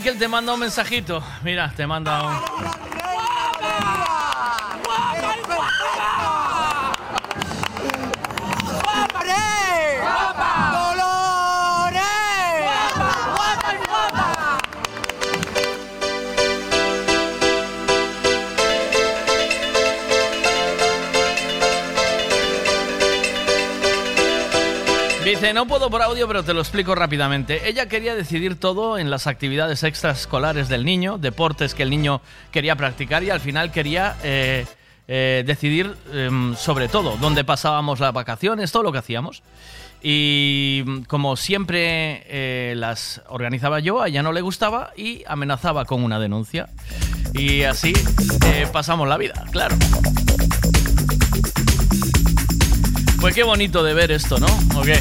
Michael 0.00 0.18
te 0.18 0.28
manda 0.28 0.54
un 0.54 0.60
mensajito. 0.60 1.22
Mira, 1.42 1.70
te 1.76 1.86
manda 1.86 2.22
un... 2.22 2.69
No 25.40 25.66
puedo 25.66 25.90
por 25.90 26.02
audio, 26.02 26.28
pero 26.28 26.44
te 26.44 26.52
lo 26.52 26.60
explico 26.60 26.94
rápidamente. 26.94 27.68
Ella 27.68 27.88
quería 27.88 28.14
decidir 28.14 28.60
todo 28.60 28.98
en 28.98 29.10
las 29.10 29.26
actividades 29.26 29.82
extraescolares 29.82 30.68
del 30.68 30.84
niño, 30.84 31.16
deportes 31.18 31.74
que 31.74 31.82
el 31.82 31.90
niño 31.90 32.20
quería 32.52 32.76
practicar 32.76 33.24
y 33.24 33.30
al 33.30 33.40
final 33.40 33.72
quería 33.72 34.16
eh, 34.22 34.66
eh, 35.08 35.42
decidir 35.44 35.96
em, 36.12 36.54
sobre 36.56 36.88
todo 36.88 37.16
dónde 37.16 37.42
pasábamos 37.42 38.00
las 38.00 38.12
vacaciones, 38.12 38.70
todo 38.70 38.82
lo 38.84 38.92
que 38.92 38.98
hacíamos. 38.98 39.42
Y 40.02 40.84
mm, 40.86 41.00
como 41.04 41.34
siempre 41.36 42.22
eh, 42.26 42.74
las 42.76 43.22
organizaba 43.28 43.80
yo, 43.80 44.02
a 44.02 44.08
ella 44.08 44.22
no 44.22 44.32
le 44.32 44.42
gustaba 44.42 44.92
y 44.94 45.24
amenazaba 45.26 45.84
con 45.86 46.04
una 46.04 46.20
denuncia. 46.20 46.68
Y 47.32 47.62
así 47.62 47.94
pasamos 48.72 49.08
la 49.08 49.16
vida, 49.16 49.44
claro. 49.50 49.76
Pues 53.20 53.34
qué 53.34 53.42
bonito 53.42 53.82
de 53.82 53.92
ver 53.92 54.10
esto, 54.12 54.38
¿no? 54.38 54.46
¿O 54.74 54.82
qué? 54.82 54.98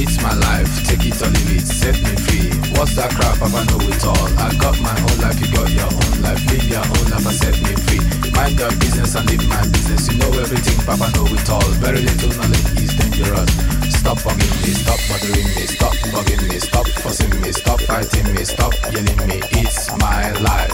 It's 0.00 0.16
my 0.22 0.32
life, 0.34 0.70
take 0.88 1.06
it 1.06 1.20
or 1.20 1.28
leave 1.28 1.58
it, 1.58 1.66
set 1.66 1.94
me 2.00 2.16
free. 2.24 2.48
What's 2.72 2.96
that 2.96 3.10
crap? 3.14 3.38
Papa 3.38 3.64
know 3.68 3.80
it 3.84 4.02
all. 4.04 4.16
I 4.38 4.54
got 4.56 4.80
my 4.80 4.96
own 4.96 5.18
life, 5.20 5.38
you 5.38 5.52
got 5.52 5.68
your 5.70 5.84
own 5.92 6.22
life. 6.22 6.40
Live 6.48 6.64
your 6.70 6.80
own 6.80 7.10
life 7.12 7.26
and 7.26 7.36
set 7.36 7.56
me 7.60 7.74
free. 7.84 8.00
Mind 8.32 8.58
your 8.58 8.70
business 8.80 9.14
and 9.14 9.28
live 9.28 9.46
my 9.46 9.60
business. 9.68 10.08
You 10.08 10.18
know 10.18 10.32
everything, 10.40 10.78
Papa 10.86 11.12
know 11.12 11.26
it 11.28 11.50
all. 11.50 11.68
Very 11.84 12.00
little 12.00 12.32
knowledge 12.32 12.80
is 12.80 12.94
dangerous. 12.96 13.50
Stop 13.92 14.18
bugging 14.24 14.54
me, 14.64 14.72
stop 14.72 15.00
bothering 15.12 15.48
me, 15.52 15.64
stop 15.68 15.94
bugging 16.08 16.48
me, 16.48 16.58
stop 16.58 16.86
fussing 17.04 17.40
me, 17.42 17.52
stop 17.52 17.80
fighting 17.82 18.32
me, 18.32 18.44
stop 18.44 18.72
yelling 18.90 19.20
me. 19.28 19.42
It's 19.60 19.90
my 20.00 20.32
life. 20.40 20.72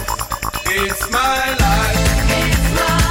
It's 0.70 1.10
my 1.10 1.50
life. 1.58 1.98
It's 2.30 2.66
my 2.78 2.94
life, 2.94 3.03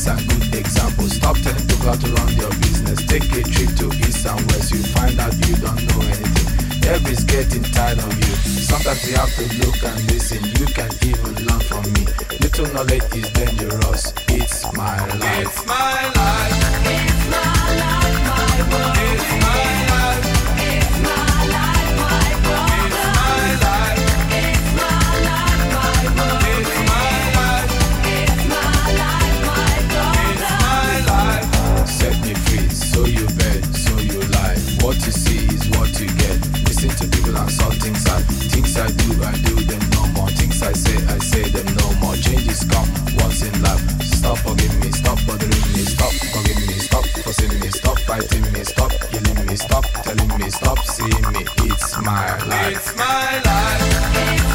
signs 0.00 0.22
and 0.22 0.40
good 0.40 0.54
examples. 0.54 1.12
Stop 1.16 1.36
telling 1.38 1.66
people 1.66 1.86
how 1.86 1.94
to 1.94 2.08
run 2.14 2.32
your 2.34 2.50
business. 2.64 3.04
Take 3.06 3.24
a 3.36 3.42
trip 3.42 3.70
to 3.80 3.86
east 4.00 4.26
and 4.26 4.40
west. 4.50 4.72
You 4.72 4.82
find 4.96 5.18
out 5.20 5.34
you 5.46 5.56
don't 5.56 5.82
know 5.88 6.00
anything. 6.00 6.88
Everybody's 6.88 7.24
getting 7.24 7.62
tired 7.62 7.98
of 7.98 8.12
you. 8.16 8.34
Sometimes 8.70 9.06
you 9.08 9.16
have 9.16 9.32
to 9.36 9.44
look 9.60 9.78
and 9.84 10.00
listen. 10.10 10.42
You 10.58 10.66
can 10.72 10.90
even 11.04 11.34
learn 11.46 11.60
from 11.60 11.84
me. 11.92 12.04
Little 12.40 12.68
knowledge 12.72 13.14
is 13.14 13.28
dangerous. 13.30 14.12
It's 14.28 14.72
my 14.72 14.96
life. 15.20 15.46
It's 15.46 15.66
my 15.66 16.00
life. 16.16 16.56
It's 16.96 17.22
my 17.30 17.66
life, 17.82 18.18
my 18.28 19.34
world. 19.34 19.39
I 39.30 39.36
do, 39.46 39.54
them 39.70 39.82
no 39.94 40.06
more. 40.14 40.28
Things 40.30 40.60
I 40.60 40.72
say, 40.72 40.96
I 41.06 41.18
say 41.18 41.44
them 41.50 41.68
no 41.76 41.86
more. 42.00 42.16
Changes 42.16 42.64
come 42.64 42.90
once 43.22 43.42
in 43.42 43.54
life. 43.62 43.84
Stop 44.02 44.38
me, 44.82 44.90
stop 44.90 45.18
bothering 45.26 45.66
me, 45.74 45.82
stop 45.94 46.12
me, 46.66 46.74
stop 46.88 47.04
me, 47.62 47.68
stop 47.70 47.98
fighting 48.00 48.52
me, 48.52 48.64
stop 48.64 48.92
yelling 49.12 49.46
me, 49.46 49.56
stop 49.56 49.84
telling 50.02 50.38
me, 50.38 50.50
stop 50.50 50.78
seeing 50.84 51.26
me. 51.32 51.42
It's 51.70 51.96
my 52.02 52.26
life. 52.50 52.76
It's 52.76 52.96
my 52.96 53.40
life, 53.46 54.49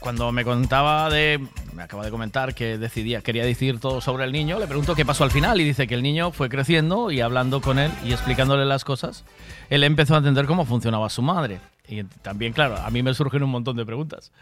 cuando 0.00 0.32
me 0.32 0.44
contaba 0.44 1.10
de. 1.10 1.40
Me 1.74 1.82
acaba 1.82 2.04
de 2.04 2.10
comentar 2.10 2.54
que 2.54 2.78
decidía, 2.78 3.20
quería 3.20 3.44
decir 3.44 3.80
todo 3.80 4.00
sobre 4.00 4.24
el 4.24 4.32
niño. 4.32 4.58
Le 4.58 4.66
pregunto 4.66 4.94
qué 4.94 5.04
pasó 5.04 5.24
al 5.24 5.30
final 5.30 5.60
y 5.60 5.64
dice 5.64 5.86
que 5.86 5.94
el 5.94 6.02
niño 6.02 6.32
fue 6.32 6.48
creciendo 6.48 7.10
y 7.10 7.20
hablando 7.20 7.60
con 7.60 7.78
él 7.78 7.92
y 8.02 8.12
explicándole 8.12 8.64
las 8.64 8.84
cosas, 8.84 9.24
él 9.68 9.84
empezó 9.84 10.14
a 10.14 10.18
entender 10.18 10.46
cómo 10.46 10.64
funcionaba 10.64 11.10
su 11.10 11.20
madre. 11.20 11.60
Y 11.86 12.02
también, 12.04 12.52
claro, 12.54 12.76
a 12.76 12.90
mí 12.90 13.02
me 13.02 13.12
surgen 13.12 13.42
un 13.42 13.50
montón 13.50 13.76
de 13.76 13.84
preguntas. 13.84 14.32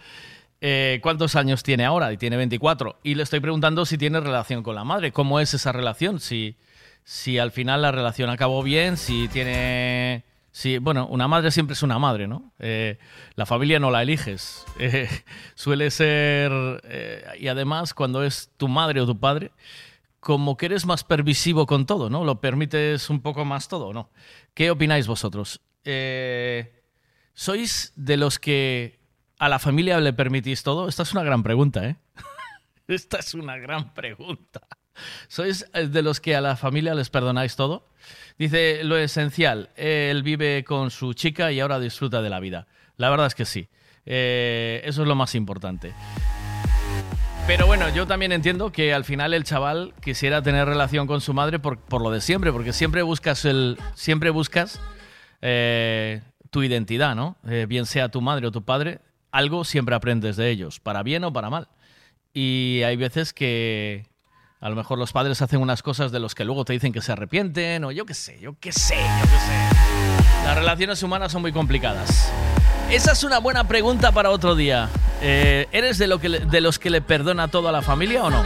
Eh, 0.61 1.01
¿Cuántos 1.03 1.37
años 1.37 1.63
tiene 1.63 1.85
ahora? 1.85 2.13
Y 2.13 2.17
tiene 2.17 2.37
24. 2.37 3.01
Y 3.03 3.17
le 3.17 3.25
estoy 3.25 3.41
preguntando 3.41 3.85
si 3.85 3.99
tiene 3.99 4.21
relación 4.21 4.63
con 4.63 4.75
la 4.75 4.85
madre. 4.85 5.13
¿Cómo 5.13 5.41
es 5.41 5.53
esa 5.55 5.73
relación? 5.73 6.21
Si, 6.21 6.57
si 7.05 7.39
al 7.39 7.51
final 7.51 7.83
la 7.83 7.93
relación 7.93 8.31
acabó 8.31 8.63
bien, 8.63 8.97
si 8.97 9.29
tiene... 9.29 10.25
Si, 10.55 10.79
bueno, 10.79 11.09
una 11.09 11.27
madre 11.27 11.51
siempre 11.51 11.73
es 11.73 11.83
una 11.83 11.99
madre, 11.99 12.29
¿no? 12.29 12.53
Eh, 12.61 12.97
la 13.35 13.45
familia 13.45 13.81
no 13.81 13.91
la 13.91 14.03
eliges. 14.03 14.65
Eh, 14.79 15.09
suele 15.57 15.91
ser... 15.91 16.53
eh, 16.85 17.27
y 17.41 17.49
además, 17.49 17.93
cuando 17.93 18.23
es 18.23 18.53
tu 18.57 18.69
madre 18.69 19.01
o 19.01 19.07
tu 19.07 19.19
padre, 19.19 19.51
como 20.21 20.57
que 20.57 20.67
eres 20.67 20.87
más 20.87 21.03
permisivo 21.03 21.67
con 21.67 21.87
todo, 21.87 22.09
¿no? 22.09 22.23
Lo 22.25 22.41
permites 22.41 23.11
un 23.11 23.21
poco 23.21 23.45
más 23.45 23.67
todo, 23.67 23.93
¿no? 23.93 24.11
¿Qué 24.55 24.71
opináis 24.71 25.09
vosotros? 25.09 25.61
¿Sois 27.35 27.93
de 27.97 28.17
los 28.17 28.39
que 28.39 29.01
a 29.41 29.49
la 29.49 29.59
familia 29.59 29.99
le 29.99 30.13
permitís 30.13 30.63
todo? 30.63 30.89
Esta 30.89 31.03
es 31.03 31.13
una 31.13 31.25
gran 31.25 31.43
pregunta, 31.43 31.85
¿eh? 31.85 31.97
Esta 32.87 33.19
es 33.19 33.35
una 33.35 33.57
gran 33.57 33.93
pregunta. 33.93 34.61
¿Sois 35.27 35.67
de 35.73 36.03
los 36.03 36.21
que 36.21 36.37
a 36.37 36.41
la 36.41 36.55
familia 36.55 36.95
les 36.95 37.11
perdonáis 37.11 37.57
todo? 37.57 37.89
Dice 38.39 38.83
lo 38.83 38.97
esencial, 38.97 39.71
él 39.77 40.23
vive 40.23 40.65
con 40.65 40.91
su 40.91 41.15
chica 41.15 41.53
y 41.53 41.61
ahora 41.61 41.79
disfruta 41.79 42.21
de 42.21 42.31
la 42.31 42.41
vida. 42.41 42.67
La 42.97 43.11
verdad 43.11 43.27
es 43.27 43.35
que 43.35 43.45
sí. 43.45 43.69
Eh, 44.07 44.83
eso 44.85 45.03
es 45.03 45.09
lo 45.09 45.15
más 45.15 45.35
importante. 45.35 45.93
Pero 47.47 47.67
bueno, 47.67 47.89
yo 47.95 48.07
también 48.07 48.33
entiendo 48.33 48.73
que 48.73 48.95
al 48.95 49.05
final 49.05 49.35
el 49.35 49.45
chaval 49.45 49.93
quisiera 50.03 50.43
tener 50.43 50.67
relación 50.67 51.07
con 51.07 51.21
su 51.21 51.35
madre 51.35 51.59
por, 51.59 51.79
por 51.79 52.03
lo 52.03 52.11
de 52.11 52.21
siempre, 52.21 52.51
porque 52.53 52.73
siempre 52.73 53.03
buscas 53.03 53.45
el. 53.45 53.79
Siempre 53.95 54.31
buscas 54.31 54.81
eh, 55.43 56.23
tu 56.51 56.63
identidad, 56.63 57.15
¿no? 57.15 57.37
Eh, 57.47 57.67
bien 57.69 57.85
sea 57.85 58.09
tu 58.09 58.21
madre 58.21 58.47
o 58.47 58.51
tu 58.51 58.65
padre, 58.65 59.01
algo 59.31 59.65
siempre 59.65 59.95
aprendes 59.95 60.37
de 60.37 60.51
ellos, 60.51 60.81
para 60.81 61.03
bien 61.03 61.23
o 61.25 61.33
para 61.33 61.51
mal. 61.51 61.69
Y 62.33 62.81
hay 62.85 62.97
veces 62.97 63.33
que 63.35 64.07
a 64.65 64.71
lo 64.71 64.77
mejor 64.77 64.99
los 64.99 65.13
padres 65.13 65.43
hacen 65.43 65.61
unas 65.61 65.83
cosas 65.83 66.11
de 66.11 66.19
los 66.19 66.35
que 66.35 66.43
luego 66.43 66.65
te 66.65 66.73
dicen 66.73 66.91
que 66.91 67.03
se 67.03 67.13
arrepienten, 67.13 67.85
o 67.85 67.93
yo 67.93 68.07
qué 68.07 68.15
sé, 68.15 68.39
yo 68.41 68.57
qué 68.59 68.73
sé, 68.73 68.95
yo 68.95 69.25
qué 69.25 69.39
sé. 69.39 70.43
Las 70.47 70.57
relaciones 70.57 71.03
humanas 71.03 71.33
son 71.33 71.43
muy 71.43 71.53
complicadas. 71.53 72.33
Esa 72.91 73.13
es 73.13 73.25
una 73.25 73.41
buena 73.41 73.69
pregunta 73.69 74.11
para 74.13 74.31
otro 74.31 74.55
día. 74.55 74.89
Eh, 75.21 75.69
¿Eres 75.71 75.99
de, 75.99 76.07
de 76.51 76.61
los 76.63 76.79
que 76.79 76.89
le 76.89 77.03
perdona 77.03 77.49
todo 77.49 77.69
a 77.69 77.73
la 77.73 77.83
familia 77.83 78.25
o 78.25 78.31
no? 78.31 78.43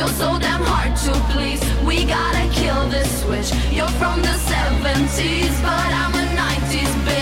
You're 0.00 0.08
so 0.08 0.38
damn 0.38 0.62
hard 0.62 0.96
to 0.96 1.12
please. 1.30 1.60
We 1.84 2.06
gotta 2.06 2.48
kill 2.54 2.88
this 2.88 3.20
switch. 3.20 3.52
You're 3.70 3.86
from 4.00 4.22
the 4.22 4.34
70s 4.48 5.60
But 5.60 5.92
I'm 5.92 6.14
a 6.14 6.24
90s 6.40 7.04
bitch. 7.04 7.19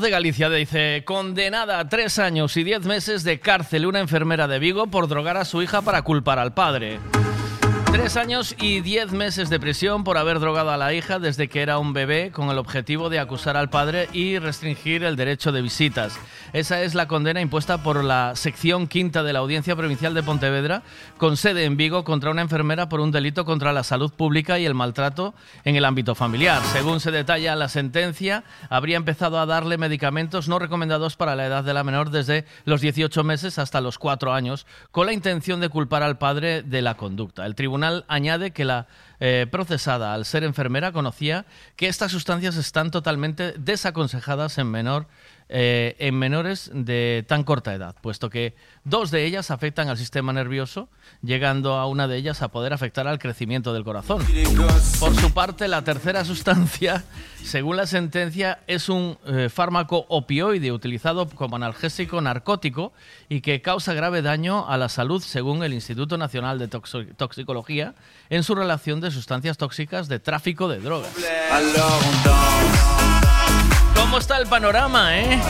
De 0.00 0.10
Galicia. 0.10 0.50
Dice, 0.50 1.02
condenada 1.04 1.78
a 1.78 1.88
tres 1.88 2.18
años 2.18 2.56
y 2.56 2.64
diez 2.64 2.84
meses 2.84 3.24
de 3.24 3.40
cárcel 3.40 3.86
una 3.86 4.00
enfermera 4.00 4.48
de 4.48 4.58
Vigo 4.58 4.86
por 4.88 5.08
drogar 5.08 5.36
a 5.36 5.44
su 5.44 5.62
hija 5.62 5.82
para 5.82 6.02
culpar 6.02 6.38
al 6.38 6.54
padre. 6.54 6.98
Tres 7.92 8.16
años 8.16 8.54
y 8.60 8.80
diez 8.80 9.12
meses 9.12 9.48
de 9.48 9.58
prisión 9.58 10.04
por 10.04 10.18
haber 10.18 10.38
drogado 10.38 10.70
a 10.70 10.76
la 10.76 10.92
hija 10.92 11.18
desde 11.18 11.48
que 11.48 11.62
era 11.62 11.78
un 11.78 11.92
bebé 11.92 12.30
con 12.30 12.50
el 12.50 12.58
objetivo 12.58 13.08
de 13.08 13.18
acusar 13.18 13.56
al 13.56 13.70
padre 13.70 14.08
y 14.12 14.38
restringir 14.38 15.02
el 15.02 15.16
derecho 15.16 15.50
de 15.50 15.62
visitas. 15.62 16.18
Esa 16.52 16.82
es 16.82 16.94
la 16.94 17.08
condena 17.08 17.40
impuesta 17.40 17.82
por 17.82 18.04
la 18.04 18.36
sección 18.36 18.86
quinta 18.86 19.22
de 19.22 19.32
la 19.32 19.38
Audiencia 19.38 19.76
Provincial 19.76 20.14
de 20.14 20.22
Pontevedra, 20.22 20.82
con 21.16 21.36
sede 21.36 21.64
en 21.64 21.76
Vigo, 21.76 22.04
contra 22.04 22.30
una 22.30 22.42
enfermera 22.42 22.88
por 22.88 23.00
un 23.00 23.12
delito 23.12 23.44
contra 23.44 23.72
la 23.72 23.82
salud 23.82 24.12
pública 24.12 24.58
y 24.58 24.66
el 24.66 24.74
maltrato 24.74 25.34
en 25.64 25.76
el 25.76 25.84
ámbito 25.84 26.14
familiar. 26.14 26.62
Según 26.72 27.00
se 27.00 27.10
detalla 27.10 27.56
la 27.56 27.68
sentencia, 27.68 28.44
habría 28.68 28.98
empezado 28.98 29.38
a 29.38 29.46
darle 29.46 29.78
medicamentos 29.78 30.48
no 30.48 30.58
recomendados 30.58 31.16
para 31.16 31.34
la 31.34 31.46
edad 31.46 31.64
de 31.64 31.74
la 31.74 31.84
menor 31.84 32.10
desde 32.10 32.44
los 32.64 32.80
18 32.80 33.24
meses 33.24 33.58
hasta 33.58 33.80
los 33.80 33.98
4 33.98 34.32
años, 34.32 34.66
con 34.90 35.06
la 35.06 35.12
intención 35.12 35.60
de 35.60 35.68
culpar 35.68 36.02
al 36.02 36.18
padre 36.18 36.62
de 36.62 36.82
la 36.82 36.96
conducta. 36.96 37.46
El 37.46 37.54
tribunal 37.54 37.75
añade 37.84 38.50
que 38.52 38.64
la 38.64 38.86
eh, 39.20 39.46
procesada, 39.50 40.14
al 40.14 40.24
ser 40.24 40.44
enfermera, 40.44 40.92
conocía 40.92 41.46
que 41.76 41.88
estas 41.88 42.12
sustancias 42.12 42.56
están 42.56 42.90
totalmente 42.90 43.54
desaconsejadas 43.56 44.58
en 44.58 44.70
menor 44.70 45.06
eh, 45.48 45.94
en 46.00 46.18
menores 46.18 46.70
de 46.74 47.24
tan 47.28 47.44
corta 47.44 47.72
edad, 47.72 47.94
puesto 48.00 48.30
que 48.30 48.56
dos 48.82 49.12
de 49.12 49.24
ellas 49.24 49.52
afectan 49.52 49.88
al 49.88 49.96
sistema 49.96 50.32
nervioso, 50.32 50.88
llegando 51.22 51.74
a 51.74 51.86
una 51.86 52.08
de 52.08 52.16
ellas 52.16 52.42
a 52.42 52.48
poder 52.48 52.72
afectar 52.72 53.06
al 53.06 53.20
crecimiento 53.20 53.72
del 53.72 53.84
corazón. 53.84 54.24
Por 54.98 55.14
su 55.14 55.32
parte, 55.32 55.68
la 55.68 55.84
tercera 55.84 56.24
sustancia, 56.24 57.04
según 57.44 57.76
la 57.76 57.86
sentencia, 57.86 58.58
es 58.66 58.88
un 58.88 59.18
eh, 59.26 59.48
fármaco 59.48 60.06
opioide 60.08 60.72
utilizado 60.72 61.28
como 61.28 61.54
analgésico 61.54 62.20
narcótico 62.20 62.92
y 63.28 63.40
que 63.40 63.62
causa 63.62 63.94
grave 63.94 64.22
daño 64.22 64.68
a 64.68 64.76
la 64.76 64.88
salud, 64.88 65.22
según 65.22 65.62
el 65.62 65.74
Instituto 65.74 66.18
Nacional 66.18 66.58
de 66.58 66.66
Toxicología, 66.66 67.94
en 68.30 68.42
su 68.42 68.56
relación 68.56 69.00
de 69.00 69.12
sustancias 69.12 69.58
tóxicas 69.58 70.08
de 70.08 70.18
tráfico 70.18 70.68
de 70.68 70.80
drogas. 70.80 71.12
¿Cómo 74.06 74.18
está 74.18 74.36
el 74.38 74.46
panorama, 74.46 75.18
eh? 75.18 75.42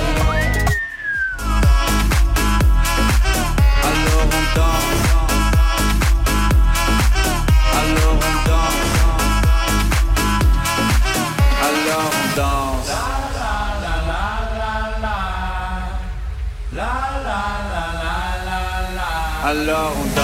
Alors 19.44 19.92
on 19.96 20.15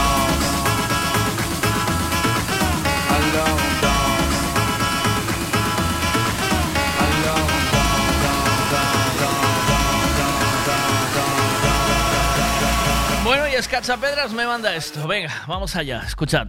Bueno, 13.63 13.77
y 13.79 13.81
Escachapedras 13.81 14.33
me 14.33 14.45
manda 14.45 14.75
esto. 14.75 15.07
Venga, 15.07 15.45
vamos 15.47 15.77
allá, 15.77 16.03
escuchad. 16.07 16.49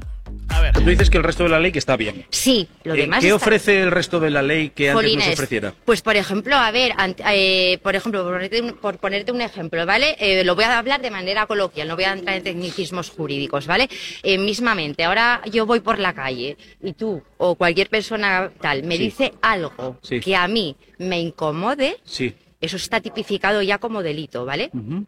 Tú 0.74 0.82
dices 0.82 1.09
que 1.11 1.17
el 1.17 1.24
resto 1.24 1.43
de 1.43 1.50
la 1.50 1.59
ley 1.59 1.72
que 1.72 1.77
está 1.80 1.95
bien. 1.95 2.25
Sí, 2.32 2.67
lo 2.83 2.95
demás 2.95 3.19
¿Qué 3.19 3.27
está- 3.27 3.35
ofrece 3.35 3.82
el 3.83 3.92
resto 3.92 4.19
de 4.19 4.30
la 4.32 4.42
ley 4.42 4.69
que 4.72 4.90
antes 4.90 5.16
no 5.16 5.22
se 5.22 5.33
ofreciera? 5.33 5.74
Pues 5.85 6.01
por 6.01 6.16
ejemplo, 6.16 6.56
a 6.56 6.72
ver, 6.72 6.93
ant- 6.93 7.22
eh, 7.32 7.77
por 7.83 7.95
ejemplo, 7.95 8.24
por 8.24 8.33
ponerte, 8.33 8.61
un, 8.61 8.74
por 8.74 8.98
ponerte 8.98 9.32
un 9.32 9.42
ejemplo, 9.42 9.85
¿vale? 9.85 10.16
Eh, 10.19 10.43
lo 10.43 10.56
voy 10.56 10.64
a 10.64 10.77
hablar 10.80 11.01
de 11.01 11.11
manera 11.11 11.45
coloquial, 11.45 11.88
no 11.88 11.95
voy 11.95 12.06
a 12.06 12.14
entrar 12.14 12.35
en 12.38 12.43
tecnicismos 12.43 13.09
jurídicos, 13.11 13.67
¿vale? 13.67 13.90
Eh, 14.24 14.38
mismamente, 14.40 15.03
ahora 15.03 15.42
yo 15.51 15.66
voy 15.67 15.82
por 15.82 16.00
la 16.00 16.14
calle 16.14 16.58
y 16.82 16.93
tú 16.93 17.22
o 17.38 17.56
cualquier 17.56 17.90
persona 17.90 18.51
tal 18.59 18.83
me 18.83 18.98
Sí. 18.98 19.03
dice 19.03 19.33
algo 19.42 19.98
Sí. 20.01 20.19
que 20.19 20.35
a 20.35 20.48
mí 20.48 20.75
me 20.98 21.19
incomode, 21.19 21.98
Sí. 22.06 22.33
eso 22.59 22.77
está 22.77 23.01
tipificado 23.01 23.61
ya 23.61 23.77
como 23.77 24.01
delito, 24.01 24.45
¿vale? 24.45 24.72
Ujú. 24.74 25.06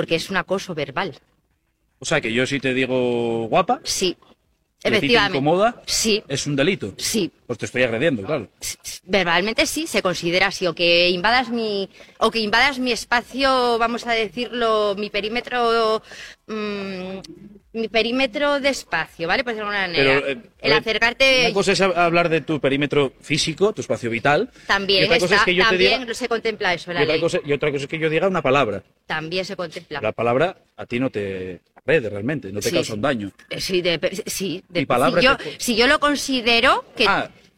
Porque 0.00 0.14
es 0.14 0.30
un 0.30 0.38
acoso 0.38 0.74
verbal. 0.74 1.14
O 1.98 2.06
sea, 2.06 2.22
que 2.22 2.32
yo 2.32 2.46
si 2.46 2.58
te 2.58 2.72
digo 2.72 3.46
guapa. 3.48 3.82
Sí. 3.84 4.14
ti 4.14 4.20
te 4.80 4.88
Efectivamente. 4.96 5.36
incomoda. 5.36 5.82
Sí. 5.84 6.24
Es 6.26 6.46
un 6.46 6.56
delito. 6.56 6.94
Sí. 6.96 7.30
Pues 7.46 7.58
te 7.58 7.66
estoy 7.66 7.82
agrediendo, 7.82 8.22
claro. 8.22 8.48
Verbalmente 9.04 9.66
sí, 9.66 9.86
se 9.86 10.00
considera 10.00 10.46
así, 10.46 10.66
o 10.66 10.74
que 10.74 11.10
invadas 11.10 11.50
mi, 11.50 11.90
o 12.18 12.30
que 12.30 12.38
invadas 12.38 12.78
mi 12.78 12.92
espacio, 12.92 13.76
vamos 13.76 14.06
a 14.06 14.12
decirlo, 14.12 14.94
mi 14.96 15.10
perímetro, 15.10 16.02
mm, 16.46 17.18
mi 17.72 17.86
perímetro 17.88 18.58
de 18.58 18.68
espacio, 18.70 19.28
¿vale? 19.28 19.44
Pues 19.44 19.54
de 19.54 19.62
alguna 19.62 19.80
manera. 19.82 20.02
Pero, 20.20 20.26
eh, 20.28 20.38
el 20.60 20.72
acercarte 20.72 21.42
Una 21.46 21.54
cosa 21.54 21.72
es 21.72 21.80
hablar 21.80 22.28
de 22.28 22.40
tu 22.40 22.60
perímetro 22.60 23.12
físico, 23.20 23.72
tu 23.72 23.80
espacio 23.80 24.10
vital. 24.10 24.50
y 24.52 24.66
también 24.66 25.04
otra 25.04 25.18
cosa 25.20 25.34
está, 25.36 25.36
es 25.36 25.42
que 25.44 25.54
yo 25.54 25.68
te 25.68 25.76
diga. 25.78 26.14
se 26.14 26.28
contempla 26.28 26.74
eso 26.74 26.90
en 26.90 26.96
Y 26.96 26.98
la 26.98 27.02
otra, 27.04 27.14
ley. 27.14 27.20
cosa, 27.20 27.38
y 27.44 27.52
otra 27.52 27.70
cosa 27.70 27.84
es 27.84 27.88
que 27.88 27.98
yo 27.98 28.10
diga 28.10 28.26
una 28.26 28.42
palabra. 28.42 28.82
También 29.06 29.44
se 29.44 29.54
contempla. 29.54 30.00
La 30.00 30.12
palabra 30.12 30.56
a 30.76 30.86
ti 30.86 30.98
no 30.98 31.10
te 31.10 31.60
agrede 31.76 32.10
realmente, 32.10 32.52
no 32.52 32.58
te 32.60 32.70
Sí. 32.70 32.74
causa 32.74 32.94
un 32.94 33.02
daño. 33.02 33.30
Eh, 33.48 33.60
Sí, 33.60 33.80
de, 33.82 34.22
sí, 34.26 34.64
de- 34.68 34.80
Mi 34.80 34.86
palabra 34.86 35.20
si, 35.20 35.26
yo, 35.26 35.36
te- 35.36 35.54
si 35.60 35.76
yo 35.76 35.86
lo 35.86 36.00
considero 36.00 36.84
que, 36.96 37.06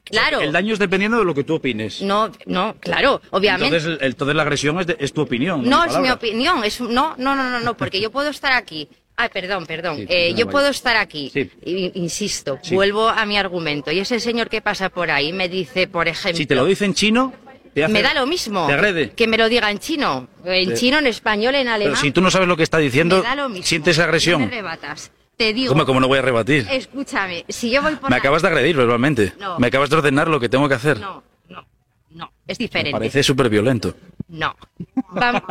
claro, 0.04 0.40
El 0.40 0.52
daño 0.52 0.74
es 0.74 0.78
dependiendo 0.78 1.18
de 1.18 1.24
lo 1.24 1.34
que 1.34 1.44
tú 1.44 1.54
opines. 1.54 2.02
no, 2.02 2.30
no, 2.46 2.76
claro, 2.80 3.20
obviamente. 3.30 3.76
Entonces, 3.76 3.98
el- 4.02 4.06
entonces 4.08 4.36
la 4.36 4.42
agresión 4.42 4.78
es, 4.78 4.86
de- 4.86 4.96
es 5.00 5.12
tu 5.14 5.22
opinión. 5.22 5.68
No, 5.68 5.84
es 5.84 5.96
mi 5.98 6.10
opinión. 6.10 6.62
Es, 6.64 6.80
no, 6.82 7.14
no, 7.16 7.34
no, 7.34 7.60
no, 7.60 7.76
porque 7.78 7.98
yo 8.00 8.10
puedo 8.10 8.28
estar 8.28 8.52
aquí. 8.52 8.88
Ay, 9.16 9.28
perdón, 9.32 9.66
perdón. 9.66 9.96
Sí, 9.98 10.06
Eh, 10.08 10.30
no, 10.32 10.38
yo 10.38 10.46
vale. 10.46 10.52
puedo 10.52 10.68
estar 10.68 10.96
aquí. 10.96 11.30
Sí. 11.32 11.50
Insisto, 11.94 12.58
Sí. 12.62 12.74
vuelvo 12.74 13.08
a 13.08 13.24
mi 13.26 13.36
argumento. 13.36 13.90
Y 13.92 13.98
ese 14.00 14.18
señor 14.20 14.48
que 14.48 14.60
pasa 14.62 14.88
por 14.88 15.10
ahí 15.10 15.32
me 15.32 15.48
dice, 15.48 15.86
por 15.86 16.08
ejemplo. 16.08 16.36
Si 16.38 16.46
te 16.46 16.54
lo 16.54 16.64
dice 16.64 16.84
en 16.86 16.94
chino, 16.94 17.32
te 17.74 17.84
hace- 17.84 17.92
me 17.92 18.02
da 18.02 18.14
lo 18.14 18.26
mismo. 18.26 18.66
Te 18.66 18.72
agrede. 18.72 19.10
Que 19.10 19.26
me 19.26 19.36
lo 19.36 19.48
diga 19.48 19.70
en 19.70 19.78
chino. 19.78 20.28
En 20.44 20.68
Te- 20.70 20.74
chino, 20.74 20.98
en 20.98 21.06
español, 21.06 21.54
en 21.54 21.62
Pero 21.64 21.74
alemán. 21.74 21.96
si 21.96 22.10
tú 22.10 22.20
no 22.20 22.30
sabes 22.30 22.48
lo 22.48 22.56
que 22.56 22.62
está 22.62 22.78
diciendo, 22.78 23.18
me 23.18 23.22
da 23.22 23.36
lo 23.36 23.48
mismo. 23.48 23.64
sientes 23.66 23.98
No 23.98 24.04
agresión. 24.04 24.40
me 24.40 24.48
rebatas. 24.48 25.10
Te 25.36 25.52
digo. 25.52 25.72
¿Cómo, 25.72 25.84
cómo 25.86 26.00
no 26.00 26.08
voy 26.08 26.18
a 26.18 26.22
rebatir? 26.22 26.66
Escúchame, 26.70 27.44
si 27.48 27.70
yo 27.70 27.82
voy 27.82 27.96
por 27.96 28.10
Me 28.10 28.16
acabas 28.16 28.42
de 28.42 28.48
agredir 28.48 28.76
verbalmente. 28.76 29.32
No. 29.38 29.58
Me 29.58 29.66
acabas 29.68 29.90
de 29.90 29.96
ordenar 29.96 30.28
lo 30.28 30.38
que 30.40 30.48
tengo 30.48 30.68
que 30.68 30.74
hacer. 30.74 30.98
No, 31.00 31.22
no, 31.48 31.66
no. 32.10 32.32
Es 32.46 32.58
Me 32.58 32.64
diferente. 32.64 32.92
parece 32.92 33.22
súper 33.22 33.48
violento. 33.48 33.94
No. 34.32 34.56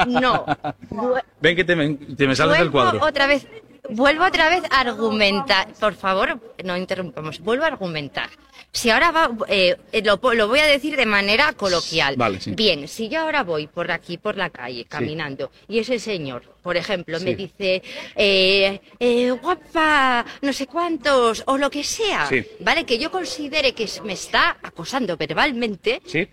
no. 0.08 0.46
Ven 1.40 1.56
que 1.56 1.64
te 1.64 1.76
me, 1.76 1.94
te 1.94 2.28
me 2.28 2.36
sales 2.36 2.58
del 2.58 2.72
cuadro. 2.72 3.00
otra 3.06 3.28
vez, 3.28 3.48
vuelvo 3.90 4.26
otra 4.26 4.50
vez 4.50 4.64
a 4.72 4.82
argumentar. 4.82 5.68
Por 5.80 5.94
favor, 5.94 6.40
no 6.64 6.76
interrumpamos. 6.76 7.40
Vuelvo 7.40 7.64
a 7.64 7.68
argumentar. 7.68 8.30
Si 8.74 8.90
ahora 8.90 9.12
va, 9.12 9.30
eh, 9.50 9.78
eh, 9.92 10.02
lo, 10.02 10.18
voy 10.18 10.60
a 10.60 10.66
decir 10.66 10.96
de 10.96 11.06
manera 11.06 11.54
coloquial. 11.54 12.16
Vale, 12.16 12.40
sí. 12.40 12.54
Bien, 12.56 12.88
si 12.88 13.08
yo 13.10 13.20
ahora 13.20 13.44
voy 13.44 13.68
por 13.68 13.92
aquí, 13.92 14.18
por 14.18 14.38
la 14.38 14.50
calle, 14.50 14.86
caminando, 14.86 15.52
y 15.68 15.80
ese 15.80 16.00
señor, 16.00 16.44
por 16.64 16.78
ejemplo, 16.78 17.20
me 17.20 17.36
dice, 17.36 17.84
eh, 18.16 18.80
eh, 18.98 19.32
guapa, 19.32 20.26
no 20.42 20.54
sé 20.54 20.68
cuántos, 20.68 21.44
o 21.48 21.58
lo 21.58 21.70
que 21.70 21.84
sea. 21.84 22.30
¿vale? 22.62 22.86
Que 22.86 22.98
yo 22.98 23.12
considere 23.12 23.74
que 23.74 23.90
me 24.06 24.14
está 24.14 24.58
acosando 24.64 25.18
verbalmente, 25.18 26.02
Sí. 26.06 26.28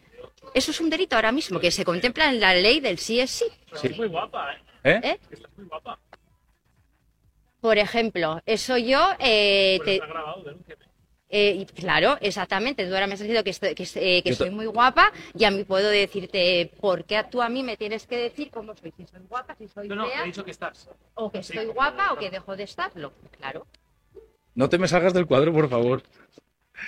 Eso 0.55 0.71
es 0.71 0.81
un 0.81 0.91
delito 0.91 1.17
ahora 1.17 1.33
mismo, 1.33 1.59
que 1.61 1.71
se 1.71 1.85
contempla 1.85 2.29
en 2.31 2.41
la 2.41 2.55
ley 2.55 2.81
del 2.81 2.99
sí 2.99 3.21
es 3.21 3.31
sí. 3.31 3.45
Sí. 3.75 3.89
Muy 3.97 4.09
guapa, 4.09 4.53
¿eh? 4.55 4.59
¿Eh? 4.85 5.01
¿Eh? 5.03 5.19
Estás 5.31 5.51
muy 5.57 5.67
guapa. 5.67 5.99
Por 7.61 7.77
ejemplo, 7.79 8.41
eso 8.47 8.77
yo 8.79 9.11
eh, 9.19 9.81
te- 9.85 9.95
está 9.95 10.07
grabado, 10.07 10.43
denúnciame. 10.45 10.85
eh, 11.29 11.57
y 11.59 11.67
claro, 11.67 12.17
exactamente. 12.21 12.87
Tú 12.87 12.95
ahora 12.95 13.07
me 13.09 13.15
has 13.15 13.21
dicho 13.21 13.43
que, 13.43 13.51
estoy, 13.51 13.75
que, 13.75 13.83
eh, 13.83 14.35
soy 14.35 14.51
muy 14.51 14.67
guapa 14.67 15.13
y 15.35 15.45
a 15.45 15.51
mí 15.51 15.65
puedo 15.65 15.89
decirte 15.91 16.71
por 16.81 17.05
qué 17.05 17.25
tú 17.29 17.43
a 17.43 17.49
mí 17.49 17.65
me 17.65 17.77
tienes 17.77 18.07
que 18.07 18.17
decir 18.17 18.51
cómo 18.51 18.75
soy. 18.77 18.93
Si 18.97 19.05
soy 19.07 19.21
guapa, 19.29 19.57
si 19.57 19.67
soy 19.67 19.89
No, 19.89 19.97
no, 19.97 20.07
fea, 20.07 20.23
he 20.23 20.27
dicho 20.27 20.45
que 20.45 20.53
estás. 20.53 20.89
o 21.15 21.31
que 21.33 21.39
estoy 21.41 21.67
guapa 21.67 22.13
o 22.13 22.17
que 22.17 22.31
dejo 22.31 22.57
de 22.57 22.63
estarlo. 22.63 23.13
Claro. 23.37 23.67
No 24.55 24.69
te 24.69 24.79
me 24.79 24.87
salgas 24.89 25.13
del 25.13 25.27
cuadro, 25.27 25.53
por 25.53 25.69
favor. 25.69 26.03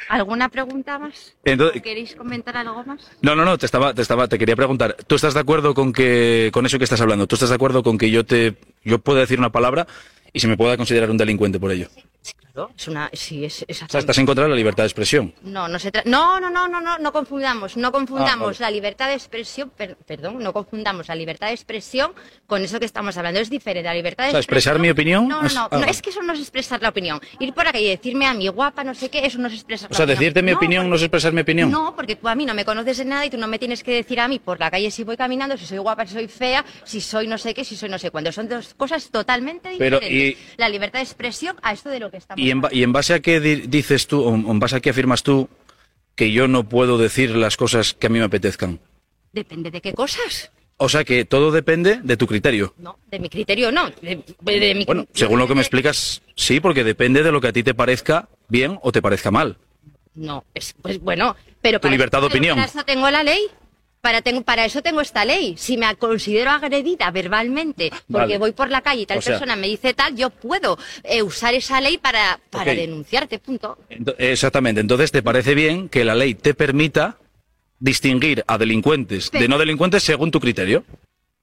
¿Alguna 0.08 0.48
pregunta 0.48 0.98
más? 0.98 1.34
Entonces- 1.44 1.80
¿O 1.80 1.82
¿Queréis 1.82 2.14
comentar 2.16 2.56
algo 2.56 2.82
más? 2.84 3.10
No, 3.22 3.34
no, 3.36 3.44
no, 3.44 3.58
te 3.58 3.66
estaba, 3.66 3.94
te 3.94 4.02
estaba, 4.02 4.28
te 4.28 4.38
quería 4.38 4.56
preguntar. 4.56 4.96
¿Tú 5.06 5.14
estás 5.14 5.34
de 5.34 5.40
acuerdo 5.40 5.74
con 5.74 5.92
que, 5.92 6.50
con 6.52 6.66
eso 6.66 6.78
que 6.78 6.84
estás 6.84 7.00
hablando? 7.00 7.26
¿Tú 7.26 7.36
estás 7.36 7.48
de 7.50 7.54
acuerdo 7.54 7.82
con 7.82 7.98
que 7.98 8.10
yo 8.10 8.24
te, 8.24 8.56
yo 8.84 8.98
pueda 8.98 9.20
decir 9.20 9.38
una 9.38 9.50
palabra 9.50 9.86
y 10.32 10.40
se 10.40 10.48
me 10.48 10.56
pueda 10.56 10.76
considerar 10.76 11.10
un 11.10 11.16
delincuente 11.16 11.60
por 11.60 11.70
ello? 11.72 11.88
Claro. 12.52 12.72
Es 12.76 12.88
una, 12.88 13.08
sí, 13.12 13.44
es, 13.44 13.64
es 13.68 13.80
O 13.82 13.86
sea, 13.88 14.00
estás 14.00 14.18
en 14.18 14.26
contra 14.26 14.42
de 14.44 14.50
la 14.50 14.56
libertad 14.56 14.82
de 14.82 14.88
expresión. 14.88 15.32
No, 15.42 15.68
no 15.68 15.78
se 15.78 15.92
tra- 15.92 16.02
no, 16.04 16.40
no, 16.40 16.50
no, 16.50 16.66
no, 16.66 16.80
no, 16.80 16.98
no 16.98 17.12
confundamos, 17.12 17.76
no 17.76 17.92
confundamos 17.92 18.32
Ah, 18.32 18.44
vale. 18.44 18.56
la 18.58 18.70
libertad 18.72 19.06
de 19.08 19.14
expresión, 19.14 19.70
per- 19.70 19.96
perdón, 19.96 20.40
no 20.40 20.52
confundamos 20.52 21.06
la 21.06 21.14
libertad 21.14 21.46
de 21.46 21.52
expresión 21.54 22.12
con 22.48 22.62
eso 22.62 22.80
que 22.80 22.86
estamos 22.86 23.16
hablando, 23.16 23.38
es 23.38 23.50
diferente. 23.50 23.86
La 23.86 23.94
libertad 23.94 24.24
de 24.24 24.28
O 24.30 24.32
sea, 24.32 24.40
expresar 24.40 24.72
expresión- 24.74 24.82
mi 24.82 24.90
opinión 24.90 25.28
No, 25.28 25.42
no, 25.42 25.46
es- 25.46 25.54
no, 25.54 25.60
ah, 25.62 25.68
no, 25.70 25.78
vale. 25.78 25.92
es 25.92 26.02
que 26.02 26.10
eso 26.10 26.22
no 26.22 26.32
es 26.32 26.40
expresar 26.40 26.82
la 26.82 26.88
opinión. 26.88 27.20
Ir 27.38 27.54
por 27.54 27.68
aquí 27.68 27.78
y 27.78 27.88
decirme 27.88 28.26
a 28.26 28.34
mi 28.34 28.48
guapa, 28.48 28.82
no 28.82 28.94
sé 28.96 29.08
qué, 29.10 29.24
eso 29.24 29.38
no 29.38 29.46
es 29.46 29.54
expresar 29.54 29.88
O 29.88 29.92
la 29.92 29.96
sea, 29.96 30.04
opinión. 30.04 30.18
decirte 30.18 30.42
mi 30.42 30.50
No, 30.50 30.56
opinión 30.56 30.90
no 30.90 30.96
es 30.96 31.02
expresar 31.02 31.32
mi 31.32 31.42
opinión. 31.42 31.70
No, 31.70 31.94
porque 31.94 32.16
tú 32.16 32.26
a 32.28 32.34
mí 32.34 32.44
no 32.46 32.54
me 32.54 32.64
conoces 32.64 32.98
en 32.98 33.10
nada 33.10 33.24
y 33.26 33.30
tú 33.30 33.38
no 33.38 33.46
me 33.46 33.60
tienes 33.60 33.84
que 33.84 33.92
decir 33.94 34.18
a 34.18 34.26
mí 34.26 34.40
por 34.40 34.58
la 34.58 34.72
calle 34.72 34.90
si 34.90 35.04
voy 35.04 35.16
caminando, 35.16 35.56
si 35.56 35.66
soy 35.66 35.78
guapa, 35.78 36.04
si 36.04 36.14
soy 36.14 36.26
fea, 36.26 36.64
si 36.84 37.00
soy 37.00 37.28
no 37.28 37.38
sé 37.38 37.54
qué, 37.54 37.64
si 37.64 37.76
soy 37.76 37.88
no 37.88 37.98
sé 37.98 38.10
cuándo. 38.10 38.32
Son 38.32 38.48
dos 38.48 38.74
cosas 38.74 39.08
totalmente 39.10 39.70
Pero, 39.78 40.00
diferentes. 40.00 40.36
y- 40.36 40.56
La 40.56 40.68
libertad 40.68 40.98
de 40.98 41.04
expresión 41.04 41.56
a 41.62 41.72
esto 41.72 41.88
de 41.88 42.00
lo 42.00 42.09
que 42.10 42.18
estamos 42.18 42.44
¿Y 42.44 42.50
en, 42.50 42.60
ba- 42.60 42.68
y 42.72 42.82
en 42.82 42.92
base 42.92 43.14
a 43.14 43.20
qué 43.20 43.40
di- 43.40 43.62
dices 43.66 44.06
tú, 44.06 44.22
o 44.22 44.34
en 44.34 44.58
base 44.58 44.76
a 44.76 44.80
qué 44.80 44.90
afirmas 44.90 45.22
tú 45.22 45.48
que 46.14 46.32
yo 46.32 46.48
no 46.48 46.68
puedo 46.68 46.98
decir 46.98 47.30
las 47.36 47.56
cosas 47.56 47.94
que 47.94 48.06
a 48.06 48.10
mí 48.10 48.18
me 48.18 48.24
apetezcan? 48.24 48.80
Depende 49.32 49.70
de 49.70 49.80
qué 49.80 49.92
cosas. 49.92 50.50
O 50.76 50.88
sea, 50.88 51.04
que 51.04 51.24
todo 51.26 51.50
depende 51.50 52.00
de 52.02 52.16
tu 52.16 52.26
criterio. 52.26 52.74
No, 52.78 52.98
de 53.10 53.18
mi 53.18 53.28
criterio 53.28 53.70
no. 53.70 53.90
De, 54.00 54.22
de 54.42 54.74
mi 54.74 54.84
Bueno, 54.86 55.06
según 55.12 55.38
lo 55.38 55.46
que 55.46 55.54
me 55.54 55.60
explicas, 55.60 56.22
sí, 56.36 56.58
porque 56.60 56.84
depende 56.84 57.22
de 57.22 57.30
lo 57.30 57.40
que 57.40 57.48
a 57.48 57.52
ti 57.52 57.62
te 57.62 57.74
parezca 57.74 58.28
bien 58.48 58.78
o 58.82 58.90
te 58.90 59.02
parezca 59.02 59.30
mal. 59.30 59.58
No, 60.14 60.44
es, 60.54 60.74
pues 60.80 60.98
bueno, 60.98 61.36
pero 61.60 61.78
Tu 61.78 61.82
para 61.82 61.92
libertad 61.92 62.20
de 62.20 62.26
opinión. 62.28 62.56
Para 62.56 62.66
eso 62.68 62.82
tengo 62.84 63.10
la 63.10 63.22
ley. 63.22 63.40
Para, 64.00 64.22
tengo, 64.22 64.42
para 64.42 64.64
eso 64.64 64.82
tengo 64.82 65.00
esta 65.02 65.24
ley. 65.24 65.56
Si 65.58 65.76
me 65.76 65.94
considero 65.96 66.50
agredida 66.50 67.10
verbalmente 67.10 67.90
porque 67.90 68.08
Vale. 68.34 68.38
voy 68.38 68.52
por 68.52 68.70
la 68.70 68.80
calle 68.80 69.02
y 69.02 69.06
tal 69.06 69.18
O 69.18 69.22
sea- 69.22 69.34
persona 69.34 69.56
me 69.56 69.66
dice 69.68 69.92
tal, 69.92 70.16
yo 70.16 70.30
puedo 70.30 70.78
eh, 71.04 71.22
usar 71.22 71.52
esa 71.54 71.80
ley 71.80 71.98
para, 71.98 72.40
para 72.50 72.74
denunciarte, 72.74 73.38
punto. 73.38 73.76
Exactamente. 74.18 74.80
Entonces, 74.80 75.12
¿te 75.12 75.22
parece 75.22 75.54
bien 75.54 75.88
que 75.88 76.04
la 76.04 76.14
ley 76.14 76.34
te 76.34 76.54
permita 76.54 77.18
distinguir 77.78 78.42
a 78.46 78.56
delincuentes 78.58 79.30
de 79.30 79.48
no 79.48 79.58
delincuentes 79.58 80.02
según 80.02 80.30
tu 80.30 80.40
criterio? 80.40 80.84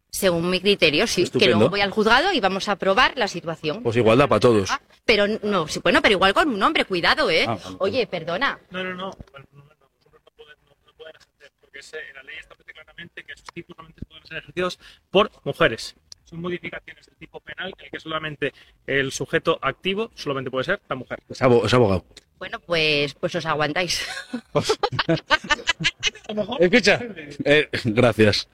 Según 0.09 0.49
mi 0.49 0.59
criterio, 0.59 1.05
sí. 1.05 1.23
Estupendo. 1.23 1.45
Que 1.53 1.57
luego 1.59 1.69
voy 1.69 1.81
al 1.81 1.91
juzgado 1.91 2.31
y 2.33 2.39
vamos 2.39 2.69
a 2.69 2.75
probar 2.77 3.13
la 3.17 3.27
situación. 3.27 3.83
Pues 3.83 3.97
igualdad 3.97 4.27
para 4.27 4.39
todos. 4.39 4.69
Pero 5.05 5.27
no, 5.43 5.67
sí, 5.67 5.79
bueno, 5.83 6.01
pero 6.01 6.13
igual 6.13 6.33
con 6.33 6.49
un 6.49 6.63
hombre, 6.63 6.85
cuidado, 6.85 7.29
¿eh? 7.29 7.45
Ah. 7.47 7.57
Oye, 7.79 8.07
perdona. 8.07 8.57
No, 8.71 8.83
no, 8.83 8.95
no. 8.95 9.11
Bueno, 9.31 9.45
no, 9.51 9.59
no, 9.59 9.69
los 9.69 10.05
hombres 10.05 10.23
no 10.25 10.31
pueden, 10.35 10.57
no, 10.65 10.75
no 10.85 10.93
pueden 10.97 11.15
ejercer, 11.17 11.51
porque 11.81 12.13
la 12.13 12.23
ley 12.23 12.35
establece 12.39 12.73
claramente 12.73 13.23
que 13.23 13.33
esos 13.33 13.47
tipos 13.53 13.75
solamente 13.75 14.05
pueden 14.05 14.25
ser 14.25 14.37
ejercidos 14.37 14.79
por 15.11 15.31
mujeres. 15.43 15.95
Son 16.25 16.41
modificaciones 16.41 17.05
del 17.05 17.15
tipo 17.15 17.39
penal 17.39 17.73
en 17.77 17.85
el 17.85 17.91
que 17.91 17.99
solamente 17.99 18.53
el 18.85 19.11
sujeto 19.11 19.59
activo 19.61 20.11
solamente 20.15 20.51
puede 20.51 20.65
ser 20.65 20.81
la 20.89 20.95
mujer. 20.95 21.21
Es, 21.29 21.41
abo- 21.41 21.65
es 21.65 21.73
abogado. 21.73 22.05
Bueno, 22.37 22.59
pues, 22.59 23.13
pues 23.15 23.33
os 23.35 23.45
aguantáis. 23.45 24.07
Escucha. 26.59 26.99
Eh, 27.45 27.69
gracias. 27.85 28.47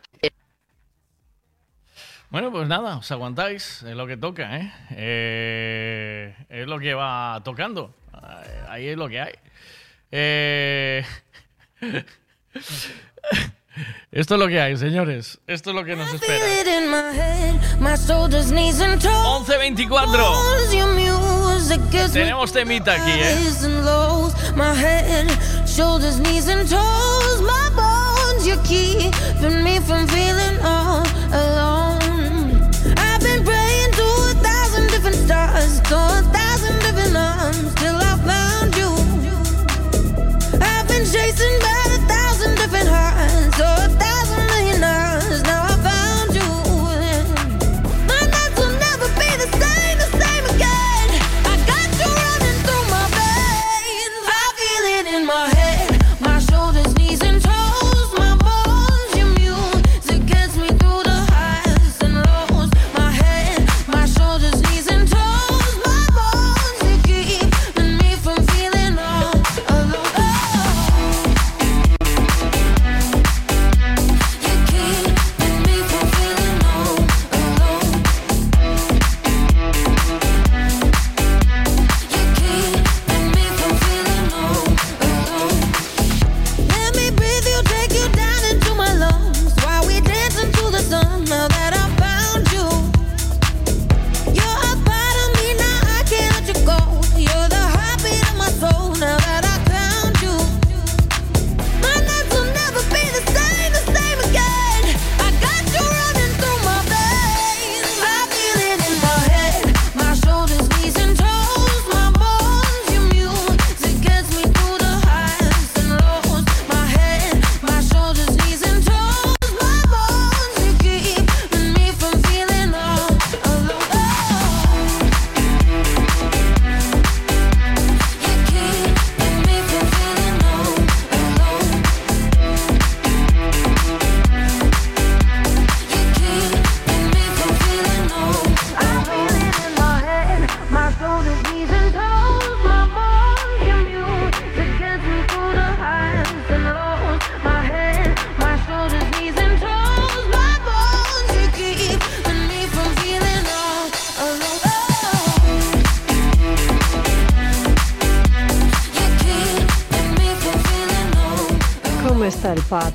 Bueno, 2.30 2.52
pues 2.52 2.68
nada, 2.68 2.98
os 2.98 3.12
aguantáis, 3.12 3.84
es 3.84 3.96
lo 3.96 4.08
que 4.08 4.18
toca, 4.18 4.58
¿eh? 4.58 4.72
Eh, 4.92 6.36
es 6.50 6.66
lo 6.68 6.80
que 6.80 6.96
va 6.96 7.40
tocando, 7.46 7.94
ahí 8.68 8.88
es 8.88 8.98
lo 8.98 9.08
que 9.08 9.20
hay. 9.20 9.34
Eh, 10.12 11.04
Esto 14.12 14.36
es 14.36 14.40
lo 14.40 14.48
que 14.48 14.62
hay, 14.62 14.78
señores. 14.78 15.40
Esto 15.48 15.72
es 15.72 15.76
lo 15.76 15.84
que 15.84 15.96
nos 15.96 16.14
espera. 16.14 16.38
11.24. 19.08 20.70
Tenemos 22.14 22.54
temita 22.54 22.94
aquí, 22.94 23.12
¿eh? 23.12 23.38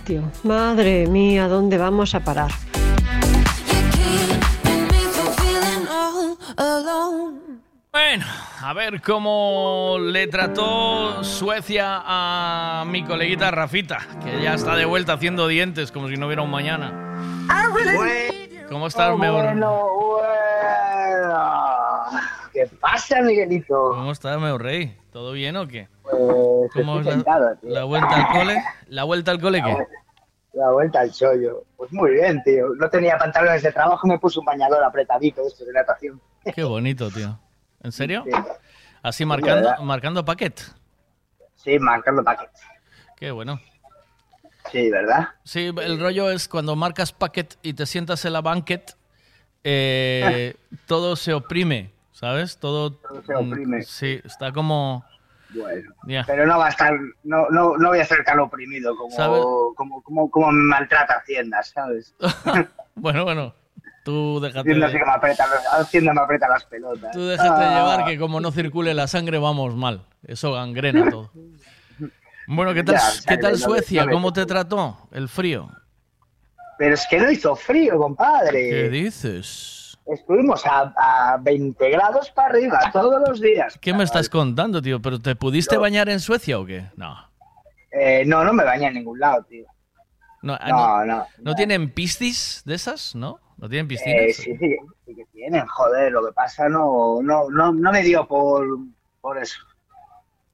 Patio. 0.08 0.22
Madre 0.42 1.06
mía, 1.06 1.48
¿dónde 1.48 1.78
vamos 1.78 2.14
a 2.14 2.20
parar? 2.20 2.50
Bueno, 7.92 8.26
a 8.62 8.72
ver 8.74 9.02
cómo 9.02 9.96
le 10.00 10.26
trató 10.28 11.22
Suecia 11.24 12.02
a 12.04 12.84
mi 12.86 13.04
coleguita 13.04 13.50
Rafita, 13.50 13.98
que 14.22 14.42
ya 14.42 14.54
está 14.54 14.76
de 14.76 14.84
vuelta 14.84 15.14
haciendo 15.14 15.48
dientes 15.48 15.92
como 15.92 16.08
si 16.08 16.16
no 16.16 16.26
hubiera 16.26 16.42
un 16.42 16.50
mañana. 16.50 16.92
¿Cómo 18.68 18.86
estás, 18.86 19.16
Meur? 19.16 19.44
Bueno, 19.44 19.88
bueno. 19.94 20.47
¿Qué 22.58 22.66
pasa, 22.80 23.22
Miguelito? 23.22 23.90
¿Cómo 23.90 24.10
estás, 24.10 24.36
Meur 24.40 24.60
Rey? 24.60 24.98
¿Todo 25.12 25.30
bien 25.30 25.56
o 25.56 25.68
qué? 25.68 25.86
Pues 26.02 26.16
¿Cómo 26.72 26.98
estoy 26.98 27.20
es 27.20 27.24
la, 27.24 27.54
tío. 27.54 27.70
la 27.70 27.84
vuelta 27.84 28.16
al 28.16 28.26
cole? 28.36 28.62
¿La 28.88 29.04
vuelta 29.04 29.30
al 29.30 29.40
cole 29.40 29.62
qué? 29.62 29.76
La 30.54 30.72
vuelta 30.72 31.00
al 31.02 31.12
chollo. 31.12 31.62
Pues 31.76 31.92
muy 31.92 32.10
bien, 32.14 32.42
tío. 32.42 32.70
No 32.74 32.90
tenía 32.90 33.16
pantalones 33.16 33.62
de 33.62 33.70
trabajo, 33.70 34.08
me 34.08 34.18
puse 34.18 34.40
un 34.40 34.44
bañador 34.44 34.82
apretadito 34.82 35.46
esto 35.46 35.64
de 35.64 35.72
natación. 35.72 36.20
Qué 36.52 36.64
bonito, 36.64 37.08
tío. 37.12 37.38
¿En 37.80 37.92
serio? 37.92 38.24
Sí. 38.24 38.32
Así 39.02 39.24
marcando, 39.24 39.80
marcando 39.84 40.24
paquet. 40.24 40.60
Sí, 41.54 41.78
marcando 41.78 42.24
paquet. 42.24 42.50
Qué 43.16 43.30
bueno. 43.30 43.60
Sí, 44.72 44.90
¿verdad? 44.90 45.28
Sí, 45.44 45.72
el 45.80 46.00
rollo 46.00 46.28
es 46.28 46.48
cuando 46.48 46.74
marcas 46.74 47.12
paquet 47.12 47.56
y 47.62 47.74
te 47.74 47.86
sientas 47.86 48.24
en 48.24 48.32
la 48.32 48.40
banquet, 48.40 48.96
eh, 49.62 50.56
todo 50.86 51.14
se 51.14 51.32
oprime, 51.34 51.92
¿sabes? 52.18 52.58
Todo, 52.58 52.98
se 53.26 53.34
oprime. 53.34 53.78
mm, 53.78 53.82
Sí, 53.82 54.20
está 54.24 54.52
como... 54.52 55.04
Bueno. 55.50 55.90
Pero 56.26 56.46
no 56.46 56.58
va 56.58 56.66
a 56.66 56.68
estar, 56.68 56.92
no, 57.24 57.48
no, 57.48 57.76
no 57.78 57.88
voy 57.88 58.00
a 58.00 58.04
ser 58.04 58.22
tan 58.22 58.38
oprimido 58.38 58.94
como, 58.96 59.74
como, 59.74 60.02
como, 60.02 60.30
como 60.30 60.52
me 60.52 60.62
maltrata 60.64 61.14
Hacienda, 61.14 61.62
¿sabes? 61.62 62.14
Bueno, 62.94 63.24
bueno, 63.24 63.54
tú 64.04 64.40
déjate, 64.40 64.60
Hacienda 64.60 64.88
de, 64.88 64.98
que 64.98 65.04
me 65.06 65.10
aprieta, 65.12 65.46
Hacienda 65.78 66.12
me 66.12 66.20
aprieta 66.20 66.48
las 66.48 66.64
pelotas. 66.64 67.12
tú 67.12 67.24
déjate 67.26 67.64
Ah. 67.64 67.76
llevar 67.78 68.04
que 68.04 68.18
como 68.18 68.40
no 68.40 68.50
circule 68.50 68.92
la 68.92 69.06
sangre 69.06 69.38
vamos 69.38 69.74
mal. 69.76 70.02
Eso 70.26 70.52
gangrena 70.52 71.08
todo. 71.10 71.30
Bueno, 72.50 72.72
¿qué 72.74 72.82
tal, 72.82 72.96
Ya, 72.96 73.02
¿qué 73.28 73.36
tal 73.38 73.52
no- 73.52 73.58
Suecia? 73.58 74.04
no 74.06 74.12
¿Cómo 74.12 74.32
te 74.32 74.44
trató 74.46 74.96
el 75.12 75.28
frío? 75.28 75.70
Pero 76.78 76.94
es 76.94 77.06
que 77.08 77.18
no 77.20 77.30
hizo 77.30 77.54
frío, 77.54 77.98
compadre. 77.98 78.70
¿Qué 78.70 78.88
dices? 78.88 79.77
Estuvimos 80.08 80.64
a, 80.66 80.92
a 80.96 81.36
20 81.38 81.90
grados 81.90 82.30
para 82.30 82.48
arriba 82.48 82.80
todos 82.92 83.22
los 83.28 83.40
días. 83.40 83.78
¿Qué 83.80 83.92
me 83.92 84.04
estás 84.04 84.28
contando, 84.28 84.80
tío? 84.80 85.00
¿Pero 85.02 85.18
te 85.20 85.36
pudiste 85.36 85.76
bañar 85.76 86.08
en 86.08 86.18
Suecia 86.20 86.58
o 86.58 86.64
qué? 86.64 86.86
No. 86.96 87.14
Eh, 87.90 88.24
no, 88.26 88.42
no 88.44 88.52
me 88.52 88.64
bañé 88.64 88.86
en 88.86 88.94
ningún 88.94 89.18
lado, 89.18 89.42
tío. 89.44 89.66
No, 90.42 90.54
ah, 90.60 90.68
No, 90.68 91.04
no, 91.04 91.16
no. 91.18 91.26
¿no 91.38 91.54
tienen 91.54 91.92
piscis 91.92 92.62
de 92.64 92.74
esas? 92.74 93.14
¿No? 93.14 93.38
¿No 93.58 93.68
tienen 93.68 93.86
Eh, 93.86 93.88
piscinas? 93.88 94.36
sí, 94.36 94.56
sí, 94.56 94.76
sí 95.04 95.14
que 95.14 95.24
tienen, 95.32 95.66
joder, 95.66 96.12
lo 96.12 96.24
que 96.24 96.32
pasa 96.32 96.68
no, 96.68 97.20
no, 97.22 97.50
no, 97.50 97.72
no 97.72 97.92
me 97.92 98.02
dio 98.02 98.26
por, 98.26 98.66
por 99.20 99.36
eso. 99.36 99.58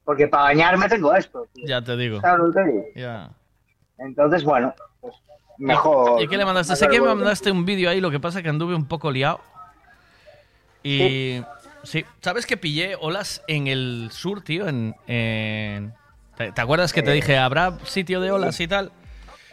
Porque 0.04 0.26
para 0.26 0.44
bañarme 0.44 0.88
tengo 0.88 1.14
esto, 1.14 1.46
tío. 1.52 1.64
Ya 1.66 1.80
te 1.82 1.96
digo. 1.96 2.20
¿Sabes 2.20 2.46
lo 2.46 2.52
que 2.52 2.64
digo? 2.70 2.84
Ya. 2.96 3.30
Entonces, 3.98 4.42
bueno, 4.42 4.74
mejor. 5.58 6.22
¿Y 6.22 6.28
qué 6.28 6.36
le 6.36 6.44
mandaste? 6.44 6.76
Sé 6.76 6.88
que 6.88 7.00
me 7.00 7.06
mandaste 7.14 7.50
un 7.50 7.64
vídeo 7.64 7.90
ahí, 7.90 8.00
lo 8.00 8.10
que 8.10 8.20
pasa 8.20 8.38
es 8.38 8.42
que 8.42 8.48
anduve 8.50 8.74
un 8.74 8.86
poco 8.86 9.10
liado. 9.10 9.40
Y. 10.82 11.42
Sí, 11.82 12.02
¿sabes 12.22 12.46
que 12.46 12.56
pillé 12.56 12.96
olas 12.98 13.42
en 13.46 13.66
el 13.66 14.08
sur, 14.10 14.42
tío? 14.42 14.66
En, 14.68 14.94
en- 15.06 15.92
¿Te, 16.36 16.50
te 16.50 16.60
acuerdas 16.60 16.92
que 16.94 17.02
te 17.02 17.10
Eh, 17.10 17.14
dije, 17.14 17.36
habrá 17.36 17.78
sitio 17.84 18.20
de 18.22 18.32
olas 18.32 18.58
y 18.60 18.66
tal? 18.66 18.90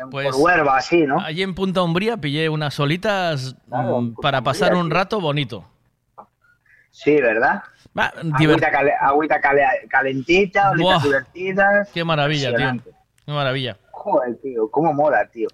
Pues 0.10 0.32
por 0.32 0.42
Huelva, 0.42 0.78
así, 0.78 1.04
¿no? 1.04 1.20
Allí 1.20 1.44
en 1.44 1.54
Punta 1.54 1.84
Umbría 1.84 2.18
pillé 2.18 2.48
unas 2.50 2.74
solitas 2.74 3.56
Claro, 3.70 4.02
mm, 4.02 4.16
para 4.16 4.42
pasar 4.42 4.70
Umbría, 4.70 4.82
un 4.84 4.90
sí. 4.90 4.94
rato 4.96 5.22
bonito. 5.22 5.66
Sí, 6.90 7.20
¿verdad? 7.22 7.62
Diver- 7.94 8.54
Agüita, 8.56 8.72
cale- 8.72 8.94
agüita 9.00 9.42
cale- 9.42 9.88
calentita, 9.90 10.72
olitas 10.72 10.84
Buah. 10.94 11.04
divertidas. 11.04 11.90
Qué 11.94 12.04
maravilla, 12.04 12.56
tío. 12.56 12.82
Qué 13.26 13.32
maravilla. 13.32 13.78
Joder, 14.04 14.36
tío, 14.42 14.70
cómo 14.72 14.94
mola, 14.94 15.28
tío. 15.32 15.48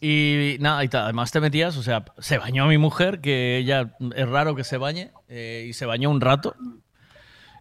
Y 0.00 0.56
nada, 0.60 0.84
y 0.84 0.90
además 0.92 1.30
te 1.30 1.40
metías, 1.40 1.76
o 1.76 1.82
sea, 1.82 2.04
se 2.18 2.38
bañó 2.38 2.66
mi 2.66 2.78
mujer, 2.78 3.20
que 3.20 3.56
ella 3.58 3.94
es 4.16 4.28
raro 4.28 4.54
que 4.56 4.64
se 4.64 4.76
bañe, 4.76 5.10
eh, 5.28 5.66
y 5.68 5.72
se 5.74 5.86
bañó 5.86 6.10
un 6.10 6.20
rato, 6.20 6.54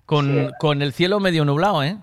con, 0.06 0.48
Sí. 0.48 0.54
con 0.60 0.82
el 0.82 0.92
cielo 0.94 1.20
medio 1.20 1.46
nublado, 1.46 1.84
¿eh? 1.84 1.98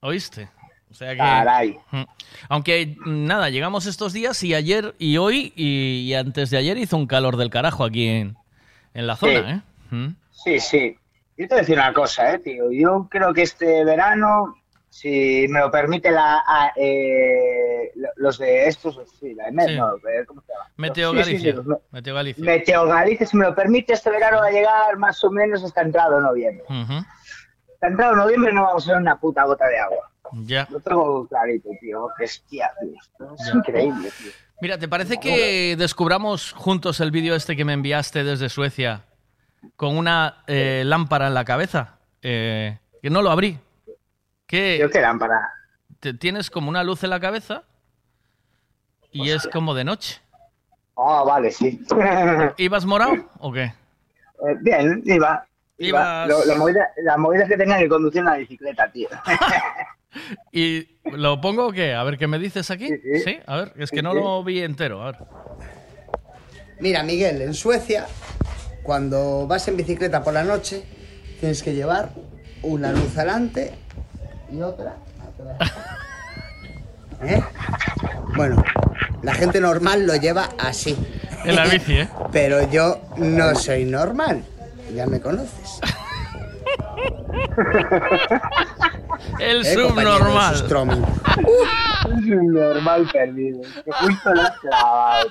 ¿Oíste? 0.00 0.48
O 0.90 0.94
sea 0.94 1.12
que... 1.12 1.18
Caray. 1.18 1.78
Mm. 1.90 2.02
Aunque 2.48 2.96
nada, 3.06 3.50
llegamos 3.50 3.86
estos 3.86 4.12
días 4.12 4.42
y 4.42 4.54
ayer 4.54 4.94
y 4.98 5.16
hoy 5.18 5.52
y, 5.56 6.02
y 6.08 6.14
antes 6.14 6.50
de 6.50 6.58
ayer 6.58 6.78
hizo 6.78 6.96
un 6.96 7.06
calor 7.06 7.36
del 7.36 7.50
carajo 7.50 7.84
aquí 7.84 8.06
en, 8.06 8.36
en 8.94 9.06
la 9.06 9.16
zona, 9.16 9.32
Sí. 9.32 9.94
¿eh? 9.94 9.94
Mm. 9.96 10.16
Sí, 10.32 10.60
sí. 10.60 10.96
Yo 11.36 11.46
te 11.48 11.54
voy 11.54 11.58
a 11.58 11.60
decir 11.62 11.76
una 11.78 11.92
cosa, 11.92 12.32
eh, 12.34 12.38
tío. 12.38 12.70
Yo 12.72 13.06
creo 13.10 13.32
que 13.32 13.42
este 13.42 13.84
verano, 13.84 14.56
si 14.90 15.46
me 15.48 15.60
lo 15.60 15.70
permite 15.70 16.10
la, 16.10 16.42
a- 16.46 16.72
eh, 16.76 17.90
lo- 17.94 18.08
los 18.16 18.38
de 18.38 18.66
estos, 18.66 19.00
sí, 19.18 19.34
la 19.34 19.48
EMED, 19.48 19.66
Sí. 19.68 19.76
no, 19.76 19.96
eh, 19.96 20.24
¿cómo 20.26 20.42
se 20.42 20.52
llama? 20.52 20.68
Meteo 20.76 21.12
sí, 21.12 21.16
Galicia. 21.18 21.50
sí, 21.52 21.56
los 21.56 21.78
Meteo 21.92 22.14
Galicia. 22.14 22.44
Meteo 22.44 22.86
Galicia, 22.86 23.26
si 23.26 23.36
me 23.36 23.46
lo 23.46 23.54
permite, 23.54 23.92
este 23.94 24.10
verano 24.10 24.38
va 24.38 24.46
a 24.48 24.50
llegar 24.50 24.96
más 24.98 25.22
o 25.24 25.30
menos 25.30 25.62
hasta 25.64 25.82
entrado 25.82 26.20
noviembre. 26.20 26.64
Ujú. 26.68 26.92
Hasta 27.74 27.86
entrado 27.86 28.16
noviembre 28.16 28.52
no 28.52 28.64
vamos 28.64 28.86
a 28.88 28.92
ver 28.92 29.00
una 29.00 29.18
puta 29.18 29.44
gota 29.44 29.66
de 29.68 29.78
agua. 29.78 30.10
Ya. 30.44 30.66
Lo 30.70 30.80
tengo 30.80 31.26
clarito, 31.28 31.70
tío. 31.80 32.08
Hostia, 32.22 32.70
tío. 32.80 33.26
Es 33.34 33.46
Ya. 33.46 33.52
increíble, 33.54 34.10
tío. 34.18 34.32
Mira, 34.60 34.76
¿te 34.78 34.88
parece 34.88 35.18
que 35.18 35.74
descubramos 35.78 36.52
juntos 36.52 37.00
el 37.00 37.10
vídeo 37.10 37.34
este 37.34 37.56
que 37.56 37.64
me 37.64 37.72
enviaste 37.72 38.22
desde 38.24 38.48
Suecia 38.50 39.04
con 39.76 39.96
una 39.96 40.44
eh, 40.46 40.82
lámpara 40.84 41.28
en 41.28 41.34
la 41.34 41.44
cabeza? 41.44 41.98
Eh, 42.22 42.78
que 43.02 43.08
no 43.08 43.22
lo 43.22 43.30
abrí. 43.30 43.58
¿Qué, 44.50 44.88
qué 44.92 45.00
lámpara? 45.00 45.48
Te, 46.00 46.12
tienes 46.12 46.50
como 46.50 46.68
una 46.68 46.82
luz 46.82 47.04
en 47.04 47.10
la 47.10 47.20
cabeza 47.20 47.62
y 49.12 49.30
es 49.30 49.46
como 49.46 49.74
de 49.74 49.84
noche. 49.84 50.20
Ah, 50.96 51.22
vale, 51.24 51.52
sí. 51.52 51.80
¿Ibas 52.56 52.84
morado 52.84 53.14
o 53.38 53.52
qué? 53.52 53.62
Eh, 53.62 54.56
bien, 54.60 55.02
iba. 55.04 55.46
iba. 55.78 56.26
Ibas- 56.26 56.28
Lo- 56.28 56.44
la, 56.46 56.54
movida, 56.56 56.88
la 56.96 57.16
movida 57.16 57.44
es 57.44 57.48
que 57.48 57.56
tenía 57.56 57.78
que 57.78 57.88
conducir 57.88 58.22
una 58.22 58.34
bicicleta, 58.34 58.90
tío. 58.90 59.08
¿Y 60.52 60.88
lo 61.12 61.40
pongo 61.40 61.68
o 61.68 61.72
qué? 61.72 61.94
A 61.94 62.02
ver, 62.02 62.18
¿qué 62.18 62.26
me 62.26 62.40
dices 62.40 62.72
aquí? 62.72 62.88
Sí, 63.24 63.38
a 63.46 63.56
ver, 63.56 63.72
es 63.76 63.92
que 63.92 64.02
no 64.02 64.14
lo 64.14 64.42
vi 64.42 64.62
entero. 64.62 65.00
A 65.02 65.12
ver. 65.12 65.20
Mira, 66.80 67.04
Miguel, 67.04 67.40
en 67.42 67.54
Suecia, 67.54 68.08
cuando 68.82 69.46
vas 69.46 69.68
en 69.68 69.76
bicicleta 69.76 70.24
por 70.24 70.34
la 70.34 70.42
noche, 70.42 70.82
tienes 71.38 71.62
que 71.62 71.72
llevar 71.72 72.10
una 72.62 72.90
luz 72.90 73.16
adelante 73.16 73.72
y 74.52 74.60
otra 74.62 74.94
atrás. 75.56 75.72
¿Eh? 77.22 77.42
Bueno, 78.36 78.62
la 79.22 79.34
gente 79.34 79.60
normal 79.60 80.06
lo 80.06 80.16
lleva 80.16 80.48
así. 80.58 80.96
En 81.44 81.56
la 81.56 81.66
bici, 81.66 81.98
¿eh? 81.98 82.08
Pero 82.32 82.70
yo 82.70 83.00
no 83.16 83.54
soy 83.54 83.84
normal. 83.84 84.42
Ya 84.94 85.06
me 85.06 85.20
conoces. 85.20 85.80
El 89.38 89.64
Eh, 89.66 89.74
subnormal. 89.74 90.56
Stromin. 90.56 91.04
Subnormal 92.02 93.08
perdido. 93.12 93.60
Que 93.84 93.92
justo 93.92 94.34
lo 94.34 94.42
has 94.42 94.58
clavado. 94.60 95.28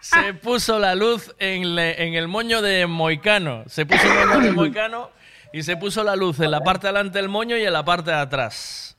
Se 0.00 0.34
puso 0.34 0.78
la 0.78 0.94
luz 0.94 1.34
en, 1.38 1.74
le- 1.74 2.06
en 2.06 2.14
el 2.14 2.28
moño 2.28 2.60
de 2.62 2.86
Moicano. 2.86 3.64
Se 3.66 3.86
puso 3.86 4.02
el 4.06 4.26
moño 4.28 4.40
de 4.40 4.52
Moicano 4.52 5.10
y 5.54 5.62
se 5.62 5.76
puso 5.76 6.02
la 6.02 6.16
luz 6.16 6.40
en 6.40 6.50
la 6.50 6.62
parte 6.62 6.88
de 6.88 6.92
delante 6.92 7.16
del 7.16 7.28
moño 7.28 7.56
y 7.56 7.64
en 7.64 7.72
la 7.72 7.84
parte 7.84 8.10
de 8.10 8.16
atrás. 8.16 8.98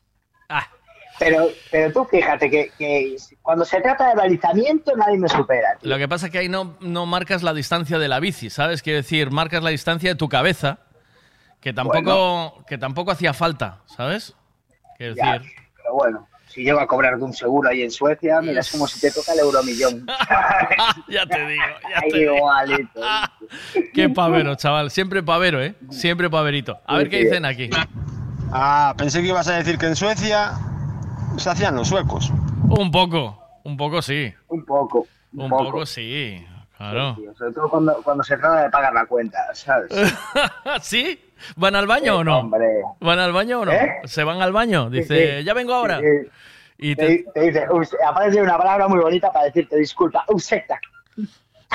Pero, 1.20 1.50
pero 1.70 1.92
tú 1.92 2.06
fíjate 2.06 2.50
que, 2.50 2.72
que 2.78 3.18
cuando 3.42 3.66
se 3.66 3.82
trata 3.82 4.08
de 4.08 4.16
balizamiento 4.16 4.96
nadie 4.96 5.18
me 5.18 5.28
supera. 5.28 5.76
tío. 5.78 5.90
Lo 5.90 5.98
que 5.98 6.08
pasa 6.08 6.28
es 6.28 6.32
que 6.32 6.38
ahí 6.38 6.48
no, 6.48 6.78
no 6.80 7.06
marcas 7.06 7.44
la 7.44 7.54
distancia 7.54 8.00
de 8.00 8.08
la 8.08 8.22
bici, 8.22 8.50
¿sabes? 8.50 8.82
Quiero 8.82 8.98
decir, 8.98 9.32
marcas 9.32 9.64
la 9.64 9.70
distancia 9.72 10.10
de 10.12 10.16
tu 10.16 10.30
cabeza, 10.30 10.80
que 11.60 11.74
tampoco, 11.74 12.64
que 12.66 12.78
tampoco 12.78 13.12
hacía 13.12 13.34
falta, 13.34 13.82
¿sabes? 13.88 14.34
Quiero 14.98 15.16
Ya, 15.16 15.40
decir, 15.40 15.52
pero 15.76 15.94
bueno, 15.94 16.28
si 16.56 16.64
llego 16.64 16.80
a 16.80 16.88
cobrar 16.88 17.18
de 17.18 17.24
un 17.26 17.34
seguro 17.34 17.70
ahí 17.70 17.84
en 17.84 17.92
Suecia, 17.92 18.40
mira, 18.40 18.62
es 18.62 18.72
como 18.72 18.88
si 18.88 19.02
te 19.02 19.12
toca 19.12 19.34
el 19.34 19.40
euromillón. 19.40 20.08
ya 21.10 21.26
te 21.26 21.46
digo, 21.48 21.64
ya 21.90 22.02
te 22.10 22.18
digo. 22.18 22.36
igualito. 22.38 23.02
Qué 23.94 24.08
pavero, 24.08 24.56
chaval. 24.56 24.90
Siempre 24.90 25.22
pavero, 25.22 25.62
¿eh? 25.62 25.76
Siempre 25.90 26.30
paverito. 26.30 26.80
A 26.86 26.98
ver 26.98 27.10
qué 27.10 27.26
dicen 27.26 27.44
aquí. 27.44 27.70
Ah, 28.54 28.94
pensé 28.98 29.22
que 29.22 29.28
ibas 29.28 29.50
a 29.50 29.58
decir 29.58 29.78
que 29.78 29.88
en 29.88 29.98
Suecia 29.98 30.54
se 31.36 31.50
hacían 31.50 31.76
los 31.76 31.90
suecos. 31.90 32.32
Un 32.70 32.90
poco, 32.90 33.38
un 33.66 33.76
poco 33.76 34.02
sí. 34.02 34.34
Un 34.48 34.64
poco. 34.64 35.06
Un 35.34 35.50
poco. 35.50 35.66
poco 35.66 35.86
sí, 35.86 36.42
claro. 36.78 37.16
Tío, 37.16 37.36
sobre 37.36 37.52
todo 37.52 37.70
cuando, 37.70 38.02
cuando 38.02 38.24
se 38.24 38.38
trata 38.38 38.64
de 38.64 38.70
pagar 38.70 38.94
la 38.94 39.06
cuenta, 39.06 39.54
¿sabes? 39.54 39.92
¿Sí? 40.82 41.20
¿Van 41.56 41.76
al 41.76 41.88
baño 41.88 42.18
o 42.18 42.24
no? 42.24 42.40
Hombre. 42.40 42.82
¿Van 43.00 43.20
al 43.20 43.32
baño 43.34 43.62
o 43.62 43.66
no? 43.66 43.72
¿Eh? 43.72 44.02
¿Se 44.06 44.24
van 44.24 44.42
al 44.42 44.52
baño? 44.54 44.90
Dice, 44.90 45.40
sí. 45.40 45.44
ya 45.44 45.54
vengo 45.54 45.74
ahora. 45.74 46.00
Sí, 46.00 46.06
Y 46.78 46.96
te, 46.96 47.26
te- 47.34 47.42
dice, 47.42 47.66
aparece 48.06 48.42
una 48.42 48.58
palabra 48.58 48.88
muy 48.88 49.00
bonita 49.00 49.32
para 49.32 49.46
decirte 49.46 49.78
disculpa, 49.78 50.24
usecta. 50.30 50.80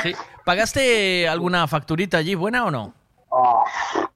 sí. 0.02 0.14
¿Pagaste 0.44 1.28
alguna 1.28 1.66
facturita 1.68 2.18
allí 2.18 2.34
buena 2.34 2.64
o 2.64 2.70
no? 2.70 2.94
Oh, 3.28 3.64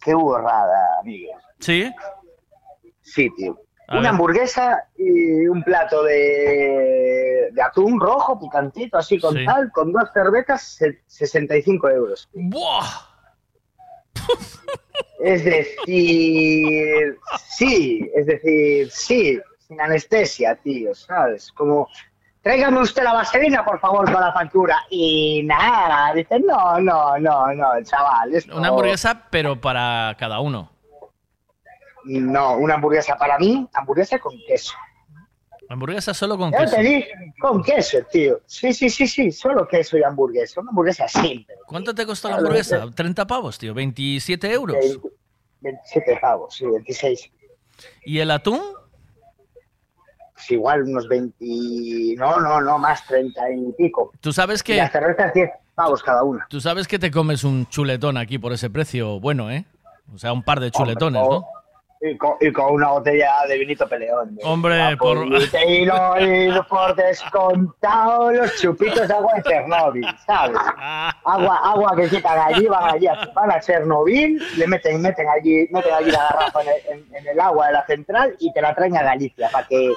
qué 0.03 0.13
burrada, 0.15 1.01
Miguel. 1.05 1.37
Sí. 1.61 1.91
Sí, 3.03 3.31
tío. 3.37 3.59
A 3.87 3.93
Una 3.93 4.01
ver. 4.01 4.11
hamburguesa 4.11 4.85
y 4.97 5.47
un 5.47 5.63
plato 5.63 6.03
de, 6.05 7.51
de 7.53 7.63
atún 7.63 8.01
rojo, 8.01 8.41
picantito, 8.41 8.97
así 8.97 9.21
con 9.21 9.35
Sí. 9.35 9.45
tal, 9.45 9.71
con 9.73 9.93
dos 9.93 10.11
cervezas, 10.13 10.63
se- 10.63 11.03
65 11.07 11.91
euros. 11.91 12.29
¡Buah! 12.33 13.14
Es 15.21 15.45
decir, 15.45 17.19
sí, 17.49 18.11
es 18.15 18.27
decir, 18.27 18.91
sí, 18.91 19.41
sin 19.67 19.81
anestesia, 19.81 20.55
tío, 20.57 20.95
¿sabes? 20.95 21.51
Como, 21.53 21.89
tráigame 22.43 22.81
usted 22.81 23.03
la 23.03 23.15
vaselina, 23.15 23.65
por 23.65 23.81
favor, 23.81 24.05
con 24.13 24.21
la 24.21 24.33
factura. 24.33 24.77
Y 24.91 25.43
nada, 25.45 26.13
dice, 26.13 26.39
no, 26.41 26.79
no, 26.79 27.19
no, 27.19 27.53
no, 27.55 27.83
chaval. 27.85 28.35
esto- 28.35 28.57
Una 28.59 28.69
hamburguesa, 28.69 29.23
pero 29.31 29.59
para 29.61 30.15
cada 30.19 30.41
uno. 30.41 30.71
No, 32.05 32.57
una 32.59 32.75
hamburguesa 32.75 33.17
para 33.17 33.39
mí, 33.39 33.67
hamburguesa 33.73 34.19
con 34.19 34.35
queso. 34.47 34.75
Hamburguesa 35.69 36.13
solo 36.15 36.37
con 36.37 36.51
queso. 36.53 36.77
te 36.77 36.83
dije, 36.83 37.09
con 37.41 37.63
queso, 37.63 37.99
tío. 38.11 38.41
Sí, 38.47 38.73
sí, 38.73 38.89
sí, 38.91 39.07
sí, 39.07 39.31
solo 39.33 39.67
queso 39.67 39.97
y 39.99 40.03
hamburguesa. 40.03 40.61
Una 40.61 40.71
hamburguesa 40.71 41.09
simple. 41.09 41.55
¿Cuánto 41.67 41.95
te 41.95 42.05
costó 42.07 42.29
la 42.29 42.37
hamburguesa? 42.37 42.87
30 42.95 43.27
pavos, 43.27 43.59
tío. 43.59 43.73
27 43.75 44.51
euros. 44.53 44.77
27 45.61 46.19
pavos, 46.21 46.55
sí, 46.55 46.67
26. 46.67 47.31
¿Y 48.05 48.19
el 48.19 48.31
atún? 48.31 48.61
Pues 50.35 50.51
igual 50.51 50.83
unos 50.83 51.09
20... 51.09 51.37
No, 52.19 52.39
no, 52.41 52.61
no, 52.61 52.79
más 52.79 53.07
30 53.07 53.41
y 53.53 53.73
pico. 53.73 54.13
Tú 54.21 54.33
sabes 54.33 54.61
Y 54.61 54.65
que 54.65 54.77
las 54.77 54.93
cervezas 54.93 55.33
10 55.33 55.51
pavos 55.75 56.03
cada 56.03 56.23
una. 56.23 56.47
tú 56.51 56.61
sabes 56.61 56.87
que 56.87 56.99
te 56.99 57.11
comes 57.11 57.43
un 57.45 57.67
chuletón 57.69 58.17
aquí 58.17 58.39
por 58.39 58.53
ese 58.53 58.69
precio 58.71 59.19
bueno, 59.21 59.51
¿eh? 59.51 59.65
O 60.15 60.19
sea, 60.19 60.33
un 60.33 60.43
par 60.43 60.61
de 60.61 60.71
chuletones, 60.71 61.23
Hombre, 61.23 61.39
¿no? 61.39 61.47
Y 62.01 62.19
con, 62.19 62.35
y 62.41 62.53
con 62.53 62.75
una 62.75 62.89
botella 62.91 63.33
de 63.49 63.57
vinito 63.59 63.89
peleón. 63.89 64.37
Hombre, 64.43 64.95
por 64.99 65.27
Y, 65.27 65.49
te- 65.49 65.65
y 65.81 66.51
por 66.69 66.95
descontado 66.97 68.31
los 68.33 68.55
chupitos 68.61 69.09
de 69.09 69.15
agua 69.15 69.33
de 69.37 69.43
Chernóbil, 69.43 70.07
¿sabes? 70.27 70.59
Agua, 71.25 71.61
agua 71.65 71.93
que 71.97 72.09
quitan 72.09 72.39
allí, 72.39 72.67
van 72.67 72.95
allí, 72.95 73.07
a- 73.07 73.31
van 73.35 73.51
a 73.51 73.61
Chernobyl, 73.61 74.43
le 74.59 74.67
meten, 74.67 75.01
meten 75.01 75.27
allí, 75.29 75.67
meten 75.71 75.95
allí 75.95 76.11
la 76.11 76.19
garrafa 76.31 76.63
en 76.63 76.69
el, 76.69 76.75
en- 77.05 77.17
en 77.17 77.27
el 77.29 77.41
agua 77.41 77.69
de 77.69 77.73
la 77.73 77.87
central 77.87 78.37
y 78.39 78.53
te 78.53 78.61
la 78.61 78.75
traen 78.75 78.97
a 78.97 79.03
Galicia 79.03 79.49
para 79.51 79.67
que, 79.67 79.93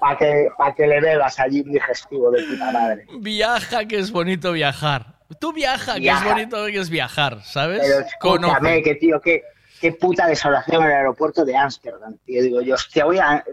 para 0.00 0.16
que, 0.18 0.48
para 0.58 0.74
que 0.74 0.86
le 0.86 1.00
bebas 1.00 1.38
allí 1.40 1.60
un 1.62 1.72
digestivo 1.72 2.30
de 2.30 2.42
puta 2.42 2.70
madre. 2.72 3.06
Viaja, 3.20 3.86
que 3.86 3.98
es 3.98 4.10
bonito 4.10 4.52
viajar. 4.52 5.14
Tú 5.40 5.52
viaja, 5.52 5.94
que 5.94 6.00
Viaja. 6.00 6.26
es 6.26 6.32
bonito 6.34 6.66
que 6.66 6.78
es 6.78 6.90
viajar, 6.90 7.42
¿sabes? 7.42 7.80
Pero 7.82 8.00
escúchame, 8.00 8.48
Conoce. 8.58 8.82
que 8.82 8.94
tío, 8.96 9.20
qué, 9.20 9.42
qué 9.80 9.92
puta 9.92 10.26
desolación 10.26 10.82
en 10.82 10.90
el 10.90 10.96
aeropuerto 10.96 11.44
de 11.44 11.56
Ámsterdam, 11.56 12.16
tío. 12.24 12.42
Digo 12.42 12.60
yo, 12.60 12.74
hostia, 12.74 13.04
voy 13.04 13.18
a, 13.18 13.44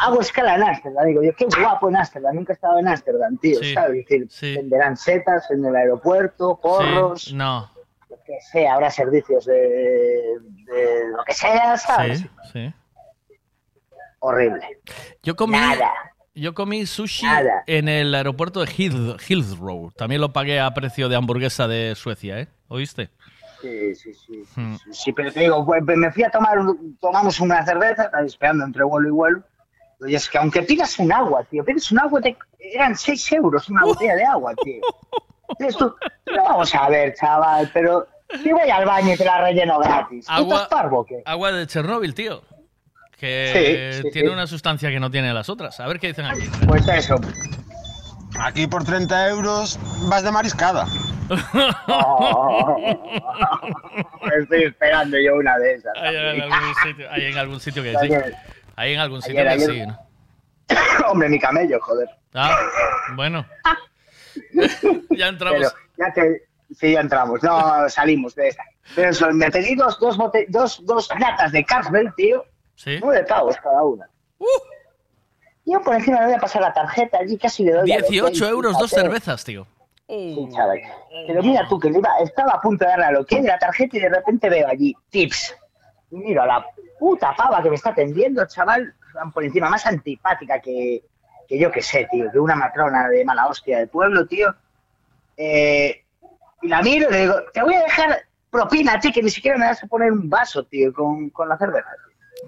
hago 0.00 0.20
escala 0.20 0.54
en 0.56 0.62
Ámsterdam. 0.64 1.06
Digo 1.06 1.22
yo, 1.22 1.34
qué 1.34 1.46
guapo 1.60 1.88
en 1.88 1.96
Ámsterdam, 1.96 2.34
nunca 2.36 2.52
he 2.52 2.54
estado 2.54 2.78
en 2.78 2.88
Ámsterdam, 2.88 3.36
tío, 3.38 3.58
Sí, 3.62 3.74
¿sabes? 3.74 4.04
Es 4.08 4.20
decir, 4.28 4.56
venderán 4.56 4.96
setas 4.96 5.50
en 5.50 5.64
el 5.64 5.74
aeropuerto, 5.76 6.58
porros, 6.62 7.22
Sí, 7.24 7.34
no. 7.34 7.70
lo 8.08 8.16
que 8.24 8.40
sea, 8.52 8.74
habrá 8.74 8.90
servicios 8.90 9.44
de, 9.46 9.54
de 9.54 11.08
lo 11.16 11.22
que 11.24 11.32
sea, 11.34 11.76
¿sabes? 11.76 12.20
Sí, 12.20 12.30
sí. 12.52 12.74
Horrible. 14.20 14.60
Yo 15.22 15.34
comí, 15.34 15.56
Nada. 15.56 15.90
yo 16.34 16.52
comí 16.54 16.84
sushi 16.86 17.24
Nada. 17.24 17.62
en 17.66 17.88
el 17.88 18.14
aeropuerto 18.14 18.60
de 18.60 18.66
Heath- 18.66 19.18
Heathrow. 19.20 19.90
También 19.92 20.20
lo 20.20 20.32
pagué 20.32 20.60
a 20.60 20.72
precio 20.74 21.08
de 21.08 21.16
hamburguesa 21.16 21.66
de 21.68 21.94
Suecia, 21.96 22.38
¿eh? 22.40 22.48
¿Oíste? 22.68 23.08
Sí, 23.60 23.94
sí, 23.94 24.14
sí. 24.14 24.44
Hmm. 24.56 24.76
Sí, 24.92 25.12
pero 25.12 25.32
te 25.32 25.40
digo, 25.40 25.66
me 25.96 26.10
fui 26.12 26.24
a 26.24 26.30
tomar, 26.30 26.58
tomamos 27.00 27.40
una 27.40 27.64
cerveza, 27.64 28.10
esperando 28.24 28.64
entre 28.64 28.84
vuelo 28.84 29.08
y 29.08 29.12
vuelo. 29.12 29.42
Y 30.06 30.14
es 30.14 30.28
que 30.30 30.38
aunque 30.38 30.62
pidas 30.62 30.98
un 30.98 31.12
agua, 31.12 31.44
tío, 31.44 31.62
pides 31.64 31.90
un 31.92 31.98
agua, 32.00 32.20
te, 32.22 32.36
eran 32.58 32.96
6 32.96 33.32
euros 33.32 33.68
una 33.68 33.84
botella 33.84 34.16
de 34.16 34.24
agua, 34.24 34.54
tío. 34.64 34.80
Tú, 35.76 35.94
no 36.34 36.44
vamos 36.44 36.74
a 36.74 36.88
ver, 36.88 37.12
chaval, 37.14 37.70
pero 37.74 38.06
si 38.42 38.50
voy 38.52 38.70
al 38.70 38.86
baño 38.86 39.12
y 39.12 39.16
te 39.16 39.24
la 39.24 39.42
relleno 39.42 39.78
gratis. 39.78 40.24
¿Tú 40.26 40.32
Agua- 40.32 40.68
parvo 40.70 41.04
qué? 41.04 41.22
Agua 41.26 41.52
de 41.52 41.66
Chernóbil, 41.66 42.14
tío. 42.14 42.42
Que 43.18 43.92
Sí, 43.92 44.02
sí, 44.02 44.10
tiene 44.12 44.28
sí. 44.28 44.32
una 44.34 44.46
sustancia 44.46 44.88
que 44.88 44.98
no 45.00 45.10
tiene 45.10 45.34
las 45.34 45.50
otras. 45.50 45.78
A 45.80 45.86
ver 45.86 46.00
qué 46.00 46.06
dicen 46.06 46.24
aquí. 46.24 46.48
Pues 46.66 46.88
eso. 46.88 47.16
Aquí 48.38 48.66
por 48.66 48.84
30 48.84 49.28
euros 49.28 49.78
vas 50.08 50.22
de 50.22 50.30
mariscada. 50.30 50.86
Estoy 54.40 54.64
esperando 54.64 55.16
yo 55.18 55.36
una 55.36 55.58
de 55.58 55.74
esas. 55.74 55.92
Hay 55.96 56.16
en 56.16 56.40
algún 56.42 56.74
sitio, 56.84 57.10
hay 57.10 57.24
en 57.26 57.38
algún 57.38 57.60
sitio 57.60 57.82
que 57.82 57.94
sí. 58.00 58.10
Hay 58.76 58.94
en 58.94 59.00
algún 59.00 59.22
sitio 59.22 59.40
ayer- 59.40 59.58
que 59.58 59.64
ayer- 59.64 59.70
sí. 59.70 59.86
¿no? 59.86 59.98
Hombre, 61.10 61.28
mi 61.28 61.38
camello, 61.38 61.78
joder. 61.80 62.08
Ah, 62.34 62.56
bueno. 63.14 63.44
ya 65.10 65.28
entramos. 65.28 65.58
Pero 65.58 65.70
ya 65.98 66.12
te... 66.12 66.42
Sí, 66.78 66.92
ya 66.92 67.00
entramos. 67.00 67.42
No, 67.42 67.88
salimos 67.88 68.34
de 68.36 68.48
esa. 68.48 68.62
Pero 68.94 69.10
eso, 69.10 69.28
me 69.32 69.50
pedí 69.50 69.74
dos, 69.74 69.98
dos, 69.98 70.16
bote- 70.16 70.46
dos, 70.48 70.84
dos 70.86 71.08
latas 71.18 71.50
de 71.52 71.64
Carlsberg, 71.64 72.14
tío. 72.14 72.44
Sí. 72.76 72.98
Nueve 73.02 73.24
pavos 73.28 73.56
cada 73.56 73.82
una. 73.82 74.08
Yo 75.66 75.80
por 75.82 75.94
encima 75.94 76.20
le 76.20 76.26
voy 76.26 76.34
a 76.34 76.38
pasar 76.38 76.62
la 76.62 76.72
tarjeta 76.72 77.18
allí 77.18 77.36
casi 77.36 77.64
le 77.64 77.72
doy 77.72 77.92
a 77.92 77.98
los 77.98 78.08
18 78.08 78.32
20, 78.32 78.48
euros, 78.48 78.78
dos 78.78 78.90
cervezas, 78.90 79.44
tío. 79.44 79.66
Sí, 80.08 80.48
chaval. 80.52 80.80
Pero 81.26 81.42
mira 81.42 81.68
tú, 81.68 81.78
que 81.78 81.88
le 81.88 81.98
iba, 81.98 82.10
estaba 82.20 82.54
a 82.54 82.60
punto 82.60 82.84
de 82.84 82.90
darle 82.90 83.04
a 83.04 83.10
lo 83.12 83.24
que 83.24 83.40
la 83.42 83.58
tarjeta 83.58 83.96
y 83.96 84.00
de 84.00 84.08
repente 84.08 84.48
veo 84.48 84.66
allí 84.66 84.94
tips. 85.10 85.54
Y 86.10 86.16
miro 86.16 86.42
a 86.42 86.46
la 86.46 86.66
puta 86.98 87.32
pava 87.36 87.62
que 87.62 87.70
me 87.70 87.76
está 87.76 87.90
atendiendo, 87.90 88.44
chaval, 88.46 88.92
por 89.32 89.44
encima, 89.44 89.70
más 89.70 89.86
antipática 89.86 90.60
que, 90.60 91.04
que 91.48 91.58
yo 91.58 91.70
que 91.70 91.82
sé, 91.82 92.08
tío, 92.10 92.30
que 92.32 92.40
una 92.40 92.56
matrona 92.56 93.08
de 93.08 93.24
mala 93.24 93.46
hostia 93.46 93.78
del 93.78 93.88
pueblo, 93.88 94.26
tío. 94.26 94.52
Eh, 95.36 96.04
y 96.62 96.68
la 96.68 96.82
miro 96.82 97.08
y 97.08 97.12
le 97.12 97.20
digo, 97.20 97.34
te 97.52 97.62
voy 97.62 97.74
a 97.74 97.82
dejar 97.82 98.24
propina, 98.50 98.98
tío, 98.98 99.12
que 99.12 99.22
ni 99.22 99.30
siquiera 99.30 99.56
me 99.56 99.66
vas 99.66 99.82
a 99.82 99.86
poner 99.86 100.10
un 100.10 100.28
vaso, 100.28 100.64
tío, 100.64 100.92
con, 100.92 101.30
con 101.30 101.48
la 101.48 101.56
cerveza. 101.56 101.88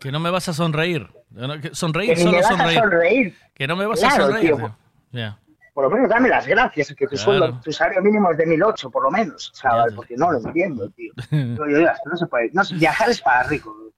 Que 0.00 0.10
no 0.12 0.20
me 0.20 0.30
vas 0.30 0.48
a 0.48 0.52
sonreír. 0.52 1.08
No, 1.30 1.48
Sonreír, 1.72 2.10
Que 2.14 2.16
solo 2.20 2.32
me 2.32 2.42
vas 2.42 2.50
a 2.50 2.74
sonreír. 2.74 3.34
Que 3.54 3.66
no 3.66 3.76
me 3.76 3.86
vas 3.86 4.00
Claro, 4.00 4.24
a 4.24 4.26
sonreír. 4.28 4.54
tío. 4.56 4.76
Ya. 5.12 5.38
Por 5.74 5.84
lo 5.84 5.90
menos 5.90 6.10
dame 6.10 6.28
las 6.28 6.46
gracias, 6.46 6.88
que 6.88 7.06
tu, 7.06 7.16
Claro. 7.16 7.22
sueldo, 7.24 7.60
tu 7.64 7.72
salario 7.72 8.02
mínimo 8.02 8.30
es 8.30 8.36
de 8.36 8.44
1008, 8.46 8.90
por 8.90 9.02
lo 9.04 9.10
menos, 9.10 9.50
chaval, 9.54 9.94
porque 9.96 10.14
no 10.18 10.30
lo 10.30 10.38
entiendo, 10.38 10.88
tío. 10.90 11.12
Digo 11.30 11.66
yo, 11.66 11.78
"Oiga, 11.78 11.96
no 12.04 12.16
se 12.16 12.26
puede, 12.26 12.50
no, 12.52 12.62
viajar 12.74 13.08
es 13.08 13.20
para 13.22 13.48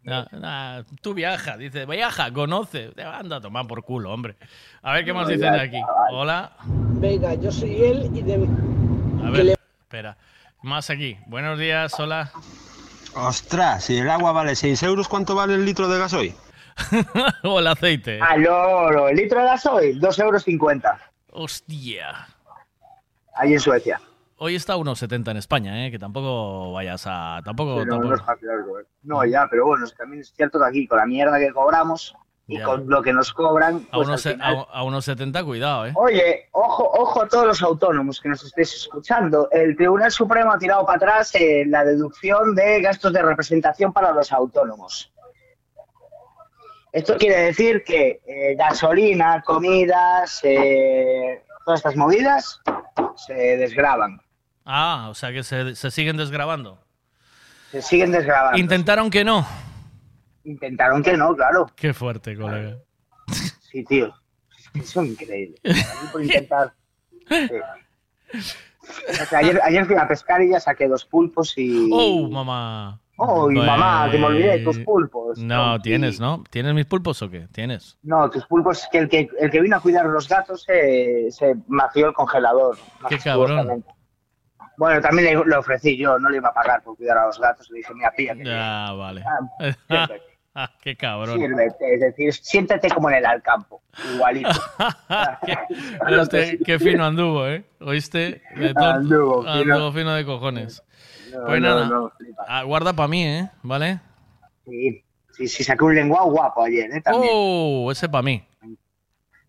na, 0.04 0.84
tú 1.00 1.14
viaja, 1.14 1.56
dice, 1.56 1.86
viaja, 1.86 2.30
conoce. 2.32 2.92
Anda 3.02 3.36
a 3.36 3.40
tomar 3.40 3.66
por 3.66 3.82
culo, 3.82 4.12
hombre. 4.12 4.36
A 4.82 4.92
ver 4.92 5.04
qué 5.04 5.12
más 5.14 5.26
No, 5.26 5.32
dicen 5.32 5.54
ya, 5.54 5.62
aquí. 5.62 5.80
chaval. 5.80 6.14
Hola. 6.14 6.52
Venga, 6.66 7.34
yo 7.34 7.50
soy 7.50 7.82
él 7.82 8.10
y 8.14 8.20
de... 8.22 8.46
A 9.26 9.30
ver, 9.30 9.56
espera. 9.80 10.16
Más 10.62 10.90
aquí. 10.90 11.16
Buenos 11.26 11.58
días, 11.58 11.98
hola. 11.98 12.30
Ostras, 13.16 13.84
si 13.84 13.98
el 13.98 14.10
agua 14.10 14.32
vale 14.32 14.56
6 14.56 14.82
euros, 14.82 15.08
¿cuánto 15.08 15.34
vale 15.34 15.54
el 15.54 15.64
litro 15.64 15.88
de 15.88 15.98
gasoil? 15.98 16.34
o 17.44 17.60
el 17.60 17.66
aceite. 17.66 18.20
Al 18.20 18.46
oro, 18.46 19.08
el 19.08 19.16
litro 19.16 19.40
de 19.40 19.46
gasoil, 19.46 20.00
2,50 20.00 20.22
euros. 20.22 20.44
Hostia. 21.30 22.28
Ahí 23.36 23.52
en 23.52 23.60
Suecia. 23.60 24.00
Hoy 24.36 24.56
está 24.56 24.76
1,70 24.76 25.30
en 25.30 25.36
España, 25.36 25.86
¿eh? 25.86 25.90
Que 25.90 25.98
tampoco 25.98 26.72
vayas 26.72 27.04
a... 27.06 27.40
Tampoco... 27.44 27.76
Pero 27.76 28.14
eh. 28.14 28.86
No, 29.04 29.24
ya, 29.24 29.46
pero 29.48 29.66
bueno, 29.66 29.84
es 29.84 29.92
que 29.92 29.98
también 29.98 30.22
es 30.22 30.32
cierto 30.34 30.58
que 30.58 30.66
aquí 30.66 30.86
con 30.88 30.98
la 30.98 31.06
mierda 31.06 31.38
que 31.38 31.52
cobramos 31.52 32.16
y 32.46 32.58
Ya. 32.58 32.64
con 32.64 32.88
lo 32.88 33.02
que 33.02 33.12
nos 33.12 33.32
cobran, 33.32 33.86
A 33.90 33.96
pues 33.96 34.08
unos, 34.08 34.26
al 34.26 34.32
final- 34.34 34.66
a, 34.70 34.78
a 34.78 34.82
unos 34.82 35.04
70, 35.06 35.42
cuidado, 35.44 35.86
¿eh? 35.86 35.92
Oye, 35.96 36.48
ojo, 36.52 36.84
ojo 36.92 37.22
a 37.22 37.28
todos 37.28 37.46
los 37.46 37.62
autónomos 37.62 38.20
que 38.20 38.28
nos 38.28 38.44
estéis 38.44 38.74
escuchando. 38.74 39.48
El 39.50 39.74
Tribunal 39.76 40.10
Supremo 40.10 40.52
ha 40.52 40.58
tirado 40.58 40.84
para 40.84 40.96
atrás 40.96 41.34
eh, 41.34 41.64
la 41.66 41.84
deducción 41.84 42.54
de 42.54 42.82
gastos 42.82 43.12
de 43.14 43.22
representación 43.22 43.92
para 43.92 44.12
los 44.12 44.30
autónomos. 44.32 45.10
Esto 46.92 47.16
quiere 47.16 47.36
decir 47.46 47.82
que 47.82 48.20
eh, 48.26 48.54
gasolina, 48.56 49.42
comidas, 49.42 50.40
eh, 50.44 51.42
todas 51.64 51.80
estas 51.80 51.96
movidas 51.96 52.60
se 53.16 53.32
desgraban. 53.56 54.20
Ah, 54.64 55.08
o 55.10 55.14
sea 55.14 55.32
que 55.32 55.42
se, 55.42 55.74
se 55.74 55.90
siguen 55.90 56.16
desgrabando. 56.16 56.78
Se 57.72 57.82
siguen 57.82 58.12
desgrabando. 58.12 58.56
Intentaron 58.58 59.10
que 59.10 59.24
no. 59.24 59.44
Intentaron 60.44 61.02
que 61.02 61.16
no, 61.16 61.34
claro. 61.34 61.66
Qué 61.74 61.92
fuerte, 61.94 62.36
colega. 62.36 62.76
Sí, 63.70 63.82
tío. 63.84 64.14
Es 64.58 64.68
que 64.70 64.82
son 64.82 65.06
increíbles. 65.06 65.60
A 65.64 66.02
mí 66.02 66.08
por 66.12 66.22
intentar. 66.24 66.72
sí. 67.28 67.56
O 69.22 69.24
sea, 69.24 69.38
ayer, 69.38 69.60
ayer 69.64 69.86
fui 69.86 69.96
a 69.96 70.06
pescar 70.06 70.42
y 70.42 70.50
ya 70.50 70.60
saqué 70.60 70.86
dos 70.88 71.04
pulpos 71.06 71.54
y. 71.56 71.88
¡Oh, 71.92 72.28
mamá! 72.28 73.00
Oh, 73.16 73.48
y 73.50 73.54
mamá, 73.54 74.08
que 74.10 74.18
me 74.18 74.26
olvidé, 74.26 74.58
tus 74.58 74.74
Pues- 74.76 74.84
pulpos. 74.84 75.38
No, 75.38 75.80
tienes, 75.80 76.18
¿no? 76.20 76.42
¿Tienes 76.50 76.74
mis 76.74 76.84
pulpos 76.84 77.22
o 77.22 77.30
qué? 77.30 77.46
¿Tienes? 77.52 77.96
No, 78.02 78.28
tus 78.28 78.44
pulpos, 78.46 78.86
que 78.90 78.98
el 78.98 79.08
que, 79.08 79.28
el 79.38 79.50
que 79.50 79.60
vino 79.60 79.76
a 79.76 79.80
cuidar 79.80 80.04
los 80.06 80.28
gatos 80.28 80.64
se, 80.64 81.30
se 81.30 81.54
mació 81.68 82.08
el 82.08 82.12
congelador. 82.12 82.76
Qué 83.08 83.18
cabrón. 83.18 83.84
Bueno, 84.76 85.00
también 85.00 85.38
le, 85.38 85.44
le 85.46 85.56
ofrecí 85.56 85.96
yo, 85.96 86.18
no 86.18 86.28
le 86.28 86.38
iba 86.38 86.48
a 86.48 86.52
pagar 86.54 86.82
por 86.82 86.96
cuidar 86.96 87.16
a 87.18 87.26
los 87.26 87.38
gatos. 87.40 87.70
Le 87.70 87.78
dije, 87.78 87.94
mira, 87.94 88.10
pilla, 88.10 88.34
que 88.34 88.42
Ah, 88.52 88.92
vale. 88.98 89.22
Ah, 89.88 90.08
qué 90.82 90.96
cabrón. 90.96 91.38
sírvete. 91.38 91.94
Es 91.94 92.00
decir, 92.00 92.32
siéntate 92.34 92.88
como 92.90 93.10
en 93.10 93.16
el 93.16 93.26
Alcampo, 93.26 93.82
igualito. 94.14 94.48
Qué 96.64 96.78
fino 96.78 97.04
anduvo, 97.04 97.46
¿eh? 97.46 97.64
¿Oíste? 97.80 98.42
De 98.56 98.72
todo- 98.74 98.84
Anduvo 98.90 99.40
fino. 99.42 99.52
anduvo 99.74 99.92
fino 99.92 100.14
de 100.14 100.24
cojones. 100.24 100.82
No, 101.32 101.46
pues 101.46 101.60
nada, 101.60 101.86
no, 101.86 102.12
ah, 102.46 102.62
guarda 102.62 102.92
para 102.92 103.08
mí, 103.08 103.24
¿eh? 103.26 103.50
¿Vale? 103.62 103.98
Sí, 104.64 105.04
sí, 105.32 105.48
sí, 105.48 105.64
saqué 105.64 105.84
un 105.84 105.94
lenguado 105.94 106.26
guapo 106.30 106.62
ayer, 106.62 106.90
¿eh? 106.94 107.00
También. 107.00 107.32
Oh, 107.34 107.90
ese 107.90 108.08
para 108.08 108.22
mí. 108.22 108.44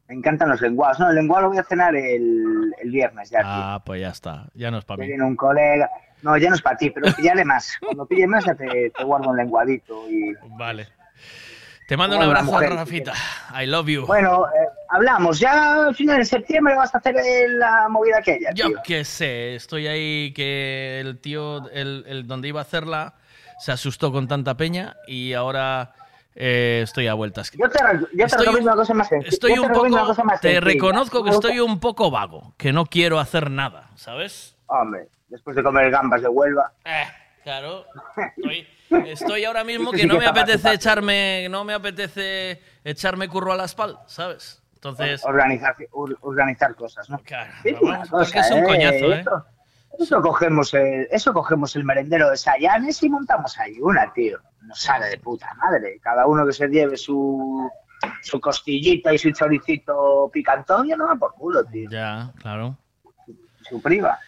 Me 0.08 0.16
encantan 0.16 0.50
los 0.50 0.62
lenguados. 0.62 1.00
No, 1.00 1.10
el 1.10 1.16
lenguado 1.16 1.44
lo 1.44 1.50
voy 1.50 1.58
a 1.58 1.64
cenar 1.64 1.96
el, 1.96 2.74
el 2.80 2.92
viernes 2.92 3.30
ya. 3.30 3.40
Ah, 3.44 3.82
pues 3.86 4.02
ya 4.02 4.10
está. 4.10 4.48
Ya 4.54 4.70
no 4.72 4.78
es 4.80 4.86
para 4.86 5.00
mí. 5.02 5.08
viene 5.08 5.24
un 5.24 5.36
colega. 5.36 5.90
No, 6.26 6.36
ya 6.38 6.50
no 6.50 6.56
es 6.56 6.62
para 6.64 6.76
ti, 6.76 6.90
pero 6.90 7.14
píllale 7.14 7.46
más. 7.46 7.78
Cuando 7.80 8.08
pille 8.08 8.26
más, 8.26 8.44
ya 8.46 8.56
te, 8.56 8.90
te 8.90 9.04
guardo 9.04 9.30
un 9.30 9.38
lenguadito. 9.38 10.10
Y... 10.10 10.34
Vale. 10.58 10.88
Te 11.88 11.96
mando 11.96 12.16
un 12.16 12.22
Bueno, 12.22 12.32
abrazo, 12.32 12.52
mujer, 12.52 12.74
Rafita. 12.74 13.14
I 13.62 13.68
love 13.68 13.86
you. 13.86 14.08
Bueno, 14.08 14.48
eh, 14.48 14.68
hablamos. 14.90 15.40
Ya 15.40 15.86
al 15.86 15.94
final 15.94 16.18
de 16.18 16.26
septiembre 16.26 16.76
vas 16.76 16.96
a 16.96 16.98
hacer 16.98 17.16
eh, 17.18 17.48
la 17.48 17.88
movida 17.90 18.18
aquella. 18.18 18.50
Yo 18.56 18.70
tío. 18.70 18.82
qué 18.84 19.06
sé, 19.06 19.54
estoy 19.54 19.86
ahí 19.86 20.34
que 20.34 21.00
el 21.00 21.20
tío, 21.20 21.70
el, 21.70 22.04
el 22.08 22.26
donde 22.26 22.48
iba 22.48 22.60
a 22.60 22.64
hacerla, 22.64 23.14
se 23.60 23.72
asustó 23.72 24.12
con 24.12 24.28
tanta 24.28 24.58
peña 24.58 24.96
y 25.06 25.34
ahora 25.34 25.94
eh, 26.34 26.82
estoy 26.84 27.06
a 27.06 27.14
vueltas. 27.14 27.52
Yo 27.52 27.70
te, 27.70 27.78
yo 28.14 28.26
te 28.26 28.36
Estoy 28.36 28.48
una 28.48 28.74
cosa 28.74 28.96
más. 28.96 29.12
Estoy 29.12 29.52
Yo 29.52 29.56
te 29.58 29.62
un 29.62 29.70
recomiendo 29.70 29.98
una 29.98 30.04
poco, 30.06 30.16
cosa 30.16 30.24
más 30.24 30.42
te 30.42 30.60
reconozco 30.60 31.24
que 31.24 31.30
estoy 31.30 31.60
un 31.60 31.80
poco 31.80 32.10
vago, 32.10 32.56
que 32.58 32.74
no 32.74 32.88
quiero 32.88 33.20
hacer 33.20 33.52
nada, 33.52 33.92
¿sabes? 33.94 34.56
Hombre, 34.66 35.08
después 35.28 35.56
de 35.56 35.64
comer 35.64 35.90
gambas 35.92 36.22
de 36.22 36.28
Huelva. 36.28 36.72
Claro, 37.44 37.86
estoy, 38.38 38.68
estoy 39.08 39.46
ahora 39.46 39.64
mismo 39.64 39.92
que 39.92 40.00
sí 40.00 40.08
no 40.08 40.18
me 40.18 40.26
apetece 40.26 40.74
echarme, 40.74 41.48
no 41.50 41.64
me 41.64 41.74
apetece 41.74 42.62
echarme 42.84 43.28
curro 43.28 43.54
a 43.54 43.56
la 43.56 43.66
espalda, 43.66 44.02
¿sabes? 44.08 44.62
Entonces, 44.76 45.24
Organizar, 45.26 45.76
or- 45.92 46.18
organizar 46.22 46.76
cosas, 46.76 47.10
¿no? 47.10 47.20
Claro, 47.20 47.52
vamos, 47.82 48.10
porque 48.10 48.26
cosa, 48.34 48.40
es 48.42 48.52
un 48.52 48.64
coñazo, 48.64 49.14
¿eh? 49.14 49.20
Eso, 49.22 49.46
eso 50.00 50.22
cogemos 50.22 50.74
el, 50.74 51.08
eso 51.12 51.34
cogemos 51.34 51.76
el 51.76 51.84
merendero 51.86 52.30
de 52.30 52.38
Sayanes 52.38 53.02
y 53.02 53.10
montamos 53.10 53.58
ahí 53.60 53.78
una, 53.80 54.12
tío. 54.14 54.40
Nos 54.62 54.80
sale 54.80 55.08
de 55.08 55.18
puta 55.20 55.54
madre. 55.56 56.00
Cada 56.02 56.26
uno 56.28 56.46
que 56.46 56.52
se 56.54 56.68
lleve 56.68 56.98
su, 56.98 57.70
su 58.22 58.40
costillita 58.42 59.14
y 59.14 59.18
su 59.18 59.32
choricito 59.32 60.30
picantón, 60.34 60.88
ya 60.88 60.96
no 60.98 61.08
va 61.08 61.16
por 61.16 61.34
culo, 61.34 61.64
tío. 61.64 61.90
ya, 61.90 62.32
claro. 62.40 62.78
Su 63.70 63.82
priva. 63.82 64.20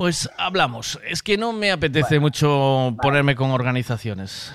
Pues 0.00 0.30
hablamos. 0.38 0.98
Es 1.06 1.22
que 1.22 1.36
no 1.36 1.52
me 1.52 1.70
apetece 1.70 2.18
mucho 2.20 2.96
ponerme 3.02 3.34
con 3.36 3.50
organizaciones. 3.50 4.50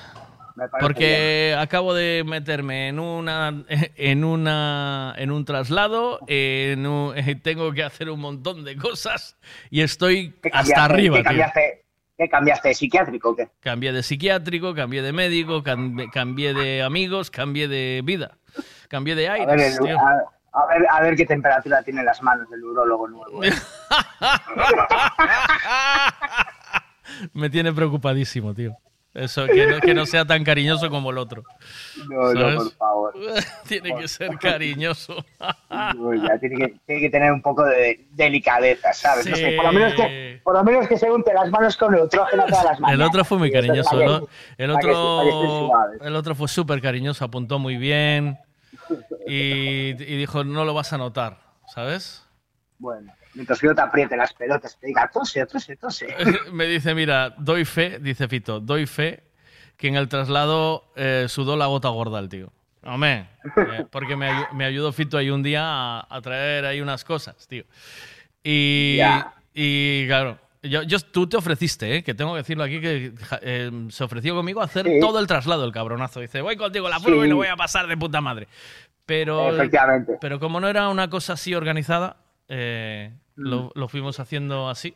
Porque 0.81 1.55
acabo 1.55 1.93
de 1.93 2.23
meterme 2.25 2.87
en 2.87 2.97
una 2.97 3.53
en 3.95 4.23
una 4.23 5.13
en 5.15 5.29
un 5.29 5.45
traslado, 5.45 6.17
en 6.25 6.87
un- 6.87 7.13
tengo 7.43 7.71
que 7.73 7.83
hacer 7.83 8.09
un 8.09 8.21
montón 8.21 8.63
de 8.65 8.75
cosas 8.75 9.37
y 9.69 9.81
estoy 9.81 10.33
¿Qué 10.41 10.49
hasta 10.51 10.85
arriba. 10.85 11.17
¿Qué 11.17 11.23
cambiaste, 11.23 11.85
¿Qué 12.17 12.27
cambiaste? 12.27 12.67
¿De 12.69 12.73
psiquiátrico 12.73 13.29
o 13.29 13.35
qué? 13.35 13.47
Cambié 13.59 13.93
de 13.93 14.01
psiquiátrico, 14.01 14.73
cambié 14.73 15.03
de 15.03 15.13
médico, 15.13 15.61
cam- 15.61 16.09
cambié 16.11 16.55
de 16.55 16.81
amigos, 16.81 17.29
cambié 17.29 17.67
de 17.67 18.01
vida, 18.03 18.39
cambié 18.87 19.13
de 19.13 19.27
A 19.27 19.33
ver, 19.33 19.49
aires. 19.51 19.77
el- 19.77 19.85
tío. 19.85 19.99
a, 19.99 20.23
a 20.55 20.65
ver, 20.67 20.85
a 20.89 21.01
ver 21.01 21.15
qué 21.15 21.25
temperatura 21.25 21.81
tienen 21.83 22.05
las 22.05 22.21
manos 22.21 22.49
del 22.49 22.63
urólogo 22.63 23.07
nuevo. 23.07 23.43
¿eh? 23.43 23.51
Me 27.33 27.49
tiene 27.49 27.73
preocupadísimo, 27.73 28.53
tío. 28.53 28.77
Eso, 29.13 29.47
que 29.47 29.65
no, 29.65 29.79
que 29.79 29.93
no 29.93 30.05
sea 30.05 30.25
tan 30.25 30.43
cariñoso 30.43 30.89
como 30.89 31.11
el 31.11 31.17
otro. 31.17 31.43
No, 32.09 32.33
no, 32.33 32.41
¿Sabes? 32.41 32.55
por 32.55 32.71
favor. 32.73 33.13
Tiene 33.67 33.95
que 33.95 34.09
ser 34.09 34.37
cariñoso. 34.37 35.23
Ya, 35.69 36.37
tiene, 36.37 36.57
que, 36.57 36.75
tiene 36.85 37.01
que 37.01 37.09
tener 37.09 37.31
un 37.31 37.41
poco 37.41 37.63
de 37.63 38.05
delicadeza, 38.11 38.91
¿sabes? 38.91 39.25
No 39.25 39.37
sé, 39.37 39.53
por 39.55 39.65
lo 39.65 39.71
menos 39.71 39.93
que, 39.93 40.41
por 40.43 40.55
lo 40.55 40.63
menos 40.65 40.87
que 40.89 40.97
se 40.97 41.09
unte 41.09 41.33
las 41.33 41.49
manos 41.49 41.77
con 41.77 41.93
neutrógeno 41.93 42.45
todas 42.45 42.65
las 42.65 42.79
manos. 42.81 42.93
El 42.93 43.01
otro 43.01 43.23
fue 43.23 43.37
muy 43.37 43.51
cariñoso. 43.51 44.01
El, 44.01 44.27
el 44.57 44.71
otro, 44.71 45.71
el 46.01 46.15
otro 46.15 46.35
fue 46.35 46.49
súper 46.49 46.81
cariñoso, 46.81 47.23
apuntó 47.23 47.57
muy 47.57 47.77
bien 47.77 48.37
y, 49.27 49.89
y 49.91 50.17
dijo, 50.17 50.43
no 50.43 50.65
lo 50.65 50.73
vas 50.73 50.93
a 50.93 50.97
notar, 50.97 51.39
¿sabes? 51.67 52.23
Bueno, 52.77 53.13
mientras 53.33 53.59
que 53.59 53.67
no 53.67 53.75
te 53.75 53.81
apriete 53.81 54.17
las 54.17 54.33
pelotas, 54.33 54.77
te 54.79 54.87
diga, 54.87 55.09
tose, 55.11 55.45
tose, 55.45 55.75
tose. 55.77 56.07
Me 56.51 56.65
dice, 56.65 56.93
mira, 56.93 57.29
doy 57.37 57.65
fe, 57.65 57.99
dice 57.99 58.27
Fito, 58.27 58.59
doy 58.59 58.85
fe 58.85 59.23
que 59.77 59.87
en 59.87 59.95
el 59.95 60.07
traslado 60.09 60.91
eh, 60.95 61.25
sudó 61.29 61.55
la 61.55 61.65
gota 61.67 61.89
gorda 61.89 62.19
el 62.19 62.29
tío. 62.29 62.51
Hombre, 62.83 63.27
eh, 63.55 63.85
porque 63.89 64.15
me, 64.15 64.29
ayu- 64.29 64.51
me 64.53 64.63
ayudó 64.65 64.91
Fito 64.93 65.17
ahí 65.17 65.29
un 65.29 65.41
día 65.41 65.63
a, 65.63 66.07
a 66.09 66.21
traer 66.21 66.65
ahí 66.65 66.81
unas 66.81 67.03
cosas, 67.03 67.47
tío. 67.47 67.63
Y, 68.43 68.99
y 69.53 70.05
claro, 70.07 70.37
yo, 70.69 70.83
yo- 70.83 70.99
tú 70.99 71.27
te 71.27 71.37
ofreciste, 71.37 71.95
¿eh? 71.97 72.03
que 72.03 72.13
tengo 72.13 72.31
que 72.33 72.37
decirlo 72.39 72.63
aquí, 72.63 72.79
que 72.81 73.13
eh, 73.41 73.71
se 73.89 74.03
ofreció 74.03 74.35
conmigo 74.35 74.61
a 74.61 74.65
hacer 74.65 74.85
Sí. 74.85 74.99
todo 74.99 75.19
el 75.19 75.27
traslado, 75.27 75.65
el 75.65 75.71
cabronazo. 75.71 76.19
Dice, 76.19 76.41
voy 76.41 76.55
contigo 76.57 76.89
la 76.89 76.99
furgo 76.99 77.23
y 77.25 77.29
lo 77.29 77.35
voy 77.37 77.47
a 77.47 77.55
pasar 77.55 77.87
de 77.87 77.97
puta 77.97 78.21
madre. 78.21 78.47
Pero, 79.05 79.53
Efectivamente. 79.53 80.17
pero 80.19 80.39
como 80.39 80.59
no 80.59 80.67
era 80.67 80.89
una 80.89 81.09
cosa 81.09 81.33
así 81.33 81.53
organizada, 81.53 82.17
eh, 82.47 83.11
lo, 83.35 83.71
lo 83.75 83.87
fuimos 83.87 84.19
haciendo 84.19 84.69
así. 84.69 84.95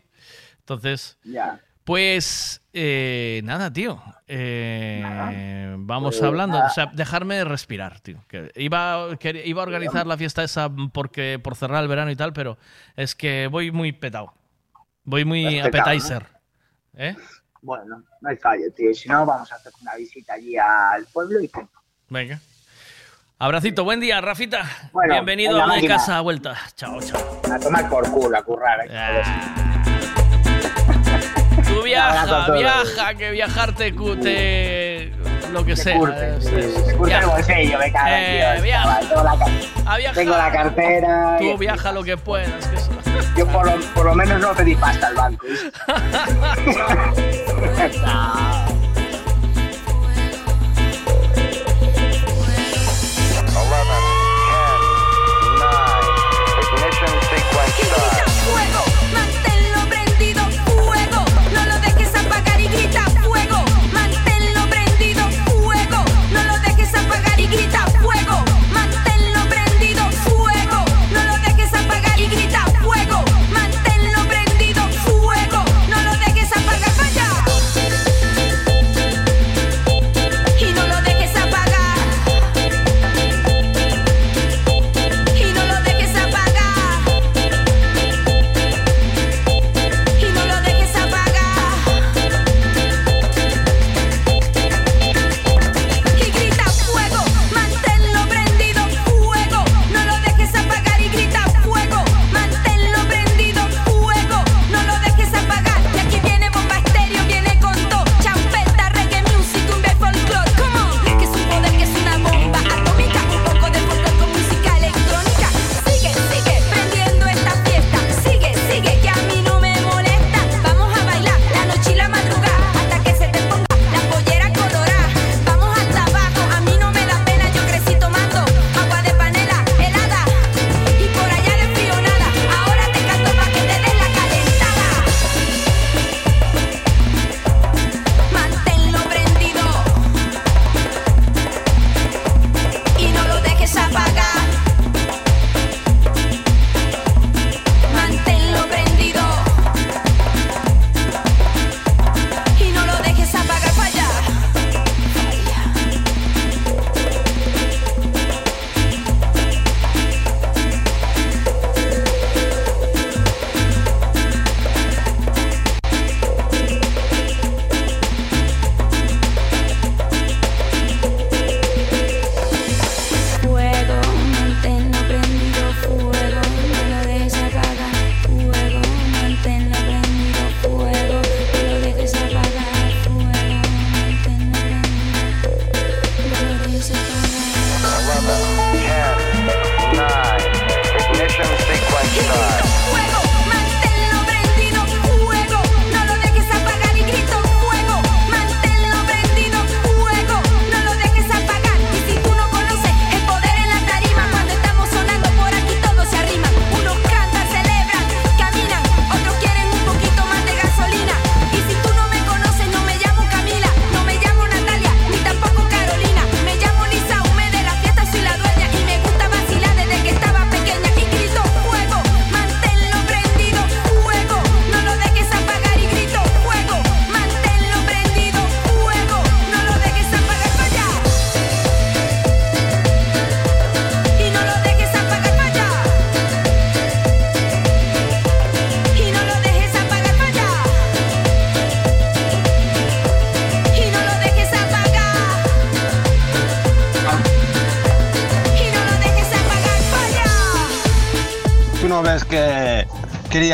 Entonces, 0.59 1.17
Ya. 1.23 1.59
pues 1.83 2.61
eh, 2.73 3.41
nada, 3.43 3.71
tío. 3.71 4.01
Vamos 5.77 6.15
Pues 6.17 6.23
hablando. 6.27 6.57
nada. 6.57 6.69
O 6.69 6.73
sea, 6.73 6.85
dejarme 6.87 7.43
respirar, 7.43 7.99
tío. 8.01 8.23
Que 8.27 8.51
iba, 8.55 9.17
que 9.19 9.41
iba 9.45 9.61
a 9.61 9.65
organizar 9.65 10.05
la 10.07 10.17
fiesta 10.17 10.43
esa 10.43 10.69
porque 10.93 11.39
por 11.41 11.55
cerrar 11.55 11.81
el 11.83 11.87
verano 11.89 12.11
y 12.11 12.15
tal, 12.15 12.33
pero 12.33 12.57
es 12.95 13.15
que 13.15 13.47
voy 13.47 13.71
muy 13.71 13.91
petado. 13.91 14.33
Voy 15.03 15.25
muy 15.25 15.59
appetizer. 15.59 16.25
¿Eh? 16.95 17.15
Bueno, 17.61 18.03
no 18.21 18.29
hay 18.29 18.37
fallo, 18.37 18.71
tío. 18.75 18.93
Si 18.93 19.09
no, 19.09 19.25
vamos 19.25 19.51
a 19.51 19.55
hacer 19.55 19.71
una 19.81 19.95
visita 19.95 20.33
allí 20.33 20.57
al 20.57 21.05
pueblo 21.05 21.39
y 21.41 21.47
punto. 21.47 21.79
Venga. 22.09 22.39
Abracito, 23.37 23.83
buen 23.85 23.99
día, 23.99 24.19
Rafita. 24.19 24.89
Bueno, 24.91 25.13
Bienvenido 25.13 25.61
a 25.61 25.67
mi 25.75 25.87
casa 25.87 26.17
a 26.17 26.21
vuelta. 26.21 26.57
Chao, 26.75 26.99
chao. 27.01 27.41
A 27.51 27.59
tomar 27.59 27.89
por 27.89 28.09
culo, 28.11 28.37
a 28.37 28.43
currar. 28.43 28.81
¿eh? 28.85 29.23
Tú 31.65 31.79
abrazo 31.79 32.35
a 32.35 32.51
viaja, 32.51 32.83
viaja, 32.83 33.13
que 33.15 33.31
viajar 33.31 33.75
te 33.75 33.93
lo 35.51 35.65
que 35.65 35.75
sea. 35.75 35.97
Tengo 40.13 40.37
la, 40.37 40.51
tengo 40.51 40.51
cartera. 40.51 41.35
Tú 41.39 41.43
y- 41.45 41.57
viaja 41.57 41.91
lo 41.91 42.03
que 42.03 42.17
puedas. 42.17 42.67
que 42.67 42.75
eso- 42.75 42.91
Yo 43.37 43.47
por 43.47 43.65
lo, 43.65 43.79
por 43.93 44.05
lo 44.05 44.15
menos 44.15 44.39
no 44.39 44.53
pedí 44.53 44.75
pasta 44.75 45.07
al 45.07 45.15
banco. 45.15 45.45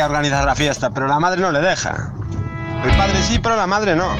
organizar 0.06 0.44
la 0.44 0.54
fiesta, 0.54 0.90
pero 0.90 1.06
la 1.06 1.20
madre 1.20 1.40
no 1.40 1.52
le 1.52 1.60
deja. 1.60 2.12
El 2.84 2.96
padre 2.96 3.22
sí, 3.22 3.38
pero 3.38 3.56
la 3.56 3.66
madre 3.66 3.94
no. 3.94 4.14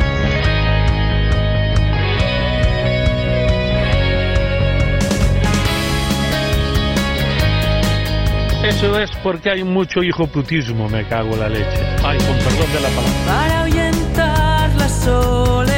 Eso 8.64 8.98
es 8.98 9.10
porque 9.22 9.50
hay 9.50 9.62
mucho 9.62 10.02
hijo 10.02 10.26
putismo, 10.26 10.88
me 10.88 11.06
cago 11.06 11.34
en 11.34 11.40
la 11.40 11.48
leche. 11.48 11.86
Ay, 12.04 12.18
con 12.18 12.36
perdón 12.38 12.72
de 12.72 12.80
la 12.80 12.88
palabra. 12.88 13.12
Para 13.26 13.60
ahuyentar 13.60 14.74
la 14.74 14.88
soledad. 14.88 15.75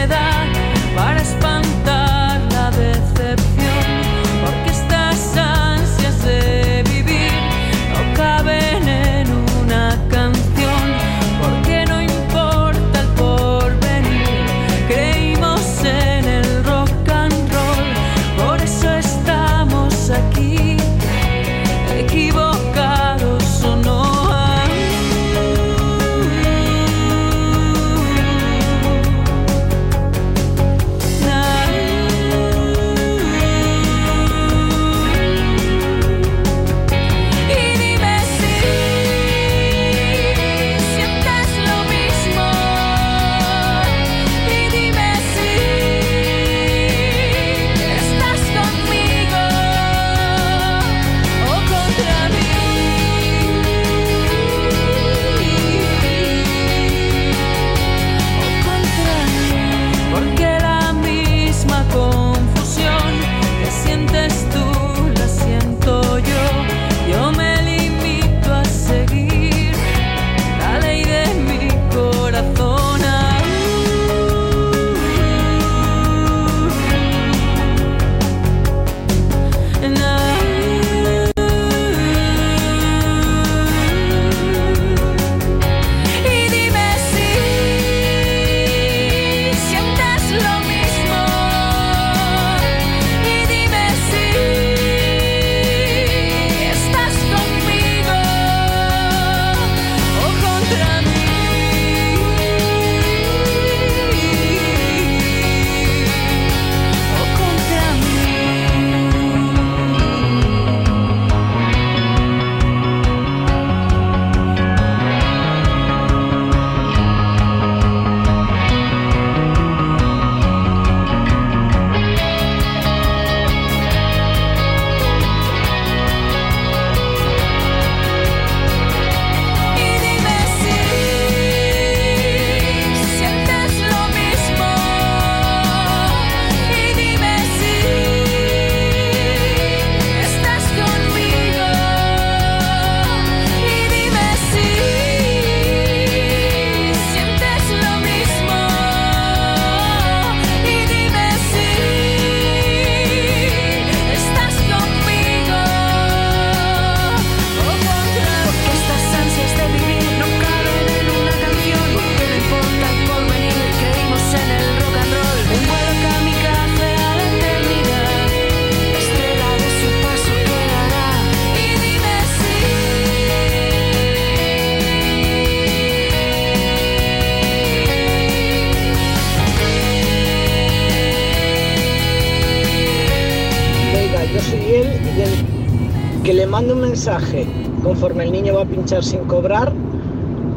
sin 189.03 189.21
cobrar, 189.25 189.73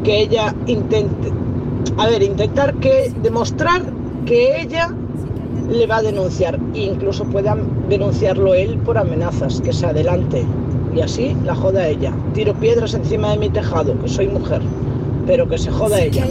que 0.04 0.20
ella 0.20 0.54
intente, 0.66 1.32
a 1.98 2.06
ver, 2.06 2.22
intentar 2.22 2.74
que 2.74 3.12
demostrar 3.22 3.82
que 4.26 4.60
ella 4.60 4.90
le 5.68 5.86
va 5.86 5.98
a 5.98 6.02
denunciar 6.02 6.58
e 6.74 6.84
incluso 6.84 7.24
pueda 7.24 7.56
denunciarlo 7.88 8.54
él 8.54 8.78
por 8.78 8.98
amenazas, 8.98 9.60
que 9.60 9.72
se 9.72 9.86
adelante 9.86 10.44
y 10.94 11.00
así 11.00 11.36
la 11.44 11.54
joda 11.54 11.86
ella. 11.86 12.12
Tiro 12.34 12.54
piedras 12.54 12.94
encima 12.94 13.30
de 13.30 13.38
mi 13.38 13.50
tejado, 13.50 13.98
que 14.00 14.08
soy 14.08 14.28
mujer, 14.28 14.62
pero 15.26 15.48
que 15.48 15.58
se 15.58 15.70
joda 15.70 16.00
ella. 16.00 16.24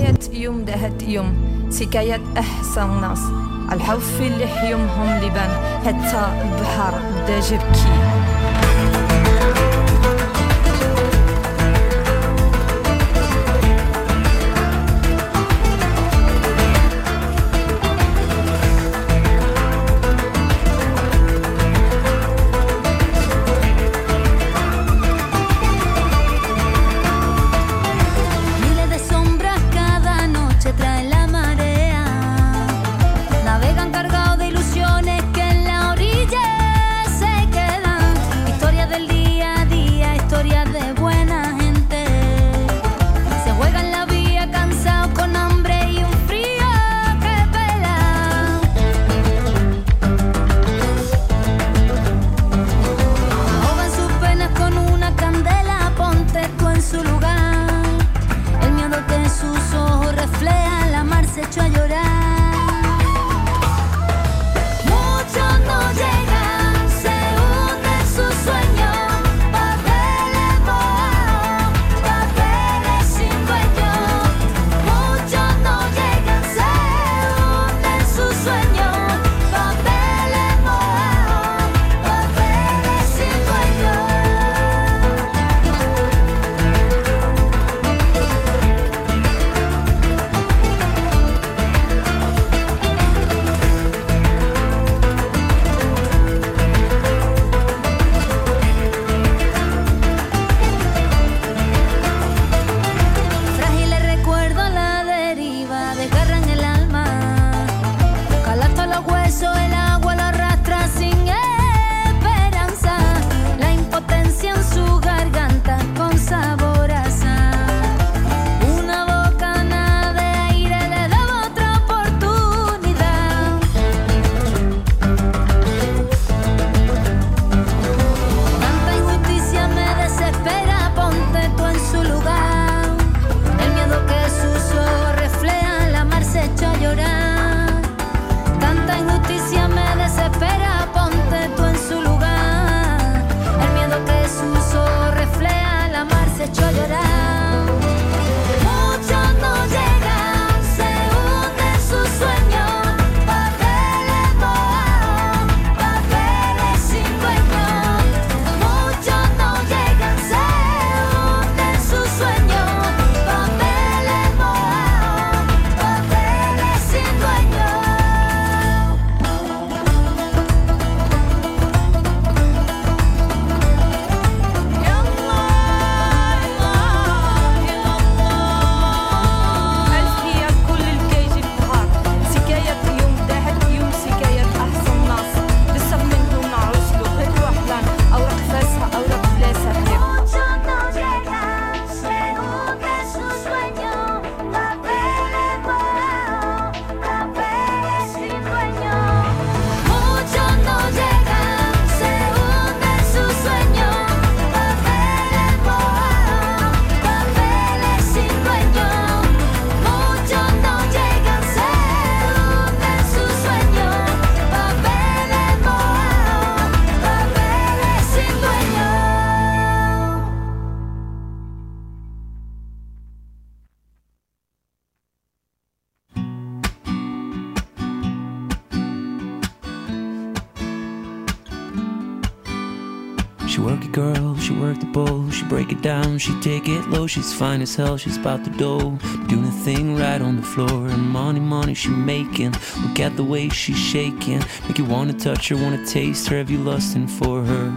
Break 235.52 235.74
it 235.74 235.82
down, 235.82 236.18
she 236.18 236.34
take 236.40 236.70
it 236.70 236.88
low, 236.88 237.06
she's 237.06 237.34
fine 237.34 237.62
as 237.62 237.76
hell, 237.76 237.98
she's 237.98 238.16
about 238.16 238.42
the 238.46 238.50
dough, 238.52 238.98
doing 239.28 239.44
a 239.44 239.52
thing 239.66 239.98
right 239.98 240.22
on 240.22 240.38
the 240.38 240.42
floor, 240.42 240.88
and 240.88 241.02
money, 241.02 241.42
money 241.42 241.74
she 241.74 241.90
making. 241.90 242.54
Look 242.82 243.02
at 243.02 243.18
the 243.18 243.24
way 243.26 243.50
she's 243.50 243.78
shaking, 243.78 244.42
make 244.66 244.78
you 244.78 244.86
wanna 244.86 245.12
touch 245.12 245.50
her, 245.50 245.58
wanna 245.58 245.86
taste 245.86 246.30
her, 246.30 246.38
have 246.38 246.50
you 246.50 246.60
lusting 246.60 247.06
for 247.06 247.44
her? 247.44 247.70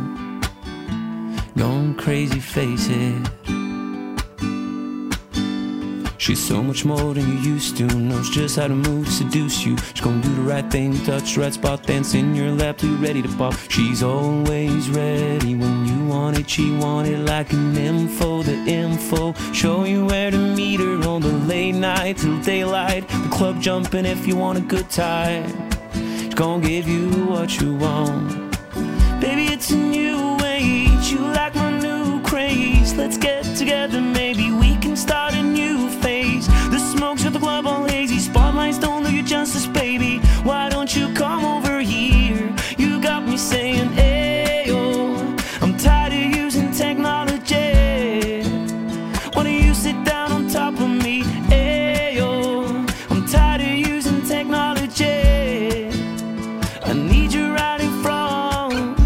Going 1.57 1.97
crazy, 1.97 2.39
face 2.39 2.87
it. 2.89 3.44
She's 6.25 6.43
so 6.43 6.63
much 6.63 6.87
more 6.87 7.13
than 7.13 7.29
you 7.29 7.53
used 7.53 7.77
to. 7.77 7.85
Knows 7.85 8.31
just 8.31 8.57
how 8.57 8.67
to 8.67 8.75
move, 8.75 9.07
seduce 9.09 9.63
you. 9.67 9.77
She's 9.77 10.01
gonna 10.01 10.23
do 10.23 10.35
the 10.35 10.41
right 10.41 10.65
thing, 10.71 10.97
touch 11.05 11.35
the 11.35 11.43
right 11.43 11.53
spot, 11.53 11.83
dance 11.83 12.15
in 12.15 12.35
your 12.35 12.51
lap 12.51 12.83
you're 12.83 12.97
ready 12.97 13.21
to 13.21 13.29
pop. 13.37 13.55
She's 13.69 14.03
always 14.03 14.89
ready 14.89 15.55
when 15.55 15.85
you 15.85 16.07
want 16.07 16.39
it. 16.39 16.49
She 16.49 16.75
want 16.79 17.09
it 17.09 17.19
like 17.19 17.53
an 17.53 17.77
info, 17.77 18.43
the 18.43 18.55
info. 18.55 19.35
Show 19.53 19.85
you 19.85 20.07
where 20.07 20.31
to 20.31 20.39
meet 20.39 20.81
her 20.81 21.07
on 21.07 21.21
the 21.21 21.33
late 21.47 21.73
night 21.73 22.17
till 22.17 22.41
daylight. 22.41 23.07
The 23.07 23.29
club 23.31 23.61
jumping 23.61 24.07
if 24.07 24.27
you 24.27 24.35
want 24.35 24.57
a 24.57 24.63
good 24.63 24.89
time. 24.89 25.71
She's 25.93 26.33
gonna 26.33 26.67
give 26.67 26.89
you 26.89 27.11
what 27.27 27.61
you 27.61 27.75
want. 27.75 28.51
Baby, 29.21 29.53
it's 29.53 29.71
a 29.73 29.77
new 29.77 30.39
age. 30.43 31.07
You 31.13 31.19
like 31.19 31.55
my 31.55 31.79
new 31.79 32.23
craze. 32.23 32.95
Let's 32.95 33.19
get 33.19 33.45
together, 33.59 34.01
maybe 34.01 34.51
we 34.51 34.75
baby. 39.73 40.21
Why 40.43 40.71
don't 40.71 40.95
you 40.97 41.13
come 41.13 41.45
over 41.45 41.81
here? 41.81 42.51
You 42.79 43.01
got 43.01 43.27
me 43.27 43.37
saying, 43.37 43.91
Ayo. 43.97 45.17
I'm 45.61 45.77
tired 45.77 46.13
of 46.13 46.35
using 46.35 46.71
technology. 46.73 48.43
Why 49.35 49.45
don't 49.45 49.63
you 49.63 49.75
sit 49.75 50.03
down 50.05 50.33
on 50.33 50.49
top 50.49 50.81
of 50.81 50.89
me? 50.89 51.25
I'm 53.11 53.27
tired 53.27 53.61
of 53.61 53.77
using 53.77 54.23
technology. 54.23 55.89
I 56.85 56.93
need 56.95 57.33
you 57.33 57.53
right 57.55 57.81
in 57.83 58.03
front. 58.03 58.97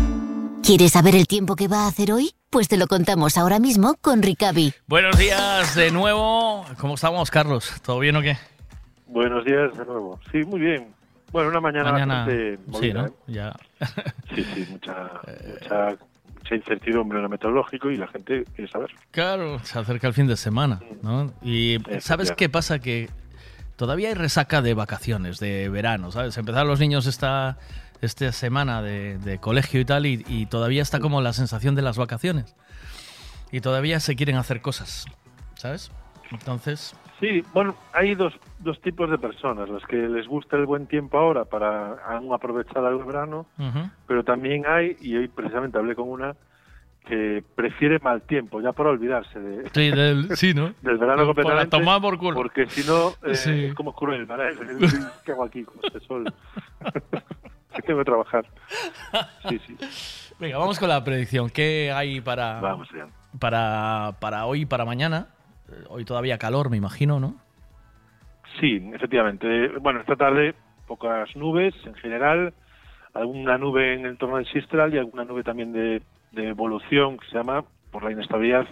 ¿Quieres 0.62 0.92
saber 0.92 1.17
el 1.17 1.26
tiempo 1.26 1.57
que 1.57 1.67
va 1.67 1.84
a 1.84 1.89
hacer 1.89 2.12
hoy? 2.12 2.33
Pues 2.50 2.68
te 2.68 2.76
lo 2.76 2.86
contamos 2.86 3.36
ahora 3.36 3.58
mismo 3.58 3.97
con 4.00 4.23
Ricavi. 4.23 4.73
Buenos 4.86 5.18
días 5.18 5.75
de 5.75 5.91
nuevo. 5.91 6.65
¿Cómo 6.78 6.94
estamos, 6.94 7.31
Carlos? 7.31 7.73
¿Todo 7.83 7.99
bien 7.99 8.15
o 8.17 8.23
qué? 8.23 8.39
Buenos 9.08 9.44
días 9.44 9.76
de 9.76 9.84
nuevo. 9.84 10.20
Sí, 10.30 10.44
muy 10.44 10.60
bien. 10.60 10.94
Bueno, 11.32 11.50
una 11.50 11.60
mañana, 11.60 11.92
Mañana, 11.92 12.14
bastante 12.24 12.56
sí, 12.56 12.70
movida, 12.70 13.02
¿no? 13.02 13.06
¿eh? 13.08 13.12
Ya. 13.26 13.56
Sí, 14.34 14.44
sí, 14.54 14.66
mucha, 14.70 15.10
mucha, 15.60 15.96
mucha 16.34 16.54
incertidumbre 16.54 17.18
en 17.18 17.22
lo 17.24 17.28
meteorológico 17.28 17.90
y 17.90 17.96
la 17.96 18.06
gente 18.08 18.44
quiere 18.54 18.70
saber. 18.70 18.90
Claro, 19.10 19.58
se 19.60 19.78
acerca 19.78 20.06
el 20.06 20.14
fin 20.14 20.26
de 20.26 20.36
semana, 20.36 20.80
¿no? 21.02 21.32
Y 21.42 21.78
¿sabes 22.00 22.32
qué 22.32 22.48
pasa? 22.48 22.78
Que 22.78 23.10
todavía 23.76 24.08
hay 24.08 24.14
resaca 24.14 24.62
de 24.62 24.74
vacaciones, 24.74 25.38
de 25.38 25.68
verano, 25.68 26.12
¿sabes? 26.12 26.36
Empezaron 26.38 26.68
los 26.68 26.80
niños 26.80 27.06
esta, 27.06 27.58
esta 28.00 28.32
semana 28.32 28.82
de, 28.82 29.18
de 29.18 29.38
colegio 29.38 29.80
y 29.80 29.84
tal 29.84 30.06
y, 30.06 30.24
y 30.28 30.46
todavía 30.46 30.82
está 30.82 31.00
como 31.00 31.20
la 31.20 31.32
sensación 31.32 31.74
de 31.74 31.82
las 31.82 31.96
vacaciones. 31.98 32.54
Y 33.52 33.60
todavía 33.60 34.00
se 34.00 34.16
quieren 34.16 34.36
hacer 34.36 34.60
cosas, 34.60 35.06
¿sabes? 35.54 35.90
Entonces, 36.30 36.94
Sí, 37.20 37.42
bueno, 37.52 37.74
hay 37.92 38.14
dos, 38.14 38.32
dos 38.60 38.80
tipos 38.80 39.10
de 39.10 39.18
personas, 39.18 39.68
las 39.68 39.84
que 39.86 39.97
les 39.97 40.26
gusta 40.28 40.56
el 40.56 40.66
buen 40.66 40.86
tiempo 40.86 41.18
ahora 41.18 41.44
para 41.44 41.94
aún 42.06 42.32
aprovechar 42.32 42.84
el 42.84 43.05
verano, 43.05 43.47
pero 44.06 44.22
también 44.22 44.64
hay, 44.66 44.97
y 45.00 45.16
hoy 45.16 45.26
precisamente 45.28 45.78
hablé 45.78 45.97
con 45.97 46.08
una, 46.08 46.36
que 47.06 47.42
prefiere 47.56 47.98
mal 48.00 48.22
tiempo, 48.22 48.60
ya 48.60 48.72
para 48.72 48.90
olvidarse 48.90 49.40
de, 49.40 49.68
Sí, 49.70 49.90
del, 49.90 50.36
sí, 50.36 50.55
¿no? 50.55 50.74
del 50.82 50.98
verano 50.98 51.16
Por- 51.24 51.26
completamente. 51.34 51.74
a 51.76 51.78
tomar 51.80 52.00
por 52.00 52.18
culo. 52.18 52.34
Porque 52.34 52.66
si 52.68 52.84
no, 52.84 53.14
eh, 53.26 53.34
Sí. 53.34 53.64
es 53.64 53.74
como 53.74 53.94
cruel, 53.94 54.26
¿vale? 54.26 54.55
¿Qué 55.24 55.32
hago 55.32 55.44
aquí 55.44 55.64
con 55.64 55.76
este 55.84 55.98
sol? 56.00 56.32
que 57.74 57.82
tengo 57.82 57.98
que 58.00 58.05
trabajar. 58.05 58.44
Sí, 59.48 59.58
sí. 59.66 59.76
Venga, 60.38 60.58
vamos 60.58 60.78
con 60.78 60.88
la 60.88 61.02
predicción. 61.02 61.48
¿Qué 61.50 61.90
hay 61.92 62.20
para, 62.20 62.60
Vamos 62.60 62.88
para, 63.40 64.12
para 64.20 64.47
hoy 64.47 64.62
y 64.62 64.66
para 64.66 64.84
mañana? 64.84 65.28
Eh, 65.68 65.84
Hoy 65.88 66.05
todavía 66.05 66.38
calor, 66.38 66.70
me 66.70 66.76
imagino, 66.76 67.20
¿no? 67.20 67.36
Sí, 68.60 68.82
efectivamente. 68.94 69.68
Bueno, 69.78 70.00
esta 70.00 70.16
tarde 70.16 70.55
pocas 70.86 71.34
nubes 71.36 71.74
en 71.84 71.94
general, 71.94 72.55
alguna 73.12 73.58
nube 73.58 73.94
en 73.94 74.00
el 74.00 74.12
entorno 74.12 74.36
del 74.36 74.47
Sistral 74.47 74.94
y 74.94 74.98
alguna 74.98 75.24
nube 75.24 75.44
también 75.44 75.72
de, 75.72 76.02
de 76.32 76.48
evolución 76.48 77.18
que 77.18 77.26
se 77.26 77.36
llama 77.36 77.64
por 77.90 78.02
la 78.02 78.12
inestabilidad 78.12 78.66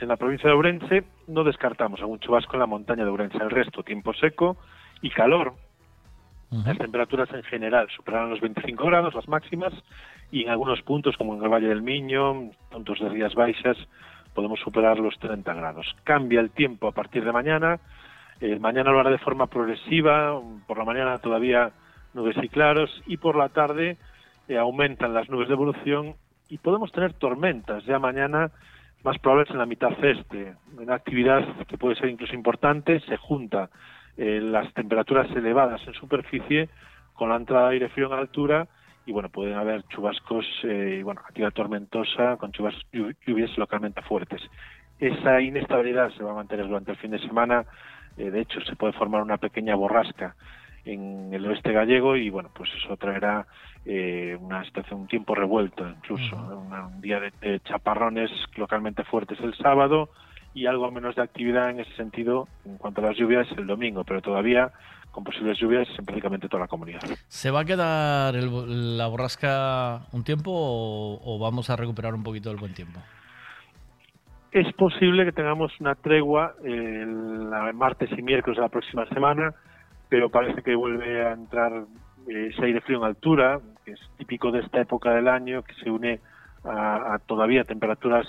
en 0.00 0.08
la 0.08 0.16
provincia 0.16 0.48
de 0.48 0.56
Ourense. 0.56 1.04
No 1.26 1.44
descartamos 1.44 2.00
algún 2.00 2.18
chubasco 2.20 2.54
en 2.54 2.60
la 2.60 2.66
montaña 2.66 3.04
de 3.04 3.10
Ourense. 3.10 3.38
El 3.38 3.50
resto, 3.50 3.82
tiempo 3.82 4.12
seco 4.14 4.56
y 5.02 5.10
calor. 5.10 5.54
Las 6.50 6.78
temperaturas 6.78 7.28
en 7.34 7.42
general 7.42 7.88
superarán 7.94 8.30
los 8.30 8.40
25 8.40 8.82
grados, 8.86 9.14
las 9.14 9.28
máximas, 9.28 9.72
y 10.32 10.44
en 10.44 10.48
algunos 10.48 10.80
puntos, 10.80 11.14
como 11.18 11.34
en 11.34 11.42
el 11.42 11.50
Valle 11.50 11.68
del 11.68 11.82
Miño, 11.82 12.52
puntos 12.70 12.98
de 13.00 13.08
Rías 13.10 13.34
Baixas, 13.34 13.76
podemos 14.38 14.60
superar 14.60 15.00
los 15.00 15.18
30 15.18 15.52
grados. 15.52 15.96
Cambia 16.04 16.38
el 16.38 16.50
tiempo 16.50 16.86
a 16.86 16.92
partir 16.92 17.24
de 17.24 17.32
mañana. 17.32 17.80
Eh, 18.40 18.56
mañana 18.60 18.92
lo 18.92 19.00
hará 19.00 19.10
de 19.10 19.18
forma 19.18 19.48
progresiva, 19.48 20.40
por 20.64 20.78
la 20.78 20.84
mañana 20.84 21.18
todavía 21.18 21.72
nubes 22.14 22.36
y 22.40 22.48
claros, 22.48 22.88
y 23.06 23.16
por 23.16 23.34
la 23.34 23.48
tarde 23.48 23.96
eh, 24.46 24.56
aumentan 24.56 25.12
las 25.12 25.28
nubes 25.28 25.48
de 25.48 25.54
evolución 25.54 26.14
y 26.48 26.58
podemos 26.58 26.92
tener 26.92 27.14
tormentas 27.14 27.84
ya 27.84 27.98
mañana 27.98 28.52
más 29.02 29.18
probables 29.18 29.50
en 29.50 29.58
la 29.58 29.66
mitad 29.66 29.90
este. 30.04 30.54
Una 30.76 30.94
actividad 30.94 31.44
que 31.66 31.76
puede 31.76 31.96
ser 31.96 32.08
incluso 32.08 32.36
importante, 32.36 33.00
se 33.08 33.16
junta 33.16 33.70
eh, 34.16 34.38
las 34.40 34.72
temperaturas 34.72 35.28
elevadas 35.32 35.80
en 35.84 35.94
superficie 35.94 36.68
con 37.14 37.30
la 37.30 37.34
entrada 37.34 37.70
de 37.70 37.72
aire 37.74 37.88
frío 37.88 38.06
en 38.06 38.12
altura 38.12 38.68
y 39.08 39.12
bueno, 39.12 39.30
pueden 39.30 39.54
haber 39.54 39.84
chubascos 39.84 40.44
eh, 40.64 40.98
y 41.00 41.02
bueno, 41.02 41.22
actividad 41.22 41.52
tormentosa 41.52 42.36
con 42.36 42.52
chubas, 42.52 42.74
llu- 42.92 43.16
lluvias 43.26 43.56
localmente 43.56 44.02
fuertes. 44.02 44.42
Esa 44.98 45.40
inestabilidad 45.40 46.10
se 46.10 46.22
va 46.22 46.32
a 46.32 46.34
mantener 46.34 46.66
durante 46.68 46.90
el 46.90 46.98
fin 46.98 47.12
de 47.12 47.18
semana, 47.20 47.64
eh, 48.18 48.30
de 48.30 48.40
hecho 48.42 48.60
se 48.60 48.76
puede 48.76 48.92
formar 48.92 49.22
una 49.22 49.38
pequeña 49.38 49.74
borrasca 49.76 50.36
en 50.84 51.32
el 51.32 51.46
oeste 51.46 51.72
gallego 51.72 52.16
y 52.16 52.28
bueno, 52.28 52.50
pues 52.54 52.68
eso 52.76 52.98
traerá 52.98 53.46
eh, 53.86 54.36
una 54.38 54.62
situación, 54.64 55.00
un 55.00 55.06
tiempo 55.08 55.34
revuelto 55.34 55.88
incluso, 55.88 56.36
un 56.36 57.00
día 57.00 57.18
de, 57.18 57.32
de 57.40 57.60
chaparrones 57.60 58.30
localmente 58.56 59.04
fuertes 59.04 59.40
el 59.40 59.54
sábado 59.54 60.10
y 60.54 60.66
algo 60.66 60.90
menos 60.90 61.14
de 61.16 61.22
actividad 61.22 61.70
en 61.70 61.80
ese 61.80 61.94
sentido 61.94 62.48
en 62.64 62.76
cuanto 62.78 63.00
a 63.00 63.04
las 63.08 63.16
lluvias 63.16 63.46
el 63.56 63.66
domingo, 63.66 64.04
pero 64.04 64.20
todavía 64.22 64.70
con 65.10 65.24
posibles 65.24 65.58
lluvias 65.58 65.88
en 65.98 66.04
prácticamente 66.04 66.48
toda 66.48 66.62
la 66.64 66.68
comunidad. 66.68 67.00
¿Se 67.28 67.50
va 67.50 67.60
a 67.60 67.64
quedar 67.64 68.36
el 68.36 68.96
la 68.98 69.06
borrasca 69.06 70.02
un 70.12 70.22
tiempo 70.24 70.50
o, 70.52 71.20
o 71.24 71.38
vamos 71.38 71.70
a 71.70 71.76
recuperar 71.76 72.14
un 72.14 72.22
poquito 72.22 72.48
del 72.50 72.58
buen 72.58 72.74
tiempo? 72.74 73.00
Es 74.50 74.72
posible 74.74 75.24
que 75.24 75.32
tengamos 75.32 75.72
una 75.80 75.94
tregua 75.94 76.54
el 76.64 77.50
la- 77.50 77.72
martes 77.72 78.10
y 78.16 78.22
miércoles 78.22 78.56
de 78.56 78.62
la 78.62 78.68
próxima 78.70 79.06
semana, 79.08 79.52
pero 80.08 80.30
parece 80.30 80.62
que 80.62 80.74
vuelve 80.74 81.26
a 81.26 81.32
entrar 81.32 81.84
eh, 82.28 82.48
ese 82.52 82.64
aire 82.64 82.80
frío 82.80 82.98
en 82.98 83.04
altura, 83.04 83.60
que 83.84 83.92
es 83.92 84.00
típico 84.16 84.50
de 84.50 84.60
esta 84.60 84.80
época 84.80 85.10
del 85.12 85.28
año, 85.28 85.62
que 85.62 85.74
se 85.74 85.90
une 85.90 86.20
a, 86.64 87.14
a 87.14 87.18
todavía 87.18 87.64
temperaturas 87.64 88.26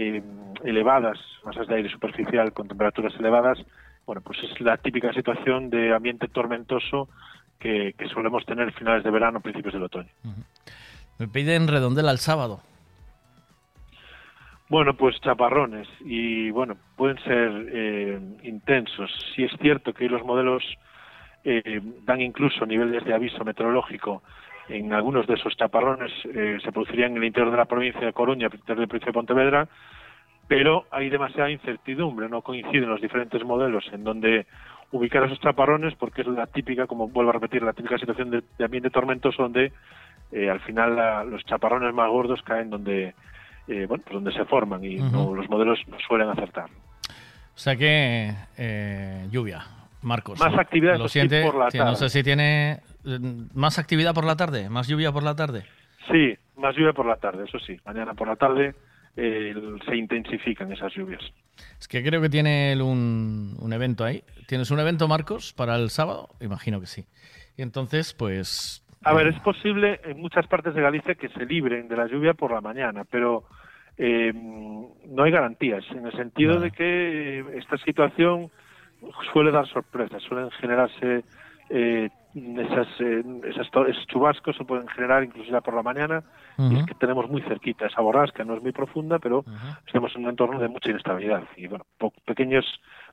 eh, 0.00 0.22
elevadas, 0.64 1.18
masas 1.44 1.66
de 1.68 1.76
aire 1.76 1.90
superficial 1.90 2.52
con 2.52 2.68
temperaturas 2.68 3.14
elevadas. 3.18 3.58
Bueno, 4.06 4.22
pues 4.22 4.38
es 4.42 4.60
la 4.60 4.76
típica 4.76 5.12
situación 5.12 5.70
de 5.70 5.94
ambiente 5.94 6.28
tormentoso 6.28 7.08
que, 7.58 7.94
que 7.96 8.08
solemos 8.08 8.44
tener 8.46 8.72
finales 8.72 9.04
de 9.04 9.10
verano, 9.10 9.40
principios 9.40 9.74
del 9.74 9.84
otoño. 9.84 10.08
Me 11.18 11.28
piden 11.28 11.68
redondela 11.68 12.10
el 12.10 12.18
sábado. 12.18 12.62
Bueno, 14.70 14.94
pues 14.94 15.20
chaparrones 15.20 15.88
y 16.00 16.50
bueno, 16.52 16.76
pueden 16.96 17.18
ser 17.24 17.68
eh, 17.72 18.20
intensos. 18.44 19.10
Si 19.34 19.42
es 19.42 19.50
cierto 19.60 19.92
que 19.92 20.08
los 20.08 20.24
modelos 20.24 20.62
eh, 21.42 21.80
dan 22.04 22.20
incluso 22.20 22.64
niveles 22.64 23.04
de 23.04 23.12
aviso 23.12 23.44
meteorológico 23.44 24.22
en 24.70 24.92
algunos 24.92 25.26
de 25.26 25.34
esos 25.34 25.56
chaparrones, 25.56 26.12
eh, 26.34 26.58
se 26.62 26.72
producirían 26.72 27.12
en 27.12 27.18
el 27.18 27.24
interior 27.24 27.50
de 27.50 27.56
la 27.58 27.64
provincia 27.64 28.00
de 28.00 28.12
Coruña, 28.12 28.46
el 28.46 28.54
interior 28.54 28.76
de 28.78 28.82
la 28.82 28.86
provincia 28.88 29.06
de 29.06 29.12
Pontevedra, 29.12 29.68
pero 30.48 30.86
hay 30.90 31.08
demasiada 31.10 31.50
incertidumbre, 31.50 32.28
no 32.28 32.42
coinciden 32.42 32.88
los 32.88 33.00
diferentes 33.00 33.42
modelos 33.44 33.84
en 33.92 34.04
donde 34.04 34.46
ubicar 34.92 35.22
esos 35.24 35.40
chaparrones 35.40 35.94
porque 35.96 36.22
es 36.22 36.26
la 36.26 36.46
típica, 36.46 36.86
como 36.86 37.08
vuelvo 37.08 37.30
a 37.30 37.34
repetir, 37.34 37.62
la 37.62 37.72
típica 37.72 37.98
situación 37.98 38.30
de, 38.30 38.42
de 38.58 38.64
ambiente 38.64 38.90
tormentoso 38.90 39.42
donde 39.42 39.72
eh, 40.32 40.50
al 40.50 40.60
final 40.60 40.96
la- 40.96 41.24
los 41.24 41.44
chaparrones 41.44 41.94
más 41.94 42.08
gordos 42.08 42.42
caen 42.42 42.70
donde 42.70 43.14
eh, 43.68 43.86
bueno, 43.86 44.02
pues 44.04 44.14
donde 44.14 44.32
se 44.32 44.44
forman 44.46 44.84
y 44.84 44.96
no- 44.96 45.24
Ujú. 45.26 45.34
los 45.36 45.48
modelos 45.48 45.78
no 45.86 45.96
suelen 46.00 46.28
acertar. 46.28 46.64
O 46.66 47.58
sea 47.62 47.76
que 47.76 48.32
eh, 48.58 49.26
lluvia, 49.30 49.60
Marcos. 50.02 50.40
Más 50.40 50.52
¿no? 50.52 50.60
actividad, 50.60 50.98
Lo 50.98 51.08
siente, 51.08 51.42
por 51.44 51.54
la 51.56 51.68
que 51.70 51.78
No 51.78 51.84
tarde. 51.84 51.96
sé 51.96 52.08
si 52.08 52.22
tiene 52.24 52.80
más 53.54 53.78
actividad 53.78 54.14
por 54.14 54.24
la 54.24 54.36
tarde, 54.36 54.68
más 54.68 54.88
lluvia 54.88 55.12
por 55.12 55.22
la 55.22 55.34
tarde. 55.34 55.64
Sí, 56.10 56.36
más 56.56 56.74
lluvia 56.76 56.92
por 56.92 57.06
la 57.06 57.16
tarde, 57.16 57.44
eso 57.44 57.58
sí. 57.58 57.78
Mañana 57.84 58.14
por 58.14 58.28
la 58.28 58.36
tarde 58.36 58.74
eh, 59.16 59.54
se 59.86 59.96
intensifican 59.96 60.72
esas 60.72 60.92
lluvias. 60.94 61.22
Es 61.78 61.88
que 61.88 62.02
creo 62.02 62.20
que 62.20 62.28
tiene 62.28 62.80
un, 62.82 63.56
un 63.60 63.72
evento 63.72 64.04
ahí. 64.04 64.22
¿Tienes 64.46 64.70
un 64.70 64.80
evento, 64.80 65.08
Marcos, 65.08 65.52
para 65.52 65.76
el 65.76 65.90
sábado? 65.90 66.28
Imagino 66.40 66.80
que 66.80 66.86
sí. 66.86 67.04
Y 67.56 67.62
entonces, 67.62 68.14
pues... 68.14 68.84
A 69.04 69.14
ver, 69.14 69.28
es 69.28 69.38
posible 69.40 70.00
en 70.04 70.20
muchas 70.20 70.46
partes 70.46 70.74
de 70.74 70.82
Galicia 70.82 71.14
que 71.14 71.28
se 71.30 71.46
libren 71.46 71.88
de 71.88 71.96
la 71.96 72.06
lluvia 72.06 72.34
por 72.34 72.52
la 72.52 72.60
mañana, 72.60 73.04
pero 73.10 73.44
eh, 73.96 74.32
no 74.34 75.22
hay 75.22 75.30
garantías, 75.30 75.84
en 75.90 76.06
el 76.06 76.12
sentido 76.12 76.60
de 76.60 76.70
que 76.70 77.40
eh, 77.40 77.44
esta 77.54 77.78
situación 77.78 78.50
suele 79.32 79.50
dar 79.50 79.66
sorpresas, 79.68 80.22
suelen 80.22 80.50
generarse 80.52 81.24
eh, 81.70 82.10
esas, 82.34 82.88
eh, 83.00 83.22
esas 83.44 83.66
esos 83.66 84.06
chubascos, 84.06 84.56
se 84.56 84.64
pueden 84.64 84.86
generar 84.88 85.24
incluso 85.24 85.50
ya 85.50 85.60
por 85.60 85.74
la 85.74 85.82
mañana, 85.82 86.22
y 86.58 86.76
es 86.76 86.84
que 86.86 86.94
tenemos 86.94 87.28
muy 87.28 87.42
cerquita 87.42 87.86
esa 87.86 88.00
borrasca, 88.00 88.44
no 88.44 88.54
es 88.54 88.62
muy 88.62 88.72
profunda, 88.72 89.18
pero 89.18 89.44
estamos 89.86 90.14
en 90.14 90.24
un 90.24 90.30
entorno 90.30 90.58
de 90.58 90.68
mucha 90.68 90.90
inestabilidad, 90.90 91.42
y 91.56 91.66
bueno, 91.66 91.84
po- 91.98 92.12
pequeños 92.24 92.64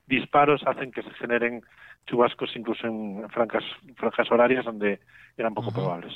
disparos 0.06 0.62
hacen 0.66 0.92
que 0.92 1.02
se 1.02 1.10
generen 1.14 1.62
chubascos 2.06 2.54
incluso 2.56 2.86
en 2.86 3.28
franjas, 3.30 3.64
franjas 3.96 4.30
horarias 4.30 4.64
donde 4.64 5.00
eran 5.36 5.54
poco 5.54 5.70
probables. 5.72 6.14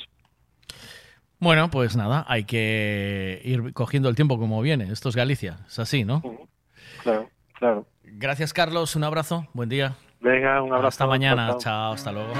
Bueno, 1.39 1.69
pues 1.69 1.97
nada, 1.97 2.25
hay 2.27 2.45
que 2.45 3.41
ir 3.43 3.73
cogiendo 3.73 4.07
el 4.07 4.15
tiempo 4.15 4.39
como 4.39 4.61
viene. 4.61 4.85
Esto 4.85 5.09
es 5.09 5.15
Galicia, 5.15 5.57
es 5.67 5.77
así, 5.77 6.05
¿no? 6.05 6.21
Claro, 7.03 7.29
claro. 7.59 7.85
Gracias, 8.03 8.53
Carlos. 8.53 8.95
Un 8.95 9.03
abrazo. 9.03 9.47
Buen 9.53 9.67
día. 9.67 9.95
Venga, 10.23 10.61
un 10.63 10.71
abrazo. 10.71 10.87
Hasta 10.87 11.05
mañana. 11.07 11.57
Chao, 11.57 11.93
hasta 11.93 12.11
luego. 12.13 12.31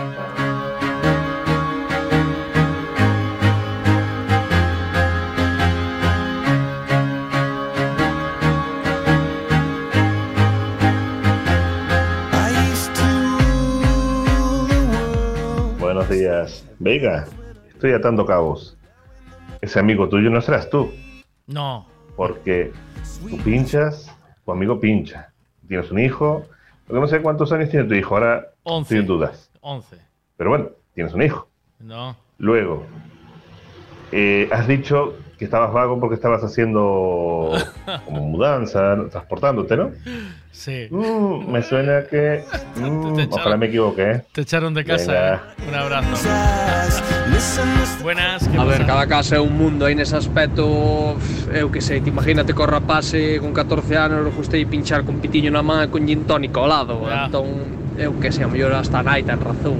Buenos 15.79 16.09
días. 16.09 16.67
Vega, 16.79 17.25
estoy 17.69 17.91
atando 17.93 18.25
cabos. 18.25 18.77
Ese 19.61 19.79
amigo 19.79 20.09
tuyo 20.09 20.29
no 20.29 20.41
serás 20.41 20.69
tú, 20.69 20.91
No. 21.47 21.87
porque 22.15 22.71
tú 23.29 23.37
pinchas, 23.39 24.11
tu 24.45 24.51
amigo 24.51 24.79
pincha. 24.79 25.31
Tienes 25.67 25.91
un 25.91 25.99
hijo, 25.99 26.45
lo 26.87 26.95
que 26.95 26.99
no 26.99 27.07
sé 27.07 27.21
cuántos 27.21 27.51
años 27.51 27.69
tiene 27.69 27.87
tu 27.87 27.93
hijo, 27.93 28.15
ahora 28.15 28.47
Once. 28.63 28.83
estoy 28.87 28.99
en 28.99 29.07
dudas. 29.07 29.49
11. 29.61 29.97
Pero 30.37 30.49
bueno, 30.49 30.69
tienes 30.93 31.13
un 31.13 31.21
hijo. 31.21 31.47
No. 31.79 32.15
Luego, 32.37 32.85
eh, 34.11 34.49
has 34.51 34.67
dicho 34.67 35.15
que 35.37 35.45
estabas 35.45 35.73
vago 35.73 35.99
porque 35.99 36.15
estabas 36.15 36.43
haciendo 36.43 37.51
como 38.05 38.21
mudanza, 38.21 38.95
¿no? 38.95 39.07
transportándote, 39.07 39.77
¿no? 39.77 39.91
Sí. 40.51 40.87
Mm, 40.91 41.51
me 41.51 41.61
suena 41.63 42.03
que... 42.05 42.43
mm, 42.75 43.31
ojalá 43.31 43.57
me 43.57 43.67
equivoque, 43.67 44.11
¿eh? 44.11 44.23
Te 44.31 44.41
echaron 44.41 44.73
de 44.73 44.83
casa. 44.85 45.11
Venga. 45.11 45.35
¿eh? 45.35 45.69
Un 45.69 45.75
abrazo. 45.75 46.29
Buenas, 48.01 48.47
A 48.57 48.63
ver, 48.63 48.85
cada 48.85 49.05
casa 49.05 49.35
é 49.35 49.39
un 49.39 49.51
mundo 49.57 49.83
aí 49.83 49.95
nese 49.95 50.15
aspecto 50.15 50.63
Eu 51.51 51.67
que 51.67 51.81
sei, 51.81 51.99
te 51.99 52.07
imagínate 52.07 52.55
co 52.55 52.63
rapase 52.63 53.39
con 53.43 53.51
14 53.51 53.95
anos 53.99 54.23
Eu 54.23 54.31
gustei 54.31 54.63
pinchar 54.63 55.03
con 55.03 55.19
pitiño 55.19 55.51
na 55.51 55.59
man 55.59 55.83
e 55.83 55.87
con 55.91 56.07
gin 56.07 56.23
tónico 56.23 56.63
ao 56.63 56.71
lado 56.71 57.03
yeah. 57.03 57.27
Entón, 57.27 57.47
eu 57.99 58.15
que 58.15 58.31
sei, 58.31 58.43
a 58.43 58.47
mellor 58.47 58.71
hasta 58.71 59.03
nai 59.03 59.27
ten 59.27 59.43
razón. 59.43 59.75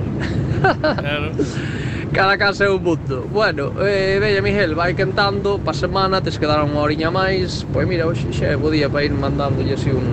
Claro. 0.60 1.32
Cada 2.14 2.38
casa 2.38 2.66
é 2.66 2.70
un 2.70 2.84
mundo. 2.84 3.26
Bueno, 3.32 3.74
eh, 3.80 4.20
bella 4.20 4.44
Miguel, 4.44 4.76
vai 4.76 4.94
cantando 4.94 5.58
Pa 5.58 5.74
semana 5.74 6.22
tes 6.22 6.38
que 6.38 6.46
dar 6.46 6.62
unha 6.62 6.84
horiña 6.84 7.10
máis 7.10 7.64
Pois 7.72 7.88
mira, 7.88 8.06
hoxe 8.06 8.28
xe, 8.36 8.60
bo 8.60 8.70
día 8.70 8.92
para 8.92 9.08
ir 9.08 9.16
mandándolle 9.16 9.80
así 9.80 9.90
un... 9.90 10.04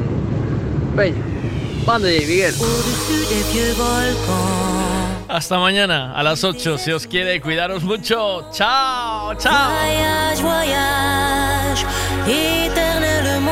Bella, 0.95 1.19
manda 1.83 2.07
Miguel. 2.07 2.55
Vieux 3.51 4.70
Hasta 5.31 5.61
mañana 5.61 6.13
a 6.13 6.25
las 6.25 6.43
8. 6.43 6.77
Si 6.77 6.91
os 6.91 7.07
quiere, 7.07 7.41
cuidaros 7.41 7.85
mucho. 7.85 8.51
Chao, 8.51 9.33
chao. 9.37 9.71
Voyage, 9.71 10.43
voyage, 10.43 11.87
éternellement. 12.27 13.51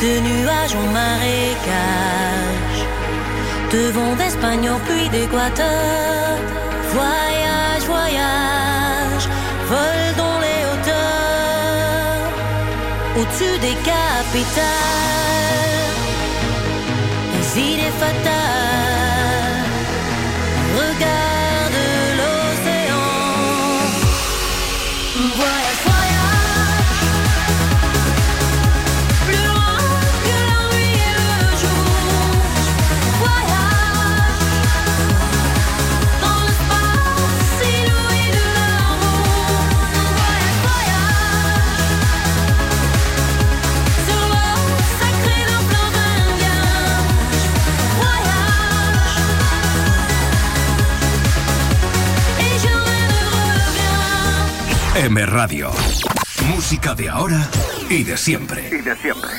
De 0.00 0.20
nuages 0.20 0.74
en 0.74 0.86
marécage, 0.92 2.80
de 3.70 3.90
vent 3.92 4.16
d'Espagne 4.16 4.68
pluie 4.86 5.08
d'Équateur. 5.10 6.38
Voyage, 6.92 7.84
voyage, 7.86 9.28
vol 9.68 10.14
dans 10.16 10.38
les 10.40 10.60
hauteurs, 10.68 12.32
au-dessus 13.18 13.56
des 13.60 13.76
capitales. 13.84 15.04
Les 17.56 17.60
idées 17.60 18.43
M 54.96 55.26
Radio. 55.26 55.72
Música 56.46 56.94
de 56.94 57.08
ahora 57.08 57.48
y 57.90 58.04
de 58.04 58.16
siempre. 58.16 58.68
Y 58.70 58.80
de 58.80 58.96
siempre. 58.96 59.30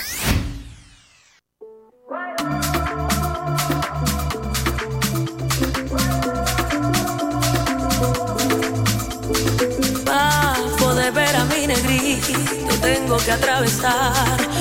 Para 10.04 10.56
poder 10.78 11.14
ver 11.14 11.36
a 11.38 11.46
mi 11.46 11.68
negrito 11.68 12.76
tengo 12.82 13.18
que 13.18 13.32
atravesar 13.32 14.55